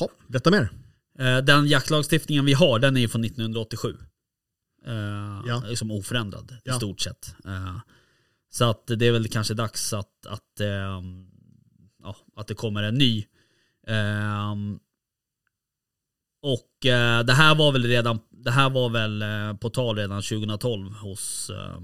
Ja, 0.00 0.08
berätta 0.26 0.50
mer. 0.50 0.68
Eh, 1.18 1.38
den 1.38 1.66
jaktlagstiftningen 1.66 2.44
vi 2.44 2.52
har 2.52 2.78
den 2.78 2.96
är 2.96 3.00
ju 3.00 3.08
från 3.08 3.24
1987. 3.24 3.96
Eh, 4.86 5.42
Ja. 5.46 5.62
är 5.70 5.74
som 5.74 5.90
oförändrad 5.90 6.50
i 6.52 6.54
Ja. 6.64 6.74
stort 6.74 7.00
sett. 7.00 7.34
Eh, 7.44 7.78
så 8.50 8.64
att 8.70 8.86
det 8.86 9.06
är 9.06 9.12
väl 9.12 9.28
kanske 9.28 9.54
dags 9.54 9.92
att, 9.92 10.26
att, 10.26 10.60
eh, 10.60 11.02
ja, 12.02 12.16
att 12.36 12.46
det 12.46 12.54
kommer 12.54 12.82
en 12.82 12.94
ny. 12.94 13.26
Eh, 13.86 14.54
och 16.42 16.86
eh, 16.86 17.24
det 17.24 17.32
här 17.32 17.54
var 17.54 17.72
väl 17.72 17.84
redan 17.84 18.18
det 18.30 18.50
här 18.50 18.70
var 18.70 18.88
väl 18.90 19.22
eh, 19.22 19.54
på 19.56 19.70
tal 19.70 19.96
redan 19.96 20.22
2012 20.22 20.92
hos 20.92 21.50
eh, 21.50 21.80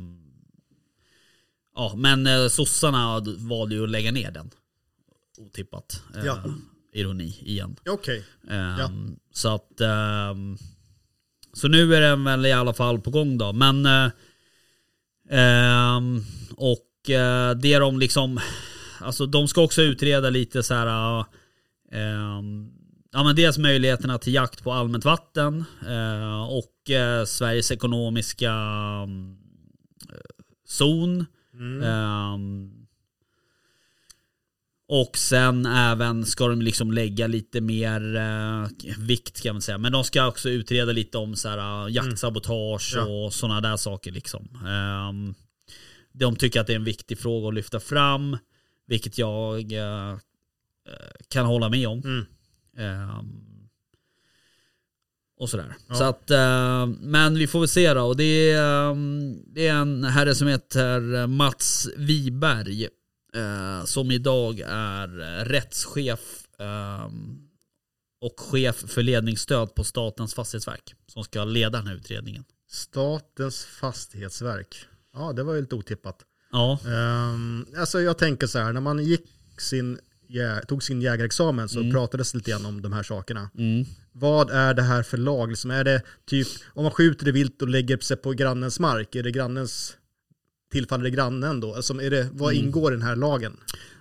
Ja 1.74 1.92
men 1.96 2.26
eh, 2.26 2.48
sossarna 2.48 3.20
valde 3.38 3.74
ju 3.74 3.84
att 3.84 3.90
lägga 3.90 4.12
ner 4.12 4.30
den. 4.30 4.50
Otippat. 5.38 6.02
Eh, 6.16 6.24
Ja. 6.24 6.44
Ironi 6.94 7.38
igen. 7.40 7.76
Okej. 7.88 8.24
Ehm, 8.50 9.16
Så 9.32 9.54
att 9.54 9.80
ehm, 9.80 10.56
Så 11.52 11.68
nu 11.68 11.94
är 11.94 12.00
den 12.00 12.24
väl 12.24 12.46
i 12.46 12.52
alla 12.52 12.72
fall 12.72 13.00
på 13.00 13.10
gång 13.10 13.38
då. 13.38 13.52
Men 13.52 13.86
eh, 13.86 14.10
ehm, 15.30 16.24
Och 16.56 17.10
eh, 17.10 17.54
det 17.54 17.78
de 17.78 17.98
liksom 17.98 18.40
Alltså 19.00 19.26
de 19.26 19.48
ska 19.48 19.62
också 19.62 19.82
utreda 19.82 20.30
lite 20.30 20.62
så 20.62 20.74
här 20.74 21.18
eh, 21.18 21.26
ehm, 21.92 22.70
Ja 23.14 23.24
men 23.24 23.36
dels 23.36 23.58
möjligheterna 23.58 24.18
till 24.18 24.34
jakt 24.34 24.64
på 24.64 24.72
allmänt 24.72 25.04
vatten 25.04 25.64
eh, 25.86 26.42
och 26.42 26.90
eh, 26.90 27.24
Sveriges 27.24 27.70
ekonomiska 27.70 28.52
mm, 28.52 29.36
eh, 30.10 30.44
zon. 30.68 31.26
Mm. 31.54 32.81
Och 34.94 35.18
sen 35.18 35.66
även 35.66 36.26
ska 36.26 36.48
de 36.48 36.62
liksom 36.62 36.92
lägga 36.92 37.26
lite 37.26 37.60
mer 37.60 38.16
eh, 38.16 38.68
vikt 38.98 39.42
kan 39.42 39.54
man 39.54 39.62
säga. 39.62 39.78
Men 39.78 39.92
de 39.92 40.04
ska 40.04 40.26
också 40.26 40.48
utreda 40.50 40.92
lite 40.92 41.18
om 41.18 41.36
så 41.36 41.48
här, 41.48 41.86
eh, 41.86 41.94
jaktsabotage 41.94 42.94
Mm. 42.96 43.08
Ja. 43.08 43.24
och 43.26 43.34
sådana 43.34 43.60
där 43.60 43.76
saker 43.76 44.12
liksom. 44.12 44.48
Ehm, 44.66 45.34
de 46.12 46.36
tycker 46.36 46.60
att 46.60 46.66
det 46.66 46.72
är 46.72 46.76
en 46.76 46.84
viktig 46.84 47.18
fråga 47.18 47.48
att 47.48 47.54
lyfta 47.54 47.80
fram. 47.80 48.36
Vilket 48.86 49.18
jag 49.18 49.72
eh, 49.72 50.12
eh, 50.88 51.12
kan 51.28 51.46
hålla 51.46 51.68
med 51.68 51.88
om. 51.88 52.02
Mm. 52.04 52.26
Ehm, 52.78 53.26
och 55.38 55.50
sådär. 55.50 55.74
Ja. 55.88 55.94
Så 55.94 56.04
att, 56.04 56.30
eh, 56.30 56.86
men 56.86 57.38
vi 57.38 57.46
får 57.46 57.58
väl 57.60 57.68
se 57.68 57.94
då. 57.94 58.02
Och 58.02 58.16
det 58.16 58.50
är, 58.50 58.90
ehm, 58.90 59.36
det 59.46 59.66
är 59.68 59.74
en 59.74 60.04
herre 60.04 60.34
som 60.34 60.48
heter 60.48 61.26
Mats 61.26 61.88
Wiberg. 61.96 62.88
Eh, 63.36 63.84
som 63.84 64.10
idag 64.10 64.60
är 64.66 65.20
eh, 65.20 65.44
rättschef 65.44 66.20
ehm, 66.58 67.48
och 68.20 68.40
chef 68.40 68.76
för 68.76 69.02
ledningsstöd 69.02 69.74
på 69.74 69.84
Statens 69.84 70.34
fastighetsverk. 70.34 70.94
Som 71.06 71.24
ska 71.24 71.44
leda 71.44 71.78
den 71.78 71.86
här 71.86 71.94
utredningen. 71.94 72.44
Statens 72.70 73.64
fastighetsverk. 73.64 74.76
Ja, 75.14 75.32
det 75.32 75.42
var 75.42 75.54
ju 75.54 75.60
lite 75.60 75.74
otippat. 75.74 76.16
Ja, 76.52 76.78
Um, 76.84 77.66
alltså 77.78 78.00
jag 78.00 78.18
tänker 78.18 78.46
så 78.46 78.58
här, 78.58 78.72
när 78.72 78.80
man 78.80 79.04
gick 79.04 79.26
sin, 79.58 79.98
tog 80.68 80.82
sin 80.82 81.02
jägarexamen 81.02 81.68
så 81.68 81.78
Mm. 81.80 81.92
pratades 81.92 82.34
lite 82.34 82.50
grann 82.50 82.66
om 82.66 82.82
de 82.82 82.92
här 82.92 83.02
sakerna. 83.02 83.50
mm. 83.58 83.84
Vad 84.12 84.50
är 84.50 84.74
det 84.74 84.82
här 84.82 85.02
för 85.02 85.16
lag? 85.18 85.48
Liksom 85.50 85.70
är 85.70 85.84
det 85.84 86.02
typ, 86.26 86.48
om 86.74 86.82
man 86.82 86.92
skjuter 86.92 87.24
det 87.24 87.32
vilt 87.32 87.62
och 87.62 87.68
lägger 87.68 87.98
sig 87.98 88.16
på 88.16 88.30
grannens 88.32 88.80
mark, 88.80 89.14
är 89.14 89.22
det 89.22 89.30
grannens, 89.30 89.96
tillfaller 90.72 91.04
det 91.04 91.10
grannen 91.10 91.60
då? 91.60 91.74
Alltså 91.74 92.02
är 92.02 92.10
det, 92.10 92.28
vad 92.32 92.52
Mm. 92.52 92.64
ingår 92.64 92.92
i 92.92 92.96
den 92.96 93.06
här 93.06 93.16
lagen? 93.16 93.56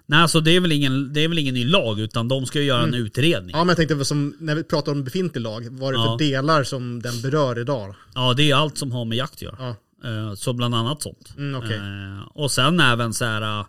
Nej 0.06 0.20
alltså 0.22 0.40
det 0.42 0.56
är, 0.56 0.60
väl 0.60 0.72
ingen, 0.72 1.14
det 1.14 1.24
är 1.24 1.28
väl 1.28 1.38
ingen 1.40 1.54
ny 1.54 1.66
lag 1.66 2.00
utan 2.00 2.28
de 2.28 2.46
ska 2.46 2.60
ju 2.60 2.66
göra 2.66 2.84
en 2.84 2.94
utredning. 2.94 3.52
Ja 3.56 3.58
men 3.64 3.68
jag 3.68 3.78
tänkte, 3.78 4.06
som, 4.06 4.36
när 4.40 4.56
vi 4.56 4.64
pratar 4.64 4.92
om 4.92 5.04
befintlig 5.04 5.42
lag, 5.42 5.68
vad 5.72 5.90
är 5.94 5.98
det 5.98 6.04
Ja. 6.04 6.18
för 6.20 6.26
delar 6.26 6.64
som 6.64 7.02
den 7.02 7.22
berör 7.22 7.60
idag? 7.60 7.96
Ja 8.16 8.34
det 8.34 8.52
är 8.52 8.56
allt 8.56 8.78
som 8.78 8.92
har 8.92 9.06
med 9.06 9.18
jakt 9.18 9.34
att 9.34 9.42
göra. 9.42 9.56
Ja, 9.60 9.76
Eh, 10.10 10.34
Så 10.34 10.54
bland 10.54 10.76
annat 10.76 11.02
sånt. 11.02 11.34
mm, 11.38 11.60
okej. 11.64 11.78
Eh, 11.78 12.28
och 12.34 12.52
sen 12.52 12.80
även 12.80 13.14
så 13.14 13.26
här. 13.26 13.60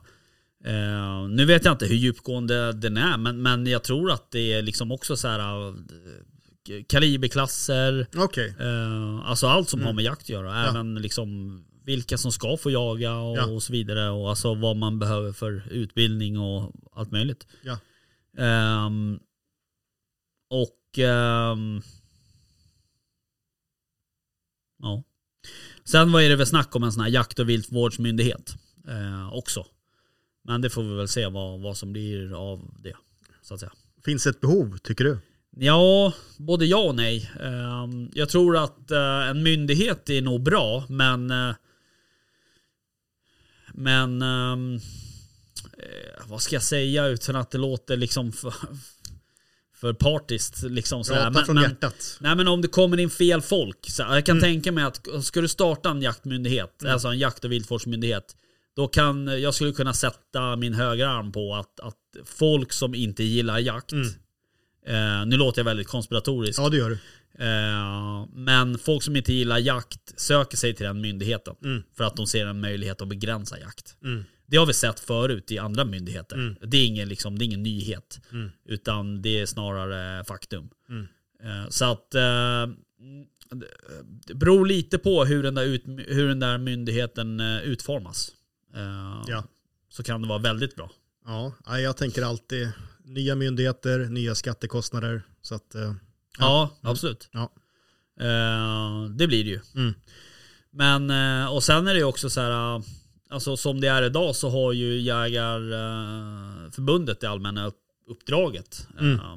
eh, 0.65 1.29
nu 1.29 1.45
vet 1.45 1.65
jag 1.65 1.75
inte 1.75 1.87
hur 1.87 1.95
djupgående 1.97 2.73
den 2.73 2.97
är, 2.97 3.19
men, 3.19 3.43
men 3.43 3.67
jag 3.67 3.83
tror 3.85 4.11
att 4.11 4.31
det 4.31 4.53
är 4.53 4.63
liksom 4.63 4.93
också 4.93 5.17
så 5.17 5.29
här. 5.29 5.75
kaliberklasser, 6.89 8.07
eh, 8.15 9.31
alltså 9.31 9.47
allt 9.47 9.69
som 9.69 9.83
har 9.83 9.93
med 9.93 10.05
jakt 10.05 10.23
att 10.23 10.29
göra. 10.29 10.47
Ja. 10.63 10.69
Även 10.71 10.95
liksom 10.95 11.61
vilka 11.85 12.19
som 12.19 12.33
ska 12.33 12.57
få 12.57 12.71
jaga 12.71 13.17
och, 13.17 13.37
Ja. 13.37 13.47
och 13.47 13.63
så 13.63 13.73
vidare. 13.73 14.11
Och 14.11 14.29
alltså 14.31 14.55
vad 14.55 14.77
man 14.77 14.99
behöver 14.99 15.33
för 15.33 15.63
utbildning 15.71 16.39
och 16.39 16.73
allt 16.93 17.11
möjligt. 17.11 17.47
ja. 17.63 17.79
Ehm, 18.39 19.21
och 20.51 20.99
ehm, 20.99 21.83
ja. 24.83 25.03
Sen 25.85 26.15
är 26.15 26.29
det 26.29 26.37
väl 26.37 26.47
snack 26.47 26.77
om 26.77 26.83
en 26.83 26.93
sån 26.93 27.03
här 27.03 27.11
jakt 27.11 27.39
och 27.39 27.49
viltvårdsmyndighet 27.49 28.55
eh, 28.89 29.35
också. 29.35 29.67
Men 30.45 30.61
det 30.61 30.71
får 30.71 30.83
vi 30.83 30.95
väl 30.95 31.09
se 31.09 31.27
vad, 31.27 31.61
vad 31.61 31.77
som 31.77 31.93
blir 31.93 32.35
av 32.53 32.75
det. 32.83 32.95
Så 33.43 33.55
att 33.55 33.61
säga. 33.61 33.73
Finns 34.05 34.27
ett 34.27 34.41
behov, 34.41 34.79
tycker 34.79 35.05
du? 35.05 35.19
Ja, 35.57 36.13
både 36.39 36.67
ja 36.67 36.79
och 36.79 36.95
nej. 36.95 37.31
Ehm, 37.41 38.11
Jag 38.15 38.29
tror 38.29 38.57
att 38.57 38.91
eh, 38.91 39.29
en 39.31 39.43
myndighet 39.43 40.11
är 40.11 40.23
nog 40.23 40.43
bra, 40.43 40.85
men... 40.89 41.33
Men... 43.75 44.23
eh, 44.23 44.81
Vad 46.27 46.43
ska 46.43 46.57
jag 46.57 46.63
säga 46.63 47.07
utan 47.07 47.37
att 47.37 47.51
det 47.51 47.59
låter 47.59 47.97
liksom 47.97 48.33
för, 48.33 48.55
för 49.75 49.93
partiskt. 49.93 50.63
Liksom 50.63 51.05
så. 51.05 51.13
Prata 51.15 51.31
Men, 51.31 51.45
från 51.45 51.55
men, 51.55 51.65
hjärtat. 51.65 52.17
nej 52.21 52.37
men 52.37 52.49
om 52.49 52.63
det 52.63 52.69
kommer 52.69 53.01
in 53.01 53.11
fel 53.11 53.43
folk. 53.43 53.91
Så 53.91 54.03
jag 54.03 54.27
kan 54.27 54.41
tänka 54.41 54.73
mig 54.73 54.85
att 54.85 55.07
ska 55.25 55.41
du 55.41 55.49
starta 55.49 55.91
en 55.91 56.03
jaktmyndighet, 56.03 56.85
alltså 56.87 57.09
en 57.09 57.19
jakt 57.19 57.45
och 57.45 57.53
viltvårdsmyndighet. 57.53 58.37
Då 58.77 58.89
kan, 58.89 59.41
jag 59.41 59.55
skulle 59.55 59.73
kunna 59.73 59.95
sätta 59.95 60.57
min 60.57 60.75
högra 60.75 61.11
arm 61.11 61.33
på 61.33 61.55
att, 61.55 61.81
att 61.81 61.97
folk 62.25 62.73
som 62.73 62.95
inte 62.95 63.23
gillar 63.25 63.59
jakt 63.59 63.93
Mm. 63.93 64.09
Eh, 64.87 65.27
nu 65.27 65.37
låter 65.37 65.59
jag 65.61 65.65
väldigt 65.65 65.89
konspiratoriskt. 65.89 66.59
Ja, 66.59 66.69
det 66.69 66.77
gör 66.77 66.91
du. 66.91 66.99
Eh, 67.39 68.27
men 68.33 68.79
folk 68.79 69.03
som 69.03 69.17
inte 69.17 69.33
gillar 69.33 69.59
jakt 69.59 70.21
söker 70.21 70.57
sig 70.57 70.75
till 70.75 70.87
den 70.87 71.01
myndigheten. 71.01 71.55
Mm. 71.65 71.83
För 71.97 72.05
att 72.05 72.17
de 72.17 72.27
ser 72.27 72.47
en 72.47 72.61
möjlighet 72.61 73.01
att 73.01 73.09
begränsa 73.09 73.59
jakt. 73.61 73.97
Mm. 74.05 74.25
Det 74.47 74.57
har 74.57 74.67
vi 74.67 74.75
sett 74.75 75.01
förut 75.01 75.51
i 75.51 75.59
andra 75.59 75.85
myndigheter. 75.85 76.37
Mm. 76.37 76.57
Det, 76.63 76.77
är 76.77 76.87
ingen, 76.87 77.09
liksom, 77.09 77.39
det 77.39 77.45
är 77.45 77.47
ingen 77.47 77.63
nyhet. 77.63 78.21
Mm. 78.33 78.51
Utan 78.65 79.23
det 79.23 79.41
är 79.41 79.47
snarare 79.47 80.25
faktum. 80.25 80.69
Mm. 80.89 81.07
Eh, 81.43 81.69
så 81.69 81.85
att 81.85 82.15
eh, 82.15 82.67
det- 84.27 84.35
beror 84.35 84.67
lite 84.67 84.99
på 84.99 85.25
hur 85.25 85.43
den 85.43 85.55
där, 85.55 85.65
ut, 85.65 85.83
hur 86.07 86.29
den 86.29 86.41
där 86.41 86.59
myndigheten 86.59 87.41
utformas. 87.41 88.33
Ja. 89.29 89.45
Så 89.89 90.03
kan 90.03 90.23
det 90.23 90.29
vara 90.29 90.39
väldigt 90.39 90.77
bra. 90.77 90.91
Ja, 91.27 91.55
jag 91.79 91.97
tänker 91.97 92.23
alltid 92.23 92.73
nya 93.05 93.35
myndigheter, 93.35 93.99
nya 93.99 94.35
skattekostnader. 94.35 95.23
Så 95.43 95.55
att, 95.55 95.75
eh, 96.39 96.45
Ja, 96.45 96.71
absolut. 96.81 97.29
Ja. 97.33 97.53
Eh, 98.21 99.05
det 99.11 99.27
blir 99.27 99.45
det 99.45 99.51
ju. 99.51 99.61
Mm. 99.75 99.95
Men, 100.71 101.11
eh, 101.45 101.55
och 101.55 101.65
sen 101.65 101.87
är 101.87 101.95
det 101.95 101.99
ju 102.01 102.05
också 102.07 102.31
så 102.31 102.41
här, 102.41 102.77
eh, 102.77 102.83
alltså 103.31 103.57
som 103.57 103.81
det 103.81 103.89
är 103.89 104.03
idag 104.03 104.37
så 104.37 104.49
har 104.51 104.73
ju 104.73 105.01
Jägarförbundet 105.01 107.21
det 107.21 107.31
allmänna 107.31 107.67
upp, 107.67 107.79
uppdraget. 108.07 108.89
Mm. 109.01 109.15
Eh, 109.15 109.37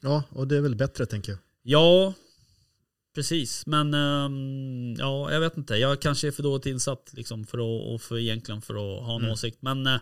ja, 0.00 0.22
och 0.30 0.48
det 0.48 0.56
är 0.56 0.60
väl 0.60 0.74
bättre 0.76 1.06
tänker 1.06 1.32
jag. 1.32 1.38
Ja, 1.62 2.14
precis. 3.14 3.66
Men 3.66 3.94
ehm, 3.94 4.94
ja, 4.98 5.32
jag 5.32 5.40
vet 5.40 5.56
inte. 5.56 5.76
Jag 5.76 6.02
kanske 6.02 6.26
är 6.26 6.30
för 6.32 6.42
dåligt 6.42 6.66
insatt 6.66 7.10
liksom, 7.12 7.46
för 7.46 7.58
att, 7.58 7.94
och 7.94 8.02
för, 8.02 8.18
egentligen 8.18 8.62
för 8.62 8.74
att 8.74 9.02
ha 9.06 9.14
en 9.14 9.20
Mm. 9.20 9.32
åsikt. 9.32 9.58
Men 9.62 9.86
eh, 9.86 9.98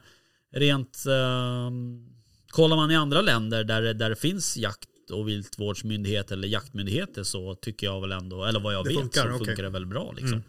rent... 0.52 1.04
ehm, 1.06 2.06
kollar 2.48 2.76
man 2.76 2.90
i 2.90 2.96
andra 2.96 3.20
länder 3.20 3.64
där, 3.64 3.94
där 3.94 4.10
det 4.10 4.16
finns 4.16 4.56
jakt 4.56 4.88
och 5.10 5.28
viltvårdsmyndigheter 5.28 6.34
eller 6.34 6.48
jaktmyndigheter 6.48 7.22
så 7.22 7.54
tycker 7.54 7.86
jag 7.86 8.00
väl 8.00 8.12
ändå, 8.12 8.44
eller 8.44 8.60
vad 8.60 8.74
jag 8.74 8.84
Det 8.84 8.88
vet 8.88 8.98
funkar, 8.98 9.32
så 9.38 9.44
funkar 9.44 9.62
det 9.62 9.68
väldigt 9.70 9.90
bra. 9.90 10.12
Liksom. 10.12 10.32
Mm. 10.32 10.42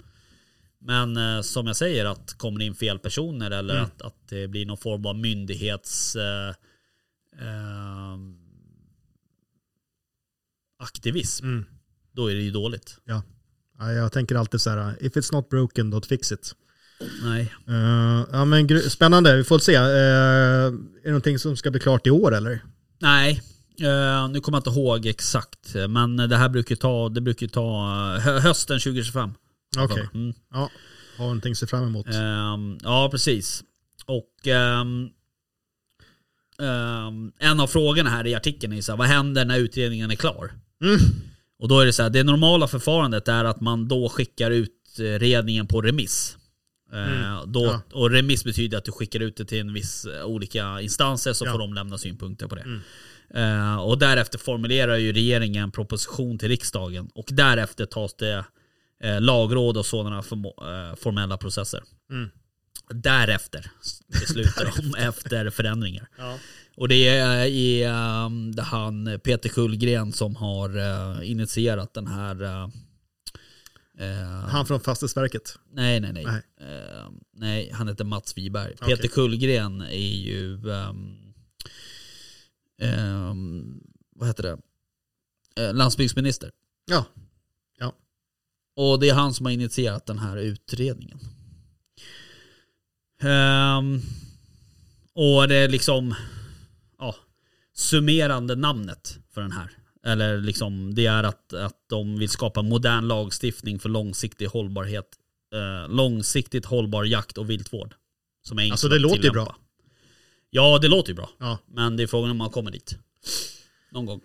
Men 0.84 1.18
eh, 1.38 1.42
som 1.42 1.68
jag 1.68 1.76
säger 1.76 2.06
att 2.06 2.34
kommer 2.34 2.60
det 2.60 2.66
in 2.66 2.76
fel 2.76 3.00
personer 3.00 3.52
eller 3.52 3.74
Mm. 3.74 3.86
att, 3.86 4.02
att 4.02 4.28
det 4.30 4.48
blir 4.48 4.66
någon 4.66 4.78
form 4.78 5.06
av 5.06 5.16
myndighets... 5.16 6.16
Eh, 6.16 6.54
ehm, 7.42 8.38
aktivism, 10.80 11.46
Mm. 11.46 11.66
då 12.12 12.32
är 12.32 12.36
det 12.36 12.42
ju 12.42 12.52
dåligt. 12.52 12.98
Ja, 13.06 13.24
jag 13.92 14.12
tänker 14.12 14.36
alltid 14.36 14.62
så 14.62 14.70
här, 14.70 14.96
if 15.02 15.14
it's 15.14 15.34
not 15.34 15.50
broken, 15.50 15.94
don't 15.94 16.06
fix 16.08 16.32
it. 16.32 16.56
Nej. 17.24 17.54
Eh, 17.68 18.26
ja, 18.32 18.46
men 18.46 18.82
spännande, 18.90 19.38
vi 19.38 19.44
får 19.44 19.60
se. 19.60 19.78
Uh, 19.78 19.84
är 19.84 20.72
det 21.04 21.10
någonting 21.10 21.40
som 21.40 21.58
ska 21.58 21.72
bli 21.72 21.80
klart 21.80 22.08
i 22.08 22.12
år 22.12 22.36
eller? 22.36 22.64
Nej, 23.00 23.42
eh, 23.82 24.30
nu 24.30 24.40
kommer 24.42 24.56
jag 24.58 24.60
inte 24.60 24.80
ihåg 24.80 25.06
exakt. 25.06 25.76
Men 25.90 26.18
det 26.18 26.38
här 26.38 26.50
brukar 26.50 26.76
ta, 26.76 27.10
det 27.10 27.22
brukar 27.22 27.48
ta 27.48 27.86
eh, 28.16 28.22
hö- 28.22 28.40
hösten 28.40 28.80
2025. 28.80 29.32
Okej, 29.78 30.08
Mm. 30.14 30.34
ja, 30.52 30.70
har 31.18 31.26
någonting 31.26 31.52
att 31.52 31.58
se 31.58 31.68
fram 31.68 31.84
emot. 31.84 32.08
Ehm, 32.08 32.78
ja, 32.84 33.10
precis. 33.12 33.64
Och 34.06 34.48
ehm, 34.48 35.10
ehm, 36.62 37.32
en 37.40 37.60
av 37.60 37.68
frågorna 37.68 38.10
här 38.10 38.28
i 38.28 38.36
artikeln 38.36 38.74
är 38.74 38.82
så 38.82 38.92
här, 38.92 38.98
vad 38.98 39.08
händer 39.08 39.46
när 39.46 39.58
utredningen 39.60 40.12
är 40.12 40.16
klar? 40.16 40.52
Mm. 40.84 41.00
Och 41.60 41.68
då 41.68 41.80
är 41.80 41.86
det 41.86 41.94
så 41.94 42.04
här, 42.04 42.10
det 42.10 42.24
normala 42.24 42.68
förfarandet 42.68 43.28
är 43.28 43.46
att 43.46 43.62
man 43.62 43.88
då 43.88 44.10
skickar 44.10 44.52
utredningen 44.52 45.68
på 45.68 45.82
remiss. 45.82 46.38
Eh, 46.94 47.24
Mm. 47.28 47.52
då, 47.52 47.66
Ja. 47.66 47.82
Och 47.94 48.10
remiss 48.12 48.44
betyder 48.44 48.78
att 48.78 48.86
du 48.86 48.92
skickar 48.92 49.20
ut 49.20 49.38
det 49.38 49.46
till 49.46 49.60
en 49.60 49.74
viss 49.74 50.08
olika 50.26 50.82
instanser 50.82 51.34
så 51.34 51.46
Ja. 51.46 51.52
får 51.52 51.60
de 51.60 51.74
lämna 51.74 51.98
synpunkter 51.98 52.48
på 52.48 52.56
det. 52.56 52.62
Mm. 52.62 52.82
Eh, 53.34 53.76
och 53.76 53.98
därefter 54.00 54.38
formulerar 54.38 54.96
ju 54.96 55.14
regeringen 55.14 55.64
en 55.64 55.72
proposition 55.72 56.38
till 56.38 56.48
riksdagen 56.50 57.10
och 57.14 57.26
därefter 57.32 57.86
tas 57.86 58.14
det 58.14 58.46
eh, 59.04 59.22
lagråd 59.22 59.78
och 59.78 59.86
sådana 59.86 60.18
eh, 60.18 60.96
formella 60.96 61.38
processer. 61.38 61.84
Mm. 62.12 62.30
Därefter 62.90 63.72
beslutar 64.08 64.74
de 64.76 65.00
efter 65.00 65.50
förändringar. 65.50 66.08
Ja. 66.18 66.38
Och 66.76 66.88
det 66.88 67.08
är 67.08 67.46
i 67.46 67.86
um, 67.86 68.56
det 68.56 68.62
han 68.62 69.20
Peter 69.24 69.50
Kullgren 69.50 70.12
som 70.14 70.36
har 70.36 70.78
eh, 70.78 71.32
initierat 71.32 71.94
den 71.94 72.08
här 72.08 72.44
eh, 74.00 74.48
Han 74.48 74.66
från 74.66 74.80
Fastighetsverket. 74.80 75.56
Nej, 75.74 76.00
nej, 76.00 76.14
nej. 76.14 76.26
Nej. 76.26 76.42
Eh, 76.62 77.10
nej, 77.34 77.72
han 77.74 77.88
heter 77.88 78.04
Mats 78.04 78.38
Wiberg. 78.38 78.74
Okej. 78.82 78.96
Peter 78.96 79.08
Kullgren 79.08 79.82
är 79.82 80.16
ju... 80.16 80.72
ehm, 80.72 81.21
ehm, 82.82 83.84
vad 84.16 84.28
heter 84.28 84.44
det? 84.44 84.58
Eh, 85.64 85.74
landsbygdsminister. 85.74 86.52
Ja, 86.86 87.06
Och 88.76 89.00
det 89.00 89.10
är 89.10 89.14
han 89.14 89.34
som 89.34 89.46
har 89.46 89.54
initierat 89.54 90.06
den 90.06 90.20
här 90.20 90.38
utredningen. 90.38 91.20
Ehm, 93.22 94.02
och 95.14 95.48
det 95.48 95.56
är 95.56 95.70
liksom... 95.70 96.16
Ja, 96.98 97.16
summerande 97.74 98.56
namnet 98.56 99.18
för 99.34 99.42
den 99.42 99.52
här. 99.52 99.72
Eller 100.06 100.38
liksom, 100.38 100.96
det 100.96 101.06
är 101.06 101.24
att, 101.24 101.54
att 101.54 101.78
de 101.90 102.20
vill 102.20 102.30
skapa 102.30 102.62
modern 102.62 103.08
lagstiftning 103.08 103.80
för 103.80 103.90
långsiktig 103.90 104.46
hållbarhet. 104.46 105.08
Eh, 105.54 105.90
långsiktigt 105.90 106.66
hållbar 106.66 107.04
jakt 107.04 107.38
och 107.38 107.50
viltvård. 107.50 107.96
Som 108.42 108.60
är 108.60 108.72
Alltså, 108.72 108.88
det 108.88 109.00
låter 109.00 109.16
ju 109.16 109.22
tillämpa. 109.22 109.56
Ja, 110.54 110.80
det 110.82 110.88
låter 110.88 111.10
ju 111.10 111.16
bra. 111.16 111.30
ja. 111.40 111.58
Men 111.68 111.98
det 111.98 112.04
är 112.04 112.08
frågan 112.08 112.32
om 112.32 112.38
man 112.38 112.50
kommer 112.50 112.72
dit. 112.72 112.96
Någon 113.92 114.06
gång. 114.06 114.22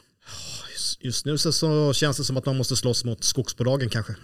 Just- 1.01 1.27
nu 1.27 1.39
så, 1.39 1.53
så 1.53 1.93
känns 1.93 2.17
det 2.17 2.25
som 2.25 2.37
att 2.37 2.47
man 2.47 2.57
måste 2.57 2.77
slåss 2.77 3.05
mot 3.05 3.25
skogsbolagen 3.25 3.91
kanske. 3.91 4.15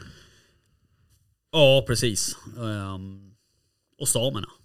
Ja, 1.53 1.85
precis. 1.87 2.37
Ehm, 2.59 3.31
och 4.01 4.09
samerna. 4.09 4.49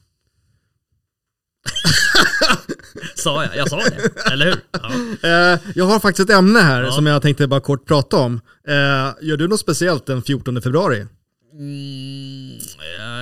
sa 3.15 3.43
jag? 3.45 3.55
Jag 3.57 3.69
sa 3.69 3.77
det, 3.77 4.11
eller 4.31 4.45
hur? 4.45 4.55
Ja. 4.71 4.91
Eh, 5.29 5.59
jag 5.75 5.85
har 5.85 5.99
faktiskt 5.99 6.29
ett 6.29 6.35
ämne 6.37 6.59
här 6.59 6.83
Ja. 6.83 6.91
som 6.91 7.05
jag 7.05 7.21
tänkte 7.21 7.47
bara 7.47 7.59
kort 7.61 7.85
prata 7.87 8.17
om. 8.17 8.41
Eh, 8.67 9.13
gör 9.21 9.37
du 9.37 9.47
något 9.47 9.59
speciellt 9.59 10.05
den 10.05 10.21
14 10.21 10.61
februari? 10.61 11.05
Mm, 11.53 12.57
eh, 12.99 13.16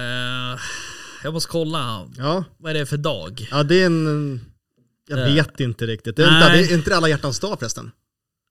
jag 1.25 1.33
måste 1.33 1.51
kolla. 1.51 2.07
Ja, 2.17 2.43
Vad 2.57 2.69
är 2.75 2.79
det 2.79 2.85
för 2.85 2.97
dag? 2.97 3.47
ja 3.51 3.63
det 3.63 3.81
är 3.81 3.85
en... 3.85 4.39
Jag 5.07 5.19
Eh, 5.19 5.33
vet 5.33 5.59
inte 5.59 5.85
riktigt. 5.85 6.15
Det 6.15 6.23
är, 6.23 6.27
inte, 6.37 6.49
det 6.53 6.59
är 6.59 6.73
inte 6.77 6.89
det 6.89 6.95
alla 6.97 7.09
hjärtans 7.09 7.39
dag 7.39 7.59
förresten. 7.59 7.91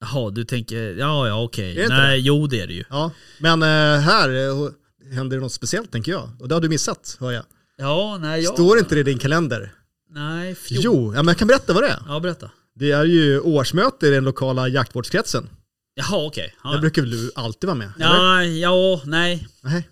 Jaha, 0.01 0.31
du 0.31 0.45
tänker... 0.45 0.83
Ja, 0.97 1.29
ja, 1.29 1.43
okej. 1.43 1.75
det 1.75 1.83
inte 1.83 1.95
Nej, 1.97 2.21
jo 2.21 2.47
det 2.47 2.61
är 2.61 2.67
det 2.67 2.73
ju. 2.73 2.85
Ja, 2.91 3.11
men 3.39 3.63
eh, 3.63 4.01
här 4.01 4.29
eh, 4.29 4.71
händer 5.15 5.37
det 5.37 5.43
något 5.43 5.53
speciellt 5.53 5.93
tänker 5.93 6.13
jag. 6.13 6.29
Och 6.41 6.49
det 6.49 6.55
har 6.55 6.61
du 6.61 6.69
missat, 6.69 7.17
hör 7.21 7.33
jag. 7.33 7.45
Ja, 7.77 8.19
nej, 8.21 8.43
ja. 8.43 8.53
Står 8.53 8.79
inte 8.79 8.95
det 8.95 9.01
i 9.01 9.05
din 9.05 9.19
kalender? 9.19 9.73
Nej, 10.11 10.55
fjol. 10.55 10.81
Jo, 10.85 11.13
ja, 11.15 11.23
men 11.23 11.29
jag 11.29 11.39
kan 11.39 11.49
berätta 11.49 11.73
vad 11.73 11.83
det 11.83 11.89
är. 11.89 12.03
Ja, 12.09 12.21
berätta. 12.21 12.51
Det 12.75 12.91
är 12.91 13.05
ju 13.05 13.41
årsmöte 13.41 14.07
i 14.07 14.11
den 14.11 14.25
lokala 14.25 14.69
jaktvårdskretsen. 14.69 15.49
Jaha, 15.95 16.27
okej. 16.27 16.55
Där 16.65 16.73
Ja, 16.75 16.79
brukar 16.81 17.03
väl 17.03 17.11
du 17.11 17.31
alltid 17.35 17.67
vara 17.69 17.79
med? 17.79 17.93
eller? 17.97 18.07
ja, 18.07 18.45
ja, 18.45 19.01
nej. 19.05 19.49
Nej. 19.63 19.89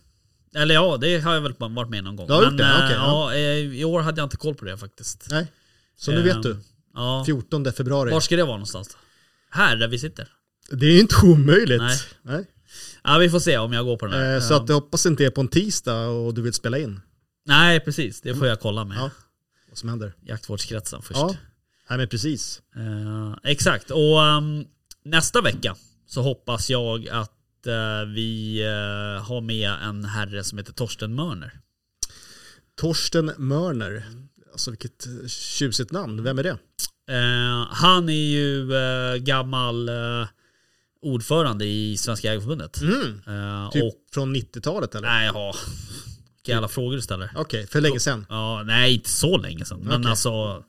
Eller 0.56 0.74
ja, 0.74 0.96
det 1.00 1.18
har 1.20 1.34
jag 1.34 1.40
väl 1.40 1.54
varit 1.58 1.90
med 1.90 2.04
någon 2.04 2.16
gång. 2.16 2.26
Du 2.26 2.32
har 2.32 2.44
gjort 2.44 2.58
det? 2.58 2.64
eh, 2.64 2.84
Okej, 2.84 2.96
ja, 2.96 3.34
eh, 3.34 3.40
I 3.80 3.84
år 3.84 4.00
hade 4.00 4.20
jag 4.20 4.26
inte 4.26 4.36
koll 4.36 4.54
på 4.54 4.64
det 4.64 4.78
faktiskt. 4.78 5.26
Nej. 5.30 5.46
Så 5.96 6.10
nu 6.10 6.16
Ehm, 6.18 6.24
vet 6.24 6.42
du. 6.42 6.56
Ja. 6.94 7.22
14 7.26 7.72
februari. 7.72 8.10
Var 8.10 8.20
ska 8.20 8.36
det 8.36 8.42
vara 8.42 8.52
någonstans? 8.56 8.96
Här 9.50 9.76
där 9.76 9.88
vi 9.88 9.98
sitter? 9.98 10.28
Det 10.70 10.86
är 10.86 11.00
inte 11.00 11.14
omöjligt. 11.26 11.82
Nej. 11.82 11.98
Nej. 12.22 12.44
Ja, 13.04 13.18
vi 13.18 13.30
får 13.30 13.40
se 13.40 13.58
om 13.58 13.72
jag 13.72 13.84
går 13.84 13.96
på 13.96 14.06
den 14.06 14.14
här. 14.20 14.34
Eh, 14.34 14.40
så 14.40 14.52
Ja. 14.54 14.62
att 14.62 14.68
jag 14.68 14.74
hoppas 14.76 15.06
inte 15.06 15.24
är 15.24 15.30
på 15.30 15.40
en 15.40 15.48
tisdag 15.48 16.06
och 16.06 16.34
du 16.34 16.42
vill 16.42 16.52
spela 16.52 16.78
in 16.78 17.00
Nej, 17.46 17.80
precis. 17.80 18.20
Det 18.20 18.34
får 18.34 18.46
jag 18.46 18.60
kolla 18.60 18.84
med 18.84 18.96
Ja. 18.98 19.10
vad 19.68 19.78
som 19.78 19.88
händer. 19.88 20.12
jaktvårdskretsen 20.22 21.02
först. 21.02 21.20
Ja, 21.20 21.34
Nej, 21.88 21.98
men 21.98 22.08
precis. 22.08 22.62
Eh, 22.76 23.50
exakt, 23.50 23.90
och 23.90 24.22
ehm, 24.24 24.64
nästa 25.04 25.40
vecka 25.40 25.76
så 26.06 26.22
hoppas 26.22 26.70
jag 26.70 27.08
att 27.08 27.32
vi 28.14 28.62
eh, 28.62 29.24
har 29.24 29.40
med 29.40 29.70
en 29.70 30.04
herre 30.04 30.44
som 30.44 30.58
heter 30.58 30.72
Torsten 30.72 31.14
Mörner. 31.14 31.60
Torsten 32.80 33.32
Mörner. 33.38 34.04
Alltså 34.52 34.70
vilket 34.70 35.06
eh, 35.06 35.28
tjusigt 35.28 35.92
namn. 35.92 36.22
Vem 36.22 36.38
är 36.38 36.42
det? 36.42 36.58
Eh, 37.10 37.66
han 37.70 38.08
är 38.08 38.12
ju 38.12 38.74
eh, 38.74 39.16
gammal 39.16 39.88
eh, 39.88 40.26
ordförande 41.02 41.64
i 41.64 41.96
Svenska 41.96 42.28
Jägareförbundet. 42.28 42.80
Mm. 42.80 43.22
Eh, 43.26 43.70
Typ 43.70 43.82
och, 43.82 43.94
från 44.12 44.36
90-talet 44.36 44.94
eller? 44.94 45.08
nej, 45.08 45.30
ja. 45.34 45.54
Vilka 46.36 46.52
jävla 46.52 46.68
frågor 46.68 46.96
du 46.96 47.02
ställer. 47.02 47.30
Okej, 47.36 47.66
för 47.66 47.80
länge 47.80 48.00
sedan. 48.00 48.26
Ja, 48.28 48.62
nej, 48.62 48.94
inte 48.94 49.10
så 49.10 49.38
länge 49.38 49.64
sedan. 49.64 49.80
Men 49.80 50.00
Okej. 50.00 50.10
alltså... 50.10 50.64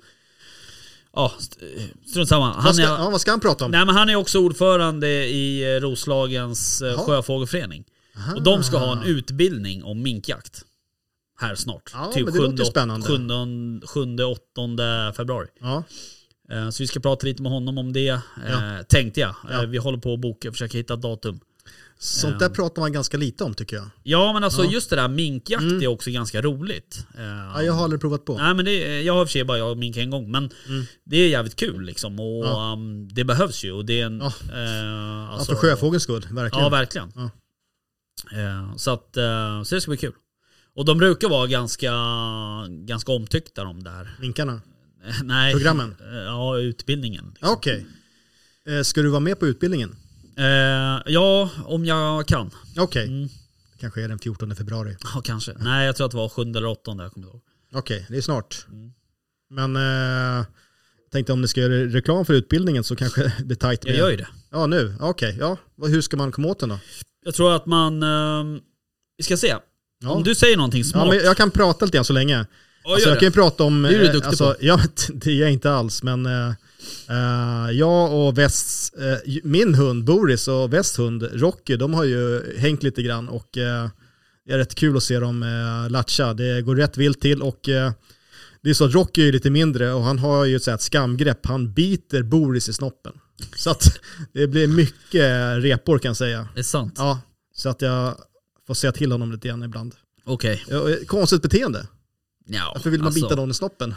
Ja, 1.16 1.34
st- 1.40 1.66
strunt 2.06 2.30
samma. 2.30 2.54
Han 2.54 2.74
ska, 2.74 2.84
är, 2.84 2.88
ja, 2.88 3.10
vad 3.10 3.22
ska 3.22 3.32
han 3.32 3.40
prata 3.40 3.66
om? 3.66 3.72
nej, 3.72 3.86
men 3.86 3.96
han 3.96 4.10
är 4.10 4.16
också 4.16 4.40
ordförande 4.40 5.08
i 5.26 5.76
eh, 5.76 5.80
Roslagens 5.82 6.82
eh, 6.82 6.88
Jaha. 6.88 6.98
sjöfågelförening. 6.98 7.84
Aha. 8.18 8.36
Och 8.36 8.44
de 8.44 8.64
ska 8.64 8.78
ha 8.78 8.92
en 8.92 9.04
utbildning 9.04 9.84
om 9.84 10.02
minkjakt. 10.02 10.62
Här 11.40 11.56
snart. 11.56 11.92
Ja, 11.94 12.12
typ 12.14 12.26
men 12.26 12.34
det 12.34 12.40
låter 12.40 12.58
7, 12.58 12.66
spännande. 12.66 13.08
7, 13.08 13.18
7, 13.88 14.24
8 14.24 15.14
februari. 15.18 15.48
Ja. 15.62 15.84
Eh, 16.52 16.70
Så 16.70 16.84
vi 16.84 16.88
ska 16.88 17.00
prata 17.00 17.26
lite 17.28 17.42
med 17.44 17.52
honom 17.52 17.78
om 17.78 17.94
det, 17.94 18.00
Ja. 18.02 18.20
tänkte 18.90 19.20
jag. 19.20 19.36
Ja. 19.52 19.62
Vi 19.62 19.78
håller 19.78 19.98
på 19.98 20.14
att 20.14 20.20
boka 20.20 20.52
försöka 20.52 20.78
hitta 20.78 20.96
datum. 20.96 21.40
Sånt 22.04 22.40
där 22.40 22.50
pratar 22.50 22.82
man 22.82 22.92
ganska 22.94 23.18
lite 23.18 23.44
om 23.44 23.54
tycker 23.54 23.76
jag. 23.76 23.86
Ja 24.04 24.34
men 24.34 24.44
alltså 24.44 24.60
Ja. 24.60 24.64
Mm. 24.64 24.74
just 24.74 24.90
det 24.90 24.96
där 24.96 25.08
minkjakt 25.08 25.64
är 25.64 25.88
också 25.88 26.12
ganska 26.12 26.42
roligt. 26.42 27.06
Eh, 27.18 27.24
Ja, 27.24 27.64
jag 27.64 27.74
har 27.74 27.84
aldrig 27.84 28.02
provat 28.02 28.26
på. 28.26 28.38
Nej 28.38 28.54
men 28.54 28.66
det, 28.66 29.02
jag 29.02 29.14
har 29.14 29.22
i 29.22 29.24
och 29.24 29.28
för 29.28 29.32
sig 29.32 29.44
bara 29.44 29.58
jag 29.58 29.78
mink 29.78 29.98
en 29.98 30.10
gång 30.10 30.32
men 30.32 30.50
det 31.04 31.18
är 31.18 31.28
jävligt 31.30 31.56
kul 31.56 31.82
liksom 31.86 32.20
och 32.20 32.46
Mm. 32.46 32.56
Ja. 32.58 32.74
um, 32.74 33.08
det 33.08 33.24
behövs 33.24 33.64
ju 33.64 33.72
och 33.72 33.86
det 33.86 34.02
är 34.02 34.06
en... 34.06 34.20
Ja. 34.20 34.34
eh, 34.54 34.60
Ja, 34.60 35.28
alltså- 35.30 35.52
för 35.52 35.56
sjöfågelns 35.56 36.04
skull, 36.04 36.28
verkligen. 36.32 36.64
Ja 36.64 36.70
verkligen. 36.70 37.12
Ja. 37.16 37.30
Eh, 38.40 38.76
så 38.76 38.92
att, 38.92 39.18
eh, 39.18 39.64
så 39.64 39.76
det 39.76 39.82
ska 39.82 39.92
bli 39.92 39.98
kul. 39.98 40.14
Och 40.76 40.86
de 40.86 40.98
brukar 40.98 41.30
vara 41.30 41.48
ganska, 41.48 41.92
ganska 42.70 43.12
omtyckta 43.12 43.64
de 43.64 43.84
där. 43.84 44.16
Minkarna. 44.20 44.62
Nej. 45.24 45.54
Programmen? 45.54 45.96
Eh, 46.12 46.18
Ja, 46.18 46.58
utbildningen. 46.58 47.26
liksom. 47.34 47.50
Okej. 47.54 47.86
Eh, 48.68 48.82
Ska 48.84 49.02
du 49.02 49.10
vara 49.10 49.20
med 49.20 49.40
på 49.40 49.48
utbildningen? 49.48 49.96
Eh, 50.38 51.02
ja, 51.14 51.50
om 51.66 51.86
jag 51.86 52.28
kan. 52.28 52.52
Okej. 52.78 53.08
Mm. 53.08 53.28
Det 53.74 53.80
kanske 53.80 54.04
är 54.04 54.08
den 54.08 54.20
14 54.20 54.56
februari. 54.56 54.96
Ja, 55.16 55.22
kanske. 55.22 55.54
Nej, 55.60 55.86
jag 55.86 55.96
tror 55.96 56.06
att 56.06 56.12
det 56.12 56.18
var 56.18 56.30
7 56.30 56.42
eller 56.42 56.66
8 56.66 56.82
jag 56.98 57.12
kommer 57.12 57.28
ihåg. 57.28 57.42
Okej, 57.74 58.06
det 58.10 58.18
är 58.18 58.22
snart. 58.22 58.66
Mm. 58.72 58.92
Men 59.50 59.76
eh, 59.76 59.82
jag 61.06 61.12
tänkte 61.12 61.34
om 61.34 61.42
ni 61.42 61.48
ska 61.48 61.62
göra 61.62 61.74
reklam 61.74 62.26
för 62.26 62.34
utbildningen 62.34 62.84
så 62.84 62.96
kanske 62.96 63.22
det 63.38 63.46
blir 63.46 63.58
tajt. 63.58 63.84
Jag 63.86 63.92
med- 63.92 64.00
gör 64.00 64.12
ju 64.12 64.18
det. 64.18 64.28
Ja, 64.52 64.68
nu. 64.68 64.96
Okej, 65.00 65.38
ja. 65.40 65.58
Vad- 65.76 65.90
Hur 65.90 66.02
ska 66.02 66.18
man 66.18 66.32
komma 66.32 66.48
åt 66.48 66.60
den 66.60 66.70
då? 66.70 66.80
Jag 67.26 67.34
tror 67.34 67.56
att 67.56 67.66
man... 67.66 68.04
ehm, 68.04 68.60
vi 69.18 69.24
ska 69.24 69.38
se. 69.38 69.56
Ja. 70.00 70.10
Om 70.10 70.24
du 70.24 70.36
säger 70.36 70.58
någonting 70.58 70.82
Ja, 70.82 70.86
smart. 70.90 71.08
men 71.08 71.18
jag 71.18 71.38
kan 71.38 71.52
prata 71.52 71.86
lite 71.86 71.98
grann 71.98 72.06
så 72.06 72.14
länge. 72.14 72.46
Ja, 72.84 72.94
Alltså, 72.94 73.10
jag 73.10 73.20
kan 73.20 73.26
ju 73.26 73.30
det. 73.30 73.34
prata 73.36 73.64
om... 73.64 73.82
Det 73.82 73.90
är 73.96 74.00
du 74.00 74.06
eh, 74.06 74.12
duktig 74.14 74.28
alltså, 74.28 74.46
på. 74.54 74.56
Ja, 74.66 74.80
det 75.14 75.32
är 75.32 75.42
jag 75.42 75.52
inte 75.52 75.72
alls, 75.72 76.04
men 76.04 76.26
eh, 76.26 76.54
eh, 77.10 77.72
jag 77.72 78.14
och 78.14 78.38
Västs, 78.38 78.94
eh, 78.94 79.18
min 79.44 79.76
hund 79.76 80.04
Boris 80.04 80.48
och 80.48 80.74
Västs 80.74 81.00
hund 81.00 81.30
Rocky, 81.34 81.78
de 81.78 81.94
har 81.94 82.04
ju 82.04 82.56
hängt 82.58 82.84
lite 82.84 83.04
grann 83.04 83.30
och 83.30 83.58
eh, 83.58 83.90
det 84.46 84.54
är 84.54 84.58
rätt 84.58 84.76
kul 84.76 84.98
att 84.98 85.04
se 85.04 85.20
dem 85.20 85.44
eh, 85.44 85.92
latcha. 85.92 86.34
Det 86.34 86.62
går 86.62 86.76
rätt 86.76 86.98
vilt 86.98 87.22
till 87.22 87.42
och 87.42 87.60
det 88.64 88.70
är 88.70 88.74
så 88.74 88.86
att 88.86 88.94
Rocky 88.94 89.28
är 89.28 89.32
lite 89.32 89.50
mindre 89.50 89.94
och 89.94 90.04
han 90.04 90.20
har 90.20 90.46
ju 90.46 90.56
ett, 90.56 90.68
här, 90.68 90.74
ett 90.74 90.82
skamgrepp. 90.82 91.46
Han 91.46 91.74
biter 91.74 92.24
Boris 92.24 92.70
i 92.70 92.74
snoppen. 92.74 93.14
Så 93.56 93.70
att 93.70 94.00
det 94.34 94.48
blir 94.48 94.68
mycket 94.68 95.64
repor 95.64 96.00
kan 96.00 96.10
jag 96.10 96.18
säga. 96.18 96.48
Det 96.54 96.60
är 96.60 96.64
sant. 96.64 96.94
Ja, 96.98 97.22
så 97.56 97.70
att 97.70 97.82
jag 97.82 98.18
får 98.68 98.74
säga 98.74 98.92
till 98.92 99.12
honom 99.12 99.32
lite 99.32 99.48
grann 99.48 99.64
ibland. 99.64 99.96
Okej. 100.26 100.64
Ja, 100.70 100.90
eh, 100.90 100.98
Konstigt 101.06 101.42
beteende. 101.42 101.88
Ja, 102.46 102.72
Varför 102.76 102.90
vill 102.90 103.00
man 103.00 103.08
alltså, 103.08 103.26
bita 103.26 103.36
någon 103.36 103.52
i 103.52 103.54
snoppen? 103.54 103.96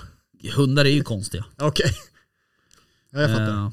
Hundar 0.55 0.85
är 0.85 0.91
ju 0.91 1.03
konstiga. 1.03 1.45
Okej. 1.59 1.93
Ja, 3.17 3.21
jag 3.23 3.31
fattar. 3.31 3.49
Eh, 3.53 3.71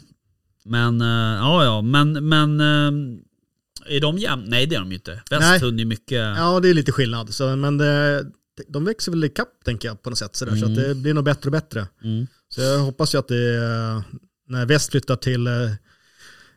men, 0.65 1.01
eh, 1.01 1.07
ja 1.37 1.63
ja, 1.63 1.81
men, 1.81 2.27
men 2.29 2.59
eh, 2.59 3.95
är 3.95 4.01
de 4.01 4.17
jämna? 4.17 4.45
Nej 4.47 4.65
det 4.67 4.75
är 4.75 4.79
de 4.79 4.89
ju 4.89 4.95
inte. 4.95 5.21
Nej. 5.31 5.39
Västhund 5.39 5.79
är 5.79 5.85
mycket... 5.85 6.17
Ja, 6.37 6.59
det 6.59 6.69
är 6.69 6.73
lite 6.73 6.91
skillnad. 6.91 7.33
Så, 7.33 7.55
men 7.55 7.77
det, 7.77 8.25
de 8.67 8.85
växer 8.85 9.11
väl 9.11 9.23
i 9.23 9.29
kapp 9.29 9.49
tänker 9.65 9.87
jag 9.87 10.01
på 10.01 10.09
något 10.09 10.19
sätt. 10.19 10.35
Sådär, 10.35 10.55
Så 10.55 10.65
Mm. 10.65 10.71
att 10.71 10.75
det 10.87 10.95
blir 10.95 11.13
nog 11.13 11.23
bättre 11.23 11.47
och 11.47 11.51
bättre. 11.51 11.87
Mm. 12.03 12.27
Så 12.49 12.61
jag 12.61 12.79
hoppas 12.79 13.13
ju 13.15 13.19
att 13.19 13.27
det 13.27 13.55
är, 13.55 14.03
när 14.47 14.65
väst 14.65 14.91
flyttar 14.91 15.15
till 15.15 15.47
eh, 15.47 15.53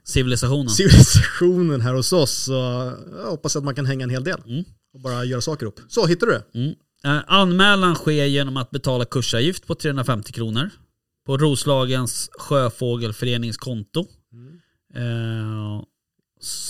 Civilisationen. 0.04 0.68
civilisationen 0.70 1.80
här 1.80 1.94
hos 1.94 2.12
oss 2.12 2.30
så 2.44 2.52
jag 3.18 3.30
hoppas 3.30 3.56
att 3.56 3.64
man 3.64 3.74
kan 3.74 3.86
hänga 3.86 4.04
en 4.04 4.10
hel 4.10 4.24
del. 4.24 4.40
Mm. 4.46 4.64
Och 4.94 5.00
bara 5.00 5.24
göra 5.24 5.40
saker 5.40 5.66
upp. 5.66 5.80
Så, 5.88 6.06
hittar 6.06 6.26
du 6.26 6.32
det? 6.32 6.58
Mm. 6.58 6.74
Eh, 7.04 7.24
anmälan 7.26 7.94
sker 7.94 8.24
genom 8.24 8.56
att 8.56 8.70
betala 8.70 9.04
kursavgift 9.04 9.66
på 9.66 9.74
350 9.74 10.32
kronor. 10.32 10.70
På 11.26 11.36
Roslagens 11.36 12.30
Sjöfågelförenings 12.38 13.56
konto. 13.56 14.00
Eh, 14.94 15.82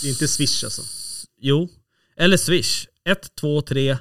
Det 0.02 0.06
är 0.06 0.10
inte 0.10 0.28
Swish 0.28 0.64
alltså. 0.64 0.82
Jo. 1.40 1.68
Eller 2.16 2.36
Swish. 2.36 2.86
123 3.04 3.98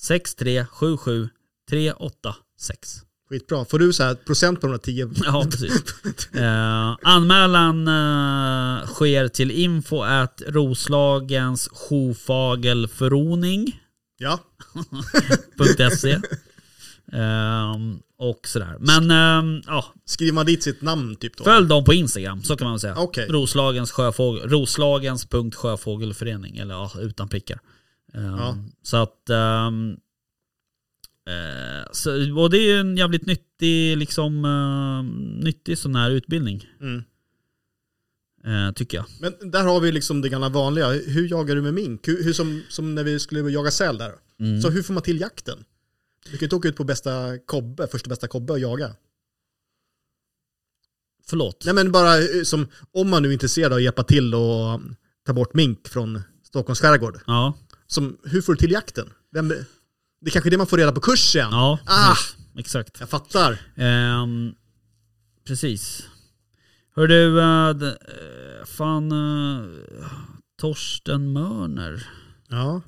6377 0.00 1.28
386. 1.70 3.00
Skitbra. 3.28 3.64
Får 3.64 3.78
du 3.78 3.92
så 3.92 4.02
här 4.02 4.14
procent 4.14 4.60
på 4.60 4.66
de 4.66 4.70
där 4.72 4.78
10? 4.78 5.10
Ja, 5.24 5.46
precis. 5.50 5.72
Eh, 6.34 6.96
anmälan 7.02 7.88
eh, 7.88 8.86
sker 8.86 9.28
till 9.28 9.50
info 9.50 10.02
at 10.02 10.42
Roslagens 10.46 11.68
Sjofagelföroning. 11.72 13.80
Ja. 14.18 14.40
.se 16.00 16.20
Ehm, 17.14 17.98
och 18.18 18.48
sådär. 18.48 18.76
Men 18.80 19.10
ehm, 19.10 19.62
ja, 19.66 19.84
Skriver 20.04 20.32
man 20.32 20.46
dit 20.46 20.62
sitt 20.62 20.82
namn 20.82 21.16
typ 21.16 21.36
då? 21.36 21.44
följ 21.44 21.68
dem 21.68 21.84
på 21.84 21.94
Instagram, 21.94 22.42
så 22.42 22.56
kan 22.56 22.68
man 22.68 22.80
säga. 22.80 22.94
Okej. 22.96 23.26
Roslagens 23.28 23.90
sjöfågel, 23.92 24.48
Roslagens.sjöfågelförening, 24.48 26.56
eller 26.56 26.74
ja, 26.74 26.90
utan 27.00 27.28
prickar. 27.28 27.60
Ehm, 28.14 28.24
Ja. 28.38 28.56
Så 28.82 28.96
att... 28.96 29.30
eh, 29.30 29.70
så, 31.92 32.10
och 32.40 32.50
det 32.50 32.58
är 32.58 32.66
ju 32.74 32.80
en 32.80 32.96
jävligt 32.96 33.26
nyttig, 33.26 33.96
liksom, 33.96 34.44
ehm, 34.44 35.40
nyttig 35.40 35.78
sån 35.78 35.94
här 35.94 36.10
utbildning. 36.10 36.66
Mm. 36.80 37.02
eh, 38.46 38.72
tycker 38.72 38.96
jag. 38.96 39.06
Men 39.20 39.50
där 39.50 39.64
har 39.64 39.80
vi 39.80 39.92
liksom 39.92 40.20
det 40.20 40.28
gamla 40.28 40.48
vanliga. 40.48 40.88
Hur 40.90 41.28
jagar 41.30 41.54
du 41.54 41.62
med 41.62 41.74
mink? 41.74 42.08
Hur, 42.08 42.24
hur 42.24 42.32
som, 42.32 42.62
som 42.68 42.94
när 42.94 43.04
vi 43.04 43.20
skulle 43.20 43.50
jaga 43.50 43.70
säl 43.70 43.98
där. 43.98 44.12
Mm. 44.40 44.62
Så 44.62 44.70
hur 44.70 44.82
får 44.82 44.94
man 44.94 45.02
till 45.02 45.20
jakten? 45.20 45.64
Du 46.30 46.38
kan 46.38 46.46
inte 46.46 46.56
åka 46.56 46.68
ut 46.68 46.76
på 46.76 46.84
bästa 46.84 47.38
kobbe, 47.46 47.86
första 47.86 48.08
bästa 48.08 48.28
kobbe 48.28 48.52
och 48.52 48.58
jaga. 48.58 48.94
Förlåt. 51.26 51.64
Nej 51.64 51.74
men 51.74 51.92
bara 51.92 52.18
eh, 52.18 52.42
som, 52.44 52.68
om 52.92 53.10
man 53.10 53.22
nu 53.22 53.28
är 53.28 53.32
intresserad 53.32 53.72
av 53.72 53.76
att 53.76 53.82
hjälpa 53.82 54.04
till 54.04 54.34
och 54.34 54.74
um, 54.74 54.96
ta 55.26 55.32
bort 55.32 55.54
mink 55.54 55.88
från 55.88 56.22
Stockholms 56.42 56.80
skärgård. 56.80 57.20
Ja, 57.26 57.54
Som, 57.86 58.18
hur 58.24 58.42
får 58.42 58.52
du 58.52 58.58
till 58.58 58.70
jakten? 58.72 59.12
Vem, 59.32 59.48
det 59.48 59.56
är 60.26 60.30
kanske 60.30 60.50
det 60.50 60.58
man 60.58 60.66
får 60.66 60.78
reda 60.78 60.92
på 60.92 61.00
kursen. 61.00 61.48
ja 61.50 61.78
Ah! 61.86 62.14
precis. 62.14 62.36
exakt. 62.58 63.00
Jag 63.00 63.08
fattar. 63.08 63.58
Ehm, 63.76 64.54
precis. 65.46 66.02
Hör 66.96 67.06
du, 67.06 67.26
uh, 67.40 68.64
fan 68.64 69.12
uh, 69.12 69.66
Torsten 70.60 71.32
Mörner. 71.32 72.08
Ja. 72.48 72.82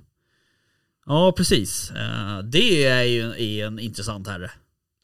Ja, 1.07 1.33
precis. 1.37 1.91
Eh, 1.91 2.39
det 2.43 2.85
är 2.85 3.03
ju 3.03 3.61
en 3.61 3.79
intressant 3.79 4.27
herre. 4.29 4.51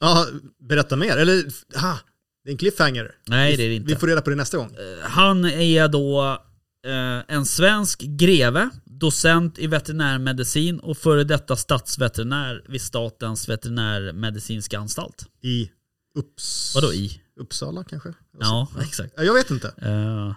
ja, 0.01 0.27
berätta 0.69 0.97
mer. 0.97 1.17
Eller, 1.17 1.45
ha, 1.81 1.99
det 2.45 2.51
är 2.51 2.53
en 2.53 2.59
cliffhanger. 2.59 3.15
Nej, 3.29 3.57
det 3.57 3.63
är 3.63 3.69
det 3.69 3.75
inte. 3.75 3.89
Vi 3.95 3.97
får 4.01 4.07
reda 4.07 4.21
på 4.23 4.31
det 4.31 4.37
nästa 4.37 4.57
gång. 4.57 4.67
Eh, 4.75 5.09
Han 5.11 5.45
är 5.45 5.89
då 5.89 6.39
eh, 6.87 7.35
en 7.37 7.47
svensk 7.47 8.01
greve, 8.01 8.71
docent 8.85 9.59
i 9.59 9.67
veterinärmedicin 9.67 10.79
och 10.79 10.99
före 10.99 11.25
detta 11.25 11.57
statsveterinär 11.57 12.63
vid 12.69 12.83
Statens 12.83 13.49
veterinärmedicinska 13.49 14.79
anstalt. 14.79 15.27
I 15.43 15.71
Upps... 16.15 16.73
Vadå 16.75 16.93
i? 16.93 17.21
Uppsala 17.41 17.85
kanske? 17.85 18.15
Ja, 18.41 18.69
exakt. 18.83 19.15
Ja, 19.17 19.23
Jag 19.23 19.35
vet 19.35 19.51
inte. 19.51 19.69
Uh, 19.87 20.35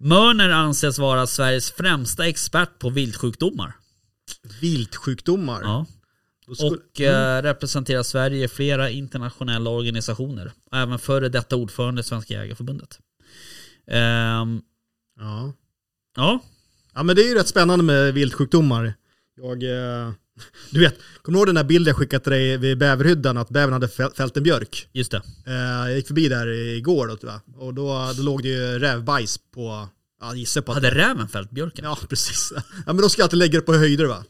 Mörner 0.00 0.50
anses 0.50 0.98
vara 0.98 1.26
Sveriges 1.26 1.70
främsta 1.70 2.26
expert 2.26 2.78
på 2.78 2.90
viltsjukdomar. 2.90 3.72
Viltsjukdomar. 4.60 5.60
Ja. 5.62 5.86
Skulle- 6.54 6.70
Och 6.70 7.00
eh, 7.00 7.42
representerar 7.42 8.02
Sverige 8.02 8.44
i 8.44 8.48
flera 8.48 8.90
internationella 8.90 9.70
organisationer. 9.70 10.52
Även 10.72 10.98
före 10.98 11.28
detta 11.28 11.56
ordförande 11.56 12.00
i 12.00 12.04
Svenska 12.04 12.34
Jägareförbundet. 12.34 12.98
Ehm, 13.90 14.60
ja. 15.20 15.52
ja, 16.16 16.40
ja, 16.94 17.02
men 17.02 17.16
det 17.16 17.22
är 17.22 17.28
ju 17.28 17.34
rätt 17.34 17.48
spännande 17.48 17.84
med 17.84 18.14
viltsjukdomar. 18.14 18.94
Jag, 19.36 19.62
eh, 19.62 20.12
du 20.70 20.80
vet, 20.80 20.98
kommer 21.22 21.36
du 21.36 21.40
ihåg 21.40 21.46
den 21.48 21.54
där 21.54 21.64
bilden 21.64 21.90
jag 21.90 21.96
skickade 21.96 22.22
till 22.24 22.32
dig 22.32 22.56
vid 22.56 22.78
bäverhyddan 22.78 23.36
att 23.38 23.48
bävern 23.48 23.72
hade 23.72 23.86
fäl- 23.88 24.14
fällt 24.16 24.36
en 24.36 24.42
björk? 24.42 24.88
just 24.92 25.10
det. 25.10 25.22
Eh, 25.46 25.54
jag 25.88 25.96
gick 25.96 26.06
förbi 26.06 26.28
där 26.28 26.46
igår 26.48 27.06
då, 27.06 27.16
jag. 27.28 27.40
och 27.62 27.74
då, 27.74 28.12
då 28.16 28.22
låg 28.22 28.42
det 28.42 28.48
ju 28.48 28.78
rävbajs 28.78 29.38
på, 29.54 29.88
ja 30.20 30.34
gissar 30.34 30.60
på 30.60 30.72
att 30.72 30.76
Hade 30.76 30.90
räven 30.90 31.28
fällt 31.28 31.50
björken? 31.50 31.84
Ja, 31.84 31.98
precis. 32.08 32.52
Ja, 32.56 32.62
men 32.86 32.96
då 32.96 33.08
ska 33.08 33.20
jag 33.20 33.24
alltid 33.24 33.38
lägga 33.38 33.58
det 33.58 33.66
på 33.66 33.74
höjder 33.74 34.04
va? 34.04 34.24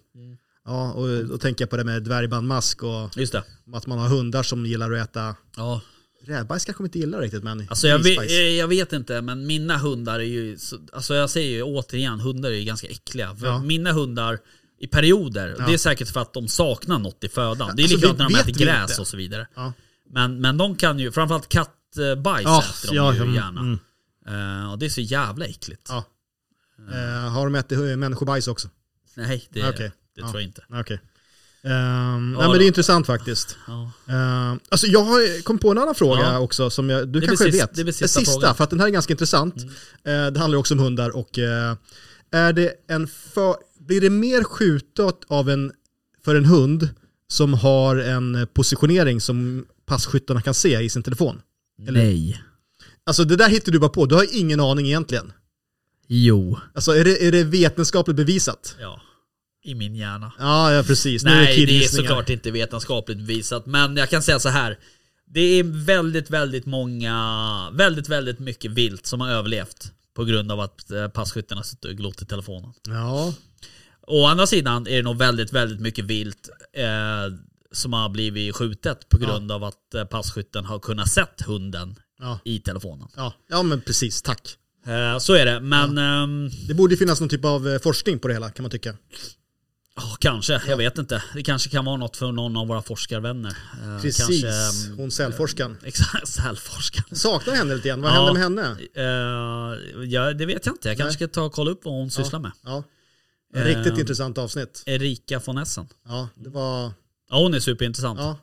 Ja, 0.64 0.92
och 0.92 1.24
då 1.24 1.38
tänker 1.38 1.62
jag 1.62 1.70
på 1.70 1.76
det 1.76 1.84
med 1.84 2.02
dvärgbandmask 2.02 2.82
och 2.82 3.16
Just 3.16 3.32
det. 3.32 3.42
att 3.74 3.86
man 3.86 3.98
har 3.98 4.08
hundar 4.08 4.42
som 4.42 4.66
gillar 4.66 4.92
att 4.92 5.08
äta 5.10 5.34
Ja. 5.56 5.80
rävbajs 6.26 6.64
kanske 6.64 6.84
inte 6.84 6.98
gillar 6.98 7.20
riktigt 7.20 7.42
men 7.44 7.66
Alltså 7.70 7.88
jag 7.88 7.98
vet, 7.98 8.30
jag 8.58 8.68
vet 8.68 8.92
inte, 8.92 9.20
men 9.22 9.46
mina 9.46 9.78
hundar 9.78 10.14
är 10.20 10.24
ju... 10.24 10.58
så- 10.58 10.78
Alltså 10.92 11.14
jag 11.14 11.30
säger 11.30 11.50
ju 11.50 11.62
återigen, 11.62 12.20
hundar 12.20 12.50
är 12.50 12.54
ju 12.54 12.64
ganska 12.64 12.86
äckliga. 12.88 13.36
Ja. 13.42 13.62
mina 13.62 13.92
hundar 13.92 14.38
i 14.80 14.86
perioder, 14.86 15.54
Ja. 15.58 15.66
det 15.66 15.72
är 15.74 15.78
säkert 15.78 16.08
för 16.08 16.20
att 16.20 16.32
de 16.34 16.48
saknar 16.48 16.98
något 16.98 17.24
i 17.24 17.28
födan. 17.28 17.76
Det 17.76 17.82
är 17.82 17.84
Alltså, 17.84 17.96
likadant 17.96 18.18
när 18.18 18.28
de 18.28 18.34
äter 18.50 18.64
gräs 18.64 18.90
inte. 18.90 19.00
och 19.00 19.06
så 19.06 19.16
vidare. 19.16 19.46
Ja. 19.54 19.72
Men, 20.10 20.40
men 20.40 20.56
de 20.56 20.76
kan 20.76 20.98
ju, 20.98 21.12
framförallt 21.12 21.48
kattbajs 21.48 22.44
Ja, 22.44 22.62
äter 22.62 22.88
de 22.90 22.96
ja, 22.96 23.14
ju 23.14 23.20
mm, 23.22 23.34
gärna. 23.34 23.60
mm. 23.60 23.78
Eh, 24.28 24.72
och 24.72 24.78
det 24.78 24.86
är 24.86 24.90
så 24.90 25.00
jävla 25.00 25.44
äckligt. 25.46 25.86
Ja. 25.88 26.04
Eh, 26.92 27.30
har 27.32 27.44
de 27.46 27.54
ätit 27.54 27.98
människobajs 27.98 28.48
också? 28.48 28.68
Nej, 29.14 29.48
det, 29.50 29.68
Okej. 29.68 29.92
det 30.14 30.20
tror 30.20 30.34
jag 30.34 30.42
inte. 30.42 30.64
Okej. 30.70 31.00
Ehm, 31.62 32.32
nej, 32.32 32.48
men 32.48 32.58
det 32.58 32.64
är 32.64 32.66
intressant 32.66 33.06
faktiskt. 33.06 33.56
Ja. 33.66 33.90
Ehm, 34.14 34.60
alltså 34.68 34.86
jag 34.86 35.00
har 35.04 35.42
kom 35.42 35.58
på 35.58 35.70
en 35.70 35.78
annan 35.78 35.94
fråga 35.94 36.20
Ja. 36.22 36.38
också 36.38 36.70
som 36.70 36.90
jag, 36.90 37.08
du 37.08 37.20
Det 37.20 37.26
kanske 37.26 37.44
blir 37.44 37.52
sist- 37.52 37.62
vet. 37.64 37.74
det 37.74 37.84
blir 37.84 37.92
sista 37.92 38.20
sista, 38.20 38.32
frågan. 38.32 38.54
för 38.54 38.64
att 38.64 38.70
den 38.70 38.80
här 38.80 38.86
är 38.86 38.90
ganska 38.90 39.12
intressant. 39.12 39.54
Eh, 40.04 40.26
det 40.26 40.38
handlar 40.38 40.58
också 40.58 40.74
om 40.74 40.80
hundar 40.80 41.16
och 41.16 41.38
eh, 41.38 41.76
är 42.30 42.52
det 42.52 42.72
en 42.88 43.06
för, 43.06 43.56
blir 43.80 44.00
det 44.00 44.10
mer 44.10 44.44
skjutet 44.44 45.16
av 45.28 45.50
en, 45.50 45.72
för 46.24 46.34
en 46.34 46.44
hund 46.44 46.88
som 47.28 47.54
har 47.54 47.96
en 47.96 48.46
positionering 48.54 49.20
som 49.20 49.66
passkyttarna 49.86 50.42
kan 50.42 50.54
se 50.54 50.80
i 50.80 50.88
sin 50.88 51.02
telefon? 51.02 51.42
Eller- 51.88 52.00
Nej. 52.04 52.42
Alltså 53.06 53.24
det 53.24 53.36
där 53.36 53.48
hittar 53.48 53.72
du 53.72 53.78
bara 53.78 53.90
på, 53.90 54.06
du 54.06 54.14
har 54.14 54.26
ingen 54.36 54.60
aning 54.60 54.86
egentligen. 54.86 55.32
Jo. 56.06 56.58
Alltså 56.74 56.92
är 56.92 57.04
det, 57.04 57.26
är 57.26 57.32
det 57.32 57.44
vetenskapligt 57.44 58.16
bevisat? 58.16 58.76
Ja. 58.80 59.00
I 59.64 59.74
min 59.74 59.96
hjärna. 59.96 60.32
Ja, 60.38 60.72
ja 60.72 60.82
precis. 60.82 61.24
Nu 61.24 61.30
Nej, 61.30 61.46
det 61.46 61.52
är 61.52 61.56
killgissningar. 61.56 62.08
såklart 62.08 62.28
inte 62.30 62.50
vetenskapligt 62.50 63.18
bevisat. 63.18 63.66
Men 63.66 63.96
jag 63.96 64.10
kan 64.10 64.22
säga 64.22 64.38
så 64.38 64.48
här. 64.48 64.78
Det 65.26 65.40
är 65.40 65.84
väldigt, 65.84 66.30
väldigt 66.30 66.66
många, 66.66 67.70
väldigt, 67.72 68.08
väldigt 68.08 68.38
mycket 68.38 68.70
vilt 68.70 69.06
som 69.06 69.20
har 69.20 69.28
överlevt. 69.28 69.92
På 70.14 70.24
grund 70.24 70.52
av 70.52 70.60
att 70.60 70.90
eh, 70.90 71.08
passkyttarna 71.08 71.62
sitter 71.62 71.88
och 71.88 71.96
glott 71.96 72.22
i 72.22 72.26
telefonen. 72.26 72.72
Ja, 72.88 73.34
Å 74.06 74.26
andra 74.26 74.46
sidan 74.46 74.86
är 74.86 74.96
det 74.96 75.02
nog 75.02 75.18
väldigt, 75.18 75.52
väldigt 75.52 75.80
mycket 75.80 76.04
vilt 76.04 76.48
eh, 76.72 77.36
som 77.72 77.92
har 77.92 78.08
blivit 78.08 78.56
skjutet 78.56 79.08
på 79.08 79.18
grund 79.18 79.52
av 79.52 79.64
att 79.64 79.94
eh, 79.94 80.04
passkytten 80.04 80.64
har 80.64 80.78
kunnat 80.78 81.08
sett 81.08 81.42
hunden 81.46 81.96
ja, 82.18 82.38
i 82.44 82.58
telefonen. 82.60 83.08
ja, 83.16 83.32
ja 83.48 83.62
men 83.62 83.80
precis, 83.80 84.22
tack. 84.22 84.56
Eh, 84.86 85.18
så 85.18 85.34
är 85.34 85.46
det, 85.46 85.60
men 85.60 85.98
ehm, 85.98 86.50
Det 86.68 86.74
borde 86.74 86.96
finnas 86.96 87.20
någon 87.20 87.28
typ 87.28 87.44
av 87.44 87.68
eh, 87.68 87.78
forskning 87.80 88.18
på 88.18 88.28
det 88.28 88.34
hela 88.34 88.50
kan 88.50 88.62
man 88.62 88.70
tycka. 88.70 88.96
ja, 89.96 90.16
kanske, 90.20 90.62
jag 90.68 90.76
vet 90.76 90.98
inte. 90.98 91.22
Det 91.34 91.42
kanske 91.42 91.70
kan 91.70 91.84
vara 91.84 91.96
något 91.96 92.16
för 92.16 92.32
någon 92.32 92.56
av 92.56 92.66
våra 92.66 92.82
forskarvänner. 92.82 93.50
Eh, 93.50 94.02
Precis, 94.02 94.26
Kanske, 94.42 94.48
ehm, 94.90 94.96
hon 94.98 95.10
sälforskaren. 95.10 95.76
Exakt, 95.84 96.28
sälforskaren. 96.28 97.16
Saknar 97.16 97.54
henne 97.54 97.74
lite 97.74 97.88
grann, 97.88 98.02
vad 98.02 98.12
Ja. 98.12 98.34
hände 98.34 98.50
med 98.62 98.66
henne? 98.66 98.76
Eh, 98.94 100.04
ja, 100.04 100.32
det 100.32 100.46
vet 100.46 100.66
jag 100.66 100.74
inte. 100.74 100.88
Jag 100.88 100.96
kanske 100.96 101.14
ska 101.14 101.28
ta 101.28 101.42
och 101.42 101.52
kolla 101.52 101.70
upp 101.70 101.84
vad 101.84 101.94
hon 101.94 102.10
sysslar 102.10 102.40
med. 102.40 102.52
Ja. 102.64 102.82
Riktigt 103.54 103.92
Eh, 103.92 104.00
intressant 104.00 104.38
avsnitt. 104.38 104.82
Erika 104.86 105.40
von 105.46 105.58
Essen. 105.58 105.86
Ja, 106.08 106.28
det 106.34 106.48
var... 106.50 106.92
Ja, 107.30 107.38
hon 107.38 107.54
är 107.54 107.60
superintressant. 107.60 108.20
Ja. 108.20 108.38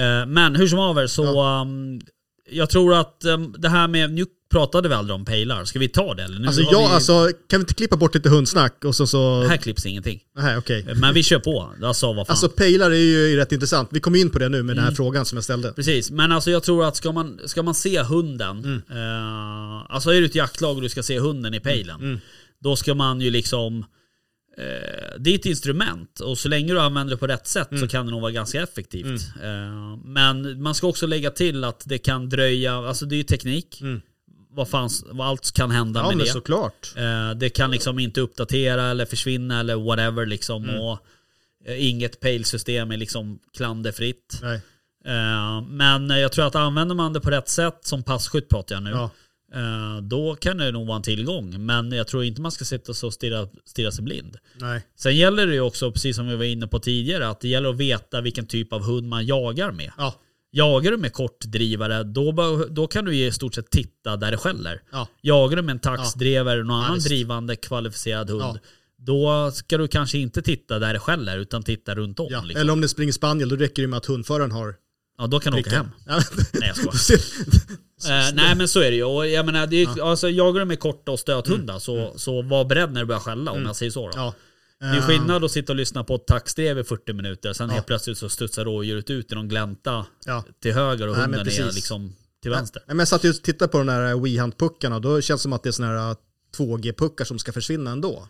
Eh, 0.00 0.26
Men 0.26 0.56
hur 0.56 0.68
som 0.68 0.78
haver 0.78 1.06
så, 1.06 1.42
um, 1.60 2.00
jag 2.50 2.70
tror 2.70 2.94
att 2.94 3.24
um, 3.24 3.54
det 3.58 3.68
här 3.68 3.88
med, 3.88 4.10
nu 4.12 4.24
pratade 4.50 4.88
vi 4.88 4.94
aldrig 4.94 5.14
om 5.14 5.24
pejlar, 5.24 5.64
ska 5.64 5.78
vi 5.78 5.88
ta 5.88 6.14
det 6.14 6.22
eller? 6.22 6.38
Nu 6.38 6.46
Alltså, 6.46 6.62
jag, 6.62 6.88
vi, 6.88 6.94
alltså, 6.94 7.30
kan 7.48 7.60
vi 7.60 7.62
inte 7.62 7.74
klippa 7.74 7.96
bort 7.96 8.14
lite 8.14 8.28
hundsnack 8.28 8.84
och 8.84 8.96
så... 8.96 9.06
så... 9.06 9.42
Här 9.42 9.56
klipps 9.56 9.86
ingenting. 9.86 10.20
Nej, 10.38 10.56
okej. 10.56 10.86
Men 10.94 11.14
vi 11.14 11.22
kör 11.22 11.38
på. 11.38 11.70
Alltså 11.82 12.06
vad 12.12 12.26
fan. 12.26 12.32
Alltså 12.32 12.48
pejlar 12.48 12.90
är 12.90 12.94
ju 12.94 13.36
rätt 13.36 13.52
intressant. 13.52 13.88
Vi 13.92 14.00
kommer 14.00 14.18
in 14.18 14.30
på 14.30 14.38
det 14.38 14.48
nu 14.48 14.62
med 14.62 14.76
den 14.76 14.82
här 14.82 14.88
Mm. 14.90 14.96
frågan 14.96 15.24
som 15.26 15.36
jag 15.36 15.44
ställde. 15.44 15.72
Precis, 15.72 16.10
men 16.10 16.32
alltså 16.32 16.50
jag 16.50 16.62
tror 16.62 16.84
att 16.84 16.96
ska 16.96 17.12
man, 17.12 17.40
ska 17.46 17.62
man 17.62 17.74
se 17.74 18.02
hunden, 18.02 18.58
Mm. 18.58 18.82
eh, 18.90 19.84
alltså 19.94 20.10
är 20.10 20.20
du 20.20 20.26
ett 20.26 20.34
jaktlag 20.34 20.76
och 20.76 20.82
du 20.82 20.88
ska 20.88 21.02
se 21.02 21.18
hunden 21.18 21.54
i 21.54 21.60
pejlen, 21.60 22.00
Mm. 22.00 22.20
då 22.62 22.76
ska 22.76 22.94
man 22.94 23.20
ju 23.20 23.30
liksom 23.30 23.84
det 25.18 25.30
är 25.30 25.34
ett 25.34 25.46
instrument 25.46 26.20
och 26.20 26.38
så 26.38 26.48
länge 26.48 26.72
du 26.72 26.80
använder 26.80 27.14
det 27.14 27.18
på 27.18 27.26
rätt 27.26 27.46
sätt 27.46 27.70
Mm. 27.70 27.80
så 27.80 27.88
kan 27.88 28.06
det 28.06 28.12
nog 28.12 28.20
vara 28.20 28.32
ganska 28.32 28.62
effektivt. 28.62 29.22
Eh, 29.42 29.96
men 30.04 30.62
man 30.62 30.74
ska 30.74 30.86
också 30.86 31.06
lägga 31.06 31.30
till 31.30 31.64
att 31.64 31.82
det 31.86 31.98
kan 31.98 32.28
dröja, 32.28 32.74
alltså 32.76 33.06
det 33.06 33.14
är 33.14 33.16
ju 33.16 33.22
teknik. 33.22 33.80
Mm. 33.80 34.00
Vad, 34.50 34.68
fanns, 34.68 35.04
vad 35.08 35.26
allt 35.26 35.52
kan 35.52 35.70
hända 35.70 36.00
Ja, 36.00 36.08
med 36.16 36.26
det. 36.26 36.30
såklart. 36.32 36.92
Eh, 36.96 37.30
det 37.30 37.48
kan 37.48 37.70
liksom 37.70 37.98
inte 37.98 38.20
uppdatera 38.20 38.82
eller 38.84 39.04
försvinna 39.06 39.60
eller 39.60 39.76
whatever 39.76 40.26
liksom. 40.26 40.64
Mm. 40.64 40.80
Och, 40.80 40.98
eh, 41.66 41.88
inget 41.88 42.20
pejlsystem 42.20 42.90
är 42.90 42.96
liksom 42.96 43.38
klanderfritt. 43.56 44.38
Nej. 44.42 44.60
Eh, 45.06 45.62
Men 45.68 46.08
jag 46.10 46.32
tror 46.32 46.46
att 46.46 46.54
använder 46.54 46.94
man 46.94 47.12
det 47.12 47.20
på 47.20 47.30
rätt 47.30 47.48
sätt, 47.48 47.78
som 47.82 48.02
passkytt 48.02 48.48
pratar 48.48 48.74
jag 48.74 48.82
nu, 48.82 48.90
Ja. 48.90 49.10
Eh, 49.56 50.02
då 50.02 50.34
kan 50.34 50.58
det 50.58 50.70
nog 50.72 50.86
vara 50.86 50.96
en 50.96 51.02
tillgång. 51.02 51.66
Men 51.66 51.92
jag 51.92 52.08
tror 52.08 52.24
inte 52.24 52.40
man 52.40 52.52
ska 52.52 52.64
sitta 52.64 52.92
och 53.06 53.12
stirra, 53.14 53.48
stirra 53.64 53.90
sig 53.92 54.04
blind. 54.04 54.36
Nej. 54.60 54.86
Sen 54.98 55.16
gäller 55.16 55.46
det 55.46 55.54
ju 55.54 55.60
också, 55.60 55.92
precis 55.92 56.16
som 56.16 56.28
vi 56.28 56.36
var 56.36 56.44
inne 56.44 56.66
på 56.66 56.78
tidigare, 56.78 57.28
att 57.28 57.40
det 57.40 57.48
gäller 57.48 57.68
att 57.70 57.76
veta 57.76 58.20
vilken 58.20 58.46
typ 58.46 58.72
av 58.72 58.82
hund 58.82 59.08
man 59.08 59.26
jagar 59.26 59.72
med. 59.72 59.92
Ja. 59.98 60.14
Jagar 60.50 60.90
du 60.90 60.96
med 60.96 61.12
kortdrivare, 61.12 62.02
då, 62.02 62.32
då 62.70 62.86
kan 62.86 63.04
du 63.04 63.16
i 63.16 63.32
stort 63.32 63.54
sett 63.54 63.70
titta 63.70 64.16
där 64.16 64.30
det 64.30 64.36
skäller. 64.36 64.82
Ja. 64.92 65.08
Jagar 65.20 65.56
du 65.56 65.62
med 65.62 65.72
en 65.72 65.78
taxdrivare, 65.78 66.62
någon 66.62 66.70
annan 66.84 66.94
visst. 66.94 67.06
drivande 67.08 67.56
kvalificerad 67.56 68.30
hund, 68.30 68.42
Ja. 68.42 68.58
då 68.98 69.50
ska 69.54 69.78
du 69.78 69.88
kanske 69.88 70.18
inte 70.18 70.42
titta 70.42 70.78
där 70.78 70.92
det 70.92 70.98
skäller, 70.98 71.38
utan 71.38 71.62
titta 71.62 71.94
runt 71.94 72.20
om. 72.20 72.26
Ja. 72.30 72.42
liksom. 72.42 72.60
Eller 72.60 72.72
om 72.72 72.80
det 72.80 72.88
springer 72.88 73.12
spaniel, 73.12 73.48
då 73.48 73.56
räcker 73.56 73.82
det 73.82 73.88
med 73.88 73.96
att 73.96 74.06
hundföraren 74.06 74.52
har 74.52 74.74
ja, 75.18 75.26
då 75.26 75.40
kan 75.40 75.52
du 75.52 75.60
åka 75.60 75.70
hem. 75.70 75.86
Ja. 76.06 76.20
Nej 76.52 76.72
jag 76.76 76.94
skojar. 76.96 77.20
Du 77.50 77.76
Eh, 78.08 78.34
nej 78.34 78.54
men 78.56 78.68
så 78.68 78.80
är 78.80 78.90
det 78.90 78.96
ju. 78.96 79.04
Och 79.04 79.28
jag 79.28 79.46
menar, 79.46 79.66
det 79.66 79.76
är, 79.76 79.96
ju- 79.96 80.02
alltså, 80.02 80.28
jagar 80.30 80.60
du 80.60 80.64
med 80.66 80.80
korta 80.80 81.12
och 81.12 81.20
stöthundar 81.20 81.74
Mm. 81.74 81.80
så, 81.80 82.12
så 82.18 82.42
var 82.42 82.64
beredd 82.64 82.92
när 82.92 83.00
det 83.00 83.06
börjar 83.06 83.20
skälla 83.20 83.50
om 83.52 83.62
jag 83.62 83.76
säger 83.76 83.92
så. 83.92 84.06
Då. 84.08 84.12
ja. 84.16 84.34
Det 84.80 84.86
är 84.86 84.96
Eh, 84.96 85.06
skillnad 85.06 85.44
att 85.44 85.50
sitta 85.50 85.72
och 85.72 85.76
lyssna 85.76 86.04
på 86.04 86.14
ett 86.14 86.26
taxdrev 86.26 86.78
i 86.78 86.84
40 86.84 87.12
minuter, 87.12 87.52
sen 87.52 87.70
helt 87.70 87.86
plötsligt 87.86 88.18
så 88.18 88.28
studsar 88.28 88.64
rådjuret 88.64 89.10
ut 89.10 89.32
i 89.32 89.34
någon 89.34 89.48
glänta 89.48 90.06
Ja. 90.26 90.44
till 90.62 90.72
höger 90.72 91.06
och 91.08 91.12
Nej, 91.12 91.22
hunden 91.22 91.40
är 91.40 91.44
precis. 91.44 91.74
liksom 91.74 92.14
till 92.42 92.50
vänster. 92.50 92.82
Nej, 92.86 92.94
men 92.94 92.98
jag 92.98 93.08
satt 93.08 93.24
ju 93.24 93.30
och 93.30 93.42
tittade 93.42 93.68
på 93.72 93.78
den 93.78 93.86
där 93.86 94.14
WeHunt-puckarna 94.14 94.94
och 94.94 95.00
då 95.00 95.20
känns 95.20 95.40
det 95.40 95.42
som 95.42 95.52
att 95.52 95.62
det 95.62 95.68
är 95.68 95.72
såna 95.72 95.88
här 95.88 96.16
2G-puckar 96.56 97.24
som 97.24 97.38
ska 97.38 97.52
försvinna 97.52 97.90
ändå. 97.90 98.28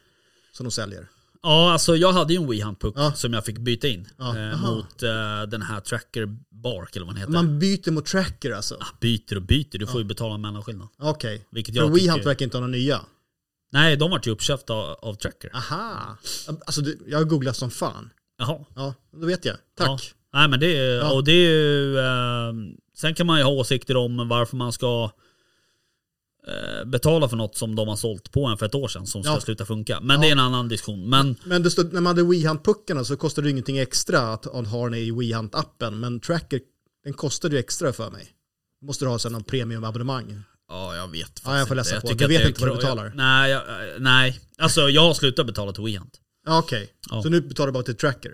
Som 0.53 0.65
de 0.67 0.71
säljer. 0.71 1.07
Ja, 1.49 1.73
alltså 1.73 1.97
jag 1.97 2.13
hade 2.13 2.33
ju 2.35 2.41
en 2.43 2.47
WeHunt-puck 2.51 2.95
Ja. 2.97 3.13
som 3.13 3.33
jag 3.33 3.45
fick 3.45 3.59
byta 3.59 3.89
in 3.89 4.09
Ja. 4.19 4.39
eh, 4.39 4.61
mot 4.61 5.03
eh, 5.03 5.43
den 5.49 5.63
här 5.63 5.81
Tracker 5.81 6.27
Bark 6.51 6.97
eller 6.97 7.07
vad 7.07 7.15
den 7.15 7.21
heter. 7.21 7.33
Man 7.33 7.59
byter 7.59 7.91
mot 7.91 8.07
tracker 8.07 8.51
alltså? 8.53 8.77
Byter 9.01 9.37
och 9.37 9.43
byter, 9.43 9.79
du 9.79 9.87
får 9.87 10.01
ju 10.01 10.07
betala 10.07 10.35
en 10.35 10.41
mellanskillnad. 10.41 10.89
Okej. 10.99 11.47
Vilket 11.51 11.75
För 11.77 11.89
WeHunt 11.89 12.27
verkar 12.27 12.45
inte 12.45 12.57
ha 12.57 12.61
några 12.61 12.73
nya. 12.73 13.01
Nej, 13.73 13.97
de 13.97 14.11
vart 14.11 14.27
ju 14.27 14.31
uppköpta 14.31 14.73
av, 14.75 14.97
av 15.03 15.15
Tracker. 15.15 15.51
Aha. 15.55 16.17
Alltså 16.67 16.83
jag 17.07 17.19
har 17.19 17.25
googlat 17.25 17.57
som 17.57 17.71
fan. 17.71 18.11
Jaha. 18.39 18.59
Ja, 18.75 18.95
då 19.21 19.27
vet 19.27 19.45
jag. 19.45 19.57
Tack. 19.79 20.13
Nej 20.33 20.49
men 20.49 20.61
det 20.61 21.01
och 21.03 21.25
det 21.25 21.33
är 21.33 21.51
ju, 21.51 21.99
eh, 21.99 22.53
sen 22.97 23.15
kan 23.15 23.27
man 23.27 23.39
ju 23.39 23.45
ha 23.45 23.51
åsikter 23.53 23.97
om 23.97 24.29
varför 24.29 24.57
man 24.57 24.73
ska 24.73 25.11
betala 26.87 27.29
för 27.29 27.37
något 27.37 27.57
som 27.57 27.75
de 27.77 27.89
har 27.89 27.97
sålt 27.97 28.31
på 28.33 28.45
en 28.47 28.59
för 28.59 28.67
ett 28.67 28.75
år 28.75 28.89
sedan 28.89 29.07
som 29.07 29.23
ska 29.23 29.33
Ja. 29.33 29.41
sluta 29.41 29.67
funka. 29.67 30.01
Men 30.01 30.21
det 30.21 30.29
är 30.29 30.33
en 30.33 30.39
annan 30.41 30.69
diskussion. 30.69 31.09
Men 31.09 31.37
Men 31.45 31.63
det 31.63 31.71
stod, 31.71 31.93
när 31.93 32.01
man 32.01 32.17
hade 32.17 32.23
WeHunt-puckarna 32.23 33.05
så 33.05 33.17
kostade 33.17 33.47
det 33.47 33.51
ingenting 33.51 33.79
extra 33.79 34.21
att 34.21 34.45
ha 34.45 34.85
den 34.85 34.95
i 34.95 35.11
WeHunt-appen. 35.11 35.91
Men 35.91 36.21
tracker, 36.21 36.61
den 37.05 37.13
kostade 37.13 37.55
ju 37.55 37.61
extra 37.61 37.93
för 37.93 38.11
mig. 38.11 38.29
Måste 38.87 39.05
du 39.05 39.09
ha 39.09 39.19
sen 39.19 39.33
någon 39.33 39.45
premiumabonnemang. 39.45 40.43
ja, 40.69 40.97
jag 40.97 41.09
vet 41.09 41.43
Ja, 41.45 41.59
jag 41.59 41.69
får 41.69 41.75
faktiskt 41.75 41.93
läsa 41.93 41.97
inte. 41.97 42.07
på. 42.07 42.13
tycker 42.13 42.29
Du 42.29 42.39
vet 42.39 42.49
inte 42.49 42.61
vad 42.61 42.71
du 42.71 42.77
betalar? 42.77 43.05
Jag, 43.05 43.17
nej, 43.17 43.51
jag, 43.51 43.61
eh, 43.63 43.95
nej, 43.99 44.41
alltså 44.59 44.81
jag 44.91 45.03
har 45.03 45.15
slutat 45.15 45.47
betala 45.47 45.73
till 45.73 45.85
WeHunt. 45.85 46.21
Ja, 46.47 46.59
Okej, 46.59 46.89
Ja. 47.11 47.23
så 47.23 47.29
nu 47.29 47.41
betalar 47.41 47.67
du 47.67 47.73
bara 47.73 47.83
till 47.83 47.97
tracker? 47.97 48.33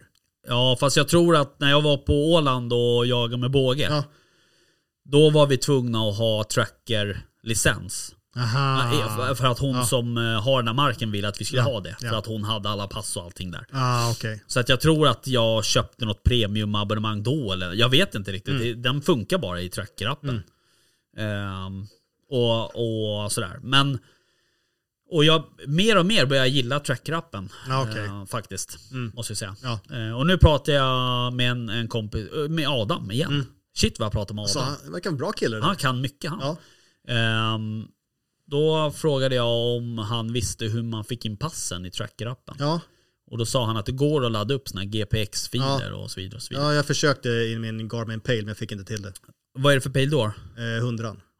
Ja, 0.48 0.76
fast 0.80 0.96
jag 0.96 1.08
tror 1.08 1.36
att 1.36 1.60
när 1.60 1.70
jag 1.70 1.82
var 1.82 1.96
på 1.96 2.32
Åland 2.32 2.72
och 2.72 3.06
jagade 3.06 3.36
med 3.40 3.50
båge, 3.50 3.86
Ja. 3.90 4.04
då 5.04 5.30
var 5.30 5.46
vi 5.46 5.56
tvungna 5.56 5.98
att 6.08 6.16
ha 6.18 6.44
tracker-licens. 7.42 8.14
Aha. 8.36 9.34
För 9.34 9.44
att 9.46 9.58
hon 9.58 9.76
Ja. 9.76 9.84
som 9.84 10.16
eh, 10.16 10.22
har 10.42 10.56
den 10.58 10.66
här 10.68 10.74
marken 10.74 11.10
ville 11.10 11.28
att 11.28 11.40
vi 11.40 11.44
skulle 11.44 11.62
Ja, 11.62 11.64
ha 11.72 11.80
det. 11.80 11.96
För 12.00 12.06
ja. 12.06 12.18
att 12.18 12.26
hon 12.26 12.44
hade 12.44 12.68
alla 12.68 12.86
pass 12.86 13.16
och 13.16 13.22
allting 13.24 13.50
där. 13.50 13.66
Ah, 13.72 14.10
okej. 14.10 14.42
Så 14.46 14.60
att 14.60 14.68
jag 14.68 14.80
tror 14.80 15.08
att 15.08 15.26
jag 15.26 15.64
köpte 15.64 16.04
något 16.04 16.22
premiumabonnemang 16.22 17.22
då. 17.22 17.52
Eller, 17.52 17.72
jag 17.72 17.88
vet 17.88 18.14
inte 18.14 18.32
riktigt. 18.32 18.54
Mm. 18.54 18.82
Den 18.82 19.02
funkar 19.02 19.38
bara 19.38 19.60
i 19.60 19.68
trackerappen. 19.68 20.42
Ehm, 21.16 21.86
och, 22.30 23.22
och 23.24 23.32
sådär. 23.32 23.58
Men 23.62 23.98
och 25.10 25.24
jag 25.24 25.44
mer 25.66 25.98
och 25.98 26.06
mer 26.06 26.26
börjar 26.26 26.46
gilla 26.46 26.80
trackerappen. 26.80 27.48
Ja, 27.68 27.82
okej. 27.90 28.04
eh, 28.04 28.24
faktiskt. 28.26 28.78
Måste 29.14 29.30
jag 29.30 29.38
säga. 29.38 29.56
Ja. 29.62 29.80
Eh, 29.96 30.16
och 30.18 30.26
nu 30.26 30.38
pratar 30.38 30.72
jag 30.72 31.32
med 31.32 31.50
en, 31.50 31.68
en 31.68 31.88
kompis, 31.88 32.32
eh, 32.32 32.48
med 32.48 32.68
Adam 32.68 33.10
igen. 33.10 33.46
Shit 33.76 33.98
vad 33.98 34.06
jag 34.06 34.12
pratar 34.12 34.34
med 34.34 34.42
Adam. 34.42 34.52
Så 34.52 34.60
han 34.60 34.92
verkar 34.92 35.10
en 35.10 35.16
bra 35.16 35.32
kille. 35.32 35.60
Han 35.62 35.76
kan 35.76 36.00
mycket 36.00 36.30
han. 36.30 36.40
Ja. 36.42 36.56
Ehm, 37.08 37.86
då 38.46 38.90
frågade 38.90 39.34
jag 39.34 39.76
om 39.76 39.98
han 39.98 40.32
visste 40.32 40.64
hur 40.64 40.82
man 40.82 41.04
fick 41.04 41.24
in 41.24 41.36
passen 41.36 41.86
i 41.86 41.90
trackerappen. 41.90 42.54
Ja. 42.58 42.80
Och 43.30 43.38
då 43.38 43.46
sa 43.46 43.66
han 43.66 43.76
att 43.76 43.86
det 43.86 43.92
går 43.92 44.26
att 44.26 44.32
ladda 44.32 44.54
upp 44.54 44.68
såna 44.68 44.80
här 44.80 44.88
GPX-filer 44.88 45.92
och 45.92 46.10
så 46.10 46.20
vidare. 46.20 46.36
Och 46.36 46.42
så 46.42 46.54
vidare. 46.54 46.66
ja, 46.66 46.74
jag 46.74 46.86
försökte 46.86 47.28
i 47.28 47.58
min 47.58 47.88
Garmin 47.88 48.20
Pale 48.20 48.38
men 48.38 48.48
jag 48.48 48.56
fick 48.56 48.72
inte 48.72 48.84
till 48.84 49.02
det. 49.02 49.12
Vad 49.54 49.72
är 49.72 49.74
det 49.76 49.80
för 49.80 49.90
pejl 49.90 50.10
då? 50.10 50.24
Eh. 50.24 50.32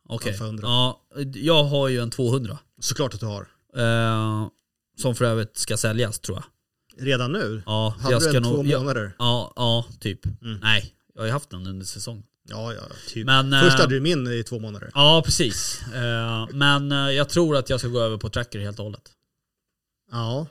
Okej. 0.09 0.34
100. 0.34 0.62
Ja, 0.68 1.02
jag 1.34 1.64
har 1.64 1.89
ju 1.89 1.98
en 1.98 2.10
200. 2.10 2.59
Såklart 2.80 3.14
att 3.14 3.20
du 3.20 3.26
har. 3.26 3.48
Eh, 3.76 4.48
som 4.97 5.14
för 5.14 5.24
övrigt 5.24 5.56
ska 5.56 5.76
säljas 5.76 6.18
tror 6.18 6.36
jag. 6.39 6.44
Redan 7.06 7.32
nu? 7.32 7.62
Ja, 7.66 7.94
Hade 7.98 8.14
jag 8.14 8.22
du 8.22 8.26
ska 8.26 8.36
en 8.36 8.43
två 8.43 8.51
nog... 8.51 8.66
Ja, 8.66 8.78
månader? 8.78 9.16
ja, 9.18 9.52
ja, 9.56 9.86
typ. 10.01 10.26
Mm. 10.43 10.59
Nej, 10.62 10.94
jag 11.14 11.22
har 11.22 11.26
ju 11.26 11.32
haft 11.32 11.51
den 11.51 11.66
under 11.66 11.86
säsong. 11.86 12.24
Ja, 12.48 12.74
ja, 12.74 12.82
typ. 13.09 13.27
Men, 13.27 13.51
Först 13.51 13.74
eh, 13.74 13.81
hade 13.81 13.94
du 13.94 14.01
min 14.01 14.27
i 14.27 14.43
två 14.43 14.59
månader. 14.59 14.90
Ja, 14.94 15.23
precis. 15.24 15.82
Eh, 15.94 16.48
men 16.52 16.93
eh, 16.93 17.10
jag 17.10 17.28
tror 17.28 17.56
att 17.56 17.70
jag 17.70 17.81
ska 17.81 17.89
gå 17.89 18.01
över 18.01 18.16
på 18.16 18.28
tracker 18.28 18.60
helt 18.60 18.78
och 18.78 18.85
hållet. 18.85 19.10
Ja. 20.10 20.47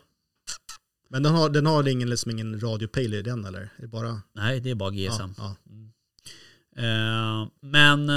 Men 1.09 1.23
den 1.23 1.33
har, 1.33 1.49
den 1.49 1.65
har 1.65 1.87
ingen, 1.87 2.09
liksom 2.09 2.31
ingen 2.31 2.59
radiopejl 2.59 3.13
i 3.13 3.21
den 3.21 3.45
eller? 3.45 3.69
Är 3.77 3.87
bara... 3.87 4.21
Nej, 4.33 4.59
det 4.59 4.69
är 4.71 4.75
bara 4.75 4.89
GSM. 4.89 5.33
Ja, 5.37 5.55
ja. 5.65 7.49
Men 7.61 8.09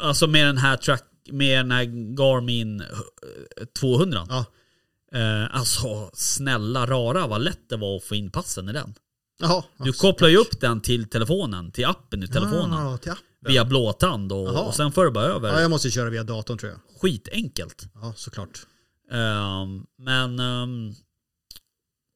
alltså 0.00 0.26
med 0.26 0.46
den 0.46 0.58
här 0.58 0.76
track, 0.76 1.04
med 1.30 1.58
den 1.58 1.70
här 1.70 1.84
Garmin 2.16 2.80
eh, 2.80 2.86
200. 3.80 4.26
Ja. 4.28 4.44
Alltså 5.50 6.10
snälla 6.14 6.86
rara 6.86 7.26
vad 7.26 7.40
lätt 7.40 7.68
det 7.68 7.76
var 7.76 7.96
att 7.96 8.04
få 8.04 8.14
in 8.14 8.30
passen 8.30 8.68
i 8.68 8.72
den. 8.72 8.94
Jaha. 9.38 9.64
Du 9.78 9.92
kopplar 9.92 10.28
ju 10.28 10.36
upp 10.36 10.60
den 10.60 10.80
till 10.80 11.08
telefonen, 11.08 11.70
till 11.72 11.84
appen 11.86 12.22
i 12.22 12.28
telefonen. 12.28 12.84
Ja, 12.86 12.96
till 12.98 13.10
appen. 13.12 13.24
Via 13.40 13.64
blåtand 13.64 14.32
och, 14.32 14.48
Jaha. 14.48 14.60
och 14.60 14.74
sen 14.74 14.92
får 14.92 15.04
du 15.04 15.10
bara 15.10 15.24
över. 15.24 15.48
Ja, 15.48 15.60
jag 15.60 15.70
måste 15.70 15.90
köra 15.90 16.10
via 16.10 16.24
datorn 16.24 16.58
tror 16.58 16.72
jag. 16.72 16.80
Skitenkelt. 17.00 17.88
Ja, 17.94 18.12
såklart. 18.16 18.66
Ehm, 19.12 19.84
men... 19.98 20.38
ehm, 20.38 20.94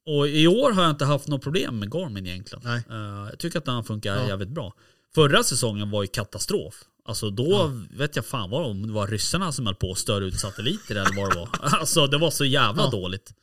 och 0.07 0.29
i 0.29 0.47
år 0.47 0.73
har 0.73 0.83
jag 0.83 0.91
inte 0.91 1.05
haft 1.05 1.29
något 1.29 1.43
problem 1.43 1.79
med 1.79 1.93
Garmin 1.93 2.27
egentligen. 2.27 2.63
Nej. 2.65 2.83
Eh, 2.91 2.97
jag 3.31 3.39
tycker 3.39 3.59
att 3.59 3.65
den 3.65 3.85
funkar 3.85 4.17
Ja. 4.17 4.29
jävligt 4.29 4.49
bra. 4.49 4.73
Förra 5.15 5.43
säsongen 5.43 5.91
var 5.91 6.03
ju 6.03 6.09
katastrof. 6.09 6.75
Alltså 7.05 7.31
då 7.31 7.73
vet 7.91 8.17
jag 8.17 8.27
fan 8.27 8.51
vad 8.51 8.61
det 8.61 8.65
var, 8.65 8.71
om 8.71 8.87
det 8.87 8.93
var 8.93 9.07
ryssarna 9.07 9.53
som 9.53 9.67
höll 9.67 9.75
på 9.75 9.91
att 9.93 9.99
störa 9.99 10.25
ut 10.25 10.41
satelliter 10.41 10.95
eller 10.95 11.17
vad 11.23 11.31
det 11.33 11.37
var. 11.39 11.49
Alltså 11.81 12.07
det 12.07 12.19
var 12.19 12.31
så 12.31 12.45
jävla 12.45 12.83
Ja. 12.83 12.91
dåligt. 12.91 13.35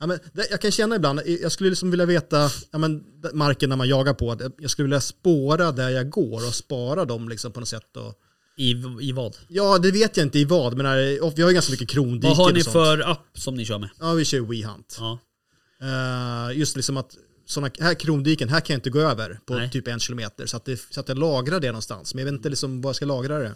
Ja, 0.00 0.06
men 0.06 0.18
jag 0.50 0.60
kan 0.60 0.70
känna 0.70 0.96
ibland, 0.96 1.20
jag 1.26 1.52
skulle 1.52 1.70
liksom 1.70 1.90
vilja 1.90 2.06
veta 2.06 2.50
ja, 2.70 2.78
men, 2.78 3.04
marken 3.32 3.68
när 3.68 3.76
man 3.76 3.88
jagar 3.88 4.14
på, 4.14 4.50
jag 4.58 4.70
skulle 4.70 4.84
vilja 4.84 5.00
spåra 5.00 5.72
där 5.72 5.90
jag 5.90 6.10
går 6.10 6.46
och 6.46 6.54
spara 6.54 7.04
dem 7.04 7.28
liksom 7.28 7.52
på 7.52 7.60
något 7.60 7.68
sätt. 7.68 7.96
Och, 7.96 8.14
I, 8.56 8.70
I 9.00 9.12
vad? 9.12 9.36
ja, 9.48 9.78
det 9.78 9.90
vet 9.90 10.16
jag 10.16 10.26
inte 10.26 10.38
i 10.38 10.44
vad, 10.44 10.76
men 10.76 10.86
och 11.22 11.32
vi 11.36 11.42
har 11.42 11.50
ju 11.50 11.54
ganska 11.54 11.70
mycket 11.70 11.88
krondiken 11.88 12.36
Vad 12.36 12.46
har 12.46 12.52
ni 12.52 12.62
för 12.62 13.10
app 13.10 13.26
som 13.34 13.54
ni 13.54 13.64
kör 13.64 13.78
med? 13.78 13.90
Ja, 14.00 14.12
vi 14.12 14.24
kör 14.24 14.40
WeHunt. 14.40 14.96
Ja. 14.98 15.18
Eh, 15.82 16.58
just 16.58 16.76
liksom 16.76 16.96
att 16.96 17.16
såna 17.50 17.70
här 17.80 17.94
krondiken, 17.94 18.48
här 18.48 18.60
kan 18.60 18.74
jag 18.74 18.78
inte 18.78 18.90
gå 18.90 19.00
över 19.00 19.40
på 19.46 19.54
Nej. 19.54 19.70
typ 19.70 19.88
en 19.88 20.00
kilometer. 20.00 20.46
Så 20.46 20.56
att, 20.56 20.64
det, 20.64 20.80
så 20.90 21.00
att 21.00 21.08
jag 21.08 21.18
lagrar 21.18 21.60
det 21.60 21.66
någonstans. 21.66 22.14
Men 22.14 22.24
jag 22.24 22.32
vet 22.32 22.38
inte 22.38 22.48
liksom 22.48 22.80
var 22.80 22.88
jag 22.88 22.96
ska 22.96 23.06
lagra 23.06 23.38
det. 23.38 23.54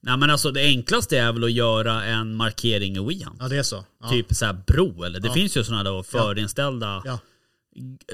Nej 0.00 0.16
men 0.16 0.30
alltså 0.30 0.50
det 0.50 0.60
enklaste 0.60 1.18
är 1.18 1.32
väl 1.32 1.44
att 1.44 1.52
göra 1.52 2.04
en 2.04 2.34
markering 2.34 2.96
i 2.96 3.00
WeHunt. 3.00 3.36
Ja, 3.40 3.48
det 3.48 3.56
är 3.56 3.62
så. 3.62 3.84
Ja. 4.02 4.08
Typ 4.10 4.34
så 4.34 4.44
här 4.46 4.56
bro 4.66 5.02
eller 5.04 5.20
det 5.20 5.28
Ja. 5.28 5.34
finns 5.34 5.56
ju 5.56 5.64
sådana 5.64 5.82
då 5.84 6.02
förinställda 6.02 7.02
Ja. 7.04 7.18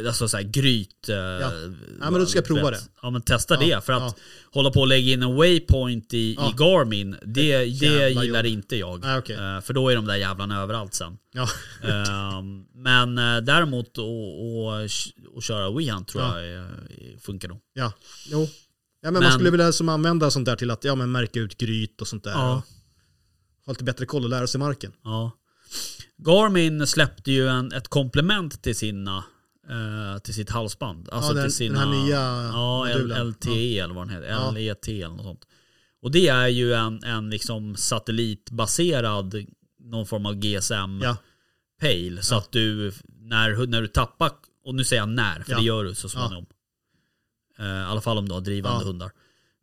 Alltså 0.07 0.29
såhär 0.29 0.45
gryt... 0.45 1.09
eh, 1.09 1.15
Ja. 1.17 1.51
men 2.01 2.15
då 2.15 2.27
ska 2.27 2.39
jag 2.39 2.47
prova 2.47 2.71
det. 2.71 2.81
Ja 3.03 3.11
men 3.11 3.23
testa 3.23 3.55
Ja, 3.55 3.61
det. 3.77 3.85
För 3.85 3.93
att 3.93 4.03
ja. 4.03 4.15
hålla 4.53 4.71
på 4.71 4.81
och 4.81 4.87
lägga 4.87 5.13
in 5.13 5.23
en 5.23 5.35
waypoint 5.37 6.15
i, 6.15 6.35
Ja. 6.35 6.51
i 6.51 6.53
Garmin, 6.57 7.17
det, 7.23 7.57
det 7.59 7.65
Jävla 7.65 8.23
gillar 8.23 8.45
jobb. 8.45 8.53
inte 8.53 8.77
jag. 8.77 9.01
Nej, 9.01 9.19
okej. 9.19 9.37
Eh, 9.37 9.61
för 9.61 9.73
då 9.75 9.89
är 9.89 9.97
de 9.97 10.05
där 10.07 10.17
jävlarna 10.17 10.63
överallt 10.63 10.95
sen. 10.95 11.19
Ja. 11.33 11.49
Ehm, 11.89 12.65
men 12.75 13.19
eh, 13.19 13.37
däremot 13.43 13.99
att 13.99 15.45
köra 15.45 15.71
WeHunt 15.71 16.09
tror 16.09 16.25
Ja. 16.25 16.41
jag 16.43 16.67
funkar 17.21 17.49
nog. 17.49 17.59
ja, 17.75 17.93
jo. 18.31 18.49
Ja, 19.03 19.11
men, 19.11 19.13
Men- 19.13 19.23
man 19.23 19.33
skulle 19.33 19.51
vilja 19.51 19.73
som 19.73 19.89
använda 19.89 20.31
sånt 20.31 20.47
där 20.47 20.57
till 20.57 20.71
att 20.71 20.85
ja, 20.85 20.95
men 20.95 21.13
märka 21.13 21.41
ut 21.41 21.59
gryt 21.59 22.01
och 22.01 22.09
sånt 22.09 22.25
där. 22.25 22.31
Ja. 22.31 22.55
Och 23.61 23.67
ha 23.67 23.73
lite 23.73 23.85
bättre 23.85 24.07
koll 24.07 24.25
och 24.25 24.31
lära 24.31 24.47
sig 24.47 24.59
marken. 24.61 24.93
Ja. 25.05 25.31
Garmin 26.17 26.87
släppte 26.87 27.33
ju 27.33 27.49
en, 27.49 27.73
ett 27.73 27.89
komplement 27.89 28.63
till 28.63 28.77
sina 28.77 29.25
eh, 29.71 30.19
till 30.23 30.35
sitt 30.35 30.51
halsband. 30.51 31.09
Alltså 31.13 31.33
den- 31.35 31.45
till 31.45 31.53
sina, 31.55 31.81
den 31.81 31.89
här 31.93 32.05
nya 32.05 32.21
ja, 32.53 32.87
L- 32.89 32.99
modulen. 33.03 33.29
LTE 33.29 33.79
eller 33.79 33.95
vad 33.95 34.07
den 34.09 34.15
heter. 34.15 34.29
Ja. 34.31 34.51
LET 34.51 34.89
eller 34.89 35.09
något 35.09 35.23
sånt. 35.23 35.45
Och 36.03 36.11
det 36.11 36.29
är 36.29 36.49
ju 36.49 36.75
en, 36.75 37.05
en 37.05 37.31
liksom 37.31 37.77
satellitbaserad 37.77 39.35
någon 39.81 40.07
form 40.07 40.27
av 40.27 40.35
GSM 40.35 41.01
Ja. 41.03 41.17
Så 42.21 42.35
Ja. 42.35 42.39
att 42.39 42.53
du 42.53 42.93
när, 43.21 43.67
när 43.67 43.83
du 43.83 43.89
tappar, 43.89 44.31
och 44.65 44.75
nu 44.75 44.85
säger 44.85 45.03
jag 45.03 45.09
när, 45.09 45.41
för 45.43 45.53
Ja. 45.53 45.59
det 45.59 45.65
gör 45.65 45.85
du 45.85 45.95
så 45.95 46.05
Ja. 46.07 46.09
småningom. 46.09 46.45
Eh, 46.45 46.49
I 47.63 47.85
alla 47.91 48.01
fall 48.01 48.19
om 48.19 48.29
du 48.29 48.35
har 48.35 48.41
drivande 48.41 48.81
Ja. 48.85 48.87
hundar. 48.87 49.11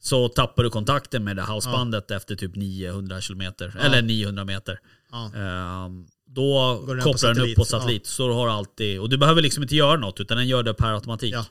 Så 0.01 0.29
tappar 0.29 0.63
du 0.63 0.69
kontakten 0.69 1.23
med 1.23 1.35
det 1.35 1.41
halsbandet 1.41 2.11
efter 2.11 2.35
typ 2.35 2.55
900 2.55 3.21
kilometer. 3.21 3.75
Eller 3.79 4.01
900 4.01 4.45
meter. 4.45 4.79
Ja. 5.11 5.31
Ehm, 5.35 6.05
då 6.27 6.83
den 6.87 7.01
kopplar 7.01 7.33
den 7.33 7.49
upp 7.49 7.55
på 7.55 7.65
satellit. 7.65 8.07
Så 8.07 8.27
du 8.27 8.33
har 8.33 8.47
alltid, 8.47 8.99
och 8.99 9.09
du 9.09 9.17
behöver 9.17 9.41
liksom 9.41 9.63
inte 9.63 9.75
göra 9.75 9.97
något 9.97 10.19
utan 10.19 10.37
den 10.37 10.47
gör 10.47 10.63
det 10.63 10.73
per 10.73 10.93
automatik. 10.93 11.33
Ja. 11.33 11.45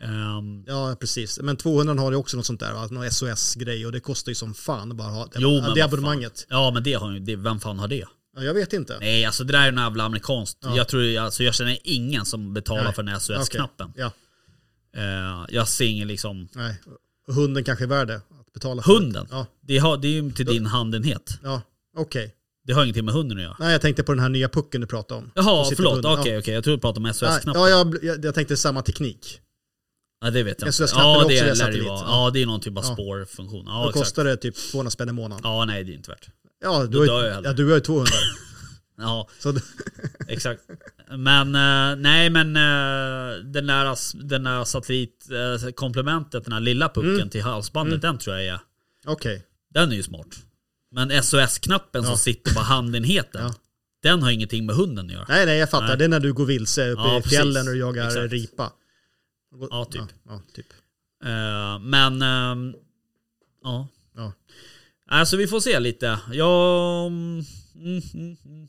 Ehm, 0.00 0.64
ja, 0.66 0.96
precis. 1.00 1.40
Men 1.42 1.56
200 1.56 2.02
har 2.02 2.10
ju 2.10 2.16
också 2.16 2.36
något 2.36 2.46
sånt 2.46 2.60
där, 2.60 2.72
va? 2.72 2.86
någon 2.90 3.10
SOS-grej 3.10 3.86
och 3.86 3.92
det 3.92 4.00
kostar 4.00 4.30
ju 4.30 4.34
som 4.34 4.54
fan 4.54 4.90
att 4.90 4.96
bara 4.96 5.08
ha 5.08 5.28
jo, 5.36 5.60
men 5.60 5.74
det 5.74 5.80
abonnemanget. 5.80 6.46
Ja 6.50 6.70
men 6.70 6.82
det 6.82 6.94
har 6.94 7.12
ju, 7.12 7.18
det, 7.18 7.36
vem 7.36 7.60
fan 7.60 7.78
har 7.78 7.88
det? 7.88 8.04
Ja, 8.36 8.42
jag 8.42 8.54
vet 8.54 8.72
inte. 8.72 8.98
Nej 9.00 9.24
alltså 9.24 9.44
det 9.44 9.52
där 9.52 9.62
är 9.62 9.68
en 9.68 9.76
jävla 9.76 10.04
amerikanskt. 10.04 10.58
Ja. 10.62 10.76
Jag 10.76 10.88
tror, 10.88 11.18
alltså 11.18 11.42
jag 11.42 11.54
känner 11.54 11.78
ingen 11.84 12.24
som 12.24 12.54
betalar 12.54 12.84
Nej. 12.84 12.92
för 12.92 13.02
den 13.02 13.20
SOS-knappen. 13.20 13.92
Ja, 13.96 14.10
Ehm, 14.96 15.46
jag 15.48 15.68
ser 15.68 15.84
ingen 15.86 16.08
liksom, 16.08 16.48
nej. 16.52 16.80
Hunden 17.26 17.64
kanske 17.64 17.84
är 17.84 17.88
värd 17.88 18.08
det, 18.08 18.14
att 18.16 18.52
betala 18.54 18.82
för. 18.82 18.92
hunden. 18.92 19.26
Ja, 19.30 19.46
Det, 19.60 19.78
har, 19.78 19.96
det 19.96 20.08
är 20.08 20.12
ju 20.22 20.30
till 20.32 20.46
din 20.46 20.66
handenhet. 20.66 21.38
ja. 21.42 21.62
okej. 21.96 22.34
Det 22.66 22.72
har 22.72 22.82
ingenting 22.82 23.04
med 23.04 23.14
hunden 23.14 23.38
att 23.38 23.44
göra. 23.44 23.56
Nej, 23.58 23.72
jag 23.72 23.80
tänkte 23.80 24.02
på 24.02 24.12
den 24.12 24.18
här 24.18 24.28
nya 24.28 24.48
pucken 24.48 24.80
du 24.80 24.86
pratade 24.86 25.18
om. 25.20 25.30
Jaha, 25.34 25.64
förlåt. 25.76 26.02
på 26.02 26.08
Okej, 26.08 26.16
hunden. 26.16 26.38
okej. 26.40 26.54
Jag 26.54 26.64
tror 26.64 26.74
du 26.76 26.80
pratade 26.80 27.08
om 27.08 27.14
SOS-knappen. 27.14 27.62
Ja, 27.62 27.68
jag, 27.68 28.04
jag, 28.04 28.24
jag 28.24 28.34
tänkte 28.34 28.56
samma 28.56 28.82
teknik. 28.82 29.40
Ja, 30.20 30.30
det 30.30 30.42
vet 30.42 30.60
jag 30.60 30.68
inte. 30.68 30.86
Ja, 30.94 31.24
det 31.28 31.54
lär 31.54 31.70
det 31.70 31.76
ju 31.76 31.84
vara. 31.84 32.00
Ja. 32.06 32.30
Det 32.34 32.42
är 32.42 32.46
någon 32.46 32.60
typ 32.60 32.78
av 32.78 32.84
Ja. 32.88 32.92
spårfunktion. 32.94 33.64
Ja, 33.66 33.84
Då 33.86 33.92
kostar 33.92 34.24
det 34.24 34.36
typ 34.36 34.54
200 34.72 34.90
spänn 34.90 35.08
i 35.08 35.12
månaden. 35.12 35.40
Ja, 35.44 35.64
nej 35.64 35.84
det 35.84 35.92
är 35.92 35.94
inte 35.94 36.10
värt. 36.10 36.28
Ja, 36.62 36.86
du, 36.86 36.98
har, 36.98 37.22
hellre. 37.30 37.40
ja, 37.44 37.52
du 37.52 37.68
har 37.68 37.74
ju 37.74 37.80
200. 37.80 38.12
Ja, 38.98 39.28
exakt. 40.28 40.62
Men 41.10 41.54
eh, 41.54 41.96
nej 42.02 42.30
men 42.30 42.56
eh, 42.56 43.44
den 43.44 43.66
där, 43.66 44.22
den 44.28 44.44
där 44.44 44.64
satellitkomplementet, 44.64 46.44
den 46.44 46.52
här 46.52 46.60
lilla 46.60 46.88
pucken 46.88 47.14
Mm. 47.14 47.28
till 47.30 47.42
halsbandet, 47.42 48.02
den 48.02 48.18
tror 48.18 48.36
jag 48.36 48.46
är, 48.46 48.60
okej. 49.06 49.46
den 49.70 49.92
är 49.92 49.96
ju 49.96 50.02
smart. 50.02 50.26
Men 50.90 51.22
SOS-knappen 51.22 52.04
som 52.04 52.16
sitter 52.16 52.54
på 52.54 52.60
handenheten, 52.60 53.42
Ja. 53.42 53.54
den 54.02 54.22
har 54.22 54.30
ingenting 54.30 54.66
med 54.66 54.76
hunden 54.76 55.06
att 55.06 55.12
göra. 55.12 55.24
Nej, 55.28 55.46
nej, 55.46 55.58
jag 55.58 55.70
fattar. 55.70 55.86
Nej. 55.88 55.96
Det 55.96 56.04
är 56.04 56.08
när 56.08 56.20
du 56.20 56.32
går 56.32 56.46
vilse 56.46 56.90
uppe 56.90 57.02
Ja, 57.02 57.18
i 57.18 57.22
fjällen 57.22 57.66
och 57.68 57.72
du 57.74 57.78
jagar 57.80 58.06
Exakt. 58.06 58.32
ripa. 58.32 58.72
Ja, 59.70 59.84
typ. 59.84 60.02
Ja, 60.02 60.08
ja, 60.28 60.42
typ. 60.54 60.66
Eh, 61.24 61.78
men, 61.78 62.22
ehm, 62.22 62.74
ja. 63.62 63.88
Ja. 64.16 64.32
Alltså 65.08 65.36
vi 65.36 65.46
får 65.46 65.60
se 65.60 65.80
lite. 65.80 66.18
Jag... 66.32 67.06
mm, 67.06 67.44
mm, 67.74 68.02
mm. 68.44 68.68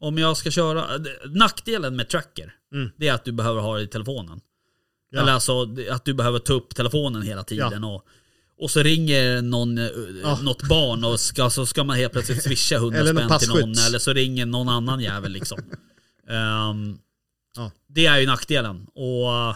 Om 0.00 0.18
jag 0.18 0.36
ska 0.36 0.50
köra... 0.50 0.86
Nackdelen 1.28 1.96
med 1.96 2.08
tracker, 2.08 2.54
Mm. 2.74 2.90
det 2.96 3.08
är 3.08 3.12
att 3.14 3.24
du 3.24 3.32
behöver 3.32 3.60
ha 3.60 3.76
det 3.76 3.82
i 3.82 3.86
telefonen. 3.86 4.40
Ja. 5.10 5.20
Eller 5.20 5.32
alltså 5.32 5.68
att 5.90 6.04
du 6.04 6.14
behöver 6.14 6.38
ta 6.38 6.52
upp 6.52 6.74
telefonen 6.74 7.22
hela 7.22 7.42
tiden. 7.44 7.84
Och, 7.84 8.04
och 8.58 8.70
så 8.70 8.82
ringer 8.82 9.42
någon, 9.42 9.78
eh, 9.78 9.88
Ja. 10.22 10.38
något 10.42 10.62
barn 10.68 11.04
och 11.04 11.20
ska, 11.20 11.50
så 11.50 11.66
ska 11.66 11.84
man 11.84 11.96
helt 11.96 12.12
plötsligt 12.12 12.42
swisha 12.42 12.76
100 12.76 12.98
Eller 12.98 13.12
någon 13.12 13.26
spänn 13.26 13.38
till 13.38 13.48
någon. 13.48 13.74
Eller 13.86 13.98
så 13.98 14.12
ringer 14.12 14.46
någon 14.46 14.68
annan 14.68 15.00
jävel 15.00 15.32
liksom. 15.32 15.58
Ehm, 16.28 16.98
Ja. 17.56 17.70
Det 17.88 18.06
är 18.06 18.18
ju 18.18 18.26
nackdelen. 18.26 18.86
Och 18.94 19.54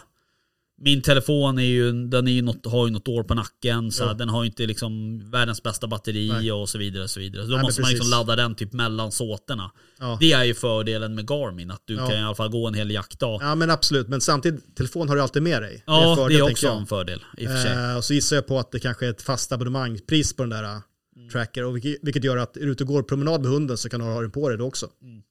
min 0.85 1.03
telefon 1.03 1.59
är 1.59 1.63
ju, 1.63 1.93
den 2.07 2.29
är 2.29 2.33
ju 2.33 2.43
något, 2.43 2.67
har 2.67 2.87
ju 2.87 2.93
något 2.93 3.09
år 3.09 3.23
på 3.23 3.35
nacken. 3.35 3.93
Så 3.93 4.03
Ja. 4.05 4.15
den 4.15 4.29
har 4.29 4.43
ju 4.43 4.47
inte 4.49 4.67
liksom 4.67 5.21
världens 5.31 5.63
bästa 5.63 5.87
batteri 5.87 6.29
Nej. 6.29 6.53
och 6.53 6.69
så 6.69 6.79
vidare. 6.79 7.03
Och 7.03 7.11
så 7.11 7.21
vidare. 7.21 7.43
Så 7.45 7.51
då 7.51 7.57
Nej, 7.57 7.63
måste 7.65 7.81
man 7.81 7.91
liksom 7.91 8.11
ladda 8.11 8.37
den 8.37 8.55
typ 8.55 8.73
mellan 8.73 9.13
såterna. 9.13 9.71
Ja. 9.99 10.17
Det 10.21 10.33
är 10.33 10.45
ju 10.45 10.55
fördelen 10.55 11.15
med 11.15 11.27
Garmin. 11.29 11.71
Att 11.71 11.83
du 11.87 11.95
Ja. 11.95 12.07
kan 12.09 12.19
i 12.19 12.23
alla 12.23 12.35
fall 12.35 12.49
gå 12.51 12.69
en 12.69 12.75
hel 12.75 12.91
jaktdag. 12.91 13.39
ja, 13.43 13.55
men 13.55 13.71
absolut. 13.71 14.09
Men 14.09 14.21
samtidigt, 14.21 14.77
telefon 14.77 15.09
har 15.09 15.17
du 15.17 15.23
alltid 15.23 15.43
med 15.43 15.63
dig. 15.63 15.83
Ja, 15.87 16.11
en 16.11 16.17
fördel, 16.17 16.39
det 16.39 16.45
är 16.47 16.51
också 16.51 16.69
en 16.69 16.87
fördel 16.87 17.23
i 17.39 17.47
och 17.47 17.51
för 17.51 17.57
sig. 17.63 17.73
Eh, 17.91 17.97
och 17.97 18.05
så 18.05 18.15
gissar 18.15 18.37
jag 18.37 18.47
på 18.47 18.59
att 18.59 18.73
det 18.73 18.79
kanske 18.81 19.07
är 19.07 19.11
ett 19.11 19.23
fast 19.23 19.53
abonnemangspris 19.53 20.37
på 20.37 20.43
den 20.43 20.51
där 20.51 20.81
Mm. 21.17 21.29
tracker. 21.31 21.65
Och 21.65 21.77
vilket, 21.77 21.97
vilket 22.03 22.25
gör 22.25 22.37
att 22.37 22.57
är 22.57 22.61
du 22.61 22.73
ute 22.73 22.85
och 22.85 22.89
går 22.89 23.03
promenad 23.03 23.41
med 23.43 23.51
hunden 23.51 23.79
så 23.79 23.89
kan 23.89 24.01
du 24.01 24.07
ha 24.07 24.21
den 24.21 24.31
på 24.31 24.49
dig 24.49 24.59
då 24.59 24.65
också. 24.67 24.87
Mm. 25.03 25.23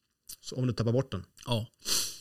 Så 0.42 0.56
om 0.56 0.68
du 0.68 0.74
tappar 0.74 0.92
bort 0.92 1.12
den. 1.12 1.24
Ja. 1.46 1.68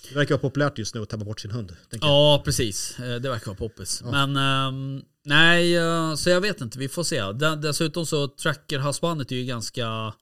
Det 0.09 0.15
verkar 0.15 0.35
vara 0.35 0.41
populärt 0.41 0.79
just 0.79 0.95
nu 0.95 1.03
att 1.03 1.09
tappa 1.09 1.25
bort 1.25 1.41
sin 1.41 1.51
hund. 1.51 1.77
tänker 1.91 2.07
jag. 2.07 2.15
ja, 2.15 2.43
precis. 2.45 2.99
Eh, 2.99 3.15
Det 3.17 3.29
verkar 3.29 3.47
vara 3.47 3.57
poppis. 3.57 4.03
Men 4.03 4.37
ehm, 4.37 5.03
nej, 5.25 5.77
eh, 5.77 6.15
så 6.15 6.31
jag 6.31 6.41
vet 6.41 6.61
inte. 6.61 6.79
Vi 6.79 6.89
får 6.89 7.05
se. 7.05 7.21
De- 7.33 7.61
Dessutom 7.61 8.07
så 8.07 8.29
tracker-halsbandet 8.29 9.33
är 9.33 9.37
ju 9.37 9.45
ganska... 9.45 10.13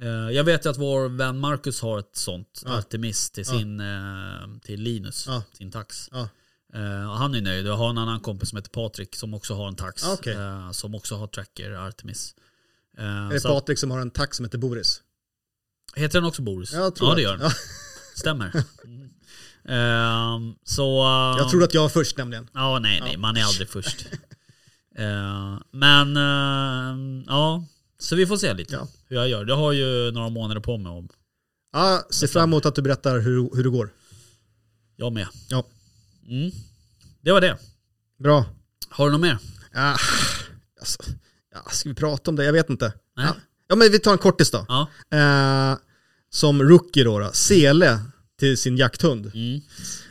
eh, 0.00 0.08
Jag 0.08 0.44
vet 0.44 0.66
ju 0.66 0.70
att 0.70 0.78
vår 0.78 1.08
vän 1.08 1.38
Marcus 1.38 1.80
har 1.80 1.98
ett 1.98 2.16
sånt 2.16 2.62
Ja. 2.64 2.78
Artemis 2.78 3.30
till 3.30 3.46
sin 3.46 3.80
eh, 3.80 4.58
till 4.64 4.80
Linus, 4.82 5.24
Ja. 5.28 5.42
sin 5.52 5.70
tax. 5.72 6.08
Ja. 6.12 6.28
Och 7.10 7.18
han 7.18 7.34
är 7.34 7.40
nöjd. 7.40 7.66
Jag 7.66 7.76
har 7.76 7.90
en 7.90 7.98
annan 7.98 8.20
kompis 8.20 8.48
som 8.48 8.56
heter 8.56 8.70
Patrik 8.70 9.16
som 9.16 9.34
också 9.34 9.54
har 9.54 9.68
en 9.68 9.76
tax. 9.76 10.04
Ah, 10.04 10.12
okej. 10.12 10.34
eh, 10.34 10.70
som 10.70 10.94
också 10.94 11.14
har 11.16 11.26
tracker 11.26 11.70
Artemis. 11.72 12.34
Eh, 12.98 13.04
Är 13.04 13.30
det 13.32 13.40
Patrik 13.42 13.78
som 13.78 13.90
har 13.90 14.00
en 14.00 14.10
tax 14.10 14.36
som 14.36 14.44
heter 14.46 14.58
Boris? 14.58 15.02
Heter 15.94 16.18
den 16.20 16.28
också 16.28 16.42
Boris? 16.42 16.72
Jag 16.72 16.94
tror 16.94 17.08
ja 17.10 17.14
det 17.14 17.22
gör 17.22 17.36
den. 17.36 17.50
Stämmer. 18.16 18.64
Mm. 18.84 19.08
Ehm, 19.68 20.54
så... 20.64 20.82
jag 21.38 21.40
ehm, 21.44 21.50
trodde 21.50 21.64
att 21.64 21.74
jag 21.74 21.82
var 21.82 21.88
först 21.88 22.16
nämligen. 22.16 22.48
Ja, 22.54 22.78
nej, 22.78 23.00
nej, 23.00 23.12
Ja. 23.12 23.18
man 23.18 23.36
är 23.36 23.44
aldrig 23.44 23.68
först. 23.68 24.06
Eh, 24.98 25.58
men, 25.70 26.16
eh, 26.16 27.24
ja. 27.26 27.64
Så 27.98 28.16
vi 28.16 28.26
får 28.26 28.36
se 28.36 28.54
lite 28.54 28.74
Ja. 28.74 28.88
hur 29.08 29.16
jag 29.16 29.28
gör. 29.28 29.46
Jag 29.48 29.56
har 29.56 29.72
ju 29.72 30.10
några 30.10 30.28
månader 30.28 30.60
på 30.60 30.76
mig. 30.76 30.92
Om, 30.92 31.08
Ja, 31.72 32.02
ser 32.10 32.26
fram 32.26 32.42
emot 32.42 32.66
att 32.66 32.74
du 32.74 32.82
berättar 32.82 33.18
hur, 33.20 33.56
hur 33.56 33.64
det 33.64 33.70
går. 33.70 33.90
Jag 34.96 35.12
med. 35.12 35.28
Ja. 35.48 35.64
Mm. 36.28 36.50
Det 37.20 37.32
var 37.32 37.40
det. 37.40 37.58
Bra. 38.18 38.44
Har 38.88 39.06
du 39.06 39.12
något 39.12 39.20
mer? 39.20 39.38
Ja, 39.72 39.96
alltså, 40.80 41.02
ja, 41.54 41.70
ska 41.70 41.88
vi 41.88 41.94
prata 41.94 42.30
om 42.30 42.36
det? 42.36 42.44
Jag 42.44 42.52
vet 42.52 42.70
inte. 42.70 42.92
Nej. 43.16 43.26
Ja, 43.26 43.34
ja 43.68 43.76
men 43.76 43.90
vi 43.92 43.98
tar 43.98 44.12
en 44.12 44.18
kortis 44.18 44.50
då. 44.50 44.66
Ja. 44.68 44.88
Eh, 45.18 45.76
som 46.36 46.62
rookie 46.62 47.04
då, 47.04 47.18
då, 47.18 47.30
sele 47.32 48.00
till 48.38 48.56
sin 48.58 48.76
jakthund. 48.76 49.26
Mm. 49.34 49.54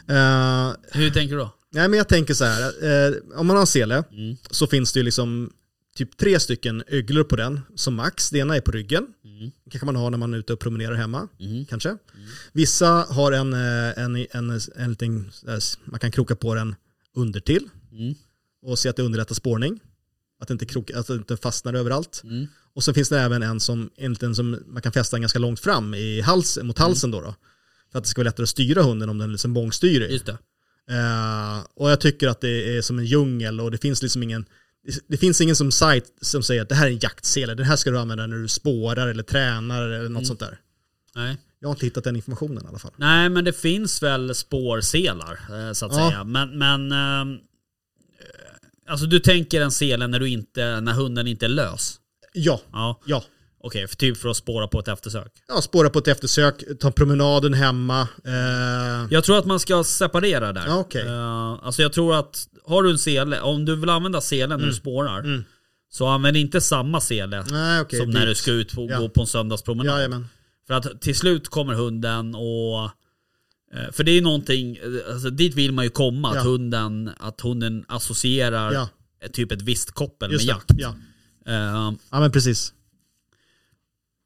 Eh, 0.08 0.76
Hur 0.92 1.10
tänker 1.12 1.36
du 1.36 1.42
då? 1.42 1.54
nej 1.72 1.88
men 1.88 1.98
jag 1.98 2.08
tänker 2.08 2.34
så 2.34 2.46
här, 2.46 2.62
eh, 3.08 3.14
om 3.40 3.48
man 3.48 3.56
har 3.56 3.62
en 3.62 3.68
sele 3.68 4.04
Mm. 4.12 4.38
så 4.52 4.68
finns 4.68 4.94
det 4.94 5.00
ju 5.00 5.04
liksom 5.04 5.52
typ 5.96 6.18
tre 6.18 6.40
stycken 6.40 6.84
öglor 6.88 7.24
på 7.24 7.36
den 7.36 7.62
som 7.76 7.96
max. 7.96 8.30
Det 8.30 8.38
ena 8.40 8.56
är 8.56 8.62
på 8.62 8.72
ryggen. 8.72 9.08
Mm. 9.26 9.52
Det 9.66 9.72
kanske 9.72 9.86
man 9.86 9.96
har 9.96 10.10
när 10.10 10.18
man 10.18 10.34
är 10.34 10.38
ute 10.38 10.54
och 10.54 10.60
promenerar 10.60 10.94
hemma. 10.96 11.28
Mm. 11.40 11.66
Kanske. 11.66 11.98
Vissa 12.54 12.88
har 13.10 13.32
en, 13.32 13.54
eh, 13.54 14.00
en, 14.04 14.16
en, 14.32 14.60
en 14.76 14.90
liten, 14.90 15.32
man 15.86 16.00
kan 16.00 16.12
kroka 16.12 16.36
på 16.36 16.56
den 16.56 16.76
undertill 17.16 17.70
Mm. 17.92 18.16
och 18.66 18.80
se 18.80 18.90
att 18.90 18.96
det 18.96 19.04
underlättar 19.04 19.36
spårning. 19.36 19.80
Att 20.42 20.48
det 20.48 20.52
inte, 20.52 20.66
krok, 20.66 20.92
att 20.92 21.08
det 21.08 21.14
inte 21.14 21.38
fastnar 21.38 21.74
överallt. 21.74 22.22
Mm. 22.76 22.78
Och 22.78 22.84
sen 22.84 22.94
finns 22.94 23.10
det 23.10 23.20
även 23.20 23.44
en 23.44 23.60
som, 23.60 23.90
en 23.98 24.36
som 24.36 24.60
man 24.68 24.82
kan 24.82 24.92
fästa 24.92 25.20
ganska 25.20 25.40
långt 25.40 25.60
fram 25.60 25.94
i 25.94 26.22
hals, 26.22 26.60
mot 26.64 26.78
halsen 26.80 27.12
då, 27.12 27.22
då. 27.22 27.36
För 27.92 27.98
att 28.00 28.04
det 28.04 28.10
ska 28.10 28.20
vara 28.22 28.28
lättare 28.30 28.44
att 28.44 28.50
styra 28.50 28.84
hunden 28.84 29.10
om 29.10 29.18
den 29.18 29.30
är 29.30 29.32
liksom 29.32 29.54
bångstyrig. 29.54 30.12
Just 30.12 30.26
det. 30.26 30.38
Eh, 30.90 31.60
och 31.76 31.92
jag 31.92 32.02
tycker 32.02 32.28
att 32.28 32.42
det 32.42 32.78
är 32.78 32.82
som 32.82 33.00
en 33.00 33.06
djungel 33.06 33.62
och 33.62 33.72
det 33.72 33.78
finns 33.78 34.02
liksom 34.02 34.24
ingen 34.24 34.46
det 35.08 35.18
finns 35.18 35.42
ingen 35.42 35.56
som 35.56 35.72
sajt 35.72 36.06
som 36.22 36.44
säger 36.44 36.62
att 36.62 36.70
det 36.70 36.76
här 36.76 36.88
är 36.88 36.92
en 36.92 37.00
jaktsele, 37.00 37.56
den 37.56 37.66
här 37.66 37.76
ska 37.76 37.92
du 37.92 38.00
använda 38.00 38.28
när 38.28 38.38
du 38.38 38.48
spårar 38.48 39.08
eller 39.08 39.24
tränar 39.24 39.82
eller 39.82 39.98
något 40.00 40.10
Mm. 40.10 40.26
sånt 40.26 40.40
där. 40.40 40.60
Nej. 41.16 41.38
Jag 41.60 41.68
har 41.68 41.74
inte 41.76 41.86
hittat 41.86 42.04
den 42.04 42.16
informationen 42.16 42.64
i 42.66 42.68
alla 42.68 42.80
fall. 42.80 42.92
Nej 42.98 43.30
men 43.30 43.46
det 43.46 43.54
finns 43.54 44.04
väl 44.04 44.36
spårselar 44.36 45.40
eh, 45.50 45.74
så 45.74 45.86
att 45.86 45.92
Ja. 45.92 46.10
säga. 46.10 46.24
Men, 46.24 46.58
men 46.58 46.92
eh, 46.92 47.40
alltså 48.88 49.06
du 49.06 49.20
tänker 49.20 49.62
en 49.62 49.72
sele 49.72 50.08
när, 50.08 50.20
du 50.20 50.30
inte, 50.30 50.82
när 50.82 50.94
hunden 50.94 51.28
inte 51.28 51.46
är 51.46 51.50
lös? 51.50 52.00
Ja, 52.36 52.62
Ja. 52.72 53.00
ja. 53.06 53.24
Okej, 53.64 53.88
för 53.88 53.96
typ 53.96 54.18
för 54.18 54.30
att 54.30 54.38
spåra 54.38 54.68
på 54.68 54.80
ett 54.80 54.88
eftersök. 54.88 55.32
ja 55.48 55.62
spåra 55.62 55.90
på 55.90 56.00
ett 56.00 56.08
eftersök, 56.08 56.64
ta 56.80 56.92
promenaden 56.92 57.54
hemma. 57.54 58.02
Eh, 58.26 59.08
Jag 59.10 59.24
tror 59.24 59.38
att 59.40 59.46
man 59.46 59.60
ska 59.60 59.84
separera 59.84 60.54
där. 60.54 60.64
Ja, 60.68 60.78
okej. 60.80 61.06
Eh, 61.08 61.60
alltså 61.66 61.82
jag 61.82 61.94
tror 61.94 62.16
att 62.16 62.48
har 62.66 62.84
du 62.84 62.92
en 62.92 62.98
sele, 62.98 63.42
om 63.42 63.66
du 63.66 63.76
vill 63.76 63.90
använda 63.90 64.22
selen 64.22 64.60
när 64.60 64.68
du 64.68 64.74
spårar. 64.74 65.20
Mm. 65.20 65.44
Så 65.90 66.08
använd 66.08 66.38
inte 66.38 66.62
samma 66.62 67.02
sele 67.02 67.46
nej, 67.52 67.82
okej. 67.82 68.00
som 68.00 68.10
när 68.10 68.20
dit. 68.20 68.30
du 68.30 68.36
ska 68.36 68.52
ut 68.52 68.78
och 68.78 68.92
Ja. 68.92 69.00
gå 69.00 69.10
på 69.10 69.22
en 69.22 69.28
söndagspromenad. 69.28 69.98
Jajamän. 69.98 70.28
För 70.68 70.74
att 70.74 71.02
till 71.02 71.16
slut 71.16 71.48
kommer 71.50 71.74
hunden 71.74 72.36
och 72.36 72.84
eh, 73.74 73.92
för 73.92 74.04
det 74.04 74.12
är 74.12 74.22
någonting, 74.22 74.76
eh, 74.78 75.14
alltså 75.14 75.30
dit 75.30 75.56
vill 75.56 75.72
man 75.72 75.86
ju 75.86 75.90
komma, 75.92 76.32
Ja. 76.34 76.40
att, 76.40 76.46
hunden, 76.46 77.12
att 77.18 77.42
hunden 77.42 77.86
associerar 77.88 78.72
Ja. 78.74 78.90
typ 79.34 79.52
ett 79.52 79.62
visst 79.62 79.92
koppel 79.92 80.32
Just 80.32 80.46
med 80.46 80.56
det. 80.56 80.58
jakt. 80.58 80.72
Ja. 80.78 80.96
Eh, 81.48 81.92
ja, 82.12 82.20
men 82.20 82.32
precis. 82.32 82.74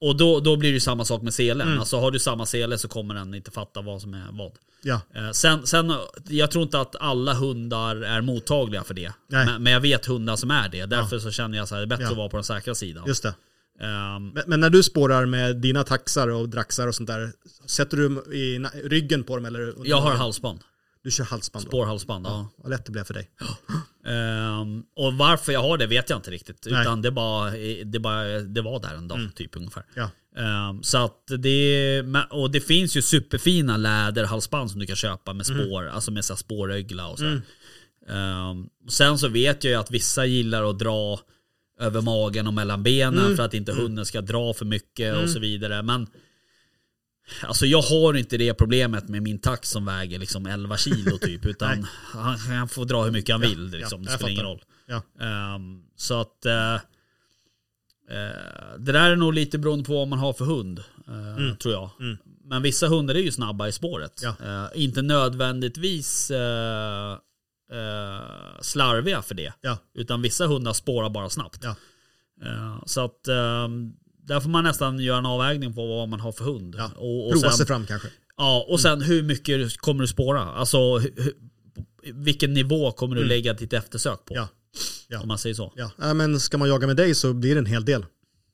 och 0.01 0.17
då, 0.17 0.39
då 0.39 0.55
blir 0.57 0.73
det 0.73 0.79
samma 0.79 1.05
sak 1.05 1.21
med 1.21 1.33
selen. 1.33 1.67
Mm. 1.67 1.79
Alltså 1.79 1.99
har 1.99 2.11
du 2.11 2.19
samma 2.19 2.45
sele 2.45 2.77
så 2.77 2.87
kommer 2.87 3.15
den 3.15 3.33
inte 3.33 3.51
fatta 3.51 3.81
vad 3.81 4.01
som 4.01 4.13
är 4.13 4.27
vad. 4.31 4.51
Ja, 4.83 5.01
Eh, 5.15 5.31
sen, 5.31 5.67
sen, 5.67 5.93
jag 6.27 6.51
tror 6.51 6.63
inte 6.63 6.79
att 6.79 6.95
alla 6.95 7.33
hundar 7.33 7.95
är 7.95 8.21
mottagliga 8.21 8.83
för 8.83 8.93
det. 8.93 9.13
Men, 9.27 9.63
men 9.63 9.73
jag 9.73 9.79
vet 9.79 10.05
hundar 10.05 10.35
som 10.35 10.51
är 10.51 10.69
det. 10.69 10.85
Därför 10.85 11.19
så 11.19 11.31
känner 11.31 11.57
jag 11.57 11.65
här, 11.67 11.77
det 11.77 11.83
är 11.83 11.87
bättre 11.87 12.03
Ja. 12.03 12.11
att 12.11 12.17
vara 12.17 12.29
på 12.29 12.37
den 12.37 12.43
säkra 12.43 12.75
sidan. 12.75 13.03
just 13.07 13.23
det. 13.23 13.33
Ehm, 13.81 14.27
Men, 14.29 14.43
men 14.47 14.59
när 14.59 14.69
du 14.69 14.83
spårar 14.83 15.25
med 15.25 15.57
dina 15.57 15.83
taxar 15.83 16.27
och 16.27 16.49
draxar 16.49 16.87
och 16.87 16.95
sånt 16.95 17.07
där, 17.07 17.31
sätter 17.65 17.97
du 17.97 18.03
dem 18.09 18.33
i 18.33 18.59
ryggen 18.83 19.23
på 19.23 19.35
dem 19.35 19.45
eller? 19.45 19.73
jag 19.83 20.01
har 20.01 20.15
halsband. 20.15 20.59
Du 21.03 21.11
kör 21.11 21.23
halsband 21.23 21.65
då? 21.65 21.69
Spårhalsband. 21.69 22.25
Ja. 22.27 22.49
Vad 22.57 22.69
lätt 22.69 22.85
det 22.85 22.91
blev 22.91 23.03
för 23.03 23.13
dig. 23.13 23.29
Ehm, 24.05 24.83
och 24.95 25.13
varför 25.13 25.51
jag 25.51 25.61
har 25.61 25.77
det 25.77 25.87
vet 25.87 26.09
jag 26.09 26.17
inte 26.19 26.31
riktigt. 26.31 26.67
Nej. 26.71 26.81
Utan 26.81 27.01
det, 27.01 27.11
bara, 27.11 27.51
det, 27.85 27.99
bara, 27.99 28.23
det 28.39 28.61
var 28.61 28.79
där 28.79 28.95
en 28.95 29.07
dag, 29.07 29.29
typ 29.35 29.55
ungefär. 29.55 29.83
Ja. 29.95 30.09
Ehm, 30.37 30.83
så 30.83 30.97
att 30.97 31.23
det, 31.39 32.03
och 32.29 32.51
det 32.51 32.61
finns 32.61 32.97
ju 32.97 33.01
superfina 33.01 33.77
läderhalsband 33.77 34.71
som 34.71 34.79
du 34.79 34.85
kan 34.85 34.95
köpa 34.95 35.33
med 35.33 35.49
Mm. 35.49 35.65
spår, 35.65 35.87
alltså 35.87 36.11
med 36.11 36.25
så 36.25 36.35
spårögla 36.35 37.07
och 37.07 37.19
så. 37.19 37.25
Ehm, 38.09 38.69
sen 38.89 39.17
så 39.19 39.27
vet 39.27 39.63
jag 39.63 39.71
ju 39.71 39.77
att 39.79 39.91
vissa 39.91 40.25
gillar 40.25 40.69
att 40.69 40.79
dra 40.79 41.19
över 41.79 42.01
magen 42.01 42.47
och 42.47 42.53
mellan 42.53 42.83
benen 42.83 43.25
Mm. 43.25 43.35
för 43.37 43.43
att 43.43 43.53
inte 43.53 43.73
hunden 43.73 44.05
ska 44.05 44.21
dra 44.21 44.53
för 44.53 44.65
mycket 44.65 45.15
och 45.23 45.29
så 45.29 45.39
vidare. 45.39 45.81
Men 45.81 46.07
Alltså 47.43 47.65
jag 47.65 47.81
har 47.81 48.13
inte 48.17 48.37
det 48.37 48.53
problemet 48.53 49.09
med 49.09 49.23
min 49.23 49.39
tax 49.39 49.69
som 49.69 49.85
väger 49.85 50.19
liksom 50.19 50.45
11 50.45 50.77
kilo 50.77 51.17
typ. 51.21 51.45
Utan 51.45 51.87
han, 52.13 52.37
han 52.37 52.69
får 52.69 52.85
dra 52.85 53.03
hur 53.03 53.11
mycket 53.11 53.33
han 53.33 53.41
vill. 53.41 53.65
Liksom. 53.69 54.01
ja, 54.01 54.05
det 54.05 54.11
jag 54.11 54.19
spelar 54.19 54.31
ingen 54.31 54.45
roll. 54.45 54.61
Ja. 54.85 55.01
Ehm, 55.25 55.81
så 55.95 56.21
att 56.21 56.45
eh, 56.45 56.73
eh, 56.75 56.79
det 58.79 58.91
där 58.91 59.11
är 59.11 59.15
nog 59.15 59.33
lite 59.33 59.57
beroende 59.57 59.85
på 59.85 59.93
vad 59.93 60.07
man 60.07 60.19
har 60.19 60.33
för 60.33 60.45
hund. 60.45 60.79
eh, 61.07 61.55
Tror 61.55 61.73
jag. 61.73 61.89
Men 62.43 62.61
vissa 62.61 62.87
hundar 62.87 63.15
är 63.15 63.19
ju 63.19 63.31
snabba 63.31 63.67
i 63.67 63.71
spåret. 63.71 64.23
Mm. 64.41 64.67
Inte 64.75 65.01
nödvändigtvis 65.01 66.31
slarviga 68.61 69.21
för 69.21 69.35
det. 69.35 69.53
Utan 69.93 70.21
vissa 70.21 70.47
hundar 70.47 70.73
spårar 70.73 71.09
bara 71.09 71.29
snabbt. 71.29 71.63
Så 72.85 73.05
att 73.05 73.27
eh, 73.27 73.67
där 74.29 74.39
får 74.39 74.49
man 74.49 74.63
nästan 74.63 74.99
göra 74.99 75.17
en 75.17 75.25
avvägning 75.25 75.73
på 75.73 75.87
vad 75.87 76.09
man 76.09 76.19
har 76.19 76.31
för 76.31 76.43
hund. 76.45 76.75
Ja. 76.77 76.91
Och, 76.95 77.27
och 77.27 77.33
Prova 77.33 77.51
sig 77.51 77.65
fram 77.65 77.85
kanske. 77.85 78.07
Ja, 78.37 78.65
och 78.69 78.79
sen 78.79 79.01
hur 79.01 79.23
mycket 79.23 79.77
kommer 79.77 80.01
du 80.01 80.07
spåra? 80.07 80.41
Alltså 80.41 80.77
hu- 80.77 81.15
hu- 81.15 81.33
vilken 82.13 82.53
nivå 82.53 82.91
kommer 82.91 83.15
du 83.15 83.23
lägga 83.23 83.53
ditt 83.53 83.73
eftersök 83.73 84.25
på? 84.25 84.33
Mm. 84.33 84.43
Ja. 84.43 84.49
Ja. 85.07 85.21
Om 85.21 85.27
man 85.27 85.37
säger 85.37 85.55
så. 85.55 85.73
Ja. 85.75 85.91
ja, 85.97 86.13
men 86.13 86.39
ska 86.39 86.57
man 86.57 86.69
jaga 86.69 86.87
med 86.87 86.95
dig 86.97 87.15
så 87.15 87.33
blir 87.33 87.55
det 87.55 87.59
en 87.59 87.65
hel 87.65 87.85
del. 87.85 88.05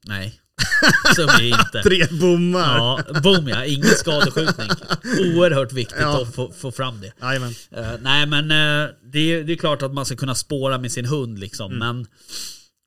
Nej, 0.07 0.39
så 1.15 1.25
blir 1.37 1.51
det 1.51 1.59
inte. 1.59 1.81
Tre 1.83 2.17
bommar! 2.19 2.77
Ja, 2.77 3.19
boom 3.23 3.47
ja, 3.47 3.65
ingen 3.65 3.85
skadeskjutning. 3.89 4.67
Oerhört 5.35 5.71
viktigt 5.73 5.97
Ja. 5.99 6.21
att 6.21 6.35
få, 6.35 6.51
få 6.51 6.71
fram 6.71 7.01
det. 7.01 7.13
Jajamän. 7.21 7.53
Eh, 7.71 7.91
nej 8.01 8.25
men 8.25 8.43
uh, 8.43 8.89
det, 9.11 9.19
är- 9.33 9.43
det 9.43 9.53
är 9.53 9.57
klart 9.57 9.81
att 9.81 9.93
man 9.93 10.05
ska 10.05 10.15
kunna 10.15 10.35
spåra 10.35 10.77
med 10.77 10.91
sin 10.91 11.05
hund 11.05 11.39
liksom. 11.39 11.71
Mm. 11.73 11.79
Men 11.79 12.07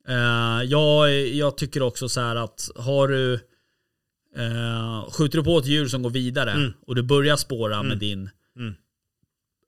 eh, 0.09 0.63
jag, 0.63 1.27
jag 1.27 1.57
tycker 1.57 1.81
också 1.81 2.09
så 2.09 2.21
här 2.21 2.35
att 2.35 2.69
har 2.75 3.07
du 3.07 3.39
uh, 4.37 5.09
Skjuter 5.11 5.37
du 5.37 5.43
på 5.43 5.57
ett 5.57 5.65
djur 5.65 5.87
som 5.87 6.03
går 6.03 6.09
vidare 6.09 6.73
och 6.87 6.95
du 6.95 7.03
börjar 7.03 7.37
spåra 7.37 7.83
med 7.83 7.97
din 7.97 8.29
Mm. 8.59 8.75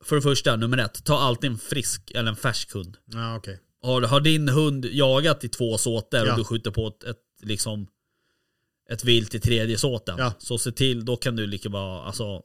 För 0.03 0.15
det 0.15 0.22
första, 0.22 0.55
nummer 0.55 0.77
ett, 0.77 1.03
ta 1.03 1.19
alltid 1.19 1.51
en 1.51 1.57
frisk 1.57 2.11
eller 2.11 2.30
en 2.30 2.35
färsk 2.35 2.73
hund. 2.73 2.97
Ja, 3.05 3.38
okej. 3.38 3.59
Har, 3.81 4.01
har 4.01 4.22
din 4.22 4.49
hund 4.49 4.85
jagat 4.85 5.43
i 5.43 5.49
två 5.49 5.77
såter 5.77 6.26
Ja. 6.26 6.31
och 6.31 6.38
du 6.38 6.43
skjuter 6.43 6.72
på 6.72 6.88
ett, 6.88 7.03
ett, 7.03 7.18
liksom, 7.41 7.88
ett 8.89 9.03
vilt 9.03 9.35
i 9.35 9.39
tredje 9.39 9.77
såten. 9.77 10.15
Ja. 10.18 10.34
Så 10.39 10.57
se 10.57 10.72
till, 10.72 11.05
då 11.05 11.15
kan 11.18 11.35
du 11.35 11.47
lika 11.47 11.69
vara, 11.69 12.03
alltså 12.03 12.43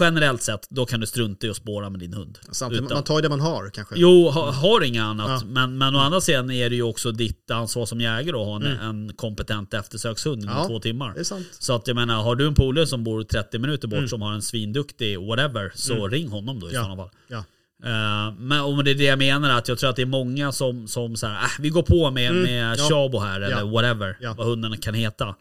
Generellt 0.00 0.42
sett, 0.42 0.66
då 0.70 0.86
kan 0.86 1.00
du 1.00 1.06
strunta 1.06 1.46
i 1.46 1.50
att 1.50 1.56
spåra 1.56 1.90
med 1.90 2.00
din 2.00 2.12
hund. 2.14 2.38
Samtidigt, 2.50 2.84
Utan- 2.84 2.96
man 2.96 3.04
tar 3.04 3.16
ju 3.16 3.22
det 3.22 3.28
man 3.28 3.40
har 3.40 3.70
kanske. 3.70 3.94
Jo, 3.98 4.28
ha, 4.30 4.50
har 4.50 4.84
inget 4.84 5.02
annat. 5.02 5.28
Ja. 5.42 5.46
Men, 5.46 5.78
men 5.78 5.96
å 5.96 5.98
andra 5.98 6.20
sidan 6.20 6.50
är 6.50 6.70
det 6.70 6.76
ju 6.76 6.82
också 6.82 7.12
ditt 7.12 7.50
ansvar 7.50 7.86
som 7.86 8.00
jägare 8.00 8.36
att 8.40 8.46
ha 8.46 8.56
en, 8.56 8.66
en 8.66 9.12
kompetent 9.16 9.74
eftersökshund 9.74 10.42
inom 10.42 10.52
Mm. 10.52 10.62
Ja, 10.62 10.68
två 10.68 10.80
timmar. 10.80 11.14
Så 11.58 11.74
att 11.74 11.86
jag 11.86 11.94
menar, 11.94 12.22
har 12.22 12.36
du 12.36 12.46
en 12.46 12.54
polare 12.54 12.86
som 12.86 13.04
bor 13.04 13.22
30 13.22 13.58
minuter 13.58 13.88
bort 13.88 14.08
som 14.10 14.22
har 14.22 14.32
en 14.32 14.42
svinduktig 14.42 15.20
whatever, 15.20 15.72
så 15.74 16.08
ring 16.08 16.28
honom 16.28 16.60
då 16.60 16.70
i 16.70 16.74
Mm. 16.74 16.74
Ja. 16.74 16.82
sådana 16.82 17.02
fall. 17.02 17.10
Ja. 17.28 17.44
Eh, 17.84 18.34
men 18.38 18.60
och 18.60 18.84
det 18.84 18.90
är 18.90 18.94
det 18.94 19.04
jag 19.04 19.18
menar, 19.18 19.50
att 19.58 19.68
jag 19.68 19.78
tror 19.78 19.90
att 19.90 19.96
det 19.96 20.02
är 20.02 20.06
många 20.06 20.52
som, 20.52 20.88
som 20.88 21.16
så 21.16 21.26
här, 21.26 21.34
äh, 21.44 21.48
vi 21.58 21.68
går 21.68 21.82
på 21.82 22.10
med, 22.10 22.34
med 22.34 22.64
Mm. 22.64 22.78
Ja. 22.78 22.88
Chabo 22.88 23.18
här 23.18 23.40
eller 23.40 23.64
whatever, 23.72 24.16
vad 24.36 24.46
hunden 24.46 24.78
kan 24.78 24.94
heta. 24.94 25.34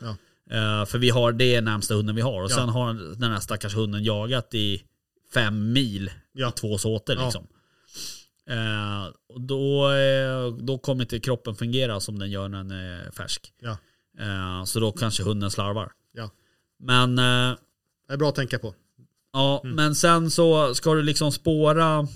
Eh, 0.51 0.85
för 0.85 0.97
vi 0.97 1.09
har, 1.09 1.31
det 1.31 1.55
är 1.55 1.61
närmsta 1.61 1.93
hunden 1.93 2.15
vi 2.15 2.21
har. 2.21 2.41
Och 2.43 2.51
Ja. 2.51 2.55
sen 2.55 2.69
har 2.69 2.93
den 2.93 3.31
här 3.31 3.39
stackars 3.39 3.75
hunden 3.75 4.03
jagat 4.03 4.53
i 4.53 4.83
fem 5.33 5.71
mil 5.73 6.11
Ja. 6.33 6.51
två 6.51 6.77
såter 6.77 7.15
Ja. 7.15 7.23
liksom. 7.23 7.47
Eh, 8.49 9.07
då, 9.39 9.91
eh, 9.91 10.47
då 10.59 10.77
kommer 10.77 11.03
inte 11.03 11.19
kroppen 11.19 11.55
fungera 11.55 11.99
som 11.99 12.19
den 12.19 12.31
gör 12.31 12.47
när 12.47 12.57
den 12.57 12.71
är 12.71 13.11
färsk. 13.11 13.53
Ja. 13.61 13.77
Eh, 14.19 14.63
så 14.63 14.79
då 14.79 14.91
kanske 14.91 15.23
hunden 15.23 15.51
slarvar. 15.51 15.91
Ja. 16.13 16.29
Men 16.79 17.15
Det 17.15 18.13
är 18.13 18.17
bra 18.17 18.29
att 18.29 18.35
tänka 18.35 18.59
på. 18.59 18.73
Ja, 19.33 19.61
Mm. 19.63 19.75
men 19.75 19.95
sen 19.95 20.31
så 20.31 20.75
ska 20.75 20.93
du 20.93 21.03
liksom 21.03 21.31
spåra 21.31 22.07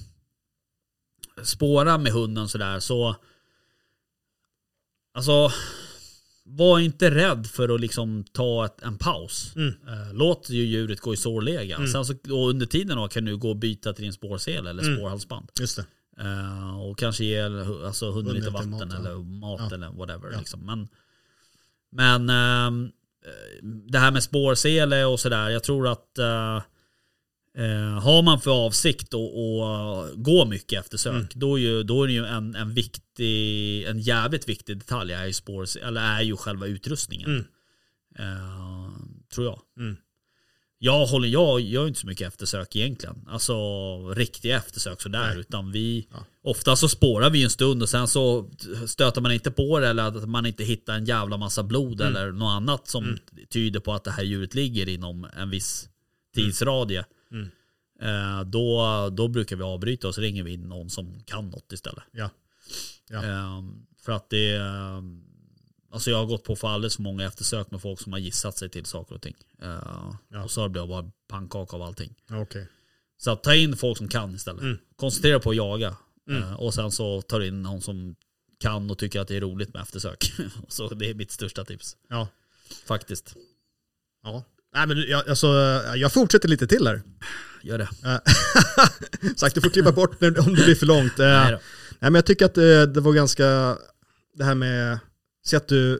spåra 1.43 1.97
med 1.97 2.11
hunden 2.11 2.47
sådär 2.49 2.79
så 2.79 3.15
Alltså 5.13 5.51
Var 6.47 6.79
inte 6.79 7.11
rädd 7.11 7.47
för 7.47 7.75
att 7.75 7.81
liksom 7.81 8.23
ta 8.23 8.65
ett, 8.65 8.81
en 8.83 8.97
paus. 8.97 9.53
Mm. 9.55 9.67
Eh, 9.87 10.13
Låt 10.13 10.49
ju 10.49 10.63
djuret 10.65 10.99
gå 10.99 11.13
i 11.13 11.17
sårläge. 11.17 11.87
Sen 11.91 12.05
så, 12.05 12.13
och 12.29 12.49
under 12.49 12.65
tiden 12.65 12.97
då 12.97 13.07
kan 13.07 13.25
du 13.25 13.37
gå 13.37 13.49
och 13.49 13.55
byta 13.55 13.93
till 13.93 14.03
din 14.03 14.13
spårsel 14.13 14.67
eller 14.67 14.83
Mm. 14.83 14.95
spårhalsband. 14.97 15.49
Just 15.59 15.75
det. 15.75 15.85
Eh, 16.23 16.79
och 16.81 16.97
kanske 16.97 17.25
ge 17.25 17.41
alltså, 17.41 18.05
hunden 18.11 18.15
Hunden 18.15 18.33
lite 18.35 18.45
lite 18.45 18.51
vatten 18.51 18.69
mat, 18.69 18.87
ja. 18.91 18.99
eller 18.99 19.15
mat 19.23 19.61
Ja. 19.69 19.75
eller 19.75 19.89
whatever. 19.89 20.31
Ja. 20.31 20.39
Liksom. 20.39 20.59
Men, 20.65 20.87
men 21.91 22.29
ehm, 22.29 22.91
det 23.87 23.99
här 23.99 24.11
med 24.11 24.23
spårsele 24.23 25.05
och 25.05 25.19
sådär. 25.19 25.49
Jag 25.49 25.63
tror 25.63 25.87
att 25.87 26.17
eh, 26.17 26.61
eh, 27.57 27.99
har 28.01 28.21
man 28.23 28.41
för 28.41 28.51
avsikt 28.65 29.13
att 29.13 30.13
gå 30.15 30.45
mycket 30.45 30.79
eftersök, 30.79 31.13
Mm. 31.13 31.27
då, 31.33 31.55
är 31.59 31.61
ju, 31.61 31.83
då 31.83 32.03
är 32.03 32.07
det 32.07 32.13
ju 32.13 32.25
en, 32.25 32.55
en 32.55 32.73
viktig, 32.73 33.83
en 33.83 33.99
jävligt 33.99 34.49
viktig 34.49 34.77
detalj 34.77 35.13
är 35.13 35.25
ju, 35.25 35.33
spår, 35.33 35.65
eller 35.83 36.01
är 36.01 36.21
ju 36.21 36.37
själva 36.37 36.65
utrustningen. 36.67 37.29
Mm. 37.29 37.45
Eh, 38.19 38.89
tror 39.33 39.45
jag. 39.45 39.59
Mm. 39.79 39.97
Jag, 40.77 41.05
håller, 41.05 41.27
jag 41.27 41.59
gör 41.61 41.87
inte 41.87 41.99
så 41.99 42.07
mycket 42.07 42.27
eftersök 42.27 42.75
egentligen. 42.75 43.25
Alltså 43.27 43.53
riktiga 44.13 44.57
eftersök 44.57 45.01
sådär. 45.01 45.27
Nej. 45.29 45.39
Utan 45.39 45.71
vi, 45.71 46.07
Ja. 46.11 46.25
ofta 46.43 46.75
så 46.75 46.89
spårar 46.89 47.29
vi 47.29 47.43
en 47.43 47.49
stund 47.49 47.81
och 47.83 47.89
sen 47.89 48.07
så 48.07 48.49
stöter 48.87 49.21
man 49.21 49.31
inte 49.31 49.51
på 49.51 49.79
det 49.79 49.87
eller 49.87 50.03
att 50.03 50.29
man 50.29 50.45
inte 50.45 50.63
hittar 50.63 50.93
en 50.93 51.05
jävla 51.05 51.37
massa 51.37 51.63
blod 51.63 52.01
Mm. 52.01 52.15
eller 52.15 52.31
något 52.31 52.49
annat 52.51 52.87
som 52.87 53.17
tyder 53.49 53.79
på 53.79 53.93
att 53.93 54.03
det 54.03 54.11
här 54.11 54.23
djuret 54.23 54.53
ligger 54.55 54.89
inom 54.89 55.27
en 55.37 55.49
viss 55.49 55.89
tidsradie. 56.35 57.05
Mm. 57.35 57.49
Eh, 58.01 58.43
då, 58.45 59.09
då 59.09 59.27
brukar 59.27 59.55
vi 59.55 59.63
avbryta 59.63 60.07
och 60.07 60.15
så 60.15 60.21
ringer 60.21 60.43
vi 60.43 60.53
in 60.53 60.61
någon 60.69 60.89
som 60.89 61.23
kan 61.23 61.49
något 61.49 61.71
istället. 61.71 62.03
Ja. 62.11 62.29
Ja. 63.09 63.25
Eh, 63.25 63.63
för 64.01 64.11
att 64.11 64.29
det 64.29 64.55
eh, 64.55 65.01
Alltså 65.91 66.09
jag 66.11 66.17
har 66.17 66.25
gått 66.25 66.43
på 66.43 66.55
för 66.55 66.67
alldeles 66.67 66.95
för 66.95 67.03
många 67.03 67.25
eftersök 67.25 67.71
med 67.71 67.81
folk 67.81 67.99
som 68.01 68.11
har 68.13 68.19
gissat 68.19 68.57
sig 68.57 68.69
till 68.69 68.85
saker 68.85 69.15
och 69.15 69.21
ting. 69.21 69.35
Eh, 69.61 70.17
Ja. 70.29 70.43
Och 70.43 70.51
så 70.51 70.61
har 70.61 70.67
det 70.67 70.71
blivit 70.71 70.89
bara 70.89 71.11
pannkaka 71.27 71.75
av 71.75 71.81
allting. 71.81 72.13
Okej. 72.31 72.67
Så 73.17 73.31
att 73.31 73.43
ta 73.43 73.55
in 73.55 73.77
folk 73.77 73.97
som 73.97 74.07
kan 74.07 74.35
istället. 74.35 74.61
Mm. 74.61 74.77
Koncentrera 74.95 75.39
på 75.39 75.49
att 75.49 75.55
jaga. 75.55 75.95
Mm. 76.29 76.43
Eh, 76.43 76.53
Och 76.53 76.73
sen 76.73 76.91
så 76.91 77.21
tar 77.21 77.39
du 77.39 77.47
in 77.47 77.61
någon 77.61 77.81
som 77.81 78.15
kan 78.59 78.91
och 78.91 78.97
tycker 78.97 79.19
att 79.19 79.27
det 79.27 79.35
är 79.35 79.41
roligt 79.41 79.73
med 79.73 79.81
eftersök. 79.81 80.33
så 80.67 80.87
det 80.89 81.09
är 81.09 81.13
mitt 81.13 81.31
största 81.31 81.65
tips. 81.65 81.97
Ja. 82.09 82.27
Faktiskt. 82.87 83.35
Ja. 84.23 84.43
Nej, 84.75 84.87
men 84.87 84.97
jag, 85.07 85.29
alltså, 85.29 85.47
jag 85.95 86.13
fortsätter 86.13 86.47
lite 86.47 86.67
till 86.67 86.87
här. 86.87 87.01
Gör 87.63 87.77
det. 87.77 87.89
Eh, 88.05 89.31
Sagt, 89.35 89.55
du 89.55 89.61
får 89.61 89.69
klippa 89.69 89.91
bort 89.91 90.11
om 90.23 90.55
det 90.55 90.63
blir 90.65 90.75
för 90.75 90.85
långt. 90.85 91.19
Eh, 91.19 91.25
Nej. 91.27 91.51
Nej, 91.51 91.59
men 91.99 92.15
jag 92.15 92.25
tycker 92.25 92.45
att 92.45 92.53
det, 92.55 92.85
det 92.85 93.01
var 93.01 93.13
ganska, 93.13 93.77
det 94.37 94.43
här 94.43 94.55
med, 94.55 94.99
se 95.45 95.57
att 95.57 95.67
du, 95.67 95.99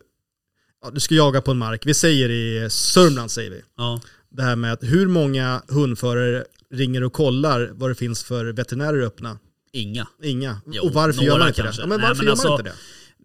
ja, 0.82 0.90
du 0.92 1.00
ska 1.00 1.16
jaga 1.16 1.42
på 1.42 1.52
en 1.52 1.58
mark, 1.58 1.86
vi 1.86 1.94
säger 1.94 2.30
i 2.30 2.70
Sörmland 2.70 3.32
säger 3.32 3.52
vi. 3.52 3.62
Ja. 3.78 4.02
Det 4.32 4.44
här 4.44 4.56
med 4.56 4.74
att 4.74 4.84
hur 4.84 5.08
många 5.08 5.62
hundförare 5.68 6.46
ringer 6.74 7.04
och 7.04 7.14
kollar 7.14 7.70
vad 7.74 7.90
det 7.92 7.96
finns 7.96 8.24
för 8.24 8.46
veterinärer 8.46 9.02
öppna? 9.02 9.38
Inga. 9.74 10.08
Inga. 10.24 10.62
Jo, 10.72 10.84
och 10.84 10.94
varför 10.94 11.24
gör 11.24 11.40
man 11.40 11.48
inte 11.48 11.62
kanske. 11.62 11.82
det? 11.82 11.84
Ja, 11.84 11.88
men 11.88 12.00
Nej, 12.00 12.08
varför 12.10 12.24
men 12.24 12.26
gör 12.26 12.32
alltså- 12.32 12.48
man 12.50 12.60
inte 12.60 12.70
det? 12.70 12.76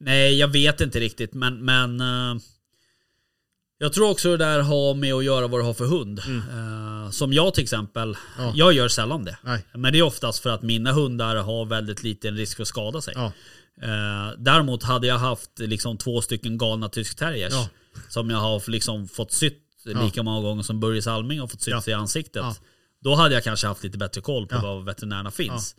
Nej, 0.00 0.38
jag 0.38 0.48
vet 0.48 0.80
inte 0.80 1.00
riktigt. 1.00 1.34
Men, 1.34 1.64
men 1.64 2.00
eh, 2.00 2.40
jag 3.82 3.92
tror 3.92 4.10
också 4.10 4.28
det 4.30 4.36
där 4.36 4.60
har 4.60 4.94
med 4.94 5.14
att 5.14 5.24
göra 5.24 5.46
vad 5.48 5.60
du 5.60 5.64
har 5.64 5.74
för 5.74 5.86
hund. 5.86 6.18
Eh, 6.18 7.10
som 7.10 7.32
jag 7.32 7.54
till 7.54 7.62
exempel. 7.62 8.02
Mm. 8.08 8.16
Ja. 8.38 8.52
Jag 8.54 8.72
gör 8.72 8.88
sällan 8.88 9.24
det. 9.24 9.38
Nej. 9.42 9.64
Men 9.74 9.92
det 9.92 9.98
är 9.98 10.02
oftast 10.02 10.42
för 10.42 10.50
att 10.50 10.62
mina 10.62 10.92
hundar 10.92 11.36
har 11.36 11.64
väldigt 11.64 12.02
liten 12.02 12.36
risk 12.36 12.56
för 12.56 12.62
att 12.62 12.68
skada 12.68 13.00
sig. 13.00 13.14
Ja. 13.16 13.32
Eh, 13.82 14.34
däremot 14.38 14.82
hade 14.82 15.06
jag 15.06 15.18
haft 15.18 15.58
liksom 15.58 15.96
två 15.98 16.20
stycken 16.22 16.58
galna 16.58 16.88
tyskterriers 16.88 17.52
Ja. 17.52 17.68
som 18.08 18.30
jag 18.30 18.38
har 18.38 18.70
liksom 18.70 19.08
fått 19.08 19.32
sytt 19.32 19.66
lika 19.84 20.22
många 20.22 20.40
gånger 20.40 20.62
som 20.62 20.80
Börje 20.80 21.02
Salming 21.02 21.40
har 21.40 21.46
fått 21.48 21.62
sytt 21.62 21.88
i 21.88 21.92
ansiktet. 21.92 22.44
Då 23.02 23.14
hade 23.14 23.34
jag 23.34 23.44
kanske 23.44 23.66
haft 23.66 23.84
lite 23.84 23.98
bättre 23.98 24.20
koll 24.20 24.46
på 24.46 24.58
var 24.58 24.80
veterinärerna 24.80 25.30
finns. 25.30 25.76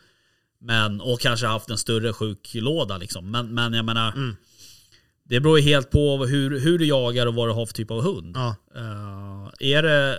Men, 0.64 1.02
och 1.02 1.20
kanske 1.20 1.48
haft 1.48 1.70
en 1.70 1.78
större 1.78 2.14
sjuklåda 2.14 2.98
liksom. 2.98 3.32
Men, 3.32 3.54
men 3.54 3.74
jag 3.74 3.86
menar, 3.86 4.12
Mm. 4.12 4.36
Det 5.32 5.40
beror 5.40 5.60
ju 5.60 5.64
helt 5.66 5.92
på 5.92 6.26
hur, 6.26 6.60
hur 6.60 6.80
du 6.80 6.86
jagar 6.86 7.26
och 7.28 7.34
vad 7.36 7.48
du 7.50 7.54
har 7.54 7.66
för 7.66 7.74
typ 7.74 7.92
av 7.92 8.02
hund. 8.02 8.36
Ja. 8.36 8.56
Eh, 8.76 9.50
är 9.60 9.84
det... 9.84 10.18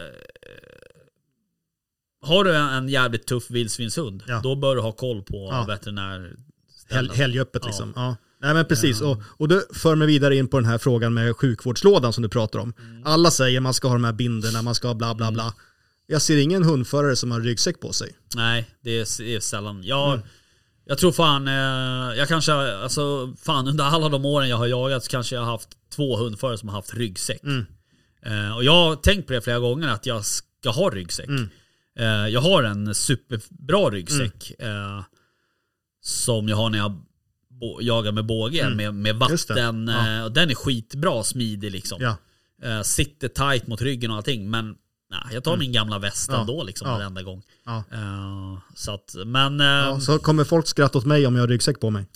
Har 2.23 2.45
du 2.45 2.57
en, 2.57 2.89
jävligt 2.89 3.27
tuff 3.27 3.51
vildsvinshund, 3.51 4.23
Ja. 4.27 4.41
då 4.43 4.57
bör 4.57 4.77
du 4.77 4.83
ha 4.83 4.93
koll 4.93 5.23
på 5.23 5.49
Ja. 5.53 5.65
veterinär... 5.69 6.33
Hel, 6.91 7.11
helgöppet 7.11 7.65
liksom. 7.65 7.93
Ja. 7.97 8.17
Nej 8.41 8.55
men 8.55 8.65
precis, 8.65 9.01
och, 9.01 9.23
och 9.27 9.49
det 9.49 9.65
för 9.75 9.95
mig 9.95 10.07
vidare 10.07 10.37
in 10.37 10.49
på 10.49 10.61
den 10.61 10.69
här 10.69 10.79
frågan 10.79 11.15
med 11.15 11.37
sjukvårdslådan 11.37 12.13
som 12.13 12.23
du 12.23 12.29
pratar 12.29 12.59
om. 12.59 12.73
Mm. 12.79 13.03
Alla 13.07 13.31
säger 13.31 13.61
man 13.61 13.75
ska 13.75 13.89
ha 13.89 13.95
de 13.95 14.05
här 14.05 14.13
binderna, 14.13 14.63
man 14.63 14.75
ska 14.75 14.89
ha 14.89 14.95
bla 14.95 15.15
bla 15.15 15.33
bla. 15.33 15.55
Jag 16.07 16.23
ser 16.23 16.37
ingen 16.37 16.63
hundförare 16.63 17.17
som 17.17 17.31
har 17.31 17.41
ryggsäck 17.41 17.81
på 17.81 17.93
sig. 17.93 18.13
Nej, 18.37 18.71
det 18.81 18.91
är, 19.01 19.23
det 19.23 19.35
är 19.35 19.41
sällan. 19.41 19.83
Jag, 19.85 20.13
Mm. 20.13 20.27
Jag 20.85 20.99
tror 20.99 21.13
fan, 21.13 21.49
eh, 21.49 22.19
jag 22.19 22.29
kanske, 22.29 22.53
alltså 22.53 23.35
fan 23.43 23.69
under 23.69 23.85
alla 23.85 24.09
de 24.09 24.25
åren 24.25 24.49
jag 24.49 24.57
har 24.57 24.67
jagat 24.67 25.05
så 25.05 25.11
kanske 25.11 25.35
jag 25.35 25.43
har 25.43 25.51
haft 25.53 25.69
två 25.97 26.17
hundförare 26.17 26.59
som 26.59 26.69
har 26.69 26.77
haft 26.77 26.95
ryggsäck. 26.95 27.43
Mm. 27.45 27.67
Eh, 28.23 28.57
och 28.57 28.65
jag 28.65 28.73
har 28.73 28.97
tänkt 28.97 29.27
på 29.27 29.33
det 29.33 29.41
flera 29.41 29.59
gånger 29.59 29.89
att 29.89 30.07
jag 30.07 30.25
ska 30.25 30.71
ha 30.71 30.91
ryggsäck. 30.91 31.29
Mm. 31.29 31.49
Eh, 31.99 32.29
jag 32.29 32.41
har 32.41 32.63
en 32.63 32.95
superbra 32.95 33.91
ryggsäck. 33.91 34.53
Eh, 34.59 35.03
som 36.05 36.49
jag 36.49 36.57
har 36.57 36.71
när 36.71 36.79
jag 36.79 37.05
jagar 37.81 38.13
med 38.13 38.27
båge 38.27 38.61
Mm. 38.63 38.77
med, 38.77 38.95
med 38.95 39.17
vatten. 39.17 39.89
Ja. 39.89 40.17
Eh, 40.19 40.25
och 40.25 40.33
den 40.33 40.51
är 40.51 40.55
skitbra, 40.55 41.23
smidig 41.23 41.73
liksom. 41.73 41.99
Ja. 42.03 42.17
Eh, 42.69 42.83
sitter 42.83 43.29
tight 43.29 43.67
mot 43.67 43.83
ryggen 43.83 44.11
och 44.11 44.17
allting. 44.17 44.51
Men 44.51 44.75
nej, 45.13 45.35
jag 45.35 45.45
tar 45.45 45.57
min 45.57 45.73
gamla 45.73 45.99
väst 45.99 46.29
Mm. 46.29 46.37
Ja. 46.37 46.41
ändå 46.41 46.63
liksom 46.65 46.89
Ja. 46.89 46.95
varenda 46.97 47.23
gång. 47.23 47.43
Ja. 47.67 47.85
Eh, 47.93 48.59
så 48.75 48.95
att, 48.95 49.15
men 49.27 49.61
eh, 49.61 49.67
Ja, 49.67 50.01
så 50.01 50.19
kommer 50.19 50.45
folk 50.45 50.67
skratta 50.67 50.99
åt 50.99 51.07
mig 51.07 51.27
om 51.27 51.35
jag 51.35 51.43
har 51.43 51.49
ryggsäck 51.49 51.81
på 51.81 51.91
mig. 51.91 52.07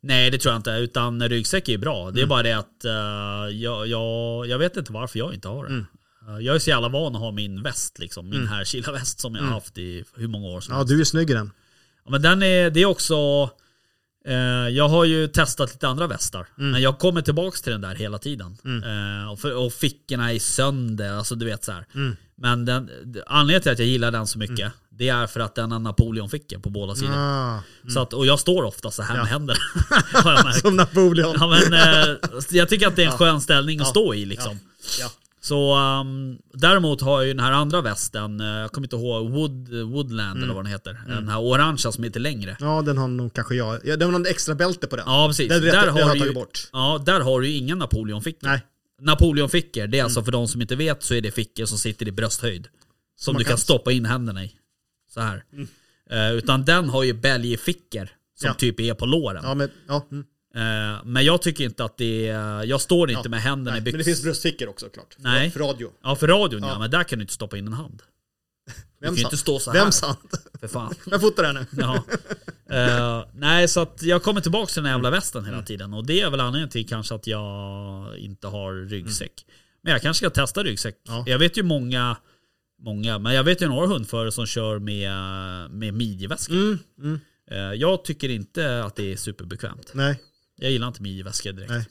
nej 0.00 0.30
det 0.30 0.38
tror 0.38 0.52
jag 0.52 0.58
inte. 0.58 0.70
Utan 0.70 1.28
ryggsäck 1.28 1.68
är 1.68 1.78
bra. 1.78 2.02
Mm. 2.02 2.14
Det 2.14 2.22
är 2.22 2.26
bara 2.26 2.42
det 2.42 2.52
att 2.52 2.84
eh, 2.84 3.56
jag, 3.56 3.86
jag, 3.86 4.46
jag 4.46 4.58
vet 4.58 4.76
inte 4.76 4.92
varför 4.92 5.18
jag 5.18 5.34
inte 5.34 5.48
har 5.48 5.64
det. 5.64 5.70
Mm. 5.70 5.86
Eh, 6.28 6.38
jag 6.46 6.54
är 6.54 6.58
så 6.58 6.70
jävla 6.70 6.88
van 6.88 7.14
att 7.14 7.20
ha 7.20 7.30
min 7.30 7.62
väst 7.62 7.98
liksom. 7.98 8.28
Min 8.30 8.46
här 8.48 8.64
kila 8.64 8.92
väst 8.92 9.20
som 9.20 9.34
jag 9.34 9.42
har 9.42 9.50
haft 9.50 9.78
i 9.78 10.04
hur 10.16 10.28
många 10.28 10.46
år 10.48 10.60
som 10.60 10.72
Mm. 10.72 10.76
Ja, 10.76 10.78
helst. 10.80 10.94
du 10.94 11.00
är 11.00 11.04
snygg 11.04 11.30
i 11.30 11.34
den. 11.34 11.50
Ja, 12.04 12.10
men 12.10 12.22
den 12.22 12.42
är, 12.42 12.70
det 12.70 12.80
är 12.80 12.86
också... 12.86 13.50
Eh, 14.26 14.34
jag 14.68 14.88
har 14.88 15.04
ju 15.04 15.28
testat 15.28 15.72
lite 15.72 15.88
andra 15.88 16.06
västar. 16.06 16.46
Mm. 16.58 16.70
Men 16.70 16.82
jag 16.82 16.98
kommer 16.98 17.22
tillbaks 17.22 17.62
till 17.62 17.72
den 17.72 17.80
där 17.80 17.94
hela 17.94 18.18
tiden. 18.18 18.56
Eh, 18.64 19.32
och, 19.32 19.40
för, 19.40 19.56
och 19.56 19.72
fickorna 19.72 20.32
är 20.32 20.38
sönder, 20.38 21.12
alltså 21.12 21.34
du 21.34 21.46
vet 21.46 21.64
så. 21.64 21.72
Mm. 21.94 22.16
Men 22.36 22.64
den, 22.64 22.90
anledningen 23.26 23.62
till 23.62 23.72
att 23.72 23.78
jag 23.78 23.88
gillar 23.88 24.10
den 24.10 24.26
så 24.26 24.38
mycket, 24.38 24.72
det 24.90 25.08
är 25.08 25.26
för 25.26 25.40
att 25.40 25.54
den 25.54 25.72
har 25.72 25.78
Napoleonfickor 25.78 26.58
på 26.58 26.70
båda 26.70 26.94
sidor. 26.94 27.14
Ah, 27.16 27.62
Så 27.88 28.00
att, 28.02 28.12
och 28.12 28.26
jag 28.26 28.40
står 28.40 28.62
ofta 28.62 28.90
så 28.90 29.02
här 29.02 29.16
Ja. 29.16 29.22
med 29.22 29.30
händerna. 29.32 30.52
som 30.60 30.76
Napoleon. 30.76 31.36
Ja, 31.40 31.48
men, 31.48 31.72
eh, 31.72 32.16
jag 32.50 32.68
tycker 32.68 32.86
att 32.86 32.96
det 32.96 33.02
är 33.02 33.06
en 33.06 33.18
skön 33.18 33.40
ställning 33.40 33.80
att 33.80 33.86
Ja. 33.86 33.90
stå 33.90 34.14
i 34.14 34.24
liksom. 34.24 34.58
Ja. 35.00 35.10
Så 35.42 35.76
um, 35.78 36.38
däremot 36.54 37.00
har 37.00 37.20
jag 37.20 37.26
ju 37.26 37.34
den 37.34 37.44
här 37.44 37.52
andra 37.52 37.80
västen, 37.80 38.40
eh, 38.40 38.46
jag 38.46 38.72
kommer 38.72 38.86
inte 38.86 38.96
ihåg, 38.96 39.30
Wood, 39.30 39.68
Woodland 39.68 40.30
Mm. 40.30 40.42
eller 40.42 40.54
vad 40.54 40.64
den 40.64 40.72
heter. 40.72 41.00
Den 41.08 41.28
här 41.28 41.40
orangea 41.40 41.92
som 41.92 42.04
är 42.04 42.08
lite 42.08 42.18
längre. 42.18 42.56
Ja, 42.60 42.82
den 42.82 42.98
har 42.98 43.08
nog 43.08 43.32
kanske 43.34 43.54
jag. 43.54 43.80
Ja, 43.84 43.96
det 43.96 44.04
var 44.04 44.12
någon 44.12 44.26
extra 44.26 44.54
bälte 44.54 44.86
på 44.86 44.96
den. 44.96 45.04
Ja 45.08 45.26
precis. 45.28 45.48
Det, 45.48 45.60
det, 45.60 45.66
där, 45.70 45.72
det, 45.86 45.90
har 45.90 45.92
har 45.92 46.00
jag 46.00 46.08
du 46.16 46.18
tagit 46.20 46.30
ju, 46.30 46.34
bort. 46.34 46.68
ja, 46.72 47.02
där 47.06 47.20
har 47.20 47.40
du 47.40 47.48
ju 47.48 47.56
inga 47.56 47.74
Napoleonfickor. 47.74 48.46
Nej. 48.48 48.54
Mm. 48.98 49.06
Napoleonfickor, 49.06 49.86
det 49.86 49.98
är 49.98 50.04
alltså 50.04 50.22
för 50.22 50.32
de 50.32 50.48
som 50.48 50.60
inte 50.62 50.76
vet 50.76 51.02
så 51.02 51.14
är 51.14 51.20
det 51.20 51.30
fickor 51.30 51.64
som 51.64 51.78
sitter 51.78 52.08
i 52.08 52.12
brösthöjd. 52.12 52.68
Som 53.16 53.32
man 53.34 53.38
du 53.38 53.44
kan 53.44 53.50
kan- 53.50 53.58
stoppa 53.58 53.92
in 53.92 54.04
händerna 54.04 54.44
i. 54.44 54.52
Så 55.14 55.20
här. 55.20 55.44
Eh, 56.10 56.32
utan 56.32 56.64
den 56.64 56.88
har 56.88 57.02
ju 57.02 57.12
bälgefickor 57.12 58.08
som 58.38 58.46
Ja. 58.46 58.54
typ 58.54 58.80
är 58.80 58.94
på 58.94 59.06
låren. 59.06 59.42
Ja, 59.44 59.54
men, 59.54 59.70
ja, 59.88 60.06
mm. 60.12 60.24
Men 61.04 61.24
jag 61.24 61.42
tycker 61.42 61.64
inte 61.64 61.84
att 61.84 61.96
det 61.96 62.28
är, 62.28 62.64
jag 62.64 62.80
står 62.80 63.10
inte 63.10 63.20
Ja, 63.24 63.30
med 63.30 63.42
händerna 63.42 63.70
Nej, 63.70 63.88
i 63.88 63.92
men 63.92 63.98
det 63.98 64.04
finns 64.04 64.22
bröstfickor 64.22 64.68
också 64.68 64.88
klart. 64.88 65.14
Nej. 65.18 65.50
För 65.50 65.60
radio. 65.60 65.90
Ja 66.02 66.16
för 66.16 66.28
radion 66.28 66.62
ja. 66.62 66.68
Ja. 66.68 66.78
men 66.78 66.90
där 66.90 67.04
kan 67.04 67.18
du 67.18 67.22
inte 67.22 67.34
stoppa 67.34 67.58
in 67.58 67.66
en 67.66 67.72
hand. 67.72 68.02
Du 68.66 68.72
kan 68.72 68.84
Vem 69.00 69.14
ju 69.14 69.22
inte 69.24 69.36
stå 69.36 69.58
så 69.58 69.70
här. 69.72 69.80
Vem 69.80 69.92
sant? 69.92 70.46
För 70.60 70.68
fan. 70.68 70.94
Jag 71.06 71.20
fotar 71.20 71.42
det 71.42 71.52
nu. 71.52 71.66
Ja. 71.82 72.04
Eh, 72.76 73.24
nej, 73.34 73.68
så 73.68 73.80
att 73.80 74.02
jag 74.02 74.22
kommer 74.22 74.40
tillbaka 74.40 74.66
till 74.66 74.76
den 74.82 74.84
här 74.86 74.94
Mm. 74.94 75.04
jävla 75.04 75.16
västen 75.16 75.44
hela 75.44 75.62
tiden. 75.62 75.94
Och 75.94 76.06
det 76.06 76.20
är 76.20 76.30
väl 76.30 76.40
anledningen 76.40 76.68
till 76.70 76.88
kanske 76.88 77.14
att 77.14 77.26
jag 77.26 78.18
inte 78.18 78.46
har 78.46 78.88
ryggsäck. 78.88 79.32
Men 79.82 79.92
jag 79.92 80.02
kanske 80.02 80.26
ska 80.26 80.30
testa 80.30 80.62
ryggsäck. 80.64 80.96
Ja. 81.08 81.24
Jag 81.26 81.38
vet 81.38 81.56
ju 81.56 81.62
många, 81.62 82.16
många, 82.82 83.18
men 83.18 83.34
jag 83.34 83.44
vet 83.44 83.62
ju 83.62 83.68
några 83.68 83.86
hundförare 83.86 84.32
som 84.32 84.46
kör 84.46 84.78
med, 84.78 85.10
med 85.70 85.94
midjeväskor. 85.94 86.54
Mm, 86.56 86.78
mm. 87.02 87.20
Eh, 87.50 87.58
jag 87.58 88.04
tycker 88.04 88.28
inte 88.28 88.84
att 88.84 88.96
det 88.96 89.12
är 89.12 89.16
superbekvämt. 89.16 89.90
Nej, 89.94 90.20
Jag 90.60 90.70
gillar 90.70 90.88
inte 90.88 91.02
midjeväskor 91.02 91.52
direkt. 91.52 91.70
Nej. 91.70 91.88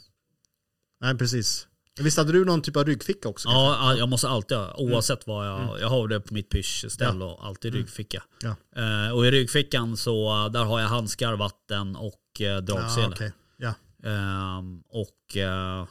nej 1.01 1.17
precis. 1.17 1.67
Visst 1.99 2.17
hade 2.17 2.31
du 2.31 2.45
någon 2.45 2.61
typ 2.61 2.77
av 2.77 2.85
ryggficka 2.85 3.29
också? 3.29 3.49
Ja, 3.49 3.77
ja, 3.81 3.97
jag 3.97 4.09
måste 4.09 4.29
alltid 4.29 4.57
ha, 4.57 4.75
oavsett 4.77 5.27
vad 5.27 5.47
jag... 5.47 5.79
Jag 5.81 5.87
har 5.89 6.07
det 6.07 6.19
på 6.19 6.33
mitt 6.33 6.49
pyschställ 6.49 7.21
och 7.21 7.45
alltid 7.45 7.73
ryggficka. 7.73 8.23
Ja. 8.41 8.55
Eh, 8.75 9.11
och 9.11 9.25
i 9.25 9.31
ryggfickan 9.31 9.97
så 9.97 10.47
där 10.53 10.63
har 10.63 10.79
jag 10.79 10.87
handskar, 10.87 11.33
vatten 11.35 11.95
och 11.95 12.41
eh, 12.41 12.57
dragsele. 12.61 13.05
Ja, 13.05 13.11
okej. 13.13 13.31
ja. 13.57 13.73
Ehm, 14.09 14.83
och 14.89 15.37
eh, 15.37 15.87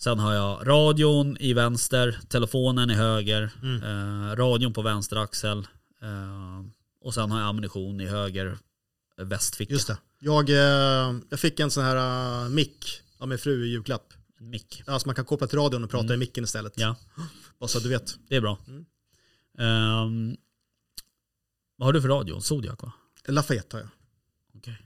sen 0.00 0.18
har 0.18 0.34
jag 0.34 0.66
radion 0.68 1.36
i 1.40 1.52
vänster, 1.52 2.18
telefonen 2.28 2.90
i 2.90 2.94
höger, 2.94 3.50
Mm. 3.62 3.82
eh, 3.82 4.36
radion 4.36 4.72
på 4.72 4.82
vänster 4.82 5.16
axel. 5.16 5.58
eh, 6.02 6.64
och 7.00 7.14
sen 7.14 7.30
har 7.30 7.40
jag 7.40 7.48
ammunition 7.48 8.00
i 8.00 8.06
höger 8.06 8.58
västficka. 9.24 9.72
Just 9.74 9.86
det. 9.86 9.98
Jag, 10.18 10.50
eh, 10.50 11.14
jag 11.30 11.40
fick 11.40 11.60
en 11.60 11.70
sån 11.70 11.84
här 11.84 11.96
uh, 12.44 12.50
mick 12.50 13.00
av 13.18 13.28
min 13.28 13.38
fru 13.38 13.64
i 13.66 13.68
julklapp. 13.70 14.12
En 14.40 14.50
mick. 14.50 14.82
Ja, 14.86 14.98
så 14.98 15.08
man 15.08 15.14
kan 15.14 15.24
koppla 15.24 15.46
till 15.46 15.58
radion 15.58 15.84
och 15.84 15.90
prata 15.90 16.04
Mm. 16.04 16.14
i 16.14 16.16
micken 16.16 16.44
istället. 16.44 16.72
Ja, 16.76 16.96
Bara 17.60 17.68
så 17.68 17.78
att 17.78 17.84
du 17.84 17.90
vet. 17.90 18.14
det 18.28 18.36
är 18.36 18.40
bra. 18.40 18.58
Mm. 18.68 18.84
Ehm, 19.58 20.36
vad 21.76 21.86
har 21.86 21.92
du 21.92 22.02
för 22.02 22.08
radio? 22.08 22.40
Zodiac 22.40 22.76
va? 22.82 22.92
Lafayette 23.26 23.76
har 23.76 23.80
jag. 23.80 23.90
Okej. 24.56 24.78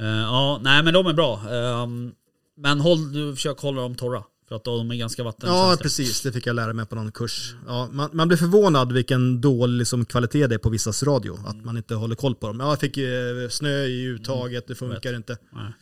Eh, 0.00 0.06
ja, 0.06 0.58
nej 0.62 0.82
men 0.82 0.94
de 0.94 1.06
är 1.06 1.12
bra. 1.12 1.50
Ehm, 1.50 2.14
men 2.56 2.80
håll, 2.80 3.12
du 3.12 3.34
försök 3.34 3.58
hålla 3.58 3.82
dem 3.82 3.94
torra. 3.94 4.24
För 4.48 4.56
att 4.56 4.64
de 4.64 4.90
är 4.90 4.94
ganska 4.94 5.22
Ja, 5.22 5.24
vattenkänsliga. 5.24 5.76
precis. 5.76 6.22
Det 6.22 6.32
fick 6.32 6.46
jag 6.46 6.56
lära 6.56 6.72
mig 6.72 6.86
på 6.86 6.94
någon 6.94 7.12
kurs. 7.12 7.54
Ja, 7.66 7.88
man, 7.92 8.10
man 8.12 8.28
blir 8.28 8.38
förvånad 8.38 8.92
vilken 8.92 9.40
dålig 9.40 9.78
liksom, 9.78 10.04
kvalitet 10.04 10.46
det 10.46 10.54
är 10.54 10.58
på 10.58 10.70
vissas 10.70 11.02
radio. 11.02 11.38
Att 11.46 11.64
man 11.64 11.76
inte 11.76 11.94
håller 11.94 12.14
koll 12.16 12.34
på 12.34 12.46
dem. 12.46 12.60
Ja, 12.60 12.68
jag 12.68 12.80
fick 12.80 12.96
eh, 12.96 13.48
snö 13.50 13.84
i 13.84 14.04
uttaget, 14.04 14.68
det 14.68 14.74
funkar 14.74 15.16
inte. 15.16 15.38
Nej. 15.52 15.72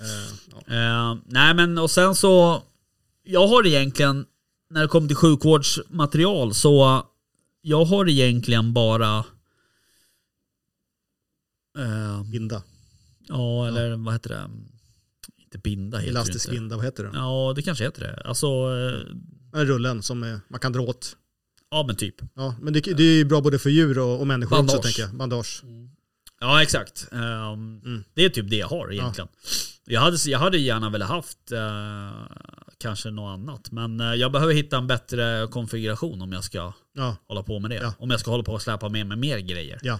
Eh, 0.00 0.34
ja. 0.68 0.74
Eh, 1.12 1.18
nej 1.26 1.54
men 1.54 1.78
och 1.78 1.90
sen 1.90 2.14
så, 2.14 2.62
jag 3.22 3.46
har 3.48 3.66
egentligen, 3.66 4.26
när 4.70 4.82
det 4.82 4.88
kommer 4.88 5.06
till 5.08 5.16
sjukvårdsmaterial 5.16 6.54
så, 6.54 7.02
jag 7.62 7.84
har 7.84 8.08
egentligen 8.08 8.72
bara, 8.72 9.24
eh, 11.78 12.22
Binda. 12.32 12.62
ja 13.28 13.68
eller 13.68 13.96
vad 13.96 14.14
heter 14.14 14.28
det, 14.30 14.50
inte 15.54 15.58
binda 15.68 15.98
heter 15.98 16.10
Elastisk 16.10 16.48
inte. 16.48 16.60
binda, 16.60 16.76
vad 16.76 16.84
heter 16.84 17.04
det? 17.04 17.10
Ja 17.14 17.52
det 17.56 17.62
kanske 17.62 17.84
heter 17.84 18.00
det. 18.00 18.22
Alltså, 18.28 18.46
eh, 18.46 19.60
En 19.60 19.66
rullen 19.66 20.02
som 20.02 20.22
är, 20.22 20.40
man 20.48 20.60
kan 20.60 20.72
dra 20.72 20.80
åt. 20.80 21.16
ja 21.70 21.84
men 21.86 21.96
typ. 21.96 22.14
Ja, 22.34 22.54
men 22.62 22.72
det, 22.72 22.80
det 22.80 23.02
är 23.02 23.16
ju 23.16 23.24
bra 23.24 23.40
både 23.40 23.58
för 23.58 23.70
djur 23.70 23.98
och, 23.98 24.20
och 24.20 24.26
människor 24.26 24.56
också 24.58 24.66
Bandage. 24.66 24.82
tänker 24.82 25.02
jag. 25.02 25.14
Bandage. 25.14 25.62
Ja 26.40 26.62
exakt. 26.62 27.08
Ehm, 27.12 27.80
Mm. 27.84 28.04
Det 28.14 28.24
är 28.24 28.28
typ 28.28 28.50
det 28.50 28.56
jag 28.56 28.68
har 28.68 28.92
egentligen. 28.92 29.28
Jag, 29.86 30.00
hade, 30.00 30.16
jag 30.26 30.38
hade 30.38 30.58
gärna 30.58 30.90
velat 30.90 31.08
haft 31.08 31.52
eh, 31.52 32.36
kanske 32.78 33.10
något 33.10 33.34
annat. 33.38 33.70
Men 33.72 34.00
eh, 34.00 34.06
jag 34.14 34.32
behöver 34.32 34.54
hitta 34.54 34.76
en 34.78 34.86
bättre 34.86 35.48
konfiguration 35.50 36.22
om 36.22 36.32
jag 36.32 36.44
ska 36.44 36.72
Ja, 36.94 37.16
hålla 37.28 37.42
på 37.42 37.58
med 37.60 37.70
det. 37.70 37.76
Ja. 37.76 37.94
Om 37.98 38.10
jag 38.10 38.20
ska 38.20 38.30
hålla 38.30 38.42
på 38.44 38.52
och 38.52 38.62
släpa 38.62 38.88
med 38.88 39.06
mig 39.06 39.16
mer 39.16 39.38
grejer. 39.38 39.78
ja. 39.82 39.98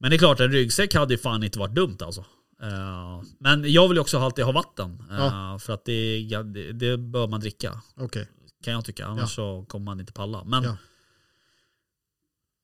Men 0.00 0.10
det 0.10 0.16
är 0.16 0.18
klart, 0.18 0.40
en 0.40 0.52
ryggsäck 0.52 0.94
hade 0.94 1.14
ju 1.14 1.18
fan 1.18 1.42
inte 1.42 1.58
varit 1.58 1.74
dumt 1.74 1.96
alltså. 2.00 2.24
Eh, 2.62 3.22
men 3.38 3.72
jag 3.72 3.88
vill 3.88 3.98
också 3.98 4.18
alltid 4.18 4.44
ha 4.44 4.52
vatten. 4.52 5.02
eh, 5.10 5.16
Ja. 5.16 5.58
För 5.58 5.72
att 5.72 5.84
det, 5.84 6.20
ja, 6.20 6.42
det, 6.42 6.72
det 6.72 6.98
bör 6.98 7.28
man 7.28 7.40
dricka. 7.40 7.82
okej. 7.96 8.28
Kan 8.64 8.72
jag 8.72 8.84
tycka. 8.84 9.06
Annars 9.06 9.34
så 9.34 9.64
kommer 9.68 9.84
man 9.84 10.00
inte 10.00 10.12
palla. 10.12 10.44
Men 10.44 10.62
Ja. 10.64 10.76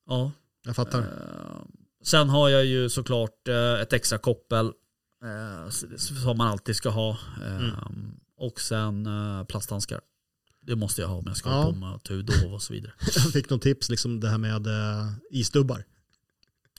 ja. 0.09 0.33
Jag 0.65 0.77
fattar. 0.77 0.99
Eh, 0.99 1.65
sen 2.05 2.29
har 2.29 2.49
jag 2.49 2.65
ju 2.65 2.89
såklart 2.89 3.49
ett 3.83 3.93
extra 3.93 4.19
koppel. 4.19 4.73
som 5.97 6.37
man 6.39 6.49
alltid 6.49 6.77
ska 6.77 6.89
ha. 6.91 7.17
Mm. 7.47 7.71
Och 8.37 8.61
sen 8.61 9.09
plasthandskar. 9.49 10.01
Det 10.61 10.77
måste 10.77 11.01
jag 11.03 11.09
ha 11.09 11.17
om 11.17 11.25
jag 11.27 11.37
ska 11.37 11.51
Ja. 11.51 11.75
på 11.81 11.99
tudov 11.99 12.55
och 12.55 12.63
så 12.63 12.73
vidare. 12.73 12.93
Jag 13.15 13.33
fick 13.33 13.51
något 13.51 13.63
tips, 13.63 13.91
liksom 13.91 14.21
det 14.21 14.29
här 14.29 14.39
med 14.39 14.67
isdubbar. 15.31 15.85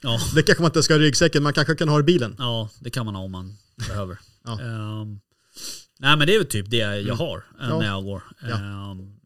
Ja. 0.02 0.18
Det 0.34 0.42
kanske 0.42 0.62
man 0.62 0.68
inte 0.68 0.82
ska 0.82 0.94
ha 0.94 1.00
i 1.00 1.02
ryggsäcken, 1.04 1.42
man 1.42 1.52
kanske 1.52 1.74
kan 1.74 1.88
ha 1.88 2.00
i 2.00 2.02
bilen. 2.02 2.36
Ja, 2.38 2.68
det 2.80 2.90
kan 2.90 3.06
man 3.06 3.14
ha 3.14 3.22
om 3.22 3.32
man 3.32 3.56
behöver. 3.88 4.18
Ja. 4.44 4.60
Ehm, 4.60 5.20
nej 5.98 6.16
men 6.16 6.26
det 6.26 6.34
är 6.34 6.38
väl 6.38 6.46
typ 6.46 6.70
det 6.70 6.76
jag 6.76 6.98
Mm. 7.00 7.18
har 7.18 7.36
eh, 7.60 7.68
Ja. 7.68 7.78
när 7.78 7.86
jag 7.86 8.04
går. 8.04 8.22
Ja. 8.42 8.56
Ehm, 8.56 9.16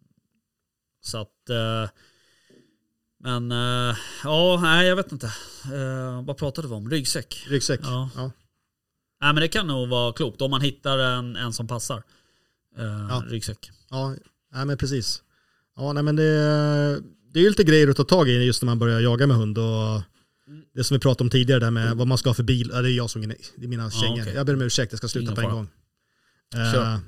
så 1.05 1.19
att... 1.19 1.51
eh, 1.51 1.91
men 3.21 3.53
eh, 3.53 3.97
ja, 4.25 4.59
nej 4.63 4.87
jag 4.89 4.97
vet 4.97 5.13
inte. 5.13 5.27
Uh, 5.73 6.25
vad 6.25 6.37
pratade 6.37 6.69
vi 6.69 6.75
om? 6.75 6.91
Ryggsäck? 6.91 7.45
Ryggsäck. 7.49 7.81
Ja. 7.83 8.11
Ja. 8.17 8.23
Nej 9.21 9.33
men 9.33 9.37
det 9.41 9.49
kan 9.49 9.67
nog 9.67 9.89
vara 9.89 10.13
klokt 10.13 10.43
om 10.43 10.51
man 10.51 10.61
hittar 10.61 10.99
en, 10.99 11.37
en 11.37 11.53
som 11.53 11.67
passar. 11.69 12.03
Uh, 12.79 13.07
Ja. 13.11 13.25
Ryggsäck. 13.29 13.71
Ja, 13.91 14.15
nej 14.53 14.65
men 14.67 14.77
precis. 14.79 15.23
Ja, 15.77 15.93
nej 15.93 16.03
men 16.03 16.17
det, 16.17 16.33
det 17.33 17.39
är 17.39 17.43
ju 17.43 17.49
lite 17.49 17.65
grejer 17.65 17.89
att 17.89 17.97
ta 17.97 18.05
tag 18.05 18.29
i 18.29 18.33
just 18.33 18.63
när 18.63 18.67
man 18.67 18.79
börjar 18.79 19.01
jaga 19.01 19.27
med 19.27 19.37
hund 19.37 19.59
och 19.59 20.03
det 20.75 20.85
som 20.85 20.95
vi 20.95 20.99
pratade 20.99 21.25
om 21.27 21.31
tidigare 21.31 21.61
där 21.61 21.71
med 21.71 21.97
vad 21.97 22.07
man 22.07 22.19
ska 22.19 22.29
ha 22.29 22.35
för 22.35 22.43
bil. 22.43 22.71
Ja, 22.73 22.83
det 22.83 22.91
är 22.91 22.97
jag 22.97 23.11
som 23.11 23.23
är 23.23 23.27
det 23.57 23.65
är 23.65 23.69
mina 23.69 23.91
kängor. 23.91 24.23
okej. 24.23 24.35
Jag 24.35 24.47
ber 24.47 24.55
om 24.55 24.63
ursäkt, 24.63 24.93
jag 24.93 24.99
ska 24.99 25.09
sluta 25.09 25.23
Ingen 25.25 25.35
på 25.35 25.41
en 25.41 25.47
fara. 25.47 25.55
gång. 25.55 25.69
Uh, 26.95 26.99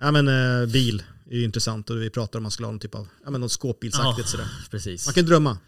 ja 0.00 0.10
men 0.10 0.28
eh, 0.62 0.66
bil 0.68 1.02
är 1.30 1.36
ju 1.36 1.44
intressant 1.44 1.90
och 1.90 1.96
vi 2.02 2.10
pratar 2.10 2.38
om 2.38 2.42
man 2.42 2.52
skulle 2.52 2.66
ha 2.66 2.72
någon 2.72 2.80
typ 2.80 2.94
av, 2.94 3.08
ja 3.24 3.30
men 3.30 3.40
något 3.40 3.52
skåpbilsaktigt 3.52 4.18
Ja. 4.28 4.30
sådär. 4.30 4.48
Precis. 4.70 5.06
Man 5.06 5.14
kan 5.14 5.26
drömma. 5.26 5.58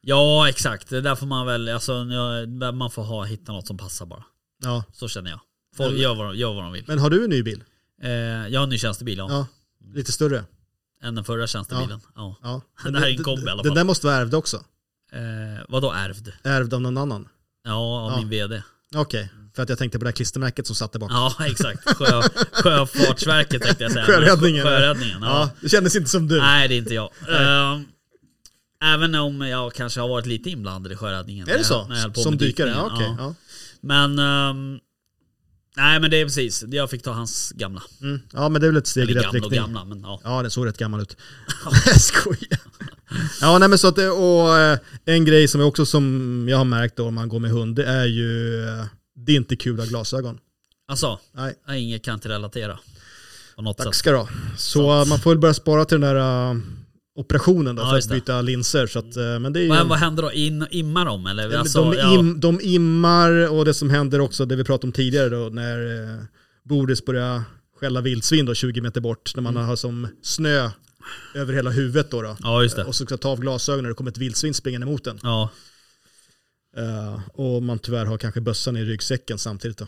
Ja 0.00 0.48
exakt, 0.48 0.88
det 0.88 1.00
där 1.00 1.14
får 1.14 1.26
man 1.26 1.46
väl, 1.46 1.68
alltså, 1.68 1.92
ja, 1.92 2.72
man 2.72 2.90
får 2.90 3.02
ha, 3.02 3.24
hitta 3.24 3.52
något 3.52 3.66
som 3.66 3.76
passar 3.78 4.06
bara. 4.06 4.24
Ja. 4.62 4.84
Så 4.92 5.08
känner 5.08 5.30
jag. 5.30 5.40
Folk 5.76 5.96
gör 5.98 6.14
vad, 6.14 6.26
de, 6.26 6.36
gör 6.38 6.54
vad 6.54 6.64
de 6.64 6.72
vill. 6.72 6.84
Men 6.86 6.98
har 6.98 7.10
du 7.10 7.24
en 7.24 7.30
ny 7.30 7.42
bil? 7.42 7.64
Eh, 8.02 8.10
jag 8.10 8.60
har 8.60 8.64
en 8.64 8.70
ny 8.70 8.78
tjänstebil, 8.78 9.18
ja. 9.18 9.26
Ja. 9.30 9.46
Lite 9.94 10.12
större? 10.12 10.44
Än 11.02 11.14
den 11.14 11.24
förra 11.24 11.46
tjänstebilen. 11.46 12.00
Ja. 12.14 12.36
Ja. 12.42 12.62
Det 12.90 12.98
här 12.98 13.06
är 13.06 13.10
en 13.18 13.24
kombi 13.24 13.46
i 13.46 13.48
alla 13.50 13.62
Den 13.62 13.70
fall. 13.70 13.76
där 13.76 13.84
måste 13.84 14.06
vara 14.06 14.16
ärvd 14.16 14.34
också. 14.34 14.64
Eh, 15.12 15.64
vadå 15.68 15.92
ärvd? 15.92 16.32
Ärvd 16.42 16.74
av 16.74 16.80
någon 16.80 16.98
annan. 16.98 17.28
Ja, 17.64 17.72
av 18.04 18.10
Ja. 18.12 18.16
min 18.18 18.28
VD. 18.28 18.62
Okej, 18.94 19.30
för 19.56 19.62
att 19.62 19.68
jag 19.68 19.78
tänkte 19.78 19.98
på 19.98 20.04
det 20.04 20.08
här 20.08 20.16
klistermärket 20.16 20.66
som 20.66 20.76
satt 20.76 20.92
där 20.92 20.98
bak. 21.00 21.10
Ja, 21.12 21.34
exakt. 21.46 21.84
Sjö, 21.96 22.22
sjöfartsverket 22.52 23.62
tänkte 23.62 23.82
jag 23.84 23.92
säga. 23.92 24.04
Sjöräddningen. 24.04 24.64
Sjöräddningen, 24.64 25.18
ja. 25.22 25.28
Ja, 25.28 25.50
det 25.60 25.68
kändes 25.68 25.96
inte 25.96 26.10
som 26.10 26.28
du. 26.28 26.38
Nej, 26.38 26.68
det 26.68 26.74
är 26.74 26.78
inte 26.78 26.94
jag. 26.94 27.10
Eh, 27.28 27.80
även 28.84 29.14
om 29.14 29.40
jag 29.40 29.74
kanske 29.74 30.00
har 30.00 30.08
varit 30.08 30.26
lite 30.26 30.50
inblandad 30.50 30.92
i 30.92 30.96
sjöräddningen. 30.96 31.48
är 31.48 31.58
det 31.58 31.64
så? 31.64 31.86
jag- 31.90 31.98
jag 31.98 32.16
som 32.18 32.36
dykare? 32.38 32.70
Ja, 32.70 32.90
okej. 32.94 33.14
Ja. 33.18 33.34
Men, 33.80 34.18
ehm, 34.18 34.78
nej 35.76 36.00
men 36.00 36.10
det 36.10 36.16
är 36.20 36.24
precis. 36.24 36.64
Jag 36.68 36.90
fick 36.90 37.02
ta 37.02 37.12
hans 37.12 37.52
gamla. 37.56 37.82
Mm. 38.02 38.20
ja, 38.32 38.48
men 38.48 38.60
det 38.60 38.66
är 38.66 38.70
väl 38.70 38.78
ett 38.78 38.86
steg 38.86 39.10
i 39.10 39.14
rätt 39.14 39.22
gamla 39.22 39.28
och 39.28 39.34
riktning. 39.34 39.60
gamla, 39.60 39.84
men 39.84 40.00
ja. 40.00 40.20
Ja, 40.24 40.42
den 40.42 40.50
såg 40.50 40.66
rätt 40.66 40.78
gammal 40.78 41.00
ut. 41.00 41.16
Jag 41.86 42.00
skojar. 42.00 42.58
Ja, 43.40 43.58
nej 43.58 43.68
men 43.68 43.78
så 43.78 43.88
att 43.88 43.96
det, 43.96 44.10
och 44.10 44.58
eh, 44.58 44.78
en 45.04 45.24
grej 45.24 45.48
som 45.48 45.60
jag 45.60 45.68
också 45.68 45.86
som 45.86 46.46
jag 46.50 46.56
har 46.58 46.64
märkt 46.64 46.96
då 46.96 47.06
om 47.06 47.14
man 47.14 47.28
går 47.28 47.38
med 47.38 47.50
hund, 47.50 47.76
det 47.76 47.84
är 47.84 48.04
ju, 48.06 48.60
eh, 48.68 48.84
det 49.16 49.32
är 49.32 49.36
inte 49.36 49.56
kul 49.56 49.74
att 49.74 49.86
ha 49.86 49.90
glasögon. 49.90 50.38
Alltså, 50.88 51.18
Nej, 51.32 51.54
jag 51.66 51.78
inget 51.80 52.04
kan 52.04 52.14
inte 52.14 52.28
relatera. 52.28 52.78
På 53.56 53.62
något 53.62 53.76
tack 53.78 53.86
sätt. 53.86 53.94
ska 53.94 54.10
du 54.10 54.16
ha. 54.16 54.28
Så 54.56 55.04
man 55.04 55.18
får 55.20 55.30
väl 55.30 55.38
börja 55.38 55.54
spara 55.54 55.84
till 55.84 56.00
den 56.00 56.14
där 56.14 56.50
eh, 56.50 56.56
operationen 57.18 57.76
då 57.76 57.82
Ja, 57.82 57.90
för 57.90 57.98
att 57.98 58.08
det. 58.08 58.14
byta 58.14 58.40
linser. 58.42 58.86
Så 58.86 58.98
att, 58.98 59.16
men 59.40 59.52
det 59.52 59.60
är 59.60 59.62
ju, 59.62 59.68
Men 59.68 59.88
vad 59.88 59.98
händer 59.98 60.22
då? 60.22 60.32
In, 60.32 60.66
immar 60.70 61.04
de 61.04 61.26
eller? 61.26 61.50
Ja, 61.52 61.58
Alltså, 61.58 61.84
de, 61.90 61.98
ja. 61.98 62.14
im, 62.18 62.40
de 62.40 62.60
immar 62.62 63.48
och 63.52 63.64
det 63.64 63.74
som 63.74 63.90
händer 63.90 64.20
också, 64.20 64.44
det 64.44 64.56
vi 64.56 64.64
pratade 64.64 64.86
om 64.88 64.92
tidigare 64.92 65.28
då, 65.28 65.48
när 65.52 66.02
eh, 66.02 66.20
Boris 66.64 67.04
börjar 67.04 67.42
skälla 67.80 68.00
vildsvin 68.00 68.46
då 68.46 68.54
20 68.54 68.80
meter 68.80 69.00
bort, 69.00 69.32
när 69.36 69.42
man 69.42 69.56
Mm. 69.56 69.68
har 69.68 69.76
som 69.76 70.08
snö 70.22 70.70
över 71.34 71.52
hela 71.54 71.70
huvudet 71.70 72.10
då. 72.10 72.22
då. 72.22 72.36
ja, 72.42 72.62
just 72.62 72.76
det. 72.76 72.84
Och 72.84 72.94
så 72.94 73.04
ska 73.06 73.16
ta 73.16 73.28
av 73.28 73.40
glasögonen 73.40 73.82
när 73.82 73.88
det 73.88 73.94
kommer 73.94 74.10
ett 74.10 74.18
vildsvin 74.18 74.54
springande 74.54 74.86
emot 74.86 75.06
en. 75.06 75.18
Ja, 75.22 75.50
Eh, 76.76 77.20
och 77.34 77.62
man 77.62 77.78
tyvärr 77.78 78.04
har 78.06 78.18
kanske 78.18 78.40
bössan 78.40 78.76
i 78.76 78.84
ryggsäcken 78.84 79.38
samtidigt 79.38 79.78
då. 79.78 79.86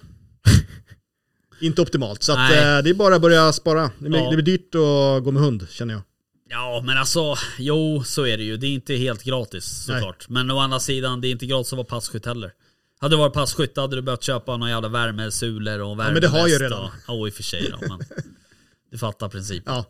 Inte 1.60 1.82
optimalt, 1.82 2.22
så 2.22 2.32
att, 2.32 2.38
eh, 2.50 2.56
det 2.56 2.90
är 2.90 2.94
bara 2.94 3.14
att 3.14 3.22
börja 3.22 3.52
spara. 3.52 3.90
Det, 3.98 4.08
blir- 4.08 4.20
Ja. 4.20 4.30
det 4.30 4.36
blir 4.36 4.44
dyrt 4.58 4.74
att 4.74 5.24
gå 5.24 5.30
med 5.30 5.42
hund 5.42 5.66
känner 5.70 5.94
jag. 5.94 6.02
Ja 6.50 6.82
men 6.86 6.98
alltså, 6.98 7.34
jo 7.58 8.02
så 8.04 8.26
är 8.26 8.36
det 8.36 8.42
ju. 8.44 8.56
Det 8.56 8.66
är 8.66 8.70
inte 8.70 8.94
helt 8.94 9.22
gratis 9.22 9.86
Nej. 9.88 9.96
såklart. 10.00 10.28
Men 10.28 10.50
å 10.50 10.58
andra 10.58 10.80
sidan, 10.80 11.20
det 11.20 11.28
är 11.28 11.30
inte 11.30 11.46
gratis 11.46 11.72
att 11.72 11.76
vara 11.76 11.86
passkytt 11.86 12.26
heller. 12.26 12.52
Hade 13.00 13.12
du 13.14 13.18
varit 13.18 13.32
passkytt 13.34 13.76
hade 13.76 13.96
du 13.96 14.02
behövt 14.02 14.22
köpa 14.22 14.56
några 14.56 14.70
jävla 14.72 14.88
värmesulor 14.88 15.78
och 15.80 15.96
men 15.96 16.14
det 16.20 16.28
har 16.28 16.38
jag 16.38 16.44
värmeväst 16.44 16.60
redan. 16.62 16.84
Och, 16.84 16.90
ja, 17.06 17.26
i 17.26 17.30
och 17.30 17.34
för 17.34 17.42
sig 17.42 17.70
då, 17.80 17.88
men 17.88 18.00
du 18.90 18.98
fattar 18.98 19.28
principen. 19.28 19.74
Ja, 19.74 19.84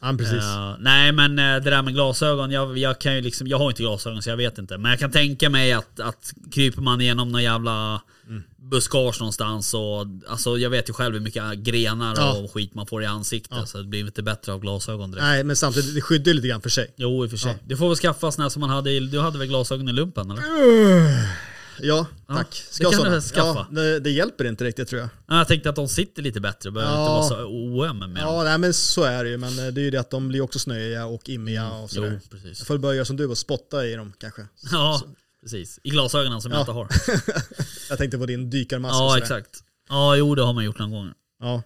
ja 0.00 0.14
precis. 0.18 0.42
Eh, 0.44 0.74
nej 0.80 1.12
men 1.12 1.38
eh, 1.38 1.44
det 1.44 1.70
där 1.70 1.82
med 1.82 1.94
glasögon, 1.94 2.50
jag, 2.50 2.78
jag 2.78 2.98
kan 3.00 3.14
ju 3.14 3.20
liksom, 3.20 3.46
jag 3.46 3.58
har 3.58 3.70
inte 3.70 3.82
glasögon 3.82 4.22
så 4.22 4.30
jag 4.30 4.36
vet 4.36 4.58
inte. 4.58 4.78
Men 4.78 4.90
jag 4.90 5.00
kan 5.00 5.10
tänka 5.12 5.50
mig 5.50 5.72
att, 5.72 6.00
att 6.00 6.32
kryper 6.52 6.82
man 6.82 7.00
igenom 7.00 7.32
någon 7.32 7.42
jävla 7.42 8.00
Mm. 8.28 8.42
buskage 8.56 9.16
någonstans 9.20 9.74
och 9.74 10.06
alltså 10.28 10.58
jag 10.58 10.70
vet 10.70 10.88
ju 10.88 10.92
själv 10.92 11.14
hur 11.14 11.20
mycket 11.20 11.54
grenar 11.58 12.14
Ja. 12.16 12.32
och 12.32 12.52
skit 12.52 12.74
man 12.74 12.86
får 12.86 13.02
i 13.02 13.06
ansiktet. 13.06 13.56
Ja. 13.60 13.66
Så 13.66 13.78
det 13.78 13.84
blir 13.84 14.00
inte 14.00 14.22
bättre 14.22 14.52
av 14.52 14.60
glasögon 14.60 15.10
direkt. 15.10 15.24
Nej, 15.24 15.44
men 15.44 15.56
samtidigt, 15.56 15.94
det 15.94 16.00
skyddar 16.00 16.32
lite 16.34 16.48
grann 16.48 16.60
för 16.62 16.70
sig. 16.70 16.94
Jo 16.96 17.24
i 17.24 17.26
och 17.26 17.30
för 17.30 17.36
sig. 17.36 17.50
Ja. 17.52 17.58
Du 17.66 17.76
får 17.76 17.88
väl 17.88 17.96
skaffa 17.96 18.32
såna 18.32 18.50
som 18.50 18.60
man 18.60 18.70
hade 18.70 18.90
i, 18.90 19.00
du 19.00 19.20
hade 19.20 19.38
väl 19.38 19.48
glasögon 19.48 19.88
i 19.88 19.92
lumpen 19.92 20.30
eller? 20.30 20.42
Ja, 20.42 21.26
Ja, 21.80 22.06
tack. 22.28 22.50
det 22.50 22.74
Ska 22.74 22.84
jag 22.84 22.92
kan 22.92 23.12
du 23.12 23.20
skaffa. 23.20 23.44
Ja, 23.44 23.66
det, 23.70 24.00
det 24.00 24.10
hjälper 24.10 24.44
inte 24.44 24.64
riktigt 24.64 24.88
tror 24.88 25.00
jag. 25.00 25.08
Ja, 25.28 25.38
Jag 25.38 25.48
tänkte 25.48 25.68
att 25.70 25.76
de 25.76 25.88
sitter 25.88 26.22
lite 26.22 26.40
bättre, 26.40 26.70
behöver 26.70 26.94
Ja. 26.94 27.00
inte 27.02 27.10
vara 27.10 27.42
så 27.42 27.46
oöm 27.46 27.98
med 27.98 28.08
dem. 28.08 28.16
Ja, 28.18 28.44
nej, 28.44 28.58
men 28.58 28.74
så 28.74 29.02
är 29.02 29.24
det 29.24 29.30
ju. 29.30 29.36
Men 29.36 29.58
eh, 29.58 29.66
det 29.66 29.80
är 29.80 29.84
ju 29.84 29.90
det 29.90 29.98
att 30.00 30.10
de 30.10 30.28
blir 30.28 30.40
också 30.40 30.58
snöiga 30.58 31.06
och 31.06 31.28
immiga 31.28 31.70
och 31.72 31.90
sådär. 31.90 32.08
Mm. 32.08 32.20
Jo, 32.24 32.28
precis. 32.30 32.58
Jag 32.58 32.66
får 32.66 32.78
börja 32.78 32.94
göra 32.94 33.04
som 33.04 33.16
du 33.16 33.26
och 33.26 33.38
spotta 33.38 33.86
i 33.86 33.94
dem 33.94 34.12
kanske. 34.18 34.42
Ja, 34.72 35.02
precis. 35.42 35.78
I 35.82 35.90
glasögonen 35.90 36.40
som 36.42 36.52
Ja. 36.52 36.56
jag 36.58 36.62
inte 36.62 36.72
har. 36.72 36.88
Jag 37.88 37.98
tänkte 37.98 38.18
på 38.18 38.26
din 38.26 38.50
dykarmask 38.50 38.94
och 38.94 39.00
Ja, 39.00 39.08
sådär. 39.10 39.22
exakt. 39.22 39.60
Ja, 39.88 40.16
jo 40.16 40.34
det 40.34 40.42
har 40.42 40.52
man 40.52 40.64
gjort 40.64 40.78
någon 40.78 40.90
gång. 40.90 41.12
Ja. 41.40 41.62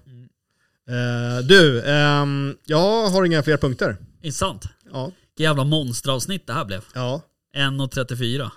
Eh, 0.88 1.44
du, 1.44 1.82
ehm, 1.82 2.56
jag 2.64 3.08
har 3.10 3.24
inga 3.24 3.42
fler 3.42 3.56
punkter. 3.56 3.96
Intressant. 4.22 4.64
Ja. 4.92 5.04
Vilket 5.04 5.40
jävla 5.44 5.64
monsteravsnitt 5.64 6.46
det 6.46 6.52
här 6.52 6.64
blev. 6.64 6.84
Ja. 6.94 7.22
1.34. 7.56 8.50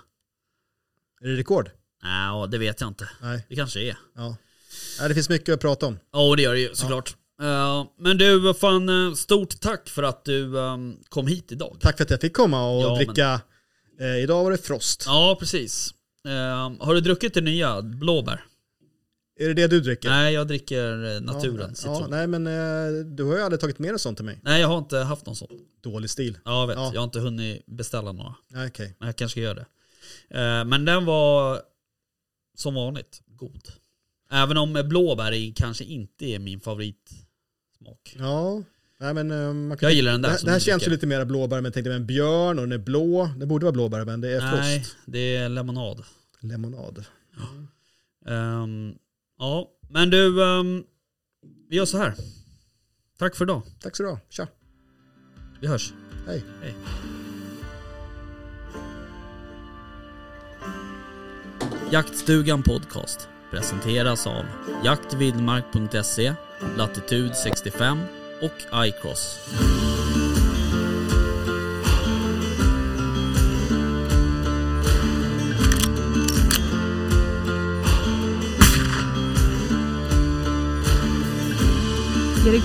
Är 1.24 1.28
det 1.28 1.36
rekord? 1.36 1.70
Nej, 2.02 2.26
ja, 2.26 2.46
det 2.46 2.58
vet 2.58 2.80
jag 2.80 2.88
inte. 2.90 3.08
Nej. 3.22 3.46
Det 3.48 3.56
kanske 3.56 3.80
är. 3.80 3.96
Ja. 4.16 4.36
Nej, 5.00 5.08
det 5.08 5.14
finns 5.14 5.28
mycket 5.28 5.54
att 5.54 5.60
prata 5.60 5.86
om. 5.86 5.98
Ja, 6.12 6.34
det 6.36 6.42
gör 6.42 6.54
det 6.54 6.60
ju 6.60 6.74
såklart. 6.74 7.16
Eh, 7.42 7.86
men 7.98 8.18
du, 8.18 8.54
fan, 8.54 8.88
eh, 9.08 9.14
stort 9.14 9.60
tack 9.60 9.88
för 9.88 10.02
att 10.02 10.24
du 10.24 10.58
ehm, 10.60 10.96
kom 11.08 11.26
hit 11.26 11.52
idag. 11.52 11.76
Tack 11.80 11.96
för 11.96 12.04
att 12.04 12.10
jag 12.10 12.20
fick 12.20 12.36
komma 12.36 12.70
och 12.70 12.82
Ja, 12.82 12.88
men- 12.88 12.96
dricka. 13.06 13.40
Eh, 14.00 14.16
idag 14.22 14.44
var 14.44 14.50
det 14.50 14.58
Frost. 14.58 15.02
Ja, 15.06 15.36
precis. 15.40 15.94
Eh, 16.26 16.84
har 16.84 16.94
du 16.94 17.00
druckit 17.00 17.34
det 17.34 17.40
nya, 17.40 17.82
blåbär? 17.82 18.44
Är 19.40 19.46
det 19.48 19.54
det 19.54 19.66
du 19.68 19.80
dricker? 19.80 20.08
Nej, 20.08 20.34
jag 20.34 20.48
dricker 20.48 21.20
naturen, 21.20 21.68
ja, 21.68 21.74
citron. 21.74 22.00
ja, 22.00 22.06
Nej 22.10 22.26
men 22.26 22.44
du 23.16 23.24
har 23.24 23.36
ju 23.36 23.42
aldrig 23.42 23.60
tagit 23.60 23.78
med 23.78 23.90
en 23.90 23.98
sån 23.98 24.14
till 24.16 24.24
mig. 24.24 24.40
Nej, 24.42 24.60
jag 24.60 24.68
har 24.68 24.78
inte 24.78 24.98
haft 24.98 25.26
någon 25.26 25.36
sån. 25.36 25.48
Dålig 25.82 26.10
stil. 26.10 26.38
Ja, 26.44 26.60
jag 26.60 26.66
vet. 26.66 26.76
Ja. 26.76 26.90
Jag 26.94 27.00
har 27.00 27.04
inte 27.04 27.18
hunnit 27.20 27.66
beställa 27.66 28.12
några. 28.12 28.34
Okej. 28.66 28.96
Men 28.98 29.06
jag 29.06 29.16
kanske 29.16 29.32
ska 29.32 29.40
göra 29.40 29.54
det. 29.54 29.66
Eh, 30.30 30.64
men 30.64 30.84
den 30.84 31.04
var 31.04 31.60
som 32.54 32.74
vanligt 32.74 33.22
god. 33.26 33.68
Även 34.30 34.56
om 34.56 34.82
blåbär 34.88 35.32
är, 35.32 35.52
kanske 35.52 35.84
inte 35.84 36.26
är 36.26 36.38
min 36.38 36.60
favoritsmak. 36.60 38.16
Ja. 38.18 38.62
Nej, 39.00 39.14
men, 39.14 39.30
eh, 39.30 39.52
man 39.52 39.78
kan 39.78 39.86
Jag 39.86 39.94
gillar 39.96 40.12
den 40.12 40.22
där 40.22 40.38
det, 40.44 40.50
här 40.50 40.58
känns 40.58 40.86
ju 40.86 40.90
lite 40.90 41.06
mer 41.06 41.24
blåbär, 41.24 41.56
men 41.56 41.64
jag 41.64 41.74
tänkte 41.74 41.92
en 41.92 42.06
björn 42.06 42.58
och 42.58 42.68
den 42.68 42.72
är 42.72 42.84
blå. 42.84 43.30
Det 43.36 43.46
borde 43.46 43.64
vara 43.64 43.72
blåbär, 43.72 44.04
men 44.04 44.20
det 44.20 44.28
är 44.28 44.40
Nej, 44.40 44.80
Frost. 44.80 44.96
det 45.06 45.36
är 45.36 45.48
lemonad. 45.48 46.04
Lemonad. 46.40 47.04
Ehm, 48.26 48.94
ja, 49.38 49.70
men 49.88 50.10
du, 50.10 50.44
ehm, 50.44 50.84
vi 51.68 51.76
gör 51.76 51.84
så 51.84 51.98
här. 51.98 52.14
Tack 53.18 53.36
för 53.36 53.44
idag. 53.44 53.62
Tack 53.80 53.96
så 53.96 54.02
du 54.02 54.08
ha. 54.08 54.20
Tja. 54.30 54.48
Vi 55.60 55.66
hörs. 55.66 55.92
Hej. 56.26 56.44
Hej. 56.62 56.74
Jaktstugan 61.90 62.62
Podcast 62.62 63.28
presenteras 63.50 64.26
av 64.26 64.44
jaktvildmark.se, 64.84 66.34
Latitude 66.76 67.34
65 67.34 67.98
och 68.42 68.86
iCross. 68.86 69.38
Är 82.46 82.52
det 82.52 82.60